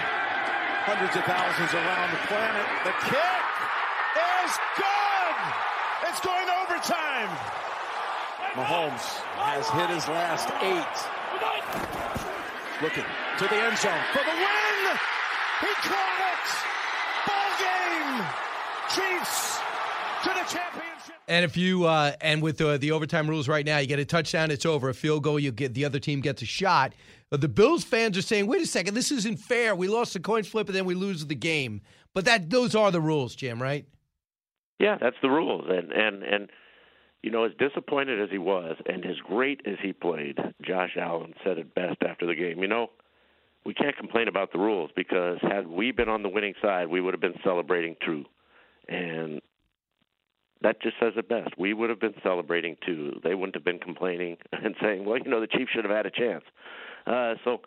hundreds 0.88 1.14
of 1.14 1.22
thousands 1.24 1.74
around 1.74 2.10
the 2.10 2.22
planet. 2.26 2.66
The 2.82 2.94
kick 3.06 3.46
is 4.42 4.52
good. 4.74 5.36
It's 6.08 6.20
going 6.20 6.46
to 6.46 6.54
overtime. 6.66 7.61
Mahomes 8.54 9.00
has 9.40 9.66
hit 9.70 9.88
his 9.88 10.06
last 10.08 10.50
eight. 10.60 10.84
Looking 12.82 13.04
to 13.38 13.44
the 13.44 13.54
end 13.54 13.78
zone 13.78 13.92
for 14.12 14.22
the 14.22 14.36
win. 14.36 14.98
He 15.60 15.72
caught 15.88 16.20
it. 16.28 16.48
Ball 17.26 17.50
game. 17.58 18.26
Chiefs 18.90 19.58
to 20.24 20.28
the 20.28 20.44
championship. 20.44 21.14
And 21.28 21.46
if 21.46 21.56
you 21.56 21.84
uh, 21.84 22.12
and 22.20 22.42
with 22.42 22.60
uh, 22.60 22.76
the 22.76 22.90
overtime 22.90 23.26
rules 23.26 23.48
right 23.48 23.64
now, 23.64 23.78
you 23.78 23.86
get 23.86 23.98
a 23.98 24.04
touchdown, 24.04 24.50
it's 24.50 24.66
over. 24.66 24.90
A 24.90 24.94
field 24.94 25.22
goal, 25.22 25.38
you 25.38 25.50
get 25.50 25.72
the 25.72 25.86
other 25.86 25.98
team 25.98 26.20
gets 26.20 26.42
a 26.42 26.46
shot. 26.46 26.92
Uh, 27.30 27.38
the 27.38 27.48
Bills 27.48 27.84
fans 27.84 28.18
are 28.18 28.22
saying, 28.22 28.46
"Wait 28.46 28.60
a 28.60 28.66
second, 28.66 28.92
this 28.92 29.10
isn't 29.10 29.38
fair. 29.38 29.74
We 29.74 29.88
lost 29.88 30.12
the 30.12 30.20
coin 30.20 30.42
flip 30.42 30.68
and 30.68 30.76
then 30.76 30.84
we 30.84 30.94
lose 30.94 31.24
the 31.24 31.34
game." 31.34 31.80
But 32.12 32.26
that 32.26 32.50
those 32.50 32.74
are 32.74 32.90
the 32.90 33.00
rules, 33.00 33.34
Jim. 33.34 33.62
Right? 33.62 33.86
Yeah, 34.78 34.98
that's 35.00 35.16
the 35.22 35.30
rules, 35.30 35.64
and 35.70 35.90
and 35.90 36.22
and 36.22 36.50
you 37.22 37.30
know, 37.30 37.44
as 37.44 37.52
disappointed 37.58 38.20
as 38.20 38.30
he 38.30 38.38
was, 38.38 38.76
and 38.86 39.04
as 39.06 39.16
great 39.24 39.60
as 39.64 39.76
he 39.82 39.92
played, 39.92 40.38
Josh 40.60 40.96
Allen 41.00 41.34
said 41.44 41.58
it 41.58 41.74
best 41.74 42.02
after 42.02 42.26
the 42.26 42.34
game. 42.34 42.60
You 42.60 42.68
know, 42.68 42.88
we 43.64 43.74
can't 43.74 43.96
complain 43.96 44.28
about 44.28 44.52
the 44.52 44.58
rules 44.58 44.90
because 44.96 45.38
had 45.42 45.68
we 45.68 45.92
been 45.92 46.08
on 46.08 46.22
the 46.22 46.28
winning 46.28 46.54
side, 46.60 46.88
we 46.88 47.00
would 47.00 47.14
have 47.14 47.20
been 47.20 47.38
celebrating 47.44 47.96
too, 48.04 48.24
and 48.88 49.40
that 50.62 50.82
just 50.82 50.96
says 51.00 51.12
it 51.16 51.28
best. 51.28 51.50
We 51.58 51.74
would 51.74 51.90
have 51.90 52.00
been 52.00 52.14
celebrating 52.22 52.76
too. 52.84 53.20
They 53.22 53.34
wouldn't 53.34 53.54
have 53.54 53.64
been 53.64 53.78
complaining 53.78 54.36
and 54.52 54.74
saying, 54.82 55.04
"Well, 55.04 55.18
you 55.18 55.30
know, 55.30 55.40
the 55.40 55.46
Chiefs 55.46 55.70
should 55.72 55.84
have 55.84 55.94
had 55.94 56.06
a 56.06 56.10
chance." 56.10 56.44
Uh, 57.06 57.34
so, 57.44 57.60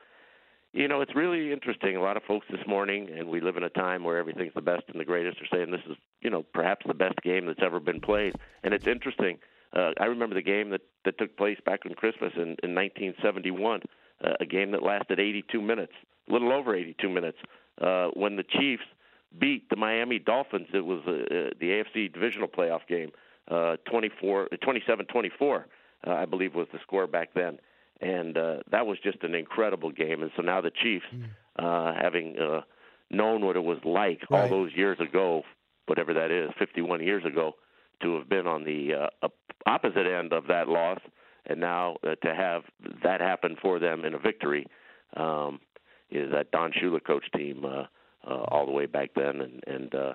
you 0.75 0.89
know, 0.89 0.99
it's 0.99 1.15
really 1.15 1.53
interesting. 1.53 1.95
A 1.95 2.01
lot 2.01 2.17
of 2.17 2.23
folks 2.23 2.45
this 2.51 2.65
morning, 2.67 3.09
and 3.17 3.29
we 3.29 3.39
live 3.39 3.55
in 3.55 3.63
a 3.63 3.69
time 3.69 4.03
where 4.03 4.17
everything's 4.17 4.53
the 4.53 4.61
best 4.61 4.83
and 4.89 4.99
the 4.99 5.05
greatest, 5.05 5.41
are 5.41 5.47
saying 5.51 5.71
this 5.71 5.81
is, 5.89 5.95
you 6.21 6.29
know, 6.29 6.43
perhaps 6.53 6.85
the 6.85 6.93
best 6.93 7.15
game 7.23 7.45
that's 7.45 7.61
ever 7.63 7.79
been 7.79 8.01
played. 8.01 8.35
And 8.61 8.73
it's 8.73 8.85
interesting. 8.85 9.37
Uh, 9.73 9.91
I 9.99 10.05
remember 10.05 10.35
the 10.35 10.41
game 10.41 10.71
that 10.71 10.81
that 11.05 11.17
took 11.17 11.37
place 11.37 11.57
back 11.65 11.81
on 11.85 11.93
Christmas 11.95 12.33
in, 12.35 12.57
in 12.61 12.75
1971, 12.75 13.83
uh, 14.23 14.33
a 14.41 14.45
game 14.45 14.71
that 14.71 14.83
lasted 14.83 15.17
82 15.17 15.61
minutes, 15.61 15.93
a 16.29 16.33
little 16.33 16.51
over 16.51 16.75
82 16.75 17.07
minutes, 17.09 17.37
uh, 17.81 18.07
when 18.13 18.35
the 18.35 18.43
Chiefs 18.43 18.83
beat 19.39 19.69
the 19.69 19.77
Miami 19.77 20.19
Dolphins. 20.19 20.67
It 20.73 20.85
was 20.85 21.01
uh, 21.07 21.11
uh, 21.11 21.49
the 21.59 21.83
AFC 21.95 22.11
divisional 22.13 22.49
playoff 22.49 22.85
game, 22.87 23.11
uh, 23.49 23.77
24, 23.89 24.49
27-24, 24.61 25.63
uh, 26.05 26.11
I 26.11 26.25
believe 26.25 26.53
was 26.53 26.67
the 26.73 26.79
score 26.79 27.07
back 27.07 27.29
then. 27.33 27.59
And 28.01 28.37
uh, 28.37 28.57
that 28.71 28.85
was 28.85 28.97
just 29.03 29.23
an 29.23 29.35
incredible 29.35 29.91
game. 29.91 30.21
And 30.21 30.31
so 30.35 30.41
now 30.41 30.61
the 30.61 30.71
Chiefs, 30.71 31.05
uh, 31.57 31.93
having 31.99 32.37
uh, 32.37 32.61
known 33.09 33.45
what 33.45 33.55
it 33.55 33.63
was 33.63 33.79
like 33.85 34.21
all 34.29 34.39
Right. 34.39 34.49
those 34.49 34.71
years 34.75 34.99
ago, 34.99 35.43
whatever 35.87 36.13
that 36.13 36.31
is, 36.31 36.49
51 36.59 37.01
years 37.01 37.23
ago, 37.25 37.53
to 38.01 38.17
have 38.17 38.27
been 38.29 38.47
on 38.47 38.63
the 38.65 39.07
uh, 39.23 39.27
opposite 39.65 40.05
end 40.05 40.33
of 40.33 40.47
that 40.47 40.67
loss, 40.67 40.99
and 41.45 41.59
now 41.59 41.95
uh, 42.03 42.15
to 42.15 42.35
have 42.35 42.63
that 43.03 43.21
happen 43.21 43.55
for 43.61 43.79
them 43.79 44.03
in 44.03 44.13
a 44.13 44.19
victory, 44.19 44.67
um, 45.15 45.59
is 46.09 46.31
that 46.31 46.51
Don 46.51 46.71
Shula 46.73 47.03
coach 47.03 47.25
team 47.35 47.63
uh, 47.65 47.83
uh, 48.29 48.43
all 48.49 48.65
the 48.65 48.71
way 48.71 48.85
back 48.85 49.11
then, 49.15 49.39
and, 49.41 49.63
and 49.67 49.95
uh, 49.95 50.13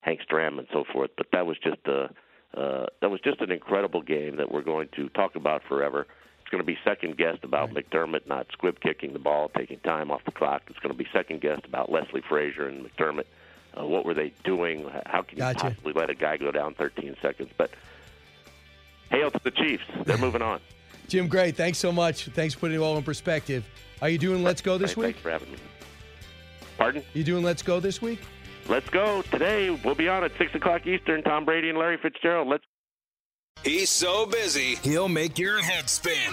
Hank 0.00 0.20
Stram 0.28 0.58
and 0.58 0.66
so 0.72 0.84
forth. 0.92 1.10
But 1.16 1.26
that 1.32 1.46
was 1.46 1.56
just 1.62 1.86
a 1.86 2.08
uh, 2.56 2.86
that 3.00 3.10
was 3.10 3.20
just 3.22 3.40
an 3.40 3.52
incredible 3.52 4.02
game 4.02 4.36
that 4.36 4.50
we're 4.50 4.62
going 4.62 4.88
to 4.96 5.08
talk 5.10 5.36
about 5.36 5.62
forever. 5.68 6.06
Going 6.50 6.60
to 6.60 6.66
be 6.66 6.78
second 6.82 7.16
guessed 7.16 7.44
about 7.44 7.70
McDermott 7.70 8.26
not 8.26 8.48
squib 8.52 8.80
kicking 8.80 9.12
the 9.12 9.20
ball, 9.20 9.50
taking 9.56 9.78
time 9.80 10.10
off 10.10 10.24
the 10.24 10.32
clock. 10.32 10.62
It's 10.68 10.80
going 10.80 10.92
to 10.92 10.98
be 10.98 11.06
second 11.12 11.40
guessed 11.40 11.64
about 11.64 11.92
Leslie 11.92 12.22
Frazier 12.28 12.66
and 12.66 12.84
McDermott 12.84 13.26
Uh, 13.78 13.86
what 13.86 14.04
were 14.04 14.14
they 14.14 14.32
doing? 14.42 14.84
How 15.06 15.22
can 15.22 15.36
you 15.38 15.42
Gotcha. 15.44 15.60
possibly 15.60 15.92
let 15.92 16.10
a 16.10 16.14
guy 16.14 16.36
go 16.38 16.50
down 16.50 16.74
13 16.74 17.16
seconds? 17.22 17.50
But 17.56 17.70
hail 19.10 19.30
to 19.30 19.40
the 19.44 19.52
Chiefs. 19.52 19.84
They're 20.04 20.18
moving 20.26 20.42
on. 20.42 20.60
Jim, 21.06 21.28
Gray, 21.28 21.52
Thanks 21.52 21.78
so 21.78 21.92
much. 21.92 22.26
Thanks 22.26 22.54
for 22.54 22.60
putting 22.60 22.76
it 22.76 22.82
all 22.82 22.96
in 22.96 23.04
perspective. 23.04 23.64
Are 24.02 24.08
you 24.08 24.18
doing 24.18 24.42
Let's 24.42 24.60
Go 24.60 24.76
this 24.76 24.96
week? 24.96 25.14
Thanks 25.16 25.20
for 25.20 25.30
having 25.30 25.52
me. 25.52 25.58
Pardon? 26.78 27.04
You 27.14 27.22
doing 27.22 27.44
Let's 27.44 27.62
Go 27.62 27.78
this 27.78 28.02
week? 28.02 28.18
Let's 28.68 28.88
go. 28.90 29.22
Today, 29.30 29.70
we'll 29.84 29.94
be 29.94 30.08
on 30.08 30.24
at 30.24 30.32
6 30.36 30.54
o'clock 30.56 30.86
Eastern. 30.86 31.22
Tom 31.22 31.44
Brady 31.44 31.68
and 31.68 31.78
Larry 31.78 31.96
Fitzgerald. 31.96 32.48
Let's 32.48 32.64
He's 33.62 33.90
so 33.90 34.24
busy, 34.24 34.76
he'll 34.76 35.10
make 35.10 35.38
your 35.38 35.60
head 35.60 35.90
spin. 35.90 36.32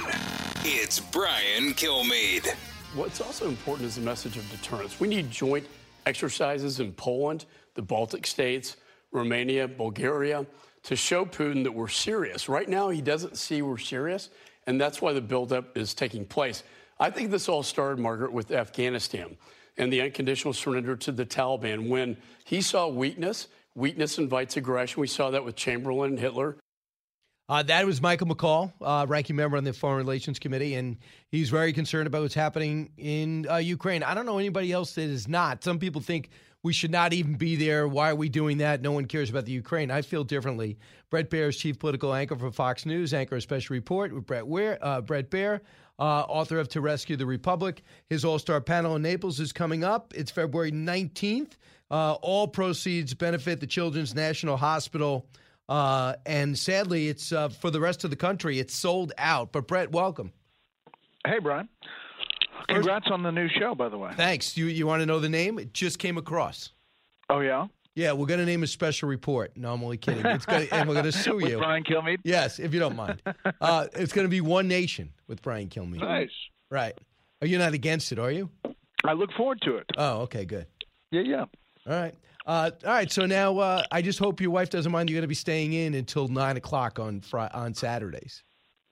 It's 0.63 1.01
Brian 1.01 1.73
Kilmeade. 1.73 2.47
What's 2.95 3.19
also 3.19 3.49
important 3.49 3.89
is 3.89 3.95
the 3.95 4.01
message 4.01 4.37
of 4.37 4.49
deterrence. 4.49 4.97
We 5.01 5.09
need 5.09 5.29
joint 5.29 5.67
exercises 6.05 6.79
in 6.79 6.93
Poland, 6.93 7.43
the 7.73 7.81
Baltic 7.81 8.25
states, 8.25 8.77
Romania, 9.11 9.67
Bulgaria 9.67 10.45
to 10.83 10.95
show 10.95 11.25
Putin 11.25 11.63
that 11.65 11.71
we're 11.73 11.89
serious. 11.89 12.47
Right 12.47 12.69
now, 12.69 12.87
he 12.87 13.01
doesn't 13.01 13.37
see 13.37 13.61
we're 13.61 13.77
serious, 13.77 14.29
and 14.65 14.79
that's 14.79 15.01
why 15.01 15.11
the 15.11 15.19
buildup 15.19 15.77
is 15.77 15.93
taking 15.93 16.23
place. 16.23 16.63
I 16.97 17.09
think 17.09 17.29
this 17.29 17.49
all 17.49 17.61
started, 17.61 17.99
Margaret, 17.99 18.31
with 18.31 18.51
Afghanistan 18.51 19.35
and 19.77 19.91
the 19.91 19.99
unconditional 19.99 20.53
surrender 20.53 20.95
to 20.95 21.11
the 21.11 21.25
Taliban. 21.25 21.89
When 21.89 22.15
he 22.45 22.61
saw 22.61 22.87
weakness, 22.87 23.49
weakness 23.75 24.17
invites 24.17 24.55
aggression. 24.55 25.01
We 25.01 25.07
saw 25.07 25.29
that 25.31 25.43
with 25.43 25.57
Chamberlain 25.57 26.11
and 26.11 26.19
Hitler. 26.19 26.55
Uh, 27.49 27.63
that 27.63 27.85
was 27.85 28.01
Michael 28.01 28.27
McCaul, 28.27 28.73
uh, 28.81 29.05
ranking 29.07 29.37
member 29.37 29.55
on 29.55 29.63
the 29.63 29.71
Foreign 29.71 29.97
Relations 29.97 30.37
Committee, 30.37 30.75
and 30.75 30.97
he's 31.29 31.49
very 31.49 31.71
concerned 31.71 32.05
about 32.05 32.21
what's 32.21 32.33
happening 32.33 32.91
in 32.97 33.47
uh, 33.49 33.55
Ukraine. 33.55 34.03
I 34.03 34.13
don't 34.15 34.25
know 34.25 34.37
anybody 34.37 34.73
else 34.73 34.95
that 34.95 35.03
is 35.03 35.29
not. 35.29 35.63
Some 35.63 35.79
people 35.79 36.01
think 36.01 36.29
we 36.61 36.73
should 36.73 36.91
not 36.91 37.13
even 37.13 37.35
be 37.35 37.55
there. 37.55 37.87
Why 37.87 38.09
are 38.09 38.15
we 38.15 38.27
doing 38.27 38.57
that? 38.57 38.81
No 38.81 38.91
one 38.91 39.05
cares 39.05 39.29
about 39.29 39.45
the 39.45 39.53
Ukraine. 39.53 39.91
I 39.91 40.01
feel 40.01 40.25
differently. 40.25 40.77
Bret 41.09 41.29
Baier 41.29 41.47
is 41.47 41.55
chief 41.55 41.79
political 41.79 42.13
anchor 42.13 42.35
for 42.35 42.51
Fox 42.51 42.85
News, 42.85 43.13
anchor 43.13 43.37
a 43.37 43.41
special 43.41 43.75
report 43.75 44.13
with 44.13 44.25
Brett, 44.25 44.45
Ware, 44.45 44.77
uh, 44.81 44.99
Bret 44.99 45.31
Baier, 45.31 45.61
uh, 45.99 46.01
author 46.01 46.59
of 46.59 46.67
To 46.69 46.81
Rescue 46.81 47.15
the 47.15 47.25
Republic. 47.25 47.81
His 48.09 48.25
all 48.25 48.39
star 48.39 48.59
panel 48.59 48.97
in 48.97 49.03
Naples 49.03 49.39
is 49.39 49.53
coming 49.53 49.85
up. 49.85 50.13
It's 50.17 50.31
February 50.31 50.73
19th. 50.73 51.53
Uh, 51.89 52.13
all 52.15 52.49
proceeds 52.49 53.13
benefit 53.13 53.61
the 53.61 53.67
Children's 53.67 54.13
National 54.13 54.57
Hospital. 54.57 55.25
Uh, 55.69 56.15
and 56.25 56.57
sadly, 56.57 57.09
it's 57.09 57.31
uh, 57.31 57.49
for 57.49 57.69
the 57.71 57.79
rest 57.79 58.03
of 58.03 58.09
the 58.09 58.15
country. 58.15 58.59
It's 58.59 58.73
sold 58.73 59.11
out. 59.17 59.51
But 59.51 59.67
Bret, 59.67 59.91
welcome. 59.91 60.31
Hey, 61.25 61.39
Brian. 61.39 61.67
Congrats 62.69 63.07
on 63.11 63.23
the 63.23 63.31
new 63.31 63.47
show, 63.49 63.75
by 63.75 63.89
the 63.89 63.97
way. 63.97 64.11
Thanks. 64.15 64.57
You 64.57 64.65
you 64.65 64.87
want 64.87 65.01
to 65.01 65.05
know 65.05 65.19
the 65.19 65.29
name? 65.29 65.57
It 65.59 65.73
just 65.73 65.99
came 65.99 66.17
across. 66.17 66.71
Oh 67.29 67.39
yeah. 67.39 67.67
Yeah, 67.95 68.11
we're 68.11 68.27
going 68.27 68.39
to 68.39 68.45
name 68.45 68.61
a 68.61 68.67
special 68.67 69.09
report. 69.09 69.57
No, 69.57 69.73
I'm 69.73 69.83
only 69.83 69.97
kidding. 69.97 70.23
It's 70.23 70.45
gonna, 70.45 70.67
and 70.71 70.87
we're 70.87 70.93
going 70.93 71.05
to 71.11 71.11
sue 71.11 71.37
With 71.37 71.49
you. 71.49 71.57
Brian 71.57 71.83
Kilmeade? 71.83 72.17
Yes, 72.23 72.59
if 72.59 72.71
you 72.71 72.79
don't 72.79 72.95
mind. 72.95 73.23
Uh, 73.59 73.87
it's 73.93 74.13
going 74.13 74.25
to 74.25 74.29
be 74.29 74.39
One 74.39 74.67
Nation 74.67 75.09
with 75.25 75.41
Brian 75.41 75.67
Kilmeade. 75.67 76.01
Nice. 76.01 76.29
Right. 76.69 76.93
Are 77.41 77.47
you 77.47 77.57
not 77.57 77.73
against 77.73 78.11
it? 78.11 78.19
Are 78.19 78.29
you? 78.29 78.51
I 79.03 79.13
look 79.13 79.31
forward 79.35 79.61
to 79.63 79.77
it. 79.77 79.87
Oh, 79.97 80.19
okay, 80.21 80.45
good. 80.45 80.67
Yeah, 81.09 81.21
yeah. 81.21 81.45
All 81.87 81.99
right. 81.99 82.13
Uh, 82.47 82.71
all 82.85 82.91
right. 82.93 83.11
So 83.11 83.25
now, 83.25 83.57
uh, 83.59 83.83
I 83.91 84.01
just 84.01 84.17
hope 84.19 84.39
your 84.39 84.51
wife 84.51 84.69
doesn't 84.69 84.91
mind 84.91 85.09
you're 85.09 85.17
going 85.17 85.21
to 85.23 85.27
be 85.27 85.35
staying 85.35 85.73
in 85.73 85.93
until 85.93 86.29
nine 86.29 86.55
o'clock 86.57 86.97
on 86.97 87.19
Fri 87.21 87.41
on 87.53 87.73
Saturdays. 87.73 88.43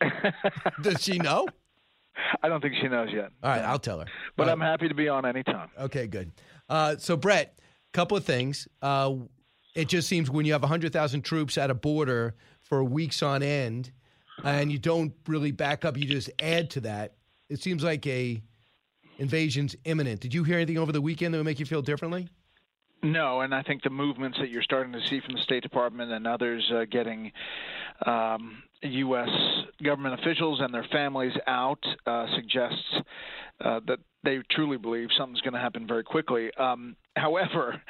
Does 0.81 1.01
she 1.01 1.17
know? 1.17 1.47
I 2.43 2.49
don't 2.49 2.61
think 2.61 2.75
she 2.81 2.87
knows 2.89 3.09
yet. 3.13 3.29
All 3.41 3.49
right, 3.49 3.61
I'll 3.61 3.79
tell 3.79 3.99
her. 3.99 4.05
But 4.35 4.49
Uh, 4.49 4.51
I'm 4.51 4.59
happy 4.61 4.89
to 4.89 4.93
be 4.93 5.07
on 5.07 5.25
anytime. 5.25 5.69
Okay, 5.79 6.05
good. 6.07 6.31
Uh, 6.67 6.97
so, 6.97 7.15
Bret, 7.15 7.57
couple 7.93 8.17
of 8.17 8.25
things. 8.25 8.67
Uh, 8.81 9.15
it 9.73 9.87
just 9.87 10.07
seems 10.07 10.29
when 10.29 10.45
you 10.45 10.51
have 10.53 10.61
100,000 10.61 11.21
troops 11.21 11.57
at 11.57 11.69
a 11.69 11.73
border 11.73 12.35
for 12.61 12.83
weeks 12.83 13.23
on 13.23 13.41
end 13.41 13.91
and 14.43 14.71
you 14.71 14.77
don't 14.77 15.13
really 15.27 15.51
back 15.51 15.85
up, 15.85 15.97
you 15.97 16.05
just 16.05 16.29
add 16.41 16.69
to 16.71 16.81
that. 16.81 17.15
It 17.49 17.61
seems 17.61 17.83
like 17.83 18.05
a 18.07 18.41
invasion's 19.17 19.75
imminent. 19.85 20.19
Did 20.21 20.33
you 20.33 20.43
hear 20.43 20.57
anything 20.57 20.77
over 20.77 20.91
the 20.91 21.01
weekend 21.01 21.33
that 21.33 21.37
would 21.37 21.45
make 21.45 21.59
you 21.59 21.65
feel 21.65 21.81
differently? 21.81 22.27
No, 23.03 23.41
and 23.41 23.53
I 23.53 23.61
think 23.61 23.83
the 23.83 23.89
movements 23.89 24.37
that 24.39 24.49
you're 24.49 24.63
starting 24.63 24.93
to 24.93 25.07
see 25.07 25.19
from 25.19 25.35
the 25.35 25.41
State 25.41 25.63
Department 25.63 26.11
and 26.11 26.25
others 26.25 26.63
uh, 26.73 26.85
getting 26.89 27.31
um, 28.05 28.63
U.S. 28.81 29.29
government 29.83 30.19
officials 30.19 30.59
and 30.59 30.73
their 30.73 30.85
families 30.91 31.33
out 31.47 31.83
uh, 32.05 32.25
suggests 32.35 32.83
uh, 33.63 33.79
that 33.87 33.99
they 34.23 34.39
truly 34.51 34.77
believe 34.77 35.09
something's 35.17 35.41
going 35.41 35.53
to 35.53 35.59
happen 35.59 35.87
very 35.87 36.03
quickly. 36.03 36.51
Um, 36.57 36.95
however, 37.15 37.81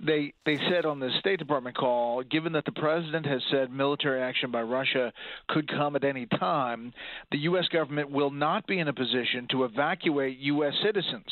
they 0.00 0.32
they 0.46 0.56
said 0.70 0.86
on 0.86 1.00
the 1.00 1.10
State 1.18 1.38
Department 1.38 1.76
call, 1.76 2.22
given 2.22 2.52
that 2.52 2.64
the 2.64 2.72
president 2.72 3.26
has 3.26 3.42
said 3.50 3.70
military 3.72 4.22
action 4.22 4.50
by 4.50 4.62
Russia 4.62 5.12
could 5.48 5.68
come 5.68 5.96
at 5.96 6.04
any 6.04 6.26
time, 6.26 6.92
the 7.32 7.38
U.S. 7.38 7.66
government 7.72 8.10
will 8.10 8.30
not 8.30 8.66
be 8.66 8.78
in 8.78 8.88
a 8.88 8.92
position 8.92 9.48
to 9.50 9.64
evacuate 9.64 10.38
U.S. 10.38 10.74
citizens. 10.84 11.26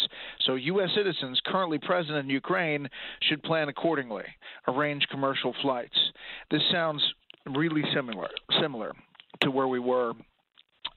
So 0.47 0.57
U.S. 0.57 0.91
citizens 0.97 1.41
currently 1.47 1.79
present 1.79 2.17
in 2.19 2.29
Ukraine 2.29 2.89
should 3.23 3.43
plan 3.43 3.69
accordingly, 3.69 4.25
arrange 4.67 5.07
commercial 5.11 5.55
flights. 5.63 5.97
This 6.51 6.63
sounds 6.73 7.03
really 7.47 7.85
similar 7.95 8.29
similar 8.61 8.93
to 9.43 9.51
where 9.51 9.69
we 9.69 9.79
were 9.79 10.13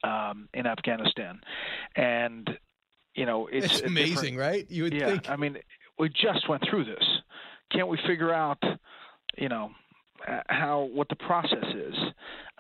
um, 0.03 0.49
in 0.53 0.65
Afghanistan, 0.65 1.39
and 1.95 2.49
you 3.13 3.25
know 3.27 3.47
it's, 3.47 3.65
It's 3.79 3.81
amazing, 3.81 4.33
different- 4.33 4.37
right? 4.39 4.65
You 4.71 4.83
would 4.83 4.93
yeah, 4.93 5.05
think. 5.05 5.29
I 5.29 5.35
mean, 5.35 5.57
we 5.99 6.09
just 6.09 6.49
went 6.49 6.63
through 6.67 6.85
this. 6.85 7.03
Can't 7.71 7.87
we 7.87 7.97
figure 8.07 8.33
out, 8.33 8.61
you 9.37 9.49
know, 9.49 9.71
uh, 10.27 10.41
how 10.47 10.89
what 10.93 11.07
the 11.09 11.15
process 11.15 11.65
is 11.73 11.95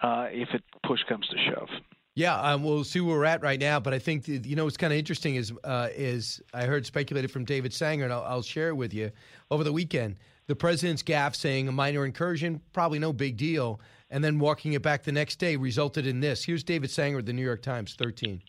uh, 0.01 0.27
if 0.31 0.49
it 0.53 0.63
push 0.85 0.99
comes 1.09 1.27
to 1.27 1.35
shove? 1.49 1.69
Yeah, 2.15 2.39
um, 2.39 2.63
we'll 2.63 2.83
see 2.83 2.99
where 2.99 3.17
we're 3.17 3.25
at 3.25 3.41
right 3.41 3.59
now. 3.59 3.79
But 3.79 3.93
I 3.93 3.99
think 3.99 4.27
you 4.27 4.55
know 4.55 4.65
what's 4.65 4.77
kind 4.77 4.91
of 4.91 4.99
interesting 4.99 5.35
is 5.35 5.53
uh, 5.63 5.89
is 5.95 6.41
I 6.53 6.65
heard 6.65 6.85
speculated 6.85 7.31
from 7.31 7.45
David 7.45 7.73
Sanger, 7.73 8.03
and 8.03 8.13
I'll, 8.13 8.23
I'll 8.23 8.41
share 8.41 8.69
it 8.69 8.75
with 8.75 8.93
you 8.93 9.11
over 9.51 9.63
the 9.63 9.73
weekend. 9.73 10.17
The 10.47 10.55
president's 10.55 11.03
gaffe 11.03 11.35
saying 11.35 11.67
a 11.67 11.71
minor 11.71 12.05
incursion, 12.05 12.59
probably 12.73 12.99
no 12.99 13.13
big 13.13 13.37
deal, 13.37 13.79
and 14.09 14.23
then 14.23 14.39
walking 14.39 14.73
it 14.73 14.81
back 14.81 15.03
the 15.03 15.11
next 15.11 15.35
day 15.37 15.55
resulted 15.55 16.07
in 16.07 16.19
this. 16.19 16.43
Here's 16.43 16.63
David 16.63 16.89
Sanger, 16.89 17.19
of 17.19 17.25
the 17.25 17.33
New 17.33 17.43
York 17.43 17.61
Times, 17.61 17.93
13. 17.93 18.41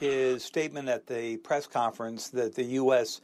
his 0.00 0.42
statement 0.42 0.88
at 0.88 1.06
the 1.06 1.36
press 1.38 1.66
conference 1.66 2.28
that 2.30 2.54
the 2.54 2.64
U.S. 2.64 3.20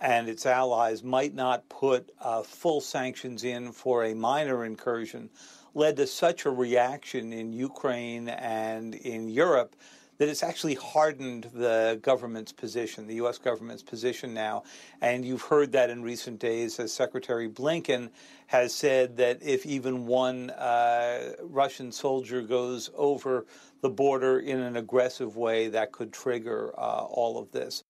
and 0.00 0.28
its 0.28 0.46
allies 0.46 1.02
might 1.02 1.34
not 1.34 1.68
put 1.68 2.10
uh, 2.20 2.42
full 2.42 2.80
sanctions 2.80 3.44
in 3.44 3.72
for 3.72 4.04
a 4.04 4.14
minor 4.14 4.64
incursion 4.64 5.30
led 5.74 5.96
to 5.96 6.06
such 6.06 6.44
a 6.44 6.50
reaction 6.50 7.32
in 7.32 7.52
Ukraine 7.52 8.28
and 8.28 8.94
in 8.94 9.28
Europe 9.28 9.74
that 10.18 10.28
it's 10.28 10.42
actually 10.42 10.74
hardened 10.74 11.50
the 11.54 11.98
government's 12.02 12.52
position, 12.52 13.06
the 13.08 13.16
U.S. 13.16 13.38
government's 13.38 13.82
position 13.82 14.32
now. 14.32 14.62
And 15.00 15.24
you've 15.24 15.42
heard 15.42 15.72
that 15.72 15.90
in 15.90 16.02
recent 16.02 16.38
days 16.38 16.78
as 16.78 16.92
Secretary 16.92 17.48
Blinken 17.48 18.10
has 18.46 18.74
said 18.74 19.16
that 19.16 19.42
if 19.42 19.66
even 19.66 20.06
one 20.06 20.50
uh, 20.50 21.32
Russian 21.42 21.90
soldier 21.90 22.42
goes 22.42 22.90
over 22.94 23.46
the 23.80 23.90
border 23.90 24.38
in 24.38 24.60
an 24.60 24.76
aggressive 24.76 25.36
way, 25.36 25.68
that 25.68 25.90
could 25.90 26.12
trigger 26.12 26.72
uh, 26.78 27.04
all 27.04 27.38
of 27.38 27.50
this. 27.50 27.82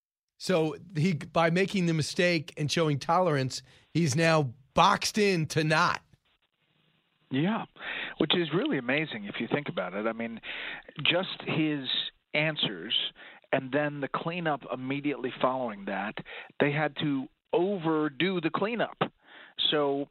So 0.43 0.75
he 0.97 1.13
by 1.13 1.51
making 1.51 1.87
the 1.87 1.95
mistake 1.95 2.53
and 2.57 2.69
showing 2.69 2.99
tolerance, 2.99 3.63
he's 3.95 4.17
now 4.17 4.51
boxed 4.75 5.17
in 5.17 5.47
to 5.47 5.63
not. 5.63 6.03
Yeah, 7.31 7.67
which 8.19 8.35
is 8.35 8.49
really 8.53 8.77
amazing 8.77 9.27
if 9.27 9.37
you 9.39 9.47
think 9.47 9.69
about 9.69 9.95
it. 9.95 10.05
I 10.09 10.13
mean, 10.13 10.41
just 11.05 11.41
his 11.47 11.87
answers 12.35 12.93
and 13.53 13.71
then 13.71 14.01
the 14.01 14.09
cleanup 14.09 14.63
immediately 14.75 15.33
following 15.41 15.85
that, 15.85 16.17
they 16.59 16.73
had 16.73 16.97
to 16.97 17.29
overdo 17.53 18.41
the 18.41 18.51
cleanup. 18.51 18.99
So, 19.71 20.09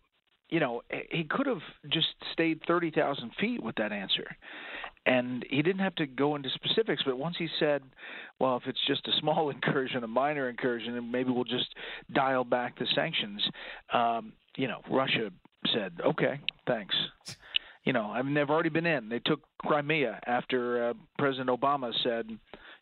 you 0.50 0.62
know, 0.62 0.82
he 1.10 1.26
could 1.26 1.48
have 1.48 1.64
just 1.92 2.08
stayed 2.32 2.62
30,000 2.66 3.32
feet 3.38 3.62
with 3.62 3.76
that 3.76 3.92
answer. 3.92 4.28
And 5.06 5.44
he 5.50 5.64
didn't 5.64 5.80
have 5.80 5.96
to 5.96 6.06
go 6.06 6.36
into 6.36 6.50
specifics, 6.52 7.02
but 7.04 7.18
once 7.18 7.36
he 7.38 7.48
said, 7.60 7.82
well, 8.40 8.58
if 8.58 8.64
it's 8.68 8.80
just 8.88 9.08
a 9.08 9.12
small 9.20 9.50
incursion, 9.56 10.04
a 10.04 10.08
minor 10.08 10.50
incursion, 10.50 10.96
and 10.96 11.12
maybe 11.12 11.32
we'll 11.32 11.44
just 11.44 11.74
dial 12.14 12.44
back 12.44 12.78
the 12.78 12.86
sanctions, 12.94 13.42
um, 13.94 14.34
you 14.56 14.68
know, 14.68 14.82
Russia 14.90 15.32
said, 15.74 15.94
okay, 16.06 16.40
thanks. 16.68 16.96
You 17.84 17.94
know, 17.94 18.06
I 18.06 18.22
mean, 18.22 18.36
they've 18.36 18.50
already 18.50 18.70
been 18.70 18.86
in. 18.86 19.10
They 19.10 19.20
took 19.20 19.42
Crimea 19.60 20.20
after 20.28 20.90
uh, 20.90 20.94
President 21.18 21.50
Obama 21.50 21.92
said, 22.04 22.30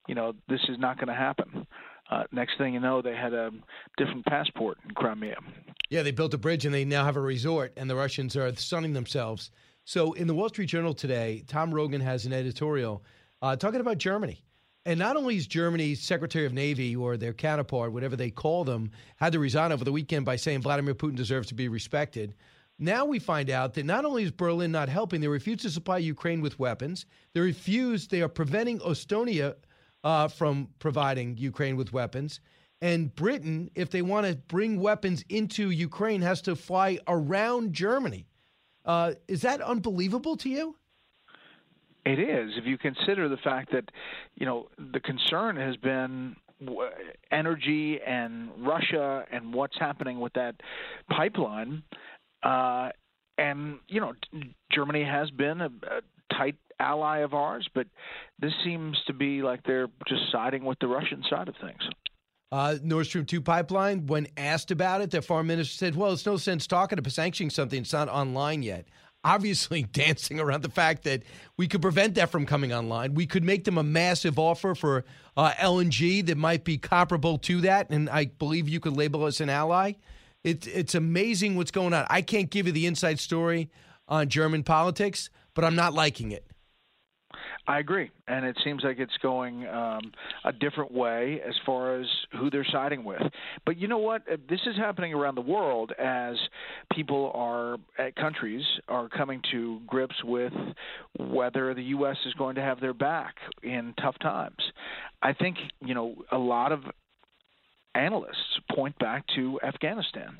you 0.07 0.15
know, 0.15 0.33
this 0.49 0.59
is 0.67 0.77
not 0.77 0.97
going 0.97 1.07
to 1.07 1.13
happen. 1.13 1.65
Uh, 2.09 2.23
next 2.31 2.57
thing 2.57 2.73
you 2.73 2.79
know, 2.79 3.01
they 3.01 3.15
had 3.15 3.33
a 3.33 3.51
different 3.97 4.25
passport 4.25 4.77
in 4.83 4.91
Crimea. 4.91 5.37
Yeah, 5.89 6.03
they 6.03 6.11
built 6.11 6.33
a 6.33 6.37
bridge 6.37 6.65
and 6.65 6.73
they 6.73 6.83
now 6.83 7.05
have 7.05 7.15
a 7.15 7.21
resort, 7.21 7.73
and 7.77 7.89
the 7.89 7.95
Russians 7.95 8.35
are 8.35 8.53
sunning 8.55 8.93
themselves. 8.93 9.51
So, 9.89 10.13
in 10.13 10.27
the 10.27 10.35
Wall 10.35 10.49
Street 10.49 10.67
Journal 10.67 10.93
today, 10.93 11.43
Tom 11.47 11.73
Rogan 11.73 11.99
has 11.99 12.27
an 12.27 12.31
editorial 12.31 13.03
uh, 13.41 13.55
talking 13.55 13.81
about 13.81 13.97
Germany. 13.97 14.43
And 14.85 14.99
not 14.99 15.17
only 15.17 15.35
is 15.35 15.47
Germany's 15.47 15.99
Secretary 15.99 16.45
of 16.45 16.53
Navy 16.53 16.95
or 16.95 17.17
their 17.17 17.33
counterpart, 17.33 17.91
whatever 17.91 18.15
they 18.15 18.29
call 18.29 18.63
them, 18.63 18.91
had 19.15 19.33
to 19.33 19.39
resign 19.39 19.71
over 19.71 19.83
the 19.83 19.91
weekend 19.91 20.27
by 20.27 20.35
saying 20.35 20.61
Vladimir 20.61 20.93
Putin 20.93 21.15
deserves 21.15 21.47
to 21.47 21.55
be 21.55 21.69
respected. 21.69 22.35
Now 22.77 23.03
we 23.03 23.17
find 23.17 23.49
out 23.49 23.73
that 23.73 23.85
not 23.87 24.05
only 24.05 24.21
is 24.21 24.29
Berlin 24.29 24.71
not 24.71 24.89
helping, 24.89 25.21
they 25.21 25.27
refuse 25.27 25.63
to 25.63 25.71
supply 25.71 25.97
Ukraine 25.97 26.41
with 26.41 26.59
weapons. 26.59 27.07
They 27.33 27.39
refuse, 27.39 28.07
they 28.07 28.21
are 28.21 28.29
preventing 28.29 28.77
Estonia 28.81 29.55
uh, 30.03 30.27
from 30.27 30.67
providing 30.77 31.35
Ukraine 31.39 31.77
with 31.77 31.93
weapons. 31.93 32.41
And 32.79 33.15
Britain, 33.15 33.71
if 33.73 33.89
they 33.89 34.03
want 34.03 34.27
to 34.27 34.35
bring 34.35 34.79
weapons 34.79 35.25
into 35.29 35.71
Ukraine, 35.71 36.21
has 36.21 36.43
to 36.43 36.55
fly 36.55 36.99
around 37.07 37.73
Germany. 37.73 38.28
Uh, 38.89 39.11
is 39.27 39.43
that 39.43 39.61
unbelievable 39.61 40.35
to 40.35 40.49
you? 40.49 40.75
It 42.07 42.17
is. 42.17 42.53
If 42.57 42.65
you 42.65 42.75
consider 42.79 43.29
the 43.29 43.37
fact 43.37 43.71
that, 43.71 43.83
you 44.33 44.47
know, 44.47 44.69
the 44.93 44.99
concern 44.99 45.57
has 45.57 45.75
been 45.77 46.35
energy 47.31 47.99
and 48.01 48.49
Russia 48.57 49.25
and 49.31 49.53
what's 49.53 49.77
happening 49.77 50.19
with 50.19 50.33
that 50.33 50.55
pipeline. 51.07 51.83
Uh, 52.41 52.89
and, 53.37 53.77
you 53.87 54.01
know, 54.01 54.13
Germany 54.71 55.03
has 55.03 55.29
been 55.29 55.61
a, 55.61 55.67
a 55.67 56.35
tight 56.35 56.55
ally 56.79 57.19
of 57.19 57.35
ours, 57.35 57.69
but 57.75 57.85
this 58.39 58.53
seems 58.63 58.97
to 59.05 59.13
be 59.13 59.43
like 59.43 59.61
they're 59.67 59.89
just 60.07 60.31
siding 60.31 60.65
with 60.65 60.79
the 60.79 60.87
Russian 60.87 61.23
side 61.29 61.47
of 61.47 61.53
things. 61.61 61.81
Uh, 62.51 62.75
Nord 62.81 63.05
Stream 63.05 63.25
2 63.25 63.41
pipeline, 63.41 64.07
when 64.07 64.27
asked 64.35 64.71
about 64.71 65.01
it, 65.01 65.11
the 65.11 65.21
foreign 65.21 65.47
minister 65.47 65.75
said, 65.75 65.95
well, 65.95 66.11
it's 66.11 66.25
no 66.25 66.37
sense 66.37 66.65
talking 66.65 66.97
about 66.97 67.11
sanctioning 67.11 67.51
something 67.51 67.81
It's 67.81 67.93
not 67.93 68.09
online 68.09 68.63
yet. 68.63 68.85
Obviously, 69.23 69.83
dancing 69.91 70.39
around 70.39 70.63
the 70.63 70.69
fact 70.69 71.03
that 71.03 71.23
we 71.57 71.67
could 71.67 71.81
prevent 71.81 72.15
that 72.15 72.31
from 72.31 72.45
coming 72.45 72.73
online. 72.73 73.13
We 73.13 73.27
could 73.27 73.43
make 73.43 73.65
them 73.65 73.77
a 73.77 73.83
massive 73.83 74.39
offer 74.39 74.73
for 74.73 75.05
uh, 75.37 75.51
LNG 75.59 76.25
that 76.25 76.37
might 76.37 76.63
be 76.63 76.77
comparable 76.77 77.37
to 77.39 77.61
that. 77.61 77.89
And 77.91 78.09
I 78.09 78.25
believe 78.25 78.67
you 78.67 78.79
could 78.79 78.95
label 78.95 79.25
us 79.25 79.41
an 79.41 79.49
ally. 79.49 79.93
It, 80.43 80.65
it's 80.67 80.95
amazing 80.95 81.55
what's 81.57 81.71
going 81.71 81.93
on. 81.93 82.07
I 82.09 82.21
can't 82.21 82.49
give 82.49 82.65
you 82.65 82.71
the 82.71 82.85
inside 82.85 83.19
story 83.19 83.69
on 84.07 84.29
German 84.29 84.63
politics, 84.63 85.29
but 85.53 85.65
I'm 85.65 85.75
not 85.75 85.93
liking 85.93 86.31
it. 86.31 86.48
I 87.69 87.77
agree, 87.77 88.09
and 88.27 88.47
it 88.47 88.57
seems 88.63 88.83
like 88.83 88.97
it's 88.97 89.15
going 89.21 89.67
um, 89.67 90.11
a 90.43 90.51
different 90.51 90.91
way 90.91 91.39
as 91.47 91.53
far 91.67 91.99
as 92.01 92.07
who 92.31 92.49
they're 92.49 92.65
siding 92.71 93.03
with. 93.03 93.21
But 93.63 93.77
you 93.77 93.87
know 93.87 93.99
what? 93.99 94.23
Uh, 94.23 94.37
this 94.49 94.61
is 94.65 94.75
happening 94.75 95.13
around 95.13 95.35
the 95.35 95.41
world 95.41 95.91
as 95.99 96.35
people 96.91 97.31
are, 97.35 97.75
uh, 97.99 98.09
countries 98.19 98.63
are 98.87 99.07
coming 99.07 99.39
to 99.51 99.81
grips 99.85 100.15
with 100.23 100.51
whether 101.19 101.75
the 101.75 101.83
U.S. 101.83 102.17
is 102.25 102.33
going 102.33 102.55
to 102.55 102.61
have 102.61 102.81
their 102.81 102.95
back 102.95 103.35
in 103.61 103.93
tough 104.01 104.17
times. 104.19 104.57
I 105.21 105.33
think 105.33 105.57
you 105.85 105.93
know 105.93 106.15
a 106.31 106.39
lot 106.39 106.71
of 106.71 106.81
analysts 107.93 108.59
point 108.71 108.97
back 108.97 109.25
to 109.35 109.59
Afghanistan 109.61 110.39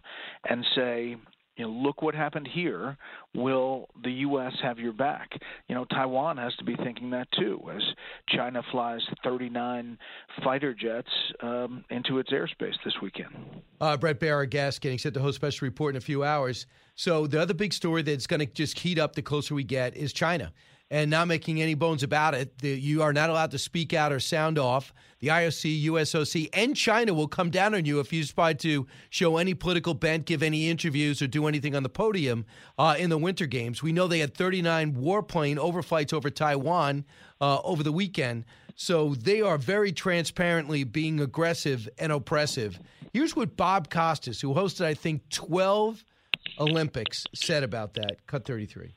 and 0.49 0.65
say 0.75 1.15
you 1.59 1.65
know, 1.65 1.71
look 1.71 2.01
what 2.01 2.15
happened 2.15 2.47
here. 2.47 2.97
Will 3.35 3.89
the 4.01 4.11
U.S. 4.11 4.53
have 4.63 4.79
your 4.79 4.93
back? 4.93 5.29
You 5.67 5.75
know, 5.75 5.83
Taiwan 5.85 6.37
has 6.37 6.55
to 6.55 6.63
be 6.63 6.75
thinking 6.77 7.09
that 7.09 7.27
too, 7.33 7.61
as 7.75 7.81
China 8.29 8.63
flies 8.71 9.01
39 9.25 9.97
fighter 10.41 10.73
jets 10.73 11.09
um, 11.41 11.83
into 11.89 12.17
its 12.17 12.31
airspace 12.31 12.75
this 12.85 12.93
weekend. 13.01 13.61
Uh, 13.81 13.97
Bret 13.97 14.21
Baier, 14.21 14.35
our 14.35 14.45
guest, 14.45 14.79
getting 14.79 14.97
set 14.97 15.13
to 15.15 15.19
host 15.19 15.35
special 15.35 15.65
report 15.65 15.95
in 15.95 15.97
a 15.97 16.01
few 16.01 16.23
hours. 16.23 16.65
So 16.95 17.27
the 17.27 17.41
other 17.41 17.53
big 17.53 17.73
story 17.73 18.03
that's 18.03 18.25
going 18.25 18.39
to 18.39 18.45
just 18.45 18.79
heat 18.79 18.97
up 18.97 19.15
the 19.15 19.21
closer 19.21 19.53
we 19.53 19.65
get 19.65 19.97
is 19.97 20.13
China 20.13 20.53
and 20.91 21.11
not 21.11 21.27
making 21.27 21.61
any 21.61 21.75
bones 21.75 22.03
about 22.03 22.33
it. 22.33 22.57
The, 22.59 22.69
you 22.69 23.03
are 23.03 23.13
not 23.13 23.29
allowed 23.29 23.51
to 23.51 23.57
speak 23.57 23.93
out 23.93 24.11
or 24.11 24.19
sound 24.19 24.57
off. 24.57 24.93
The 25.19 25.27
IOC, 25.27 25.85
USOC, 25.85 26.49
and 26.53 26.75
China 26.75 27.13
will 27.13 27.27
come 27.27 27.49
down 27.49 27.75
on 27.75 27.85
you 27.85 27.99
if 27.99 28.13
you 28.13 28.23
try 28.23 28.53
to 28.53 28.87
show 29.09 29.37
any 29.37 29.53
political 29.53 29.93
bent, 29.93 30.25
give 30.25 30.41
any 30.41 30.69
interviews, 30.69 31.21
or 31.21 31.27
do 31.27 31.45
anything 31.45 31.75
on 31.75 31.83
the 31.83 31.89
podium 31.89 32.45
uh, 32.77 32.95
in 32.97 33.09
the 33.09 33.17
Winter 33.17 33.45
Games. 33.45 33.83
We 33.83 33.91
know 33.91 34.07
they 34.07 34.19
had 34.19 34.33
39 34.33 34.95
warplane 34.95 35.57
overflights 35.57 36.13
over 36.13 36.29
Taiwan 36.29 37.05
uh, 37.41 37.59
over 37.63 37.83
the 37.83 37.91
weekend. 37.91 38.45
So 38.75 39.13
they 39.13 39.41
are 39.41 39.57
very 39.57 39.91
transparently 39.91 40.85
being 40.85 41.19
aggressive 41.19 41.89
and 41.97 42.13
oppressive. 42.13 42.79
Here's 43.11 43.35
what 43.35 43.57
Bob 43.57 43.89
Costas, 43.89 44.39
who 44.39 44.53
hosted, 44.53 44.85
I 44.85 44.93
think, 44.93 45.27
12 45.29 46.05
Olympics, 46.59 47.25
said 47.35 47.63
about 47.63 47.95
that. 47.95 48.25
Cut 48.25 48.45
33 48.45 48.95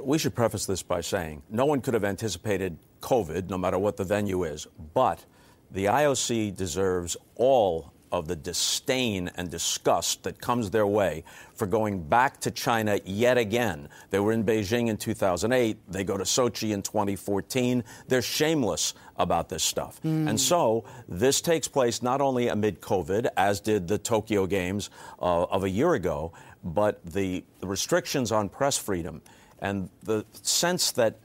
we 0.00 0.18
should 0.18 0.34
preface 0.34 0.66
this 0.66 0.82
by 0.82 1.00
saying 1.00 1.42
no 1.50 1.66
one 1.66 1.80
could 1.80 1.94
have 1.94 2.04
anticipated 2.04 2.78
COVID, 3.00 3.50
no 3.50 3.58
matter 3.58 3.78
what 3.78 3.96
the 3.96 4.04
venue 4.04 4.44
is, 4.44 4.66
but 4.94 5.24
the 5.70 5.86
IOC 5.86 6.56
deserves 6.56 7.16
all 7.36 7.92
of 8.14 8.28
the 8.28 8.36
disdain 8.36 9.28
and 9.34 9.50
disgust 9.50 10.22
that 10.22 10.40
comes 10.40 10.70
their 10.70 10.86
way 10.86 11.24
for 11.54 11.66
going 11.66 12.00
back 12.00 12.40
to 12.40 12.50
China 12.50 13.00
yet 13.04 13.36
again. 13.36 13.88
They 14.10 14.20
were 14.20 14.30
in 14.30 14.44
Beijing 14.44 14.86
in 14.86 14.96
2008. 14.96 15.78
They 15.90 16.04
go 16.04 16.16
to 16.16 16.22
Sochi 16.22 16.70
in 16.70 16.82
2014. 16.82 17.82
They're 18.06 18.22
shameless 18.22 18.94
about 19.16 19.48
this 19.48 19.64
stuff. 19.64 20.00
Mm. 20.02 20.28
And 20.28 20.40
so 20.40 20.84
this 21.08 21.40
takes 21.40 21.66
place 21.66 22.02
not 22.02 22.20
only 22.20 22.48
amid 22.48 22.80
COVID, 22.80 23.26
as 23.36 23.60
did 23.60 23.88
the 23.88 23.98
Tokyo 23.98 24.46
Games 24.46 24.90
uh, 25.20 25.44
of 25.44 25.64
a 25.64 25.70
year 25.70 25.94
ago, 25.94 26.32
but 26.62 27.04
the, 27.04 27.42
the 27.58 27.66
restrictions 27.66 28.30
on 28.30 28.48
press 28.48 28.78
freedom 28.78 29.22
and 29.64 29.88
the 30.02 30.26
sense 30.42 30.92
that 30.92 31.16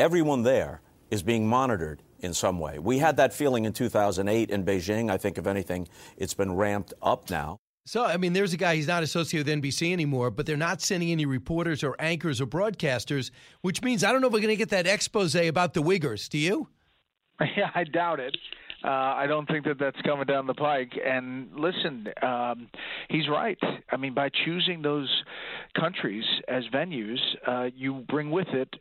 everyone 0.00 0.42
there 0.42 0.80
is 1.10 1.22
being 1.22 1.46
monitored 1.46 2.02
in 2.18 2.34
some 2.34 2.58
way. 2.58 2.80
We 2.80 2.98
had 2.98 3.16
that 3.18 3.32
feeling 3.32 3.64
in 3.64 3.72
2008 3.72 4.50
in 4.50 4.64
Beijing. 4.64 5.08
I 5.10 5.16
think, 5.16 5.38
if 5.38 5.46
anything, 5.46 5.88
it's 6.16 6.34
been 6.34 6.56
ramped 6.56 6.92
up 7.00 7.30
now. 7.30 7.58
So, 7.86 8.04
I 8.04 8.16
mean, 8.16 8.32
there's 8.32 8.52
a 8.52 8.56
guy, 8.56 8.74
he's 8.74 8.88
not 8.88 9.04
associated 9.04 9.46
with 9.46 9.62
NBC 9.62 9.92
anymore, 9.92 10.30
but 10.30 10.46
they're 10.46 10.56
not 10.56 10.82
sending 10.82 11.12
any 11.12 11.26
reporters 11.26 11.82
or 11.82 11.94
anchors 11.98 12.40
or 12.40 12.46
broadcasters, 12.46 13.30
which 13.62 13.82
means 13.82 14.02
I 14.04 14.12
don't 14.12 14.20
know 14.20 14.26
if 14.26 14.32
we're 14.32 14.40
going 14.40 14.48
to 14.48 14.56
get 14.56 14.70
that 14.70 14.86
expose 14.86 15.34
about 15.34 15.72
the 15.74 15.82
Uyghurs. 15.82 16.28
Do 16.28 16.38
you? 16.38 16.68
Yeah, 17.56 17.70
I 17.74 17.84
doubt 17.84 18.20
it. 18.20 18.36
Uh, 18.84 18.88
I 18.88 19.26
don't 19.26 19.46
think 19.46 19.64
that 19.66 19.78
that's 19.78 20.00
coming 20.02 20.26
down 20.26 20.46
the 20.46 20.54
pike. 20.54 20.92
And 21.04 21.48
listen, 21.54 22.08
um, 22.22 22.68
he's 23.08 23.28
right. 23.28 23.58
I 23.90 23.96
mean, 23.96 24.14
by 24.14 24.30
choosing 24.44 24.82
those 24.82 25.08
countries 25.78 26.24
as 26.48 26.64
venues, 26.72 27.18
uh, 27.46 27.68
you 27.76 28.04
bring 28.08 28.30
with 28.30 28.48
it 28.48 28.74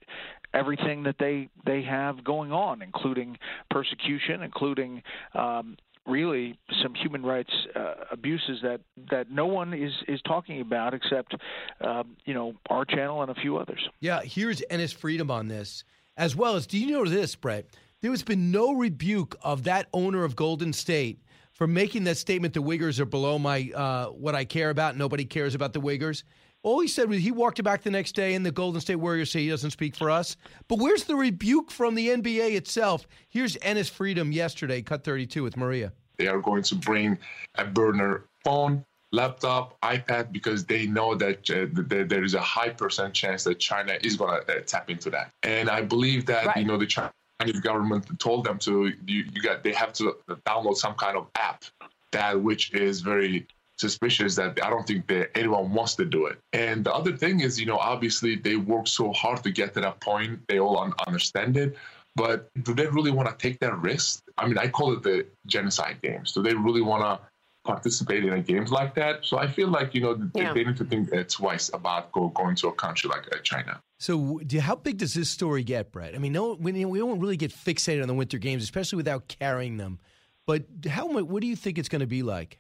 everything 0.54 1.04
that 1.04 1.16
they 1.20 1.50
they 1.66 1.82
have 1.84 2.24
going 2.24 2.52
on, 2.52 2.82
including 2.82 3.38
persecution, 3.70 4.42
including 4.42 5.04
um, 5.34 5.78
really 6.08 6.58
some 6.82 6.96
human 6.96 7.24
rights 7.24 7.52
uh, 7.76 7.94
abuses 8.12 8.60
that 8.64 8.82
that 9.12 9.32
no 9.32 9.46
one 9.46 9.74
is 9.74 9.92
is 10.08 10.22
talking 10.22 10.62
about 10.62 10.94
except 10.94 11.36
uh, 11.82 12.04
you 12.26 12.34
know 12.34 12.54
our 12.70 12.86
channel 12.86 13.22
and 13.22 13.32
a 13.32 13.36
few 13.36 13.58
others. 13.58 13.80
Yeah, 14.00 14.22
here's 14.24 14.62
Enes 14.72 14.94
Freedom 14.94 15.30
on 15.30 15.48
this 15.48 15.84
as 16.18 16.36
well 16.36 16.56
as. 16.56 16.68
Do 16.68 16.78
you 16.78 16.92
know 16.92 17.06
this, 17.06 17.36
Bret? 17.36 17.66
There 18.02 18.12
has 18.12 18.24
been 18.24 18.50
no 18.50 18.72
rebuke 18.74 19.36
of 19.42 19.64
that 19.66 19.88
owner 19.92 20.24
of 20.24 20.34
Golden 20.34 20.72
State 20.72 21.20
for 21.52 21.68
making 21.68 22.06
that 22.06 22.16
statement 22.16 22.54
the 22.54 22.62
Uyghurs 22.62 22.98
are 23.00 23.06
below 23.06 23.38
my 23.38 23.70
uh, 23.76 24.06
what 24.08 24.36
I 24.36 24.46
care 24.46 24.70
about. 24.70 24.96
Nobody 24.96 25.26
cares 25.26 25.54
about 25.54 25.74
the 25.74 25.82
Uyghurs. 25.82 26.24
All 26.64 26.80
he 26.80 26.88
said 26.88 27.10
was 27.10 27.20
he 27.20 27.32
walked 27.32 27.60
it 27.60 27.64
back 27.64 27.84
the 27.84 27.92
next 27.92 28.14
day, 28.14 28.36
and 28.36 28.46
the 28.46 28.52
Golden 28.52 28.80
State 28.80 28.96
Warriors 28.96 29.32
say 29.32 29.42
he 29.42 29.50
doesn't 29.50 29.72
speak 29.72 29.98
for 29.98 30.10
us. 30.10 30.38
But 30.70 30.80
where's 30.80 31.04
the 31.04 31.16
rebuke 31.16 31.72
from 31.72 31.94
the 31.94 32.08
NBA 32.08 32.56
itself? 32.56 33.06
Here's 33.28 33.58
Enes 33.58 33.90
Freedom 33.90 34.32
yesterday, 34.32 34.82
cut 34.82 35.04
32 35.04 35.44
with 35.44 35.58
Maria. 35.58 35.92
They 36.18 36.28
are 36.28 36.40
going 36.40 36.64
to 36.64 36.76
bring 36.76 37.18
a 37.56 37.66
burner 37.66 38.26
phone, 38.46 38.86
laptop, 39.12 39.80
iPad, 39.82 40.32
because 40.32 40.66
they 40.66 40.86
know 40.86 41.16
that, 41.16 41.50
uh, 41.50 41.68
that 41.74 42.08
there 42.08 42.24
is 42.24 42.34
a 42.34 42.42
high 42.42 42.70
percent 42.70 43.14
chance 43.14 43.44
that 43.44 43.60
China 43.60 43.98
is 44.04 44.16
going 44.16 44.42
to 44.46 44.58
uh, 44.58 44.62
tap 44.66 44.90
into 44.90 45.10
that. 45.10 45.32
And 45.44 45.70
I 45.70 45.82
believe 45.82 46.26
that, 46.28 46.46
right. 46.46 46.58
you 46.58 46.66
know, 46.66 46.78
the 46.78 46.88
China 46.88 47.12
Chinese 47.40 47.60
government 47.62 48.08
told 48.20 48.46
them 48.46 48.58
to 48.60 48.94
you, 49.06 49.26
you 49.34 49.42
got 49.42 49.64
they 49.64 49.74
have 49.74 49.94
to 49.94 50.16
download 50.46 50.76
some 50.76 50.96
kind 50.96 51.16
of 51.16 51.28
app 51.36 51.64
that 52.12 52.40
which 52.42 52.74
is 52.74 53.02
very 53.02 53.48
suspicious 53.78 54.36
that 54.36 54.60
I 54.64 54.70
don't 54.70 54.86
think 54.86 55.08
that 55.08 55.38
anyone 55.38 55.72
wants 55.74 55.96
to 55.96 56.06
do 56.06 56.26
it. 56.26 56.38
And 56.52 56.84
the 56.84 56.94
other 56.94 57.16
thing 57.16 57.40
is, 57.40 57.60
you 57.60 57.66
know, 57.66 57.78
obviously 57.78 58.36
they 58.36 58.58
work 58.58 58.88
so 58.88 59.14
hard 59.14 59.42
to 59.44 59.52
get 59.52 59.74
to 59.76 59.82
that 59.82 60.02
point. 60.02 60.40
They 60.48 60.60
all 60.60 60.78
un- 60.80 60.94
understand 61.08 61.56
it. 61.56 61.78
But 62.16 62.50
do 62.64 62.74
they 62.74 62.88
really 62.88 63.12
want 63.12 63.30
to 63.30 63.36
take 63.36 63.60
that 63.60 63.78
risk? 63.78 64.24
I 64.38 64.48
mean, 64.48 64.58
I 64.58 64.68
call 64.68 64.92
it 64.92 65.04
the 65.04 65.26
genocide 65.46 66.02
games. 66.02 66.34
Do 66.34 66.42
they 66.42 66.54
really 66.54 66.82
want 66.82 67.04
to 67.04 67.26
participate 67.74 68.26
in 68.26 68.42
games 68.44 68.72
like 68.72 68.96
that? 68.96 69.26
So 69.26 69.38
I 69.38 69.48
feel 69.48 69.70
like, 69.70 69.94
you 69.94 70.02
know, 70.02 70.30
yeah. 70.34 70.54
they, 70.54 70.64
they, 70.64 70.70
need 70.70 70.78
to 70.78 70.86
think 70.86 71.10
twice 71.30 71.70
about 71.74 72.12
go, 72.12 72.30
going 72.30 72.56
to 72.58 72.68
a 72.68 72.74
country 72.74 73.10
like 73.10 73.28
uh, 73.32 73.38
China. 73.44 73.82
So, 73.98 74.40
do, 74.46 74.60
how 74.60 74.76
big 74.76 74.98
does 74.98 75.14
this 75.14 75.30
story 75.30 75.64
get, 75.64 75.92
Bret? 75.92 76.16
I 76.16 76.20
mean, 76.20 76.32
no, 76.32 76.56
we, 76.60 76.86
we 76.86 77.00
don't 77.00 77.20
really 77.20 77.38
get 77.38 77.52
fixated 77.52 78.02
on 78.02 78.08
the 78.08 78.14
Winter 78.14 78.38
Games, 78.38 78.64
especially 78.64 78.98
without 78.98 79.28
carrying 79.28 79.78
them. 79.78 80.00
But 80.46 80.64
how? 80.90 81.08
What 81.08 81.42
do 81.42 81.48
you 81.48 81.56
think 81.56 81.78
it's 81.78 81.90
going 81.90 82.00
to 82.00 82.08
be 82.08 82.24
like 82.24 82.60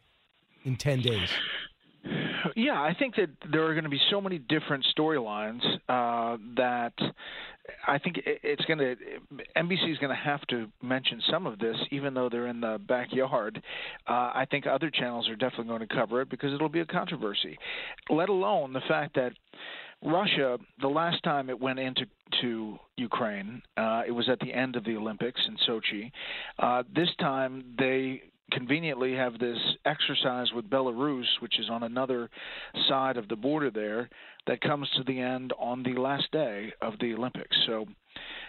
in 0.63 0.75
ten 0.75 1.01
days? 1.01 1.29
Yeah, 2.55 2.81
I 2.81 2.93
think 2.97 3.15
that 3.15 3.29
there 3.51 3.65
are 3.65 3.73
going 3.73 3.83
to 3.83 3.89
be 3.89 3.99
so 4.11 4.21
many 4.21 4.37
different 4.37 4.85
storylines 4.95 5.61
uh, 5.87 6.37
that 6.55 6.93
I 7.87 7.97
think 7.97 8.17
it's 8.25 8.63
going 8.65 8.79
to 8.79 8.95
NBC 9.57 9.91
is 9.91 9.97
going 9.97 10.09
to 10.09 10.21
have 10.23 10.41
to 10.47 10.67
mention 10.81 11.21
some 11.29 11.45
of 11.45 11.59
this, 11.59 11.75
even 11.91 12.13
though 12.13 12.29
they're 12.29 12.47
in 12.47 12.61
the 12.61 12.79
backyard. 12.87 13.61
Uh, 14.07 14.11
I 14.33 14.45
think 14.49 14.67
other 14.67 14.89
channels 14.89 15.29
are 15.29 15.35
definitely 15.35 15.67
going 15.67 15.87
to 15.87 15.93
cover 15.93 16.21
it 16.21 16.29
because 16.29 16.53
it'll 16.53 16.69
be 16.69 16.81
a 16.81 16.85
controversy. 16.85 17.57
Let 18.09 18.29
alone 18.29 18.73
the 18.73 18.81
fact 18.87 19.15
that 19.15 19.31
Russia, 20.03 20.57
the 20.81 20.87
last 20.87 21.21
time 21.23 21.49
it 21.49 21.59
went 21.59 21.79
into 21.79 22.05
to 22.41 22.77
Ukraine, 22.95 23.61
uh, 23.75 24.03
it 24.07 24.11
was 24.11 24.29
at 24.29 24.39
the 24.39 24.53
end 24.53 24.75
of 24.75 24.85
the 24.85 24.95
Olympics 24.95 25.41
in 25.47 25.57
Sochi. 25.67 26.11
Uh, 26.57 26.83
this 26.95 27.09
time 27.19 27.75
they 27.77 28.21
conveniently 28.51 29.13
have 29.13 29.37
this 29.39 29.57
exercise 29.85 30.47
with 30.53 30.69
Belarus, 30.69 31.25
which 31.39 31.59
is 31.59 31.69
on 31.69 31.83
another 31.83 32.29
side 32.87 33.17
of 33.17 33.27
the 33.27 33.35
border 33.35 33.69
there, 33.71 34.09
that 34.49 34.61
comes 34.61 34.89
to 34.97 35.03
the 35.03 35.19
end 35.19 35.53
on 35.59 35.83
the 35.83 35.93
last 35.93 36.31
day 36.31 36.73
of 36.81 36.93
the 36.99 37.13
Olympics. 37.13 37.55
So, 37.67 37.85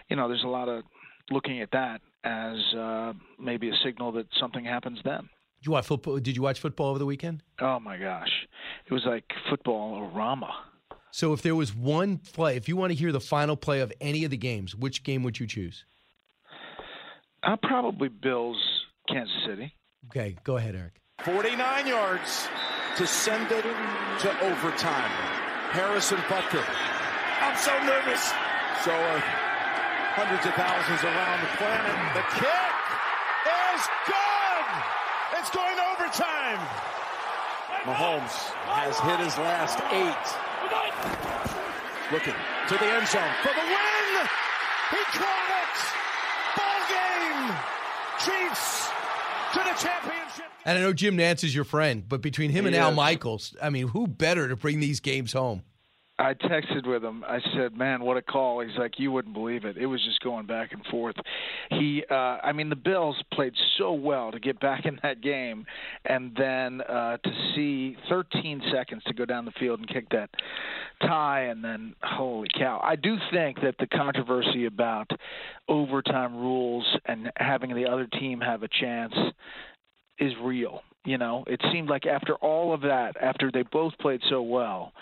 you 0.09 0.16
know, 0.16 0.28
there's 0.28 0.44
a 0.44 0.48
lot 0.48 0.66
of 0.66 0.82
looking 1.31 1.60
at 1.60 1.70
that 1.72 2.01
as 2.24 2.56
uh, 2.74 3.12
maybe 3.39 3.68
a 3.68 3.74
signal 3.85 4.10
that 4.12 4.27
something 4.40 4.64
happens 4.64 4.98
then. 5.05 5.28
Did 5.60 5.66
you 5.66 5.72
watch 5.72 5.86
football? 5.86 6.18
Did 6.18 6.36
you 6.36 6.43
watch 6.43 6.59
football 6.59 6.86
over 6.86 6.98
the 6.98 7.05
weekend? 7.05 7.43
Oh 7.60 7.78
my 7.78 7.98
gosh, 7.98 8.31
it 8.86 8.94
was 8.94 9.02
like 9.05 9.24
football 9.51 10.10
rama. 10.14 10.51
So, 11.10 11.35
if 11.35 11.43
there 11.43 11.55
was 11.55 11.74
one 11.74 12.16
play, 12.16 12.56
if 12.56 12.66
you 12.66 12.77
want 12.77 12.93
to 12.93 12.98
hear 12.98 13.12
the 13.12 13.20
final 13.20 13.56
play 13.56 13.81
of 13.81 13.93
any 14.01 14.24
of 14.24 14.31
the 14.31 14.39
games, 14.39 14.74
which 14.74 15.02
game 15.05 15.22
would 15.24 15.39
you 15.39 15.47
choose? 15.47 15.85
Uh, 17.43 17.56
probably 17.62 18.09
Bills, 18.09 18.56
Kansas 19.06 19.35
City. 19.47 19.74
Okay, 20.06 20.36
go 20.44 20.56
ahead, 20.56 20.74
Eric. 20.74 20.94
49 21.24 21.86
yards 21.86 22.48
to 22.97 23.06
send 23.06 23.52
it 23.52 23.64
to 24.20 24.44
overtime. 24.47 25.39
Harrison 25.70 26.18
Butker. 26.26 26.66
I'm 27.40 27.55
so 27.55 27.70
nervous. 27.86 28.26
So 28.82 28.90
uh, 28.90 29.22
hundreds 30.18 30.42
of 30.42 30.55
thousands 30.59 30.98
around 31.06 31.38
the 31.47 31.52
planet. 31.62 31.94
The 32.18 32.26
kick 32.42 32.76
is 33.47 33.82
good. 34.02 34.66
It's 35.38 35.51
going 35.55 35.76
to 35.78 35.84
overtime. 35.94 36.59
Mahomes 37.86 38.51
has 38.66 38.98
hit 38.98 39.22
his 39.22 39.38
last 39.38 39.78
eight. 39.94 40.26
Looking 42.10 42.34
to 42.34 42.74
the 42.74 42.88
end 42.90 43.06
zone 43.06 43.34
for 43.47 43.55
the 43.55 43.66
win. 43.70 44.26
He 44.90 45.02
caught 45.22 45.51
it. 45.55 45.76
Ball 46.59 46.82
game. 46.90 47.47
Chiefs 48.18 48.89
to 49.52 49.59
the 49.59 49.74
championship. 49.78 50.47
And 50.64 50.78
I 50.78 50.82
know 50.82 50.93
Jim 50.93 51.16
Nantz 51.16 51.43
is 51.43 51.55
your 51.55 51.64
friend, 51.64 52.05
but 52.09 52.20
between 52.20 52.51
him 52.51 52.66
and 52.66 52.77
Al 52.77 52.93
Michaels, 52.93 53.56
I 53.62 53.70
mean, 53.70 53.89
who 53.89 54.06
better 54.06 54.48
to 54.48 54.56
bring 54.56 54.81
these 54.81 55.01
games 55.01 55.32
home? 55.32 55.62
I 56.20 56.34
texted 56.34 56.86
with 56.86 57.02
him. 57.02 57.24
I 57.26 57.40
said, 57.55 57.74
"Man, 57.74 58.02
what 58.02 58.18
a 58.18 58.22
call!" 58.22 58.60
He's 58.60 58.76
like, 58.76 58.98
"You 58.98 59.10
wouldn't 59.10 59.32
believe 59.32 59.64
it. 59.64 59.78
It 59.78 59.86
was 59.86 60.05
just 60.05 60.20
going 60.20 60.44
back 60.44 60.72
and 60.72 60.84
forth." 60.86 61.16
He, 61.70 62.05
uh, 62.10 62.38
I 62.42 62.52
mean, 62.52 62.68
the 62.68 62.76
Bills 62.76 63.20
played 63.32 63.55
so 63.78 63.94
well 63.94 64.30
to 64.30 64.38
get 64.38 64.60
back 64.60 64.84
in 64.84 65.01
that 65.02 65.22
game, 65.22 65.64
and 66.05 66.34
then 66.36 66.82
uh, 66.82 67.16
to 67.16 67.52
see 67.55 67.97
13 68.10 68.62
seconds 68.70 69.02
to 69.05 69.14
go 69.14 69.24
down 69.24 69.47
the 69.47 69.52
field 69.52 69.80
and 69.80 69.88
kick 69.88 70.10
that 70.10 70.28
tie, 71.01 71.44
and 71.44 71.64
then 71.64 71.94
holy 72.02 72.48
cow! 72.56 72.80
I 72.84 72.97
do 72.97 73.16
think 73.32 73.60
that 73.62 73.76
the 73.78 73.86
controversy 73.86 74.66
about 74.66 75.10
overtime 75.68 76.36
rules 76.36 76.84
and 77.06 77.32
having 77.36 77.74
the 77.74 77.86
other 77.86 78.06
team 78.06 78.40
have 78.40 78.62
a 78.62 78.68
chance 78.68 79.14
is 80.18 80.34
real. 80.42 80.82
You 81.06 81.16
know, 81.16 81.44
it 81.47 81.62
seemed 81.72 81.88
like 81.88 82.05
after 82.05 82.34
all 82.36 82.74
of 82.74 82.82
that, 82.82 83.16
after 83.22 83.51
they 83.51 83.62
both 83.62 83.97
played 83.98 84.20
so 84.28 84.42
well 84.42 84.92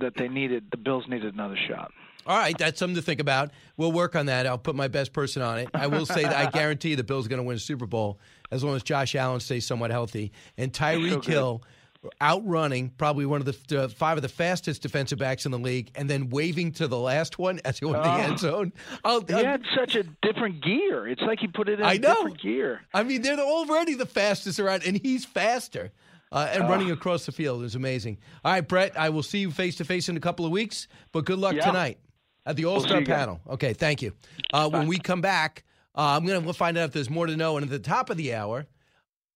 that 0.00 0.14
they 0.16 0.28
needed 0.28 0.64
the 0.70 0.76
Bills 0.76 1.04
needed 1.08 1.34
another 1.34 1.56
shot. 1.68 1.92
All 2.26 2.38
right, 2.38 2.56
that's 2.56 2.78
something 2.78 2.96
to 2.96 3.02
think 3.02 3.20
about. 3.20 3.50
We'll 3.76 3.92
work 3.92 4.16
on 4.16 4.26
that. 4.26 4.46
I'll 4.46 4.56
put 4.56 4.74
my 4.74 4.88
best 4.88 5.12
person 5.12 5.42
on 5.42 5.58
it. 5.58 5.68
I 5.74 5.88
will 5.88 6.06
say 6.06 6.22
that 6.22 6.34
I 6.34 6.50
guarantee 6.58 6.94
the 6.94 7.04
Bills 7.04 7.26
are 7.26 7.28
going 7.28 7.38
to 7.40 7.42
win 7.42 7.56
a 7.56 7.60
Super 7.60 7.86
Bowl 7.86 8.18
as 8.50 8.64
long 8.64 8.74
as 8.76 8.82
Josh 8.82 9.14
Allen 9.14 9.40
stays 9.40 9.66
somewhat 9.66 9.90
healthy 9.90 10.32
and 10.56 10.72
Tyreek 10.72 11.24
so 11.24 11.30
Hill 11.30 11.62
outrunning 12.20 12.90
probably 12.90 13.26
one 13.26 13.40
of 13.40 13.46
the 13.46 13.84
uh, 13.84 13.88
five 13.88 14.16
of 14.16 14.22
the 14.22 14.28
fastest 14.28 14.82
defensive 14.82 15.18
backs 15.18 15.46
in 15.46 15.52
the 15.52 15.58
league, 15.58 15.90
and 15.94 16.08
then 16.08 16.28
waving 16.28 16.72
to 16.72 16.88
the 16.88 16.98
last 16.98 17.38
one 17.38 17.60
as 17.64 17.78
he 17.78 17.84
went 17.84 17.98
oh. 17.98 18.02
in 18.02 18.18
the 18.18 18.24
end 18.24 18.38
zone. 18.38 18.72
I'll, 19.04 19.24
he 19.24 19.32
had 19.32 19.62
such 19.76 19.94
a 19.94 20.02
different 20.22 20.62
gear. 20.62 21.08
It's 21.08 21.22
like 21.22 21.40
he 21.40 21.46
put 21.46 21.68
it 21.68 21.80
in 21.80 21.86
I 21.86 21.96
know. 21.96 22.14
different 22.14 22.40
gear. 22.40 22.82
I 22.92 23.02
mean, 23.02 23.22
they're 23.22 23.38
already 23.38 23.94
the 23.94 24.06
fastest 24.06 24.60
around, 24.60 24.82
and 24.84 24.96
he's 24.96 25.24
faster 25.24 25.92
uh, 26.34 26.50
and 26.52 26.68
running 26.68 26.90
across 26.90 27.24
the 27.24 27.32
field 27.32 27.62
is 27.62 27.76
amazing. 27.76 28.18
All 28.44 28.52
right, 28.52 28.66
Bret, 28.66 28.98
I 28.98 29.08
will 29.08 29.22
see 29.22 29.38
you 29.38 29.52
face 29.52 29.76
to 29.76 29.84
face 29.84 30.08
in 30.08 30.16
a 30.16 30.20
couple 30.20 30.44
of 30.44 30.50
weeks, 30.50 30.88
but 31.12 31.24
good 31.24 31.38
luck 31.38 31.54
yeah. 31.54 31.64
tonight 31.64 31.98
at 32.44 32.56
the 32.56 32.64
All 32.64 32.80
Star 32.80 32.98
we'll 32.98 33.06
panel. 33.06 33.40
Okay, 33.48 33.72
thank 33.72 34.02
you. 34.02 34.12
Uh, 34.52 34.68
when 34.68 34.88
we 34.88 34.98
come 34.98 35.20
back, 35.20 35.62
uh, 35.94 36.18
I'm 36.18 36.26
going 36.26 36.44
to 36.44 36.52
find 36.52 36.76
out 36.76 36.86
if 36.86 36.92
there's 36.92 37.08
more 37.08 37.26
to 37.26 37.36
know. 37.36 37.56
And 37.56 37.64
at 37.64 37.70
the 37.70 37.78
top 37.78 38.10
of 38.10 38.16
the 38.16 38.34
hour, 38.34 38.66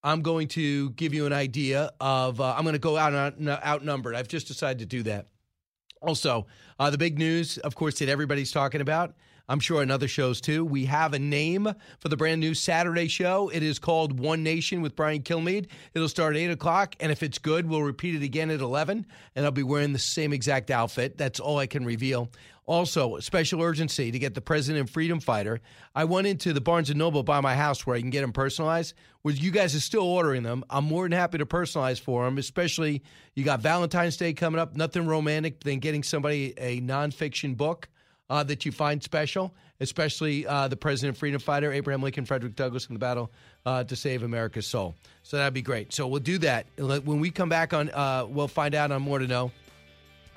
I'm 0.03 0.23
going 0.23 0.49
to 0.49 0.91
give 0.91 1.15
you 1.15 1.25
an 1.27 1.33
idea 1.33 1.93
of, 2.01 2.41
uh, 2.41 2.55
I'm 2.57 2.65
going 2.65 2.73
to 2.73 2.81
go 2.81 2.97
out 2.97 3.15
outnumbered. 3.49 4.16
I've 4.16 4.29
just 4.29 4.49
decided 4.49 4.81
to 4.81 4.87
do 4.87 5.05
that. 5.05 5.27
Also, 6.03 6.47
uh, 6.81 6.91
the 6.91 6.99
big 6.99 7.16
news, 7.16 7.59
of 7.59 7.77
course, 7.77 8.01
that 8.01 8.09
everybody's 8.09 8.51
talking 8.51 8.81
about 8.81 9.15
I'm 9.49 9.61
sure 9.61 9.81
on 9.81 9.91
other 9.91 10.09
shows 10.09 10.41
too. 10.41 10.65
We 10.65 10.85
have 10.85 11.15
a 11.15 11.19
name 11.19 11.73
for 12.01 12.09
the 12.09 12.16
brand 12.16 12.41
new 12.41 12.55
Saturday 12.55 13.09
show. 13.09 13.49
It 13.49 13.62
is 13.62 13.79
called 13.79 14.20
One 14.20 14.43
Nation 14.43 14.83
with 14.83 14.95
Brian 14.95 15.23
Kilmeade. 15.23 15.69
It'll 15.95 16.09
start 16.09 16.37
at 16.37 16.43
8 16.43 16.51
o'clock, 16.51 16.97
and 17.01 17.11
if 17.11 17.23
it's 17.23 17.39
good, 17.39 17.69
we'll 17.69 17.83
repeat 17.83 18.15
it 18.15 18.23
again 18.23 18.51
at 18.51 18.61
11, 18.61 19.07
and 19.35 19.45
I'll 19.45 19.51
be 19.51 19.62
wearing 19.62 19.93
the 19.93 19.99
same 19.99 20.33
exact 20.33 20.70
outfit. 20.70 21.16
That's 21.16 21.41
all 21.41 21.59
I 21.59 21.66
can 21.66 21.85
reveal. 21.85 22.31
Also, 22.66 23.19
special 23.20 23.62
urgency 23.62 24.11
to 24.11 24.19
get 24.19 24.35
the 24.35 24.43
President 24.43 24.91
Freedom 24.91 25.20
Fighter. 25.20 25.62
I 25.95 26.05
went 26.05 26.27
into 26.27 26.53
the 26.53 26.61
Barnes 26.61 26.95
& 26.95 26.95
Noble 26.95 27.23
by 27.23 27.41
my 27.41 27.55
house 27.55 27.87
where 27.87 27.97
I 27.97 28.01
can 28.03 28.11
get 28.11 28.20
them 28.20 28.33
personalized. 28.35 28.93
Where 29.23 29.33
you 29.33 29.51
guys 29.51 29.75
are 29.75 29.81
still 29.81 30.03
ordering 30.03 30.43
them. 30.43 30.65
I'm 30.69 30.85
more 30.85 31.05
than 31.05 31.12
happy 31.12 31.39
to 31.39 31.47
personalize 31.47 31.99
for 31.99 32.27
them, 32.27 32.37
especially 32.37 33.03
you 33.35 33.43
got 33.43 33.61
Valentine's 33.61 34.19
Day 34.19 34.35
coming 34.35 34.61
up. 34.61 34.77
Nothing 34.77 35.07
romantic 35.07 35.61
than 35.61 35.79
getting 35.79 36.03
somebody 36.03 36.53
a 36.59 36.83
nonfiction 36.83 37.57
book 37.57 37.89
uh, 38.30 38.42
that 38.44 38.64
you 38.66 38.72
find 38.72 39.02
special, 39.02 39.52
especially 39.80 40.46
uh, 40.46 40.68
the 40.68 40.76
President 40.76 41.16
Freedom 41.16 41.40
Fighter, 41.40 41.72
Abraham 41.72 42.02
Lincoln, 42.02 42.24
Frederick 42.24 42.56
Douglass 42.56 42.86
in 42.86 42.94
the 42.94 42.98
battle 42.98 43.30
uh, 43.64 43.84
to 43.84 43.96
save 43.96 44.22
America's 44.22 44.66
soul. 44.66 44.94
So 45.22 45.36
that'd 45.36 45.55
be 45.55 45.62
great. 45.62 45.92
So 45.92 46.06
we'll 46.06 46.20
do 46.20 46.38
that. 46.38 46.66
When 46.76 47.20
we 47.20 47.30
come 47.30 47.48
back 47.48 47.72
on, 47.72 47.90
uh, 47.90 48.26
we'll 48.28 48.48
find 48.48 48.74
out 48.74 48.92
on 48.92 49.02
more 49.02 49.18
to 49.18 49.26
know 49.26 49.50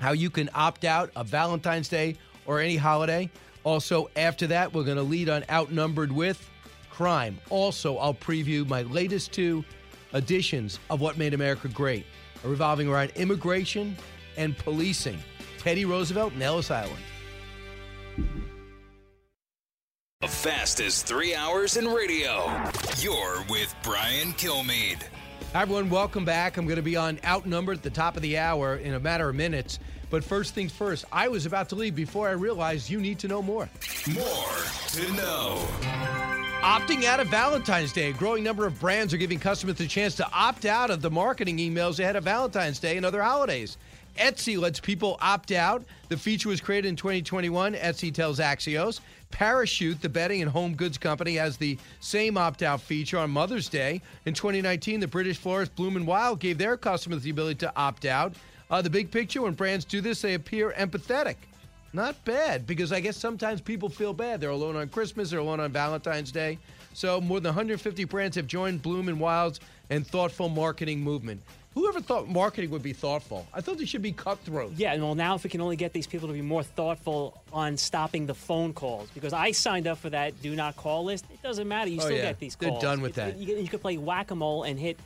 how 0.00 0.12
you 0.12 0.30
can 0.30 0.50
opt 0.54 0.84
out 0.84 1.10
of 1.14 1.26
Valentine's 1.28 1.88
Day 1.88 2.16
or 2.46 2.60
any 2.60 2.76
holiday. 2.76 3.30
Also, 3.64 4.10
after 4.16 4.46
that, 4.48 4.72
we're 4.74 4.84
going 4.84 4.96
to 4.96 5.02
lead 5.02 5.28
on 5.28 5.44
Outnumbered 5.50 6.10
with 6.10 6.50
Crime. 6.90 7.38
Also, 7.50 7.96
I'll 7.98 8.14
preview 8.14 8.66
my 8.66 8.82
latest 8.82 9.32
two 9.32 9.64
editions 10.12 10.80
of 10.90 11.00
What 11.00 11.16
Made 11.16 11.34
America 11.34 11.68
Great, 11.68 12.04
revolving 12.42 12.88
around 12.88 13.12
immigration 13.14 13.96
and 14.36 14.58
policing. 14.58 15.18
Teddy 15.58 15.84
Roosevelt 15.84 16.32
and 16.32 16.42
Ellis 16.42 16.70
Island. 16.70 16.98
The 20.20 20.28
fastest 20.28 21.06
three 21.06 21.34
hours 21.34 21.76
in 21.76 21.88
radio. 21.88 22.50
You're 22.98 23.44
with 23.48 23.74
Brian 23.82 24.32
Kilmeade. 24.34 25.02
Hi, 25.52 25.62
everyone. 25.62 25.90
Welcome 25.90 26.24
back. 26.24 26.56
I'm 26.56 26.64
going 26.64 26.76
to 26.76 26.82
be 26.82 26.96
on 26.96 27.18
Outnumbered 27.24 27.78
at 27.78 27.82
the 27.82 27.90
top 27.90 28.16
of 28.16 28.22
the 28.22 28.38
hour 28.38 28.76
in 28.76 28.94
a 28.94 29.00
matter 29.00 29.28
of 29.28 29.34
minutes. 29.34 29.78
But 30.10 30.24
first 30.24 30.54
things 30.54 30.72
first, 30.72 31.04
I 31.10 31.28
was 31.28 31.46
about 31.46 31.68
to 31.70 31.74
leave 31.74 31.94
before 31.94 32.28
I 32.28 32.32
realized 32.32 32.88
you 32.88 33.00
need 33.00 33.18
to 33.20 33.28
know 33.28 33.42
more. 33.42 33.68
More 34.14 34.56
to 34.88 35.12
know. 35.14 35.66
Opting 36.62 37.04
out 37.04 37.18
of 37.18 37.28
Valentine's 37.28 37.92
Day. 37.92 38.10
A 38.10 38.12
growing 38.12 38.44
number 38.44 38.66
of 38.66 38.78
brands 38.78 39.12
are 39.12 39.18
giving 39.18 39.40
customers 39.40 39.76
the 39.76 39.86
chance 39.86 40.14
to 40.16 40.30
opt 40.32 40.64
out 40.64 40.90
of 40.90 41.02
the 41.02 41.10
marketing 41.10 41.58
emails 41.58 41.98
ahead 41.98 42.14
of 42.14 42.24
Valentine's 42.24 42.78
Day 42.78 42.96
and 42.96 43.04
other 43.04 43.22
holidays. 43.22 43.76
Etsy 44.16 44.58
lets 44.58 44.80
people 44.80 45.16
opt 45.20 45.52
out. 45.52 45.84
The 46.08 46.16
feature 46.16 46.48
was 46.48 46.60
created 46.60 46.88
in 46.88 46.96
2021, 46.96 47.74
Etsy 47.74 48.12
tells 48.12 48.38
Axios. 48.38 49.00
Parachute, 49.30 50.00
the 50.02 50.08
bedding 50.08 50.42
and 50.42 50.50
home 50.50 50.74
goods 50.74 50.98
company, 50.98 51.36
has 51.36 51.56
the 51.56 51.78
same 52.00 52.36
opt 52.36 52.62
out 52.62 52.80
feature 52.80 53.18
on 53.18 53.30
Mother's 53.30 53.68
Day. 53.68 54.02
In 54.26 54.34
2019, 54.34 55.00
the 55.00 55.08
British 55.08 55.38
florist 55.38 55.74
Bloom 55.74 55.96
and 55.96 56.06
Wild 56.06 56.40
gave 56.40 56.58
their 56.58 56.76
customers 56.76 57.22
the 57.22 57.30
ability 57.30 57.58
to 57.60 57.72
opt 57.76 58.04
out. 58.04 58.34
Uh, 58.70 58.82
the 58.82 58.90
big 58.90 59.10
picture 59.10 59.42
when 59.42 59.54
brands 59.54 59.84
do 59.84 60.00
this, 60.00 60.22
they 60.22 60.34
appear 60.34 60.72
empathetic. 60.78 61.36
Not 61.94 62.22
bad, 62.24 62.66
because 62.66 62.90
I 62.90 63.00
guess 63.00 63.18
sometimes 63.18 63.60
people 63.60 63.90
feel 63.90 64.14
bad. 64.14 64.40
They're 64.40 64.50
alone 64.50 64.76
on 64.76 64.88
Christmas, 64.88 65.30
they're 65.30 65.40
alone 65.40 65.60
on 65.60 65.72
Valentine's 65.72 66.32
Day. 66.32 66.58
So 66.94 67.20
more 67.20 67.38
than 67.38 67.50
150 67.50 68.04
brands 68.04 68.36
have 68.36 68.46
joined 68.46 68.82
Bloom 68.82 69.08
and 69.08 69.20
Wild's 69.20 69.60
and 69.90 70.06
thoughtful 70.06 70.48
marketing 70.48 71.00
movement. 71.00 71.42
Whoever 71.74 72.00
thought 72.00 72.28
marketing 72.28 72.70
would 72.70 72.82
be 72.82 72.92
thoughtful? 72.92 73.46
I 73.54 73.62
thought 73.62 73.78
they 73.78 73.86
should 73.86 74.02
be 74.02 74.12
cutthroat. 74.12 74.72
Yeah, 74.76 74.92
and 74.92 75.02
well, 75.02 75.14
now 75.14 75.34
if 75.34 75.44
we 75.44 75.50
can 75.50 75.60
only 75.62 75.76
get 75.76 75.92
these 75.92 76.06
people 76.06 76.28
to 76.28 76.34
be 76.34 76.42
more 76.42 76.62
thoughtful 76.62 77.40
on 77.52 77.76
stopping 77.76 78.26
the 78.26 78.34
phone 78.34 78.74
calls, 78.74 79.08
because 79.14 79.32
I 79.32 79.52
signed 79.52 79.86
up 79.86 79.98
for 79.98 80.10
that 80.10 80.40
do 80.42 80.54
not 80.54 80.76
call 80.76 81.04
list. 81.04 81.24
It 81.32 81.42
doesn't 81.42 81.66
matter. 81.66 81.90
You 81.90 81.98
oh, 82.00 82.04
still 82.04 82.16
yeah. 82.16 82.22
get 82.24 82.38
these 82.38 82.56
calls. 82.56 82.72
They're 82.72 82.90
done 82.90 83.00
with 83.00 83.14
that. 83.14 83.38
You, 83.38 83.56
you 83.56 83.68
could 83.68 83.80
play 83.80 83.96
whack 83.96 84.30
a 84.30 84.34
mole 84.34 84.64
and 84.64 84.78
hit 84.78 84.98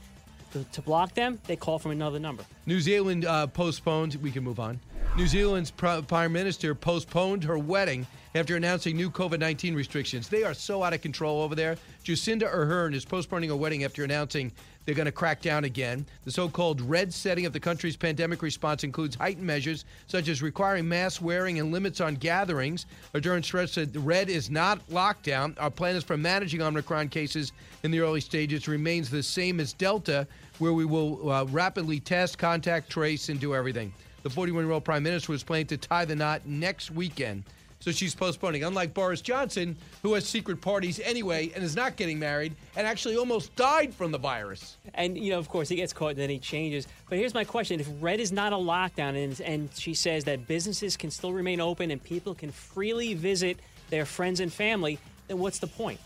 to, 0.52 0.64
to, 0.64 0.82
block 0.82 1.14
them. 1.14 1.38
They 1.46 1.56
call 1.56 1.78
from 1.78 1.92
another 1.92 2.18
number. 2.18 2.44
New 2.66 2.80
Zealand 2.80 3.24
uh, 3.24 3.46
postponed. 3.46 4.16
We 4.16 4.30
can 4.30 4.42
move 4.42 4.58
on. 4.58 4.80
New 5.16 5.26
Zealand's 5.26 5.70
prime 5.70 6.32
minister 6.32 6.74
postponed 6.74 7.44
her 7.44 7.58
wedding 7.58 8.06
after 8.34 8.56
announcing 8.56 8.96
new 8.96 9.10
COVID 9.10 9.38
19 9.40 9.74
restrictions. 9.74 10.28
They 10.28 10.42
are 10.42 10.52
so 10.54 10.82
out 10.82 10.92
of 10.92 11.00
control 11.00 11.40
over 11.42 11.54
there. 11.54 11.76
Jacinda 12.04 12.52
Ardern 12.52 12.94
is 12.94 13.04
postponing 13.04 13.50
her 13.50 13.56
wedding 13.56 13.84
after 13.84 14.04
announcing 14.04 14.52
they're 14.86 14.94
going 14.94 15.06
to 15.06 15.12
crack 15.12 15.42
down 15.42 15.64
again. 15.64 16.06
The 16.24 16.30
so 16.30 16.48
called 16.48 16.80
red 16.80 17.12
setting 17.12 17.44
of 17.44 17.52
the 17.52 17.60
country's 17.60 17.96
pandemic 17.96 18.40
response 18.40 18.84
includes 18.84 19.16
heightened 19.16 19.46
measures 19.46 19.84
such 20.06 20.28
as 20.28 20.40
requiring 20.40 20.88
mask 20.88 21.20
wearing 21.20 21.58
and 21.58 21.72
limits 21.72 22.00
on 22.00 22.14
gatherings. 22.14 22.86
Ardern 23.12 23.44
stressed 23.44 23.74
that 23.74 23.94
red 23.96 24.30
is 24.30 24.48
not 24.48 24.86
lockdown. 24.88 25.54
Our 25.60 25.70
plan 25.70 25.96
is 25.96 26.04
for 26.04 26.16
managing 26.16 26.62
Omicron 26.62 27.08
cases 27.08 27.52
in 27.82 27.90
the 27.90 28.00
early 28.00 28.20
stages 28.20 28.68
remains 28.68 29.10
the 29.10 29.22
same 29.22 29.60
as 29.60 29.72
Delta, 29.72 30.26
where 30.58 30.72
we 30.72 30.84
will 30.84 31.30
uh, 31.30 31.44
rapidly 31.46 32.00
test, 32.00 32.38
contact, 32.38 32.88
trace, 32.88 33.28
and 33.28 33.40
do 33.40 33.54
everything. 33.54 33.92
The 34.22 34.30
41 34.30 34.64
year 34.64 34.72
old 34.72 34.84
prime 34.84 35.02
minister 35.02 35.32
was 35.32 35.42
planning 35.42 35.66
to 35.66 35.76
tie 35.76 36.04
the 36.04 36.16
knot 36.16 36.46
next 36.46 36.90
weekend. 36.92 37.44
So 37.86 37.92
she's 37.92 38.16
postponing. 38.16 38.64
Unlike 38.64 38.94
Boris 38.94 39.20
Johnson, 39.20 39.76
who 40.02 40.14
has 40.14 40.28
secret 40.28 40.60
parties 40.60 40.98
anyway 40.98 41.52
and 41.54 41.62
is 41.62 41.76
not 41.76 41.94
getting 41.94 42.18
married 42.18 42.52
and 42.74 42.84
actually 42.84 43.16
almost 43.16 43.54
died 43.54 43.94
from 43.94 44.10
the 44.10 44.18
virus. 44.18 44.76
And, 44.94 45.16
you 45.16 45.30
know, 45.30 45.38
of 45.38 45.48
course, 45.48 45.68
he 45.68 45.76
gets 45.76 45.92
caught 45.92 46.10
and 46.10 46.18
then 46.18 46.28
he 46.28 46.40
changes. 46.40 46.88
But 47.08 47.18
here's 47.18 47.32
my 47.32 47.44
question 47.44 47.78
if 47.78 47.86
red 48.00 48.18
is 48.18 48.32
not 48.32 48.52
a 48.52 48.56
lockdown 48.56 49.14
and, 49.22 49.40
and 49.40 49.70
she 49.72 49.94
says 49.94 50.24
that 50.24 50.48
businesses 50.48 50.96
can 50.96 51.12
still 51.12 51.32
remain 51.32 51.60
open 51.60 51.92
and 51.92 52.02
people 52.02 52.34
can 52.34 52.50
freely 52.50 53.14
visit 53.14 53.60
their 53.90 54.04
friends 54.04 54.40
and 54.40 54.52
family, 54.52 54.98
then 55.28 55.38
what's 55.38 55.60
the 55.60 55.68
point? 55.68 56.00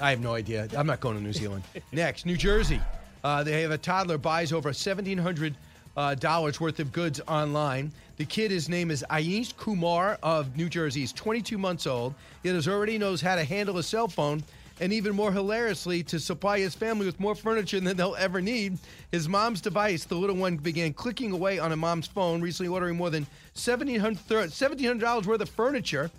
I 0.00 0.08
have 0.08 0.20
no 0.20 0.34
idea. 0.34 0.66
I'm 0.74 0.86
not 0.86 1.00
going 1.00 1.14
to 1.18 1.22
New 1.22 1.34
Zealand. 1.34 1.62
Next, 1.92 2.24
New 2.24 2.38
Jersey. 2.38 2.80
Uh, 3.22 3.42
they 3.42 3.60
have 3.60 3.70
a 3.70 3.76
toddler 3.76 4.16
buys 4.16 4.50
over 4.50 4.68
1,700 4.68 5.54
uh, 5.96 6.14
dollars 6.14 6.58
worth 6.58 6.80
of 6.80 6.90
goods 6.90 7.20
online. 7.28 7.92
The 8.20 8.26
kid, 8.26 8.50
his 8.50 8.68
name 8.68 8.90
is 8.90 9.02
Ayush 9.08 9.56
Kumar 9.56 10.18
of 10.22 10.54
New 10.54 10.68
Jersey. 10.68 11.00
He's 11.00 11.12
22 11.14 11.56
months 11.56 11.86
old. 11.86 12.12
He 12.42 12.50
already 12.50 12.98
knows 12.98 13.22
how 13.22 13.34
to 13.34 13.44
handle 13.44 13.78
a 13.78 13.82
cell 13.82 14.08
phone, 14.08 14.42
and 14.78 14.92
even 14.92 15.14
more 15.14 15.32
hilariously, 15.32 16.02
to 16.02 16.20
supply 16.20 16.58
his 16.58 16.74
family 16.74 17.06
with 17.06 17.18
more 17.18 17.34
furniture 17.34 17.80
than 17.80 17.96
they'll 17.96 18.16
ever 18.16 18.42
need. 18.42 18.76
His 19.10 19.26
mom's 19.26 19.62
device, 19.62 20.04
the 20.04 20.16
little 20.16 20.36
one, 20.36 20.58
began 20.58 20.92
clicking 20.92 21.32
away 21.32 21.58
on 21.58 21.72
a 21.72 21.76
mom's 21.78 22.08
phone, 22.08 22.42
recently 22.42 22.68
ordering 22.68 22.98
more 22.98 23.08
than 23.08 23.26
$1,700 23.54 25.24
worth 25.24 25.40
of 25.40 25.48
furniture 25.48 26.10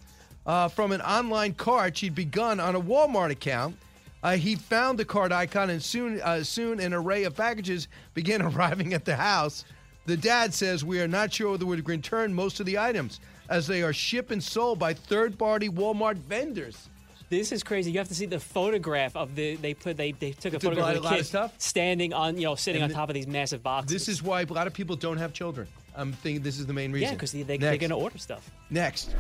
uh, 0.48 0.70
from 0.70 0.94
an 0.94 1.02
online 1.02 1.54
cart 1.54 1.98
she'd 1.98 2.16
begun 2.16 2.60
on 2.60 2.74
a 2.74 2.82
Walmart 2.82 3.30
account. 3.30 3.78
Uh, 4.24 4.38
he 4.38 4.56
found 4.56 4.98
the 4.98 5.06
card 5.06 5.32
icon, 5.32 5.70
and 5.70 5.84
soon, 5.84 6.20
uh, 6.22 6.44
soon 6.44 6.80
an 6.80 6.96
array 6.96 7.26
of 7.26 7.36
packages 7.36 7.88
began 8.16 8.42
arriving 8.56 8.96
at 8.96 9.06
the 9.06 9.16
house. 9.16 9.66
The 10.06 10.18
dad 10.18 10.54
says 10.54 10.84
we 10.84 11.00
are 11.00 11.08
not 11.08 11.32
sure 11.34 11.52
whether 11.52 11.66
we 11.66 11.80
return 11.82 12.34
most 12.34 12.60
of 12.60 12.66
the 12.66 12.80
items, 12.80 13.20
as 13.50 13.68
they 13.68 13.84
are 13.84 13.94
shipped 13.94 14.32
and 14.32 14.44
sold 14.44 14.80
by 14.80 14.94
third-party 14.94 15.70
Walmart 15.70 16.16
vendors. 16.18 16.90
This 17.30 17.52
is 17.54 17.64
crazy. 17.64 17.92
You 17.92 17.98
have 18.00 18.10
to 18.10 18.16
see 18.16 18.26
the 18.26 18.40
photograph 18.40 19.16
of 19.16 19.36
the 19.36 19.56
they 19.56 19.74
put 19.74 19.96
they, 19.96 20.12
they 20.12 20.32
took 20.32 20.54
a 20.54 20.58
a 20.58 20.60
photograph 20.60 20.86
lot- 20.88 20.96
of 20.98 21.04
the 21.04 21.10
of 21.10 21.16
kid 21.16 21.26
stuff? 21.26 21.54
standing 21.60 22.14
on 22.14 22.36
you 22.36 22.44
know 22.44 22.56
sitting 22.56 22.82
And 22.82 22.92
on 22.92 22.96
top 22.96 23.10
of 23.10 23.16
these 23.16 23.28
massive 23.28 23.64
boxes. 23.64 23.90
This 23.92 24.10
is 24.10 24.22
why 24.22 24.42
a 24.42 24.46
lot 24.48 24.68
of 24.68 24.74
people 24.74 24.98
don't 24.98 25.18
have 25.18 25.32
children. 25.32 25.68
I'm 25.96 26.12
thinking 26.12 26.44
this 26.44 26.60
is 26.60 26.66
the 26.66 26.74
main 26.74 26.92
reason. 26.92 27.10
yeah, 27.10 27.14
because 27.14 27.32
they, 27.32 27.44
they, 27.44 27.58
they're 27.58 27.78
going 27.78 27.90
to 27.90 27.96
order 27.96 28.18
stuff. 28.18 28.50
Next, 28.70 29.16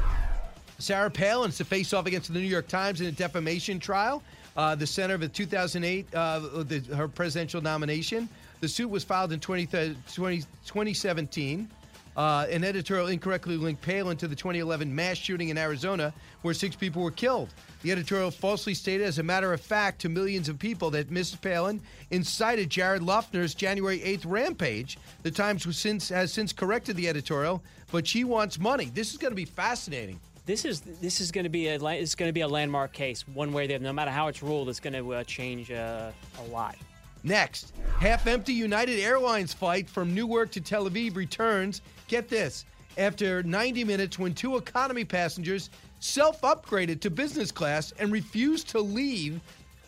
Sarah 0.77 1.09
Palin's 1.11 1.57
to 1.57 1.65
face 1.65 1.93
off 1.93 2.05
against 2.05 2.33
the 2.33 2.39
New 2.39 2.45
York 2.45 2.67
Times 2.67 2.99
in 3.01 3.07
a 3.07 3.11
defamation 3.11 3.79
trial. 3.79 4.23
Uh, 4.57 4.75
the 4.75 4.87
center 4.87 5.13
of 5.13 5.21
the 5.21 5.29
2008, 5.29 6.13
uh, 6.13 6.39
the, 6.63 6.79
her 6.95 7.07
presidential 7.07 7.61
nomination. 7.61 8.27
The 8.61 8.67
suit 8.67 8.89
was 8.89 9.03
filed 9.03 9.33
in 9.33 9.39
20, 9.39 9.65
20 9.65 10.41
2017. 10.65 11.67
Uh, 12.15 12.45
an 12.51 12.63
editorial 12.63 13.07
incorrectly 13.07 13.55
linked 13.55 13.81
Palin 13.81 14.17
to 14.17 14.27
the 14.27 14.35
2011 14.35 14.93
mass 14.93 15.17
shooting 15.17 15.49
in 15.49 15.57
Arizona, 15.57 16.13
where 16.41 16.53
six 16.53 16.75
people 16.75 17.01
were 17.01 17.09
killed. 17.09 17.53
The 17.83 17.91
editorial 17.91 18.29
falsely 18.29 18.73
stated, 18.73 19.05
as 19.05 19.17
a 19.17 19.23
matter 19.23 19.53
of 19.53 19.61
fact, 19.61 20.01
to 20.01 20.09
millions 20.09 20.49
of 20.49 20.59
people 20.59 20.91
that 20.91 21.09
Mrs. 21.09 21.41
Palin 21.41 21.81
incited 22.11 22.69
Jared 22.69 23.01
Loughner's 23.01 23.55
January 23.55 23.99
8th 23.99 24.25
rampage. 24.25 24.97
The 25.23 25.31
Times 25.31 25.75
since, 25.75 26.09
has 26.09 26.33
since 26.33 26.51
corrected 26.51 26.97
the 26.97 27.07
editorial, 27.07 27.63
but 27.91 28.05
she 28.05 28.25
wants 28.25 28.59
money. 28.59 28.91
This 28.93 29.11
is 29.11 29.17
going 29.17 29.31
to 29.31 29.35
be 29.35 29.45
fascinating. 29.45 30.19
This 30.45 30.65
is 30.65 30.81
this 30.81 31.21
is 31.21 31.31
going 31.31 31.43
to 31.43 31.49
be 31.49 31.67
a 31.67 31.75
it's 31.75 32.15
going 32.15 32.27
to 32.27 32.33
be 32.33 32.41
a 32.41 32.47
landmark 32.47 32.93
case 32.93 33.25
one 33.27 33.53
way 33.53 33.65
or 33.65 33.67
the 33.67 33.75
other. 33.75 33.83
No 33.83 33.93
matter 33.93 34.11
how 34.11 34.27
it's 34.27 34.41
ruled, 34.41 34.69
it's 34.69 34.79
going 34.79 34.93
to 34.93 35.13
uh, 35.13 35.23
change 35.23 35.71
uh, 35.71 36.11
a 36.39 36.43
lot. 36.51 36.75
Next, 37.23 37.73
half 37.99 38.25
empty 38.25 38.53
United 38.53 38.99
Airlines 38.99 39.53
flight 39.53 39.89
from 39.89 40.15
Newark 40.15 40.51
to 40.51 40.61
Tel 40.61 40.89
Aviv 40.89 41.15
returns. 41.15 41.81
Get 42.07 42.27
this 42.27 42.65
after 42.97 43.43
90 43.43 43.83
minutes 43.83 44.17
when 44.17 44.33
two 44.33 44.57
economy 44.57 45.05
passengers 45.05 45.69
self 45.99 46.41
upgraded 46.41 46.99
to 47.01 47.09
business 47.09 47.51
class 47.51 47.93
and 47.99 48.11
refused 48.11 48.69
to 48.69 48.79
leave, 48.79 49.39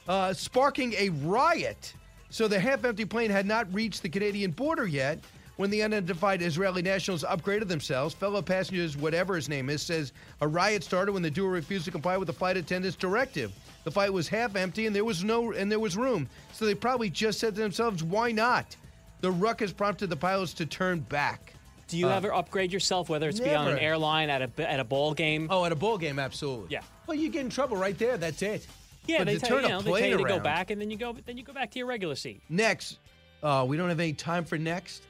uh, 0.07 0.33
sparking 0.33 0.93
a 0.93 1.09
riot. 1.09 1.93
So 2.29 2.47
the 2.47 2.59
half 2.59 2.85
empty 2.85 3.05
plane 3.05 3.31
had 3.31 3.45
not 3.45 3.71
reached 3.73 4.03
the 4.03 4.09
Canadian 4.09 4.51
border 4.51 4.85
yet. 4.85 5.23
When 5.57 5.69
the 5.69 5.83
unidentified 5.83 6.41
Israeli 6.41 6.81
nationals 6.81 7.23
upgraded 7.23 7.67
themselves, 7.67 8.15
fellow 8.15 8.41
passengers, 8.41 8.97
whatever 8.97 9.35
his 9.35 9.47
name 9.47 9.69
is, 9.69 9.83
says 9.83 10.11
a 10.41 10.47
riot 10.47 10.83
started 10.83 11.11
when 11.11 11.21
the 11.21 11.29
duo 11.29 11.47
refused 11.47 11.85
to 11.85 11.91
comply 11.91 12.17
with 12.17 12.25
the 12.25 12.33
flight 12.33 12.57
attendant's 12.57 12.97
directive. 12.97 13.51
The 13.83 13.91
fight 13.91 14.11
was 14.13 14.27
half 14.27 14.55
empty 14.55 14.85
and 14.85 14.95
there 14.95 15.03
was 15.05 15.23
no 15.23 15.51
and 15.51 15.71
there 15.71 15.79
was 15.79 15.97
room. 15.97 16.29
So 16.53 16.65
they 16.65 16.75
probably 16.75 17.09
just 17.09 17.39
said 17.39 17.55
to 17.55 17.61
themselves, 17.61 18.03
"Why 18.03 18.31
not?" 18.31 18.75
The 19.21 19.31
ruckus 19.31 19.71
prompted 19.73 20.09
the 20.09 20.15
pilots 20.17 20.53
to 20.55 20.65
turn 20.65 20.99
back. 21.01 21.53
Do 21.87 21.97
you 21.97 22.07
Uh, 22.07 22.15
ever 22.15 22.33
upgrade 22.33 22.71
yourself, 22.71 23.09
whether 23.09 23.27
it's 23.29 23.39
be 23.39 23.53
on 23.53 23.67
an 23.67 23.77
airline 23.79 24.29
at 24.29 24.41
a 24.41 24.69
at 24.71 24.79
a 24.79 24.83
ball 24.83 25.13
game? 25.13 25.47
Oh, 25.49 25.65
at 25.65 25.71
a 25.71 25.75
ball 25.75 25.97
game, 25.97 26.17
absolutely. 26.19 26.67
Yeah. 26.71 26.81
Well, 27.07 27.17
you 27.17 27.29
get 27.29 27.41
in 27.41 27.49
trouble 27.49 27.75
right 27.77 27.97
there. 27.97 28.17
That's 28.17 28.41
it. 28.41 28.65
Yeah, 29.05 29.17
But 29.19 29.27
they 29.27 29.37
tell, 29.37 29.49
turn 29.49 29.63
you, 29.63 29.69
know, 29.69 29.81
they 29.81 29.99
tell 29.99 30.09
you 30.09 30.17
to 30.17 30.23
go 30.23 30.39
back, 30.39 30.71
and 30.71 30.79
then 30.79 30.89
you 30.89 30.95
go 30.97 31.13
then 31.25 31.37
you 31.37 31.43
go 31.43 31.51
back 31.53 31.71
to 31.71 31.77
your 31.79 31.87
regular 31.87 32.15
seat. 32.15 32.41
Next, 32.47 32.99
uh, 33.43 33.65
we 33.67 33.75
don't 33.75 33.89
have 33.89 33.99
any 33.99 34.13
time 34.13 34.45
for 34.45 34.57
next. 34.57 35.03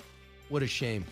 What 0.49 0.63
a 0.63 0.67
shame. 0.67 1.05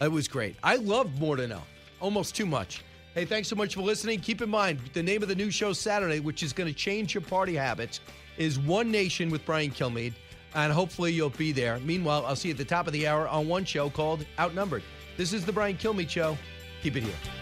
It 0.00 0.10
was 0.10 0.28
great. 0.28 0.54
I 0.62 0.76
love 0.76 1.20
More 1.20 1.36
to 1.36 1.46
Know, 1.48 1.62
almost 2.00 2.36
too 2.36 2.46
much. 2.46 2.82
Hey, 3.14 3.26
thanks 3.26 3.46
so 3.46 3.56
much 3.56 3.74
for 3.74 3.82
listening. 3.82 4.20
Keep 4.20 4.40
in 4.40 4.48
mind, 4.48 4.80
the 4.94 5.02
name 5.02 5.22
of 5.22 5.28
the 5.28 5.34
new 5.34 5.50
show 5.50 5.74
Saturday, 5.74 6.18
which 6.18 6.42
is 6.42 6.54
going 6.54 6.66
to 6.66 6.74
change 6.74 7.12
your 7.12 7.20
party 7.20 7.54
habits, 7.54 8.00
is 8.38 8.58
One 8.58 8.90
Nation 8.90 9.28
with 9.28 9.44
Brian 9.44 9.70
Kilmeade. 9.70 10.14
And 10.54 10.72
hopefully 10.72 11.12
you'll 11.12 11.28
be 11.28 11.52
there. 11.52 11.78
Meanwhile, 11.80 12.24
I'll 12.24 12.36
see 12.36 12.48
you 12.48 12.54
at 12.54 12.58
the 12.58 12.64
top 12.64 12.86
of 12.86 12.94
the 12.94 13.06
hour 13.06 13.28
on 13.28 13.48
one 13.48 13.66
show 13.66 13.90
called 13.90 14.24
Outnumbered. 14.38 14.82
This 15.18 15.34
is 15.34 15.44
the 15.44 15.52
Brian 15.52 15.76
Kilmeade 15.76 16.08
Show. 16.08 16.38
Keep 16.82 16.96
it 16.96 17.02
here. 17.02 17.41